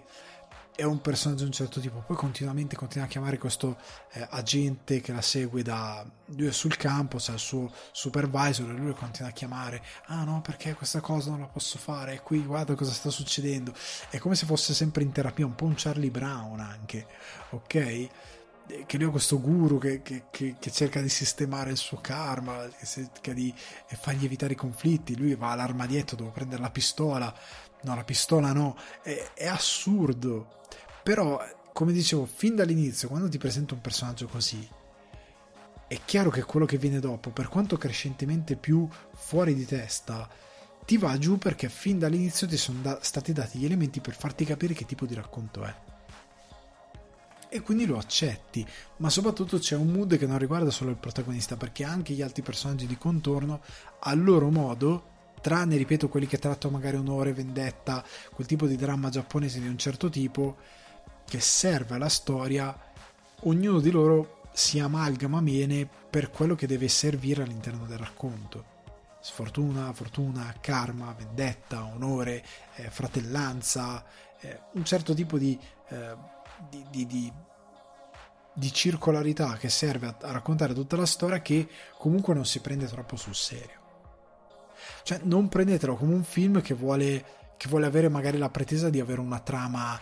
è 0.80 0.84
un 0.84 1.02
personaggio 1.02 1.42
di 1.42 1.48
un 1.48 1.52
certo 1.52 1.78
tipo, 1.78 2.02
poi 2.06 2.16
continuamente 2.16 2.74
continua 2.74 3.06
a 3.06 3.08
chiamare 3.10 3.36
questo 3.36 3.76
eh, 4.12 4.26
agente 4.30 5.02
che 5.02 5.12
la 5.12 5.20
segue 5.20 5.62
da 5.62 6.04
lui 6.36 6.46
è 6.46 6.52
sul 6.52 6.76
campo, 6.78 7.18
c'è 7.18 7.34
il 7.34 7.38
suo 7.38 7.70
supervisor 7.92 8.70
e 8.70 8.72
lui 8.72 8.94
continua 8.94 9.28
a 9.28 9.32
chiamare, 9.34 9.82
ah 10.06 10.24
no 10.24 10.40
perché 10.40 10.74
questa 10.74 11.00
cosa 11.00 11.30
non 11.30 11.40
la 11.40 11.48
posso 11.48 11.76
fare, 11.76 12.22
qui 12.22 12.42
guarda 12.44 12.74
cosa 12.74 12.92
sta 12.92 13.10
succedendo, 13.10 13.74
è 14.08 14.16
come 14.16 14.34
se 14.34 14.46
fosse 14.46 14.72
sempre 14.72 15.02
in 15.02 15.12
terapia, 15.12 15.44
un 15.44 15.54
po' 15.54 15.66
un 15.66 15.74
Charlie 15.76 16.10
Brown 16.10 16.60
anche, 16.60 17.06
ok? 17.50 18.08
che 18.86 18.98
lui 18.98 19.08
ha 19.08 19.10
questo 19.10 19.40
guru 19.40 19.78
che, 19.78 20.00
che, 20.00 20.26
che, 20.30 20.54
che, 20.58 20.70
cerca 20.70 21.00
di 21.00 21.08
sistemare 21.08 21.72
il 21.72 21.76
suo 21.76 21.98
karma, 22.00 22.68
che 22.68 22.86
cerca 22.86 23.32
di 23.32 23.52
fargli 23.56 24.24
evitare 24.24 24.52
i 24.52 24.56
conflitti. 24.56 25.16
Lui 25.16 25.34
va 25.34 25.50
all'armadietto, 25.50 26.14
dove 26.14 26.30
prendere 26.30 26.62
la 26.62 26.70
pistola. 26.70 27.34
No, 27.82 27.94
la 27.94 28.04
pistola 28.04 28.52
no. 28.52 28.76
È, 29.02 29.30
è 29.34 29.46
assurdo. 29.46 30.58
Però, 31.02 31.42
come 31.72 31.92
dicevo, 31.92 32.26
fin 32.26 32.56
dall'inizio, 32.56 33.08
quando 33.08 33.28
ti 33.28 33.38
presento 33.38 33.74
un 33.74 33.80
personaggio 33.80 34.26
così, 34.26 34.68
è 35.86 35.98
chiaro 36.04 36.30
che 36.30 36.44
quello 36.44 36.66
che 36.66 36.78
viene 36.78 37.00
dopo, 37.00 37.30
per 37.30 37.48
quanto 37.48 37.76
crescentemente 37.76 38.54
più 38.54 38.88
fuori 39.12 39.54
di 39.54 39.66
testa, 39.66 40.28
ti 40.84 40.96
va 40.98 41.18
giù 41.18 41.38
perché 41.38 41.68
fin 41.68 41.98
dall'inizio 41.98 42.46
ti 42.46 42.56
sono 42.56 42.80
da- 42.80 42.98
stati 43.02 43.32
dati 43.32 43.58
gli 43.58 43.64
elementi 43.64 44.00
per 44.00 44.14
farti 44.14 44.44
capire 44.44 44.74
che 44.74 44.86
tipo 44.86 45.06
di 45.06 45.14
racconto 45.14 45.64
è. 45.64 45.74
E 47.48 47.60
quindi 47.62 47.86
lo 47.86 47.98
accetti, 47.98 48.64
ma 48.98 49.10
soprattutto 49.10 49.58
c'è 49.58 49.74
un 49.74 49.88
mood 49.88 50.16
che 50.16 50.26
non 50.28 50.38
riguarda 50.38 50.70
solo 50.70 50.90
il 50.90 50.96
protagonista, 50.96 51.56
perché 51.56 51.82
anche 51.82 52.12
gli 52.12 52.22
altri 52.22 52.42
personaggi 52.42 52.86
di 52.86 52.96
contorno, 52.96 53.60
a 53.98 54.14
loro 54.14 54.50
modo, 54.50 55.09
tranne, 55.40 55.76
ripeto, 55.76 56.08
quelli 56.08 56.26
che 56.26 56.38
trattano 56.38 56.76
magari 56.76 56.96
onore, 56.96 57.32
vendetta, 57.32 58.04
quel 58.32 58.46
tipo 58.46 58.66
di 58.66 58.76
dramma 58.76 59.08
giapponese 59.08 59.60
di 59.60 59.68
un 59.68 59.78
certo 59.78 60.08
tipo, 60.08 60.56
che 61.24 61.40
serve 61.40 61.94
alla 61.94 62.08
storia, 62.08 62.76
ognuno 63.42 63.80
di 63.80 63.90
loro 63.90 64.42
si 64.52 64.78
amalgama 64.78 65.40
bene 65.40 65.88
per 66.10 66.30
quello 66.30 66.54
che 66.54 66.66
deve 66.66 66.88
servire 66.88 67.42
all'interno 67.42 67.86
del 67.86 67.98
racconto. 67.98 68.78
Sfortuna, 69.20 69.92
fortuna, 69.92 70.54
karma, 70.60 71.14
vendetta, 71.16 71.84
onore, 71.84 72.44
eh, 72.76 72.90
fratellanza, 72.90 74.04
eh, 74.40 74.60
un 74.72 74.84
certo 74.84 75.14
tipo 75.14 75.38
di, 75.38 75.58
eh, 75.88 76.16
di, 76.68 76.84
di, 76.90 77.06
di, 77.06 77.32
di 78.52 78.72
circolarità 78.72 79.56
che 79.56 79.68
serve 79.68 80.06
a, 80.06 80.16
a 80.20 80.32
raccontare 80.32 80.74
tutta 80.74 80.96
la 80.96 81.06
storia 81.06 81.40
che 81.40 81.68
comunque 81.98 82.34
non 82.34 82.46
si 82.46 82.60
prende 82.60 82.86
troppo 82.86 83.16
sul 83.16 83.34
serio. 83.34 83.79
Cioè, 85.02 85.20
non 85.24 85.48
prendetelo 85.48 85.96
come 85.96 86.14
un 86.14 86.24
film 86.24 86.60
che 86.60 86.74
vuole, 86.74 87.24
che 87.56 87.68
vuole 87.68 87.86
avere 87.86 88.08
magari 88.08 88.38
la 88.38 88.50
pretesa 88.50 88.90
di 88.90 89.00
avere 89.00 89.20
una 89.20 89.40
trama 89.40 90.00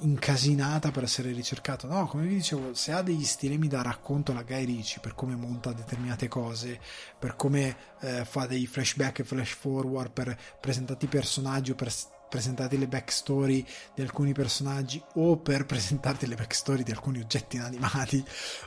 incasinata 0.00 0.90
per 0.90 1.04
essere 1.04 1.32
ricercato. 1.32 1.86
No, 1.86 2.06
come 2.06 2.24
vi 2.26 2.34
dicevo, 2.34 2.74
se 2.74 2.92
ha 2.92 3.02
degli 3.02 3.24
stilemi 3.24 3.68
da 3.68 3.82
racconto 3.82 4.32
alla 4.32 4.42
Guy 4.42 4.64
Ritchie 4.64 5.00
per 5.00 5.14
come 5.14 5.36
monta 5.36 5.72
determinate 5.72 6.28
cose, 6.28 6.80
per 7.18 7.36
come 7.36 7.76
eh, 8.00 8.24
fa 8.24 8.46
dei 8.46 8.66
flashback 8.66 9.20
e 9.20 9.24
flash 9.24 9.54
forward 9.54 10.10
per 10.12 10.36
presentarti 10.60 11.04
i 11.04 11.08
personaggi 11.08 11.70
o 11.72 11.74
per 11.74 11.92
presentarti 12.28 12.76
le 12.78 12.88
backstory 12.88 13.64
di 13.94 14.02
alcuni 14.02 14.32
personaggi 14.32 15.02
o 15.14 15.36
per 15.36 15.64
presentarti 15.66 16.26
le 16.26 16.34
backstory 16.34 16.82
di 16.82 16.90
alcuni 16.90 17.20
oggetti 17.20 17.56
inanimati 17.56 18.24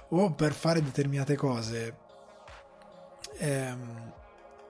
o 0.10 0.32
per 0.32 0.54
fare 0.54 0.82
determinate 0.82 1.36
cose. 1.36 1.98
Ehm, 3.40 4.14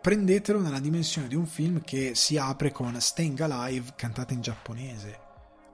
prendetelo 0.01 0.59
nella 0.59 0.79
dimensione 0.79 1.27
di 1.27 1.35
un 1.35 1.45
film 1.45 1.81
che 1.81 2.15
si 2.15 2.37
apre 2.37 2.71
con 2.71 2.99
Staying 2.99 3.39
Alive 3.39 3.93
cantata 3.95 4.33
in 4.33 4.41
giapponese 4.41 5.27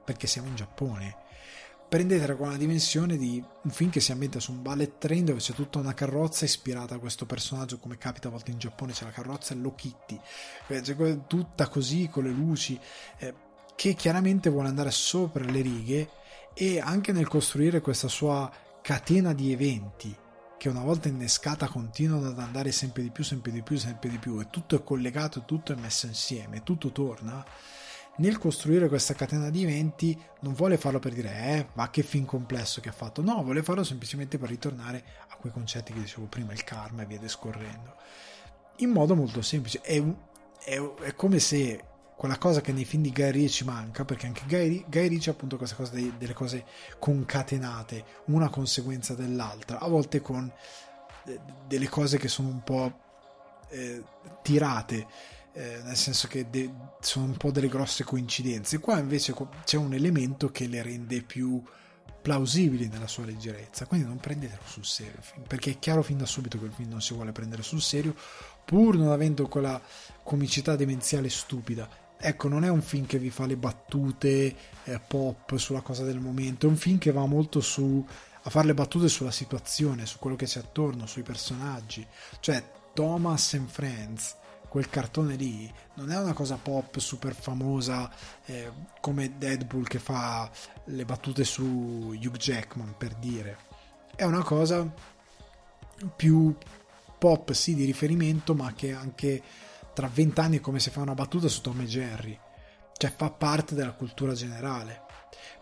perché 0.06 0.28
siamo 0.28 0.48
in 0.48 0.56
Giappone. 0.56 1.24
Prendetela 1.88 2.36
con 2.36 2.50
la 2.50 2.58
dimensione 2.58 3.18
di 3.18 3.44
un 3.64 3.72
film 3.72 3.90
che 3.90 4.00
si 4.00 4.12
ambienta 4.12 4.40
su 4.40 4.52
un 4.52 4.62
ballet 4.62 4.98
train 4.98 5.26
dove 5.26 5.40
c'è 5.40 5.54
tutta 5.54 5.80
una 5.80 5.94
carrozza 5.94 6.46
ispirata 6.46 6.96
a 6.96 7.00
questo 7.00 7.26
personaggio, 7.26 7.78
come 7.78 7.98
capita 7.98 8.28
a 8.28 8.32
volte 8.32 8.52
in 8.52 8.58
Giappone, 8.58 8.92
c'è 8.92 9.04
la 9.06 9.12
carrozza 9.12 9.54
e 9.54 9.76
Kitty, 9.76 10.20
c'è 10.68 11.18
tutta 11.28 11.68
così 11.68 12.08
con 12.10 12.24
le 12.24 12.32
luci, 12.32 12.80
eh, 13.18 13.34
che 13.76 13.94
chiaramente 13.94 14.50
vuole 14.50 14.68
andare 14.68 14.92
sopra 14.92 15.44
le 15.44 15.62
righe 15.62 16.10
e 16.54 16.80
anche 16.80 17.12
nel 17.12 17.28
costruire 17.28 17.82
questa 17.82 18.08
sua 18.08 18.52
catena 18.82 19.34
di 19.34 19.52
eventi 19.52 20.16
che 20.58 20.70
una 20.70 20.82
volta 20.82 21.08
innescata 21.08 21.68
continuano 21.68 22.28
ad 22.28 22.40
andare 22.40 22.72
sempre 22.72 23.04
di 23.04 23.12
più, 23.12 23.24
sempre 23.24 23.52
di 23.52 23.62
più, 23.62 23.78
sempre 23.78 24.10
di 24.10 24.18
più 24.18 24.40
e 24.40 24.50
tutto 24.50 24.76
è 24.76 24.84
collegato, 24.84 25.44
tutto 25.46 25.74
è 25.74 25.76
messo 25.76 26.06
insieme, 26.06 26.64
tutto 26.64 26.92
torna 26.92 27.46
nel 28.18 28.38
costruire 28.38 28.88
questa 28.88 29.14
catena 29.14 29.50
di 29.50 29.64
eventi 29.64 30.18
non 30.40 30.54
vuole 30.54 30.78
farlo 30.78 31.00
per 31.00 31.14
dire 31.14 31.30
eh 31.32 31.68
ma 31.74 31.90
che 31.90 32.02
film 32.02 32.24
complesso 32.24 32.80
che 32.80 32.88
ha 32.88 32.94
fatto 32.94 33.22
no 33.22 33.44
vuole 33.44 33.62
farlo 33.62 33.84
semplicemente 33.84 34.38
per 34.38 34.48
ritornare 34.48 35.04
a 35.28 35.36
quei 35.36 35.52
concetti 35.52 35.92
che 35.92 36.00
dicevo 36.00 36.28
prima 36.28 36.54
il 36.54 36.64
karma 36.64 37.02
e 37.02 37.06
via 37.08 37.20
discorrendo 37.20 37.98
in 38.78 38.90
modo 38.90 39.16
molto 39.16 39.42
semplice. 39.42 39.82
È, 39.82 40.02
è, 40.64 40.82
è, 40.82 41.16
come 41.16 41.40
se 41.40 41.84
quella 42.16 42.38
cosa 42.38 42.62
che 42.62 42.72
nei 42.72 42.86
film 42.86 43.04
di 43.04 43.12
Guy 43.12 43.32
Ritchie 43.32 43.66
manca, 43.66 44.06
perché 44.06 44.26
anche 44.28 44.44
Guy, 44.48 44.86
Guy 44.88 45.08
Ritchie 45.08 45.32
ha 45.32 45.36
appunto 45.36 45.58
questa 45.58 45.76
cosa 45.76 45.94
dei, 45.94 46.14
delle 46.18 46.34
cose 46.34 46.66
concatenate, 46.98 48.06
una 48.26 48.50
conseguenza 48.50 49.14
dell'altra, 49.14 49.80
a 49.80 49.88
volte 49.88 50.22
con 50.22 50.52
eh, 51.26 51.40
delle 51.68 51.90
cose 51.90 52.18
che 52.18 52.28
sono 52.28 52.48
un 52.48 52.64
po' 52.64 53.00
eh, 53.70 54.04
tirate. 54.42 55.08
Eh, 55.58 55.82
nel 55.84 55.96
senso 55.96 56.28
che 56.28 56.50
de- 56.50 56.70
sono 57.00 57.26
un 57.26 57.38
po' 57.38 57.50
delle 57.50 57.70
grosse 57.70 58.04
coincidenze. 58.04 58.80
Qua 58.80 59.00
invece 59.00 59.34
c'è 59.64 59.78
un 59.78 59.94
elemento 59.94 60.52
che 60.52 60.68
le 60.68 60.82
rende 60.82 61.22
più 61.22 61.64
plausibili 62.22 62.88
nella 62.88 63.08
sua 63.08 63.24
leggerezza, 63.24 63.86
quindi 63.86 64.08
non 64.08 64.18
prendetelo 64.18 64.64
sul 64.66 64.84
serio, 64.84 65.20
perché 65.48 65.72
è 65.72 65.80
chiaro 65.80 66.02
fin 66.02 66.18
da 66.18 66.26
subito 66.26 66.58
che 66.58 66.66
il 66.66 66.74
film 66.74 66.90
non 66.90 67.02
si 67.02 67.14
vuole 67.14 67.32
prendere 67.32 67.62
sul 67.62 67.82
serio, 67.82 68.16
pur 68.66 68.98
non 68.98 69.12
avendo 69.12 69.48
quella 69.48 69.80
comicità 70.24 70.76
demenziale 70.76 71.30
stupida. 71.30 71.88
Ecco, 72.28 72.48
non 72.48 72.64
è 72.64 72.70
un 72.70 72.82
film 72.82 73.06
che 73.06 73.20
vi 73.20 73.30
fa 73.30 73.46
le 73.46 73.56
battute 73.56 74.56
eh, 74.84 75.00
pop 75.00 75.58
sulla 75.58 75.82
cosa 75.82 76.04
del 76.04 76.20
momento, 76.20 76.66
è 76.66 76.70
un 76.70 76.76
film 76.76 76.98
che 76.98 77.12
va 77.12 77.24
molto 77.28 77.62
su 77.62 78.04
a 78.42 78.50
fare 78.50 78.66
le 78.66 78.74
battute 78.74 79.10
sulla 79.10 79.30
situazione, 79.30 80.08
su 80.08 80.18
quello 80.18 80.36
che 80.36 80.48
c'è 80.48 80.60
attorno, 80.60 81.06
sui 81.06 81.22
personaggi. 81.22 82.04
Cioè, 82.40 82.64
Thomas 82.96 83.54
and 83.54 83.70
Friends 83.70 84.38
quel 84.68 84.90
cartone 84.90 85.36
lì 85.36 85.72
non 85.94 86.12
è 86.12 86.18
una 86.18 86.34
cosa 86.34 86.58
pop 86.58 86.98
super 86.98 87.34
famosa 87.34 88.12
eh, 88.46 88.72
come 89.00 89.38
Deadpool 89.38 89.88
che 89.88 90.00
fa 90.00 90.50
le 90.86 91.06
battute 91.06 91.46
su 91.46 91.64
Hugh 91.64 92.36
Jackman 92.36 92.96
per 92.98 93.14
dire 93.14 93.58
è 94.16 94.24
una 94.24 94.44
cosa 94.44 94.86
più 96.14 96.54
pop 97.18 97.54
sì 97.54 97.74
di 97.74 97.86
riferimento 97.86 98.54
ma 98.54 98.74
che 98.74 98.92
anche 98.92 99.42
tra 99.96 100.10
vent'anni 100.14 100.58
è 100.58 100.62
come 100.62 100.80
se 100.80 100.92
fa 100.92 101.02
una 101.02 101.14
battuta 101.14 101.48
su 101.48 101.62
Tom 101.62 101.80
e 101.80 101.86
Jerry. 101.86 102.38
Cioè 102.98 103.14
fa 103.16 103.32
parte 103.32 103.76
della 103.76 103.94
cultura 103.94 104.34
generale. 104.34 105.04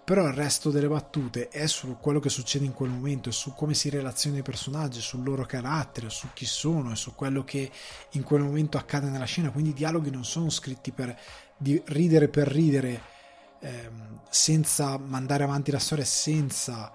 Però 0.04 0.26
il 0.28 0.34
resto 0.34 0.72
delle 0.72 0.88
battute 0.88 1.48
è 1.48 1.68
su 1.68 1.98
quello 2.02 2.20
che 2.20 2.30
succede 2.30 2.66
in 2.66 2.74
quel 2.74 2.90
momento, 2.90 3.32
su 3.32 3.54
come 3.54 3.74
si 3.74 3.90
relazionano 3.90 4.42
i 4.42 4.44
personaggi, 4.44 5.00
sul 5.00 5.24
loro 5.24 5.46
carattere, 5.46 6.10
su 6.10 6.28
chi 6.34 6.46
sono 6.46 6.92
e 6.92 6.96
su 6.96 7.16
quello 7.16 7.44
che 7.44 7.72
in 8.12 8.24
quel 8.24 8.42
momento 8.42 8.78
accade 8.78 9.08
nella 9.08 9.24
scena, 9.26 9.52
quindi 9.52 9.70
i 9.70 9.74
dialoghi 9.74 10.10
non 10.10 10.26
sono 10.26 10.50
scritti 10.50 10.92
per 10.92 11.18
ridere 11.86 12.28
per 12.28 12.50
ridere, 12.50 13.02
ehm, 13.62 14.22
senza 14.30 14.98
mandare 14.98 15.44
avanti 15.44 15.72
la 15.72 15.80
storia, 15.80 16.04
senza 16.04 16.94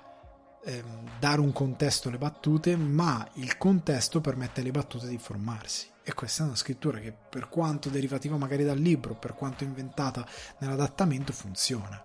ehm, 0.65 1.19
dare 1.19 1.40
un 1.40 1.52
contesto 1.52 2.09
alle 2.09 2.19
battute, 2.19 2.77
ma 2.77 3.27
il 3.35 3.56
contesto 3.56 4.20
permette 4.20 4.60
alle 4.60 4.70
battute 4.70 5.09
di 5.09 5.19
formarsi. 5.19 5.86
E 6.09 6.14
questa 6.14 6.43
è 6.43 6.47
una 6.47 6.56
scrittura 6.56 6.98
che 7.01 7.12
per 7.12 7.51
quanto 7.51 7.90
derivativa 7.90 8.39
magari 8.39 8.64
dal 8.64 8.78
libro, 8.78 9.14
per 9.14 9.35
quanto 9.35 9.64
inventata 9.64 10.26
nell'adattamento, 10.59 11.35
funziona 11.35 12.02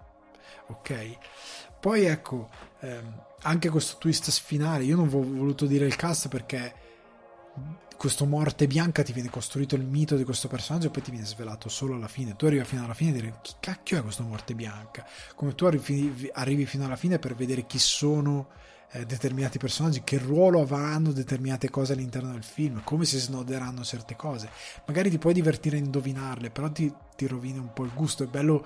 ok? 0.68 1.18
Poi 1.80 2.06
ecco, 2.06 2.50
ehm, 2.80 3.24
anche 3.42 3.70
questo 3.70 3.98
twist 3.98 4.30
finale, 4.32 4.84
io 4.84 4.96
non 4.96 5.08
ho 5.08 5.10
voluto 5.10 5.66
dire 5.66 5.86
il 5.86 5.96
cast 5.96 6.28
perché 6.30 6.82
questo 7.98 8.26
morte 8.26 8.68
bianca 8.68 9.04
ti 9.04 9.14
viene 9.14 9.30
costruito 9.30 9.76
il 9.76 9.84
mito 9.84 10.16
di 10.16 10.24
questo 10.24 10.48
personaggio 10.48 10.88
e 10.88 10.90
poi 10.90 11.02
ti 11.02 11.12
viene 11.12 11.26
svelato 11.26 11.70
solo 11.70 11.96
alla 11.96 12.08
fine. 12.08 12.36
Tu 12.36 12.46
arrivi 12.46 12.64
fino 12.66 12.84
alla 12.84 12.94
fine 12.94 13.12
e 13.12 13.14
dire 13.14 13.40
chi 13.42 13.54
cacchio 13.60 13.98
è 13.98 14.02
questo 14.02 14.24
morte 14.24 14.56
bianca? 14.56 15.06
Come 15.36 15.56
tu 15.56 15.66
arrivi, 15.66 16.30
arrivi 16.34 16.66
fino 16.66 16.86
alla 16.86 16.96
fine 16.96 17.20
per 17.20 17.36
vedere 17.36 17.66
chi 17.66 17.80
sono 17.80 18.50
eh, 18.94 19.06
determinati 19.06 19.58
personaggi, 19.58 20.04
che 20.04 20.18
ruolo 20.18 20.62
avranno 20.62 21.12
determinate 21.12 21.70
cose 21.70 21.94
all'interno 21.94 22.32
del 22.32 22.44
film, 22.44 22.82
come 22.84 23.06
si 23.06 23.18
snoderanno 23.18 23.84
certe 23.84 24.16
cose. 24.16 24.50
Magari 24.86 25.10
ti 25.10 25.18
puoi 25.18 25.34
divertire 25.34 25.78
a 25.78 25.80
indovinarle, 25.80 26.50
però 26.52 26.72
ti, 26.72 26.94
ti 27.16 27.28
rovina 27.28 27.60
un 27.60 27.74
po' 27.74 27.84
il 27.84 27.92
gusto. 27.94 28.24
È 28.24 28.28
bello 28.28 28.66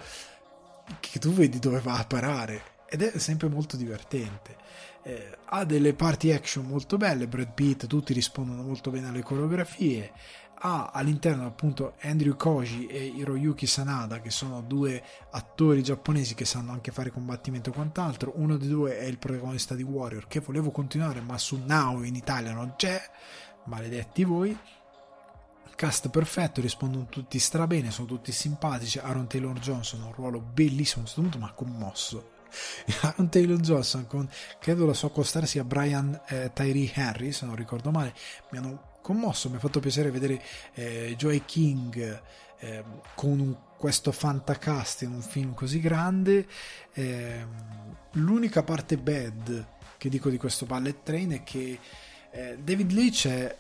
che 1.00 1.20
tu 1.20 1.32
vedi 1.32 1.60
dove 1.60 1.80
va 1.80 1.98
a 1.98 2.06
parare 2.06 2.62
ed 2.90 3.02
è 3.02 3.18
sempre 3.20 3.50
molto 3.50 3.78
divertente. 3.78 4.56
Eh, 5.04 5.38
ha 5.46 5.64
delle 5.64 5.94
parti 5.94 6.32
action 6.32 6.66
molto 6.66 6.98
belle, 6.98 7.28
Brad 7.28 7.54
Pitt, 7.54 7.88
tutti 7.88 8.14
rispondono 8.14 8.64
molto 8.64 8.92
bene 8.92 9.08
alle 9.08 9.24
coreografie. 9.24 10.12
Ha 10.60 10.90
all'interno 10.92 11.46
appunto 11.46 11.94
Andrew 12.02 12.36
Koji 12.36 12.88
e 12.88 13.06
Hiroyuki 13.06 13.68
Sanada, 13.68 14.20
che 14.22 14.32
sono 14.32 14.62
due 14.62 15.04
attori 15.32 15.84
giapponesi 15.84 16.34
che 16.34 16.46
sanno 16.46 16.72
anche 16.72 16.92
fare 16.92 17.12
combattimento 17.12 17.70
e 17.70 17.74
quant'altro. 17.74 18.34
Uno 18.36 18.58
dei 18.58 18.68
due 18.68 18.98
è 18.98 19.06
il 19.06 19.20
protagonista 19.20 19.76
di 19.76 19.84
Warrior, 19.84 20.28
che 20.28 20.40
volevo 20.40 20.72
continuare, 20.72 21.22
ma 21.22 21.38
su 21.38 21.62
Now 21.64 22.02
in 22.02 22.16
Italia 22.16 22.54
non 22.54 22.74
c'è. 22.76 23.00
Maledetti 23.66 24.24
voi 24.24 24.58
cast 25.78 26.10
perfetto, 26.10 26.60
rispondono 26.60 27.06
tutti 27.06 27.38
strabene, 27.38 27.92
sono 27.92 28.08
tutti 28.08 28.32
simpatici. 28.32 28.98
Aaron 28.98 29.28
Taylor 29.28 29.58
Johnson 29.60 30.02
un 30.02 30.12
ruolo 30.12 30.42
bellissimo, 30.42 31.06
sono 31.06 31.28
venuto 31.28 31.46
ma 31.46 31.54
commosso. 31.54 32.32
Aaron 33.02 33.30
Taylor 33.30 33.60
Johnson, 33.60 34.08
con 34.08 34.28
credo 34.60 34.88
la 34.88 34.96
sua 34.96 35.12
costare 35.12 35.46
sia 35.46 35.64
Brian 35.64 36.20
eh, 36.28 36.52
Tyree 36.52 36.92
Henry, 36.94 37.32
se 37.32 37.46
non 37.46 37.56
ricordo 37.56 37.92
male, 37.92 38.14
mi 38.50 38.58
hanno 38.58 38.96
commosso. 39.08 39.50
Mi 39.50 39.56
ha 39.56 39.60
fatto 39.60 39.80
piacere 39.80 40.12
vedere 40.12 40.42
eh, 40.74 41.16
Joy 41.18 41.44
King 41.46 42.22
eh, 42.60 42.84
con 43.16 43.40
un, 43.40 43.56
questo 43.78 44.12
fantacast 44.12 45.04
in 45.04 45.14
un 45.14 45.22
film 45.22 45.54
così 45.54 45.80
grande. 45.80 46.46
Ehm, 46.94 47.96
l'unica 48.14 48.64
parte 48.64 48.98
bad 48.98 49.66
che 49.98 50.10
dico 50.10 50.30
di 50.30 50.38
questo 50.38 50.66
Ballet 50.66 51.04
Train 51.04 51.32
è 51.32 51.44
che 51.44 51.80
eh, 52.32 52.58
David 52.62 52.92
Leitch 52.92 53.28
è 53.28 53.56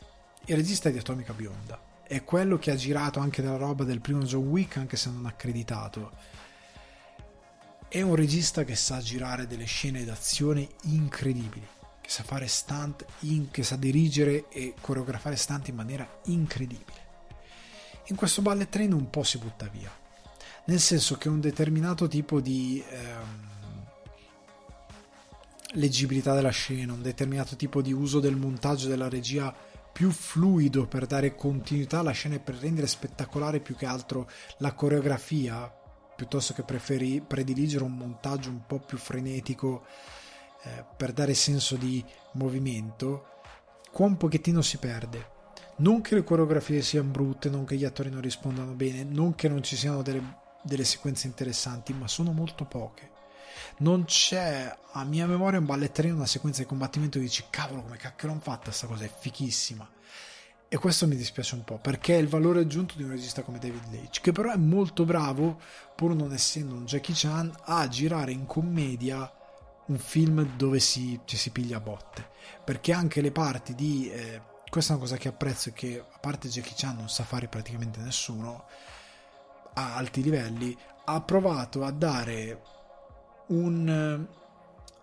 il 0.45 0.55
regista 0.55 0.89
di 0.89 0.97
Atomica 0.97 1.31
Bionda 1.31 1.79
è 2.03 2.23
quello 2.23 2.57
che 2.57 2.71
ha 2.71 2.75
girato 2.75 3.19
anche 3.19 3.41
della 3.41 3.57
roba 3.57 3.83
del 3.83 3.99
primo 3.99 4.23
John 4.23 4.47
Wick, 4.47 4.77
anche 4.77 4.95
se 4.95 5.09
non 5.09 5.25
accreditato. 5.25 6.11
È 7.89 8.01
un 8.01 8.15
regista 8.15 8.63
che 8.63 8.75
sa 8.75 8.99
girare 8.99 9.45
delle 9.45 9.65
scene 9.65 10.05
d'azione 10.05 10.69
incredibili, 10.83 11.67
che 12.07 12.13
sa 12.13 12.23
fare 12.23 12.47
stunt, 12.47 13.05
in, 13.21 13.51
che 13.51 13.63
sa 13.63 13.75
dirigere 13.75 14.47
e 14.47 14.73
coreografare 14.79 15.35
stunt 15.35 15.67
in 15.67 15.75
maniera 15.75 16.07
incredibile. 16.27 17.05
In 18.05 18.15
questo 18.15 18.41
ballet 18.41 18.69
train 18.69 18.93
un 18.93 19.09
po' 19.09 19.23
si 19.23 19.37
butta 19.37 19.67
via, 19.67 19.91
nel 20.67 20.79
senso 20.79 21.17
che 21.17 21.27
un 21.27 21.41
determinato 21.41 22.07
tipo 22.07 22.39
di 22.39 22.81
ehm, 22.87 23.47
leggibilità 25.73 26.33
della 26.33 26.49
scena, 26.49 26.93
un 26.93 27.01
determinato 27.01 27.57
tipo 27.57 27.81
di 27.81 27.91
uso 27.91 28.21
del 28.21 28.37
montaggio 28.37 28.87
della 28.87 29.09
regia 29.09 29.53
più 29.91 30.09
fluido 30.09 30.87
per 30.87 31.07
dare 31.07 31.35
continuità 31.35 31.99
alla 31.99 32.11
scena 32.11 32.35
e 32.35 32.39
per 32.39 32.55
rendere 32.55 32.87
spettacolare 32.87 33.59
più 33.59 33.75
che 33.75 33.85
altro 33.85 34.29
la 34.59 34.71
coreografia, 34.71 35.69
piuttosto 36.15 36.53
che 36.53 36.63
preferi, 36.63 37.19
prediligere 37.19 37.83
un 37.83 37.97
montaggio 37.97 38.49
un 38.49 38.65
po' 38.65 38.79
più 38.79 38.97
frenetico 38.97 39.85
eh, 40.67 40.85
per 40.95 41.13
dare 41.13 41.33
senso 41.33 41.75
di 41.75 42.03
movimento, 42.33 43.41
qua 43.91 44.05
un 44.05 44.17
pochettino 44.17 44.61
si 44.61 44.77
perde. 44.77 45.35
Non 45.77 46.01
che 46.01 46.15
le 46.15 46.23
coreografie 46.23 46.81
siano 46.81 47.09
brutte, 47.09 47.49
non 47.49 47.65
che 47.65 47.75
gli 47.75 47.85
attori 47.85 48.09
non 48.09 48.21
rispondano 48.21 48.73
bene, 48.73 49.03
non 49.03 49.35
che 49.35 49.47
non 49.47 49.63
ci 49.63 49.75
siano 49.75 50.01
delle, 50.01 50.39
delle 50.63 50.83
sequenze 50.83 51.27
interessanti, 51.27 51.93
ma 51.93 52.07
sono 52.07 52.31
molto 52.31 52.65
poche 52.65 53.15
non 53.77 54.05
c'è 54.05 54.75
a 54.91 55.03
mia 55.03 55.27
memoria 55.27 55.59
un 55.59 55.65
balletterino, 55.65 56.15
una 56.15 56.25
sequenza 56.25 56.61
di 56.61 56.67
combattimento 56.67 57.19
che 57.19 57.25
dici 57.25 57.45
cavolo 57.49 57.83
come 57.83 57.97
cacchio 57.97 58.27
l'hanno 58.27 58.39
fatta 58.39 58.71
sta 58.71 58.87
cosa, 58.87 59.05
è 59.05 59.11
fichissima. 59.15 59.87
E 60.69 60.77
questo 60.77 61.07
mi 61.07 61.15
dispiace 61.15 61.55
un 61.55 61.63
po' 61.63 61.77
perché 61.77 62.15
è 62.15 62.19
il 62.19 62.27
valore 62.27 62.59
aggiunto 62.59 62.95
di 62.97 63.03
un 63.03 63.11
regista 63.11 63.41
come 63.41 63.57
David 63.57 63.89
Leitch, 63.89 64.21
che 64.21 64.31
però 64.33 64.51
è 64.51 64.57
molto 64.57 65.05
bravo, 65.05 65.59
pur 65.95 66.13
non 66.13 66.33
essendo 66.33 66.75
un 66.75 66.85
Jackie 66.85 67.13
Chan, 67.15 67.53
a 67.63 67.87
girare 67.87 68.31
in 68.31 68.45
commedia 68.45 69.31
un 69.87 69.97
film 69.97 70.55
dove 70.55 70.79
si, 70.79 71.19
ci 71.25 71.37
si 71.37 71.49
piglia 71.51 71.77
a 71.77 71.81
botte. 71.81 72.29
Perché 72.63 72.93
anche 72.93 73.21
le 73.21 73.31
parti 73.31 73.75
di. 73.75 74.09
Eh, 74.09 74.41
questa 74.69 74.93
è 74.93 74.95
una 74.95 75.05
cosa 75.05 75.17
che 75.17 75.27
apprezzo: 75.27 75.71
che 75.73 75.99
a 75.99 76.17
parte 76.19 76.49
Jackie 76.49 76.73
Chan 76.75 76.95
non 76.95 77.09
sa 77.09 77.23
fare 77.23 77.47
praticamente 77.47 77.99
nessuno 77.99 78.65
a 79.73 79.95
alti 79.95 80.23
livelli, 80.23 80.75
ha 81.05 81.21
provato 81.21 81.83
a 81.83 81.91
dare 81.91 82.61
un, 83.47 84.27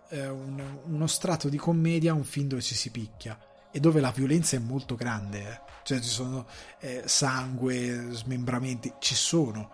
eh, 0.09 0.27
un, 0.27 0.79
uno 0.85 1.07
strato 1.07 1.49
di 1.49 1.57
commedia 1.57 2.11
a 2.11 2.15
un 2.15 2.23
film 2.23 2.47
dove 2.47 2.61
ci 2.61 2.75
si 2.75 2.91
picchia 2.91 3.37
e 3.71 3.79
dove 3.79 3.99
la 3.99 4.11
violenza 4.11 4.55
è 4.55 4.59
molto 4.59 4.95
grande, 4.95 5.39
eh. 5.39 5.61
cioè 5.83 5.99
ci 5.99 6.07
sono 6.07 6.45
eh, 6.79 7.03
sangue, 7.05 8.07
smembramenti, 8.11 8.93
ci 8.99 9.15
sono, 9.15 9.69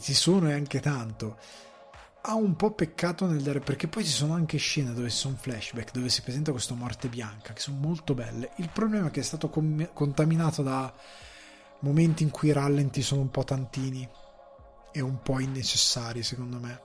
ci 0.00 0.14
sono 0.14 0.48
e 0.48 0.52
anche 0.52 0.80
tanto. 0.80 1.38
Ha 2.28 2.34
un 2.34 2.56
po' 2.56 2.72
peccato 2.72 3.26
nel 3.26 3.42
dare, 3.42 3.60
perché 3.60 3.86
poi 3.86 4.04
ci 4.04 4.10
sono 4.10 4.34
anche 4.34 4.58
scene 4.58 4.92
dove 4.92 5.10
ci 5.10 5.16
sono 5.16 5.36
flashback, 5.36 5.92
dove 5.92 6.08
si 6.08 6.22
presenta 6.22 6.50
questa 6.50 6.74
morte 6.74 7.08
bianca, 7.08 7.52
che 7.52 7.60
sono 7.60 7.78
molto 7.78 8.14
belle. 8.14 8.50
Il 8.56 8.68
problema 8.72 9.08
è 9.08 9.10
che 9.10 9.20
è 9.20 9.22
stato 9.22 9.48
com- 9.48 9.90
contaminato 9.92 10.62
da 10.62 10.92
momenti 11.80 12.24
in 12.24 12.30
cui 12.30 12.48
i 12.48 12.52
rallenti 12.52 13.00
sono 13.02 13.20
un 13.20 13.30
po' 13.30 13.44
tantini 13.44 14.08
e 14.90 15.00
un 15.00 15.22
po' 15.22 15.38
innecessari, 15.38 16.24
secondo 16.24 16.58
me 16.58 16.80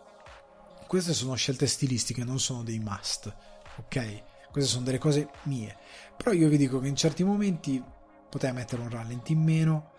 queste 0.91 1.13
sono 1.13 1.35
scelte 1.35 1.67
stilistiche, 1.67 2.25
non 2.25 2.37
sono 2.37 2.63
dei 2.63 2.79
must, 2.79 3.33
ok? 3.77 4.23
Queste 4.51 4.69
sono 4.69 4.83
delle 4.83 4.97
cose 4.97 5.29
mie. 5.43 5.77
Però 6.17 6.33
io 6.33 6.49
vi 6.49 6.57
dico 6.57 6.81
che 6.81 6.89
in 6.89 6.97
certi 6.97 7.23
momenti 7.23 7.81
poteva 8.29 8.51
mettere 8.51 8.81
un 8.81 8.89
rallenti 8.89 9.31
in 9.31 9.41
meno, 9.41 9.90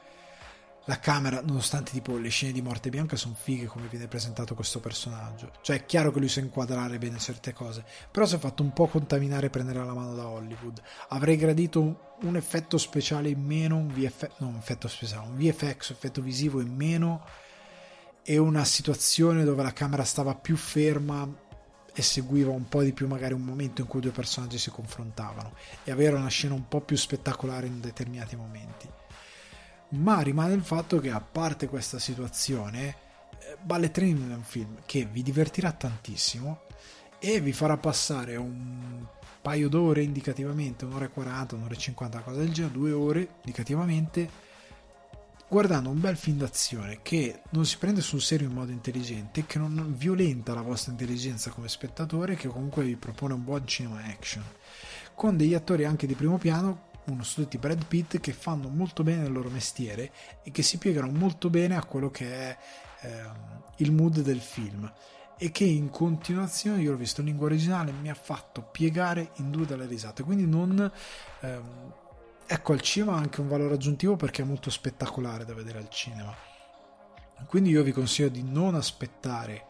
la 0.87 0.99
camera, 0.99 1.41
nonostante 1.45 1.93
tipo 1.93 2.17
le 2.17 2.29
scene 2.29 2.53
di 2.53 2.61
morte 2.61 2.91
bianca 2.91 3.15
sono 3.17 3.35
fighe 3.39 3.67
come 3.67 3.87
viene 3.87 4.09
presentato 4.09 4.55
questo 4.55 4.81
personaggio. 4.81 5.53
Cioè 5.61 5.77
è 5.77 5.87
chiaro 5.87 6.11
che 6.11 6.19
lui 6.19 6.29
sa 6.29 6.41
inquadrare 6.41 6.99
bene 6.99 7.19
certe 7.19 7.53
cose, 7.53 7.85
però 8.11 8.27
si 8.27 8.35
è 8.35 8.39
fatto 8.39 8.63
un 8.63 8.73
po' 8.73 8.89
contaminare 8.89 9.47
e 9.47 9.51
prendere 9.51 9.85
la 9.85 9.95
mano 9.95 10.15
da 10.15 10.27
Hollywood. 10.27 10.81
Avrei 11.09 11.37
gradito 11.37 12.15
un, 12.23 12.37
effetto 12.37 12.79
speciale 12.79 13.29
in 13.29 13.41
meno, 13.41 13.77
un 13.77 13.89
VFX, 13.89 14.31
no, 14.39 14.49
un 14.49 14.57
effetto 14.57 14.89
speciale, 14.89 15.29
un 15.29 15.37
VFX, 15.37 15.91
effetto 15.91 16.21
visivo 16.21 16.61
in 16.61 16.75
meno 16.75 17.25
e 18.25 18.39
una 18.39 18.65
situazione 18.65 19.45
dove 19.45 19.63
la 19.63 19.73
camera 19.73 20.05
stava 20.05 20.35
più 20.35 20.57
ferma 20.57 21.29
e 21.95 22.03
seguiva 22.03 22.51
un 22.51 22.69
po' 22.69 22.83
di 22.83 22.93
più 22.93 23.07
magari 23.07 23.35
un 23.35 23.43
momento 23.43 23.83
in 23.83 23.87
cui 23.87 24.01
due 24.01 24.13
personaggi 24.13 24.59
si 24.59 24.71
confrontavano 24.71 25.55
e 25.85 25.91
avere 25.91 26.17
una 26.17 26.29
scena 26.29 26.55
un 26.55 26.67
po' 26.67 26.81
più 26.81 26.97
spettacolare 26.97 27.67
in 27.67 27.81
determinati 27.81 28.35
momenti 28.35 28.89
ma 29.93 30.20
rimane 30.20 30.55
il 30.55 30.62
fatto 30.62 30.98
che 30.98 31.10
a 31.10 31.20
parte 31.20 31.69
questa 31.69 31.98
situazione 31.98 32.89
eh, 33.39 33.56
Ballet 33.60 33.90
Train 33.90 34.31
è 34.31 34.35
un 34.35 34.43
film 34.43 34.78
che 34.86 35.05
vi 35.05 35.23
divertirà 35.23 35.73
tantissimo 35.73 36.62
e 37.19 37.40
vi 37.40 37.52
farà 37.52 37.77
passare 37.77 38.36
un 38.36 39.05
paio 39.40 39.69
d'ore 39.69 40.02
indicativamente, 40.02 40.85
un'ora 40.85 41.06
e 41.06 41.10
40, 41.10 41.56
un'ora 41.56 41.74
e 41.74 41.78
50, 41.78 42.20
cosa 42.20 42.39
del 42.39 42.52
genere, 42.52 42.73
due 42.73 42.93
ore 42.93 43.28
indicativamente 43.43 44.51
guardando 45.52 45.90
un 45.90 46.01
bel 46.01 46.16
film 46.16 46.39
d'azione 46.39 47.01
che 47.02 47.43
non 47.51 47.66
si 47.66 47.77
prende 47.77 48.01
sul 48.01 48.23
serio 48.23 48.48
in 48.48 48.55
modo 48.55 48.73
intelligente, 48.73 49.44
che 49.44 49.59
non 49.59 49.94
violenta 49.98 50.55
la 50.55 50.62
vostra 50.62 50.93
intelligenza 50.93 51.51
come 51.51 51.69
spettatore, 51.69 52.36
che 52.36 52.48
comunque 52.48 52.85
vi 52.85 52.97
propone 52.97 53.35
un 53.35 53.44
buon 53.44 53.66
cinema 53.66 54.02
action, 54.02 54.43
con 55.14 55.36
degli 55.36 55.52
attori 55.52 55.85
anche 55.85 56.06
di 56.06 56.14
primo 56.14 56.39
piano 56.39 56.91
uno 57.07 57.23
su 57.23 57.43
tutti 57.43 57.59
Brad 57.59 57.85
Pitt 57.87 58.20
che 58.20 58.33
fanno 58.33 58.69
molto 58.69 59.03
bene 59.03 59.27
il 59.27 59.33
loro 59.33 59.49
mestiere 59.49 60.12
e 60.43 60.51
che 60.51 60.62
si 60.62 60.79
piegano 60.79 61.11
molto 61.11 61.51
bene 61.51 61.77
a 61.77 61.85
quello 61.85 62.11
che 62.11 62.33
è 62.33 62.59
ehm, 63.01 63.62
il 63.77 63.93
mood 63.93 64.20
del 64.20 64.41
film 64.41 64.91
e 65.37 65.51
che 65.51 65.65
in 65.65 65.91
continuazione 65.91 66.81
io 66.81 66.93
l'ho 66.93 66.97
visto 66.97 67.20
in 67.20 67.27
lingua 67.27 67.47
originale 67.47 67.91
mi 67.91 68.11
ha 68.11 68.15
fatto 68.15 68.62
piegare 68.62 69.33
in 69.37 69.51
due 69.51 69.66
dalle 69.66 69.87
risate. 69.87 70.23
Quindi 70.23 70.47
non 70.47 70.91
ehm, 71.41 71.93
ecco 72.47 72.73
al 72.73 72.81
cinema 72.81 73.15
ha 73.15 73.19
anche 73.19 73.41
un 73.41 73.49
valore 73.49 73.74
aggiuntivo 73.74 74.15
perché 74.16 74.43
è 74.43 74.45
molto 74.45 74.70
spettacolare 74.70 75.45
da 75.45 75.55
vedere 75.55 75.79
al 75.79 75.89
cinema. 75.89 76.33
Quindi 77.47 77.70
io 77.70 77.83
vi 77.83 77.91
consiglio 77.91 78.29
di 78.29 78.45
non 78.45 78.77
aspettare 78.77 79.66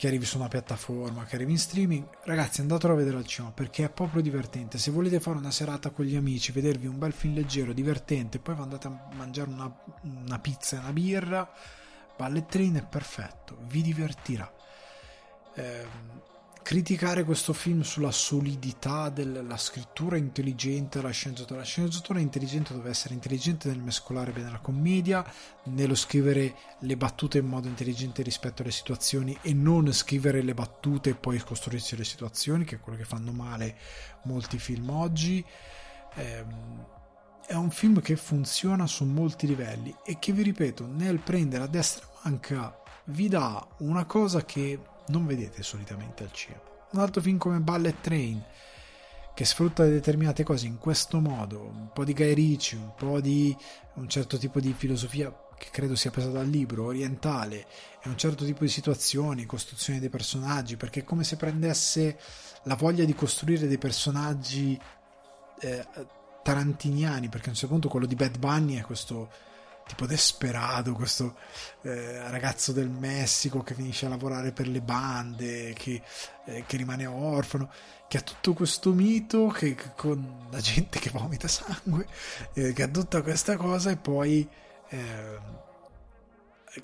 che 0.00 0.06
arrivi 0.06 0.24
su 0.24 0.38
una 0.38 0.48
piattaforma, 0.48 1.26
che 1.26 1.34
arrivi 1.34 1.50
in 1.50 1.58
streaming, 1.58 2.06
ragazzi 2.24 2.62
andatelo 2.62 2.94
a 2.94 2.96
vedere 2.96 3.18
al 3.18 3.26
cinema 3.26 3.52
perché 3.52 3.84
è 3.84 3.90
proprio 3.90 4.22
divertente. 4.22 4.78
Se 4.78 4.90
volete 4.90 5.20
fare 5.20 5.36
una 5.36 5.50
serata 5.50 5.90
con 5.90 6.06
gli 6.06 6.16
amici, 6.16 6.52
vedervi 6.52 6.86
un 6.86 6.98
bel 6.98 7.12
film 7.12 7.34
leggero, 7.34 7.74
divertente, 7.74 8.38
poi 8.38 8.54
andate 8.56 8.86
a 8.86 9.08
mangiare 9.12 9.50
una, 9.50 9.70
una 10.04 10.38
pizza 10.38 10.76
e 10.76 10.78
una 10.78 10.94
birra, 10.94 11.52
ballettrina 12.16 12.78
è 12.78 12.86
perfetto, 12.86 13.58
vi 13.66 13.82
divertirà. 13.82 14.50
Eh, 15.54 15.86
criticare 16.62 17.24
questo 17.24 17.52
film 17.52 17.82
sulla 17.82 18.10
solidità 18.10 19.08
della 19.08 19.56
scrittura 19.56 20.16
intelligente 20.16 20.98
della 20.98 21.10
sceneggiatura. 21.10 21.60
La 21.60 21.64
sceneggiatura 21.64 22.20
intelligente 22.20 22.74
deve 22.74 22.90
essere 22.90 23.14
intelligente 23.14 23.68
nel 23.68 23.80
mescolare 23.80 24.32
bene 24.32 24.50
la 24.50 24.58
commedia, 24.58 25.24
nello 25.64 25.94
scrivere 25.94 26.54
le 26.80 26.96
battute 26.96 27.38
in 27.38 27.46
modo 27.46 27.68
intelligente 27.68 28.22
rispetto 28.22 28.62
alle 28.62 28.70
situazioni 28.70 29.36
e 29.42 29.52
non 29.52 29.92
scrivere 29.92 30.42
le 30.42 30.54
battute 30.54 31.10
e 31.10 31.14
poi 31.14 31.38
costruirsi 31.38 31.96
le 31.96 32.04
situazioni, 32.04 32.64
che 32.64 32.76
è 32.76 32.80
quello 32.80 32.98
che 32.98 33.04
fanno 33.04 33.32
male 33.32 33.76
molti 34.24 34.58
film 34.58 34.90
oggi. 34.90 35.44
Ehm, 36.14 36.86
è 37.46 37.54
un 37.54 37.70
film 37.70 38.00
che 38.00 38.14
funziona 38.16 38.86
su 38.86 39.04
molti 39.04 39.46
livelli 39.46 39.92
e 40.04 40.18
che 40.20 40.32
vi 40.32 40.42
ripeto, 40.42 40.86
nel 40.86 41.18
prendere 41.18 41.64
a 41.64 41.66
destra 41.66 42.06
manca 42.22 42.78
vi 43.06 43.28
dà 43.28 43.66
una 43.78 44.04
cosa 44.04 44.44
che 44.44 44.78
non 45.10 45.26
vedete 45.26 45.62
solitamente 45.62 46.22
al 46.22 46.32
cinema. 46.32 46.62
Un 46.92 47.00
altro 47.00 47.20
film 47.20 47.38
come 47.38 47.58
Ballet 47.58 48.00
Train, 48.00 48.42
che 49.34 49.44
sfrutta 49.44 49.84
determinate 49.84 50.42
cose 50.42 50.66
in 50.66 50.78
questo 50.78 51.20
modo, 51.20 51.60
un 51.60 51.90
po' 51.92 52.04
di 52.04 52.14
Guy 52.14 52.34
Ritchie, 52.34 52.78
un 52.78 52.94
po' 52.96 53.20
di 53.20 53.56
un 53.94 54.08
certo 54.08 54.38
tipo 54.38 54.60
di 54.60 54.72
filosofia 54.72 55.32
che 55.56 55.68
credo 55.70 55.94
sia 55.94 56.10
presa 56.10 56.30
dal 56.30 56.48
libro, 56.48 56.86
orientale, 56.86 57.66
e 58.02 58.08
un 58.08 58.16
certo 58.16 58.44
tipo 58.44 58.64
di 58.64 58.70
situazioni, 58.70 59.44
costruzione 59.44 60.00
dei 60.00 60.08
personaggi, 60.08 60.76
perché 60.76 61.00
è 61.00 61.04
come 61.04 61.22
se 61.22 61.36
prendesse 61.36 62.18
la 62.64 62.74
voglia 62.74 63.04
di 63.04 63.14
costruire 63.14 63.68
dei 63.68 63.78
personaggi 63.78 64.78
eh, 65.60 65.86
tarantiniani, 66.42 67.28
perché 67.28 67.46
a 67.46 67.50
un 67.50 67.56
certo 67.56 67.74
punto 67.74 67.88
quello 67.88 68.06
di 68.06 68.14
Bad 68.14 68.38
Bunny 68.38 68.76
è 68.76 68.82
questo 68.82 69.30
tipo 69.90 70.06
Desperado, 70.06 70.92
questo 70.92 71.36
eh, 71.82 72.30
ragazzo 72.30 72.70
del 72.70 72.88
Messico 72.88 73.64
che 73.64 73.74
finisce 73.74 74.06
a 74.06 74.08
lavorare 74.08 74.52
per 74.52 74.68
le 74.68 74.80
bande, 74.80 75.72
che, 75.72 76.00
eh, 76.46 76.64
che 76.64 76.76
rimane 76.76 77.06
orfano, 77.06 77.70
che 78.06 78.18
ha 78.18 78.20
tutto 78.20 78.52
questo 78.52 78.92
mito 78.92 79.48
che, 79.48 79.74
che 79.74 79.90
con 79.96 80.46
la 80.50 80.60
gente 80.60 81.00
che 81.00 81.10
vomita 81.10 81.48
sangue, 81.48 82.06
eh, 82.54 82.72
che 82.72 82.82
ha 82.84 82.88
tutta 82.88 83.20
questa 83.22 83.56
cosa 83.56 83.90
e 83.90 83.96
poi 83.96 84.48
ehm, 84.90 85.58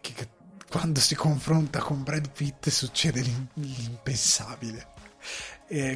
che, 0.01 0.13
che, 0.13 0.29
quando 0.69 0.99
si 0.99 1.15
confronta 1.15 1.79
con 1.79 2.03
Brad 2.03 2.29
Pitt 2.31 2.69
succede 2.71 3.25
l'impensabile. 3.55 4.95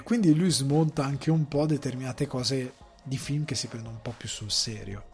quindi 0.04 0.32
lui 0.32 0.50
smonta 0.50 1.04
anche 1.04 1.32
un 1.32 1.48
po' 1.48 1.66
determinate 1.66 2.28
cose 2.28 2.74
di 3.02 3.18
film 3.18 3.44
che 3.44 3.56
si 3.56 3.66
prendono 3.66 3.96
un 3.96 4.02
po' 4.02 4.14
più 4.16 4.28
sul 4.28 4.52
serio, 4.52 5.04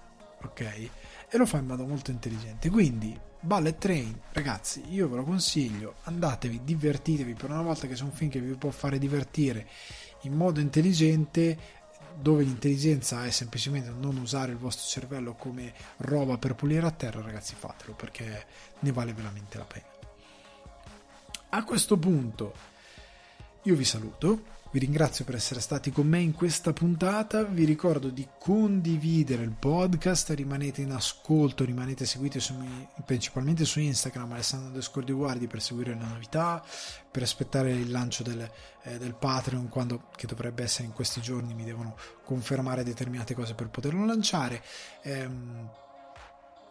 ok? 0.43 0.91
E 1.29 1.37
lo 1.37 1.47
fa 1.47 1.59
in 1.59 1.67
modo 1.67 1.87
molto 1.87 2.11
intelligente. 2.11 2.71
Quindi, 2.71 3.19
Ballet 3.41 3.79
Train, 3.79 4.19
ragazzi, 4.33 4.83
io 4.91 5.09
ve 5.09 5.17
lo 5.17 5.25
consiglio, 5.25 5.97
andatevi, 6.05 6.63
divertitevi 6.65 7.35
per 7.35 7.51
una 7.51 7.63
volta 7.63 7.87
che 7.87 7.95
c'è 7.95 8.03
un 8.03 8.13
film 8.13 8.31
che 8.31 8.41
vi 8.41 8.55
può 8.55 8.71
fare 8.71 8.99
divertire 8.99 9.67
in 10.23 10.33
modo 10.35 10.61
intelligente 10.61 11.85
dove 12.19 12.45
l'intelligenza 12.45 13.27
è 13.27 13.31
semplicemente 13.31 13.91
non 13.91 14.17
usare 14.17 14.53
il 14.53 14.59
vostro 14.59 14.89
cervello 14.89 15.35
come 15.35 15.73
roba 15.99 16.39
per 16.39 16.55
pulire 16.55 16.87
a 16.87 16.91
terra, 16.91 17.21
ragazzi, 17.21 17.55
fatelo 17.55 17.95
perché 17.95 18.47
ne 18.81 18.93
vale 18.93 19.13
veramente 19.13 19.59
la 19.59 19.65
pena. 19.65 19.87
A 21.51 21.65
questo 21.65 21.97
punto 21.99 22.55
io 23.63 23.75
vi 23.75 23.85
saluto 23.85 24.55
vi 24.77 24.85
ringrazio 24.85 25.25
per 25.25 25.37
essere 25.37 25.61
stati 25.61 25.91
con 25.91 26.07
me 26.07 26.21
in 26.21 26.35
questa 26.35 26.75
puntata, 26.75 27.45
vi 27.45 27.65
ricordo 27.65 28.11
di 28.11 28.29
condividere 28.39 29.43
il 29.43 29.55
podcast, 29.59 30.29
rimanete 30.35 30.83
in 30.83 30.91
ascolto, 30.91 31.65
rimanete 31.65 32.05
seguiti 32.05 32.41
su, 32.41 32.55
principalmente 33.07 33.65
su 33.65 33.81
Instagram 33.81 34.33
Alessandro 34.33 34.75
Descordi 34.75 35.13
Guardi 35.13 35.47
per 35.47 35.63
seguire 35.63 35.95
le 35.95 36.05
novità, 36.05 36.63
per 37.11 37.23
aspettare 37.23 37.73
il 37.73 37.91
lancio 37.91 38.23
del, 38.23 38.47
eh, 38.83 38.99
del 38.99 39.15
Patreon 39.15 39.71
quando, 39.71 40.09
che 40.15 40.27
dovrebbe 40.27 40.65
essere 40.65 40.85
in 40.85 40.93
questi 40.93 41.23
giorni, 41.23 41.55
mi 41.55 41.65
devono 41.65 41.97
confermare 42.23 42.85
determinate 42.85 43.33
cose 43.33 43.55
per 43.55 43.71
poterlo 43.71 44.05
lanciare. 44.05 44.63
Ehm, 45.05 45.71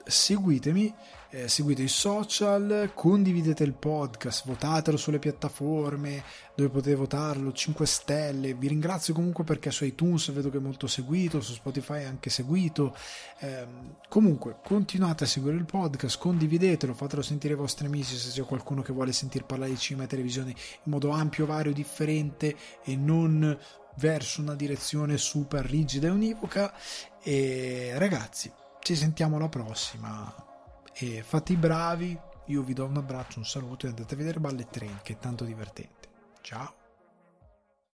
seguitemi, 0.06 0.94
eh, 1.36 1.49
seguite 1.49 1.84
i 1.84 1.90
social, 1.90 2.91
condividete 2.94 3.66
il 3.66 3.74
podcast, 3.74 4.45
votatelo 4.45 4.95
sulle 4.95 5.20
piattaforme 5.20 6.24
dove 6.56 6.70
potete 6.70 6.95
votarlo, 6.95 7.52
5 7.52 7.86
stelle, 7.86 8.53
vi 8.53 8.70
ringrazio 8.70 9.14
comunque 9.14 9.44
perché 9.44 9.70
su 9.70 9.84
iTunes 9.84 10.32
vedo 10.32 10.49
che 10.49 10.57
è 10.57 10.62
molto 10.62 10.88
seguito, 10.88 11.41
su 11.41 11.52
Spotify 11.52 12.03
è 12.03 12.06
anche 12.06 12.30
seguito, 12.30 12.95
eh, 13.40 13.68
comunque 14.07 14.60
continuate 14.64 15.26
a 15.26 15.28
seguire 15.28 15.57
il 15.57 15.66
podcast, 15.66 16.18
condividetelo, 16.18 16.94
fatelo 16.94 17.22
sentire 17.22 17.56
ai 17.56 17.60
vostri 17.60 17.88
amici 17.88 18.16
se 18.16 18.30
c'è 18.30 18.48
qualcuno 18.48 18.82
che 18.82 18.94
vuole 18.94 19.12
sentir 19.12 19.44
parlare 19.44 19.72
di 19.72 19.78
cinema 19.78 20.06
e 20.06 20.07
televisione 20.07 20.52
in 20.52 20.91
modo 20.91 21.10
ampio, 21.10 21.45
vario, 21.45 21.74
differente 21.74 22.56
e 22.86 22.95
non 22.95 23.57
verso 23.98 24.40
una 24.40 24.56
direzione 24.56 25.18
super 25.18 25.66
rigida 25.66 26.07
e 26.07 26.12
univoca. 26.12 26.74
E 27.22 27.91
ragazzi 27.98 28.49
ci 28.80 28.95
sentiamo 28.95 29.36
alla 29.36 29.49
prossima 29.49 30.45
e 30.98 31.24
fate 31.24 31.54
i 31.54 31.58
bravi 31.58 32.18
io 32.46 32.62
vi 32.62 32.74
do 32.74 32.86
un 32.86 32.98
abbraccio 32.98 33.40
un 33.40 33.46
saluto 33.46 33.86
e 33.86 33.90
andate 33.90 34.14
a 34.14 34.18
vedere 34.18 34.40
Ballet 34.40 34.70
Train 34.70 35.00
che 35.04 35.14
è 35.14 35.18
tanto 35.18 35.44
divertente. 35.44 36.08
Ciao 36.42 36.85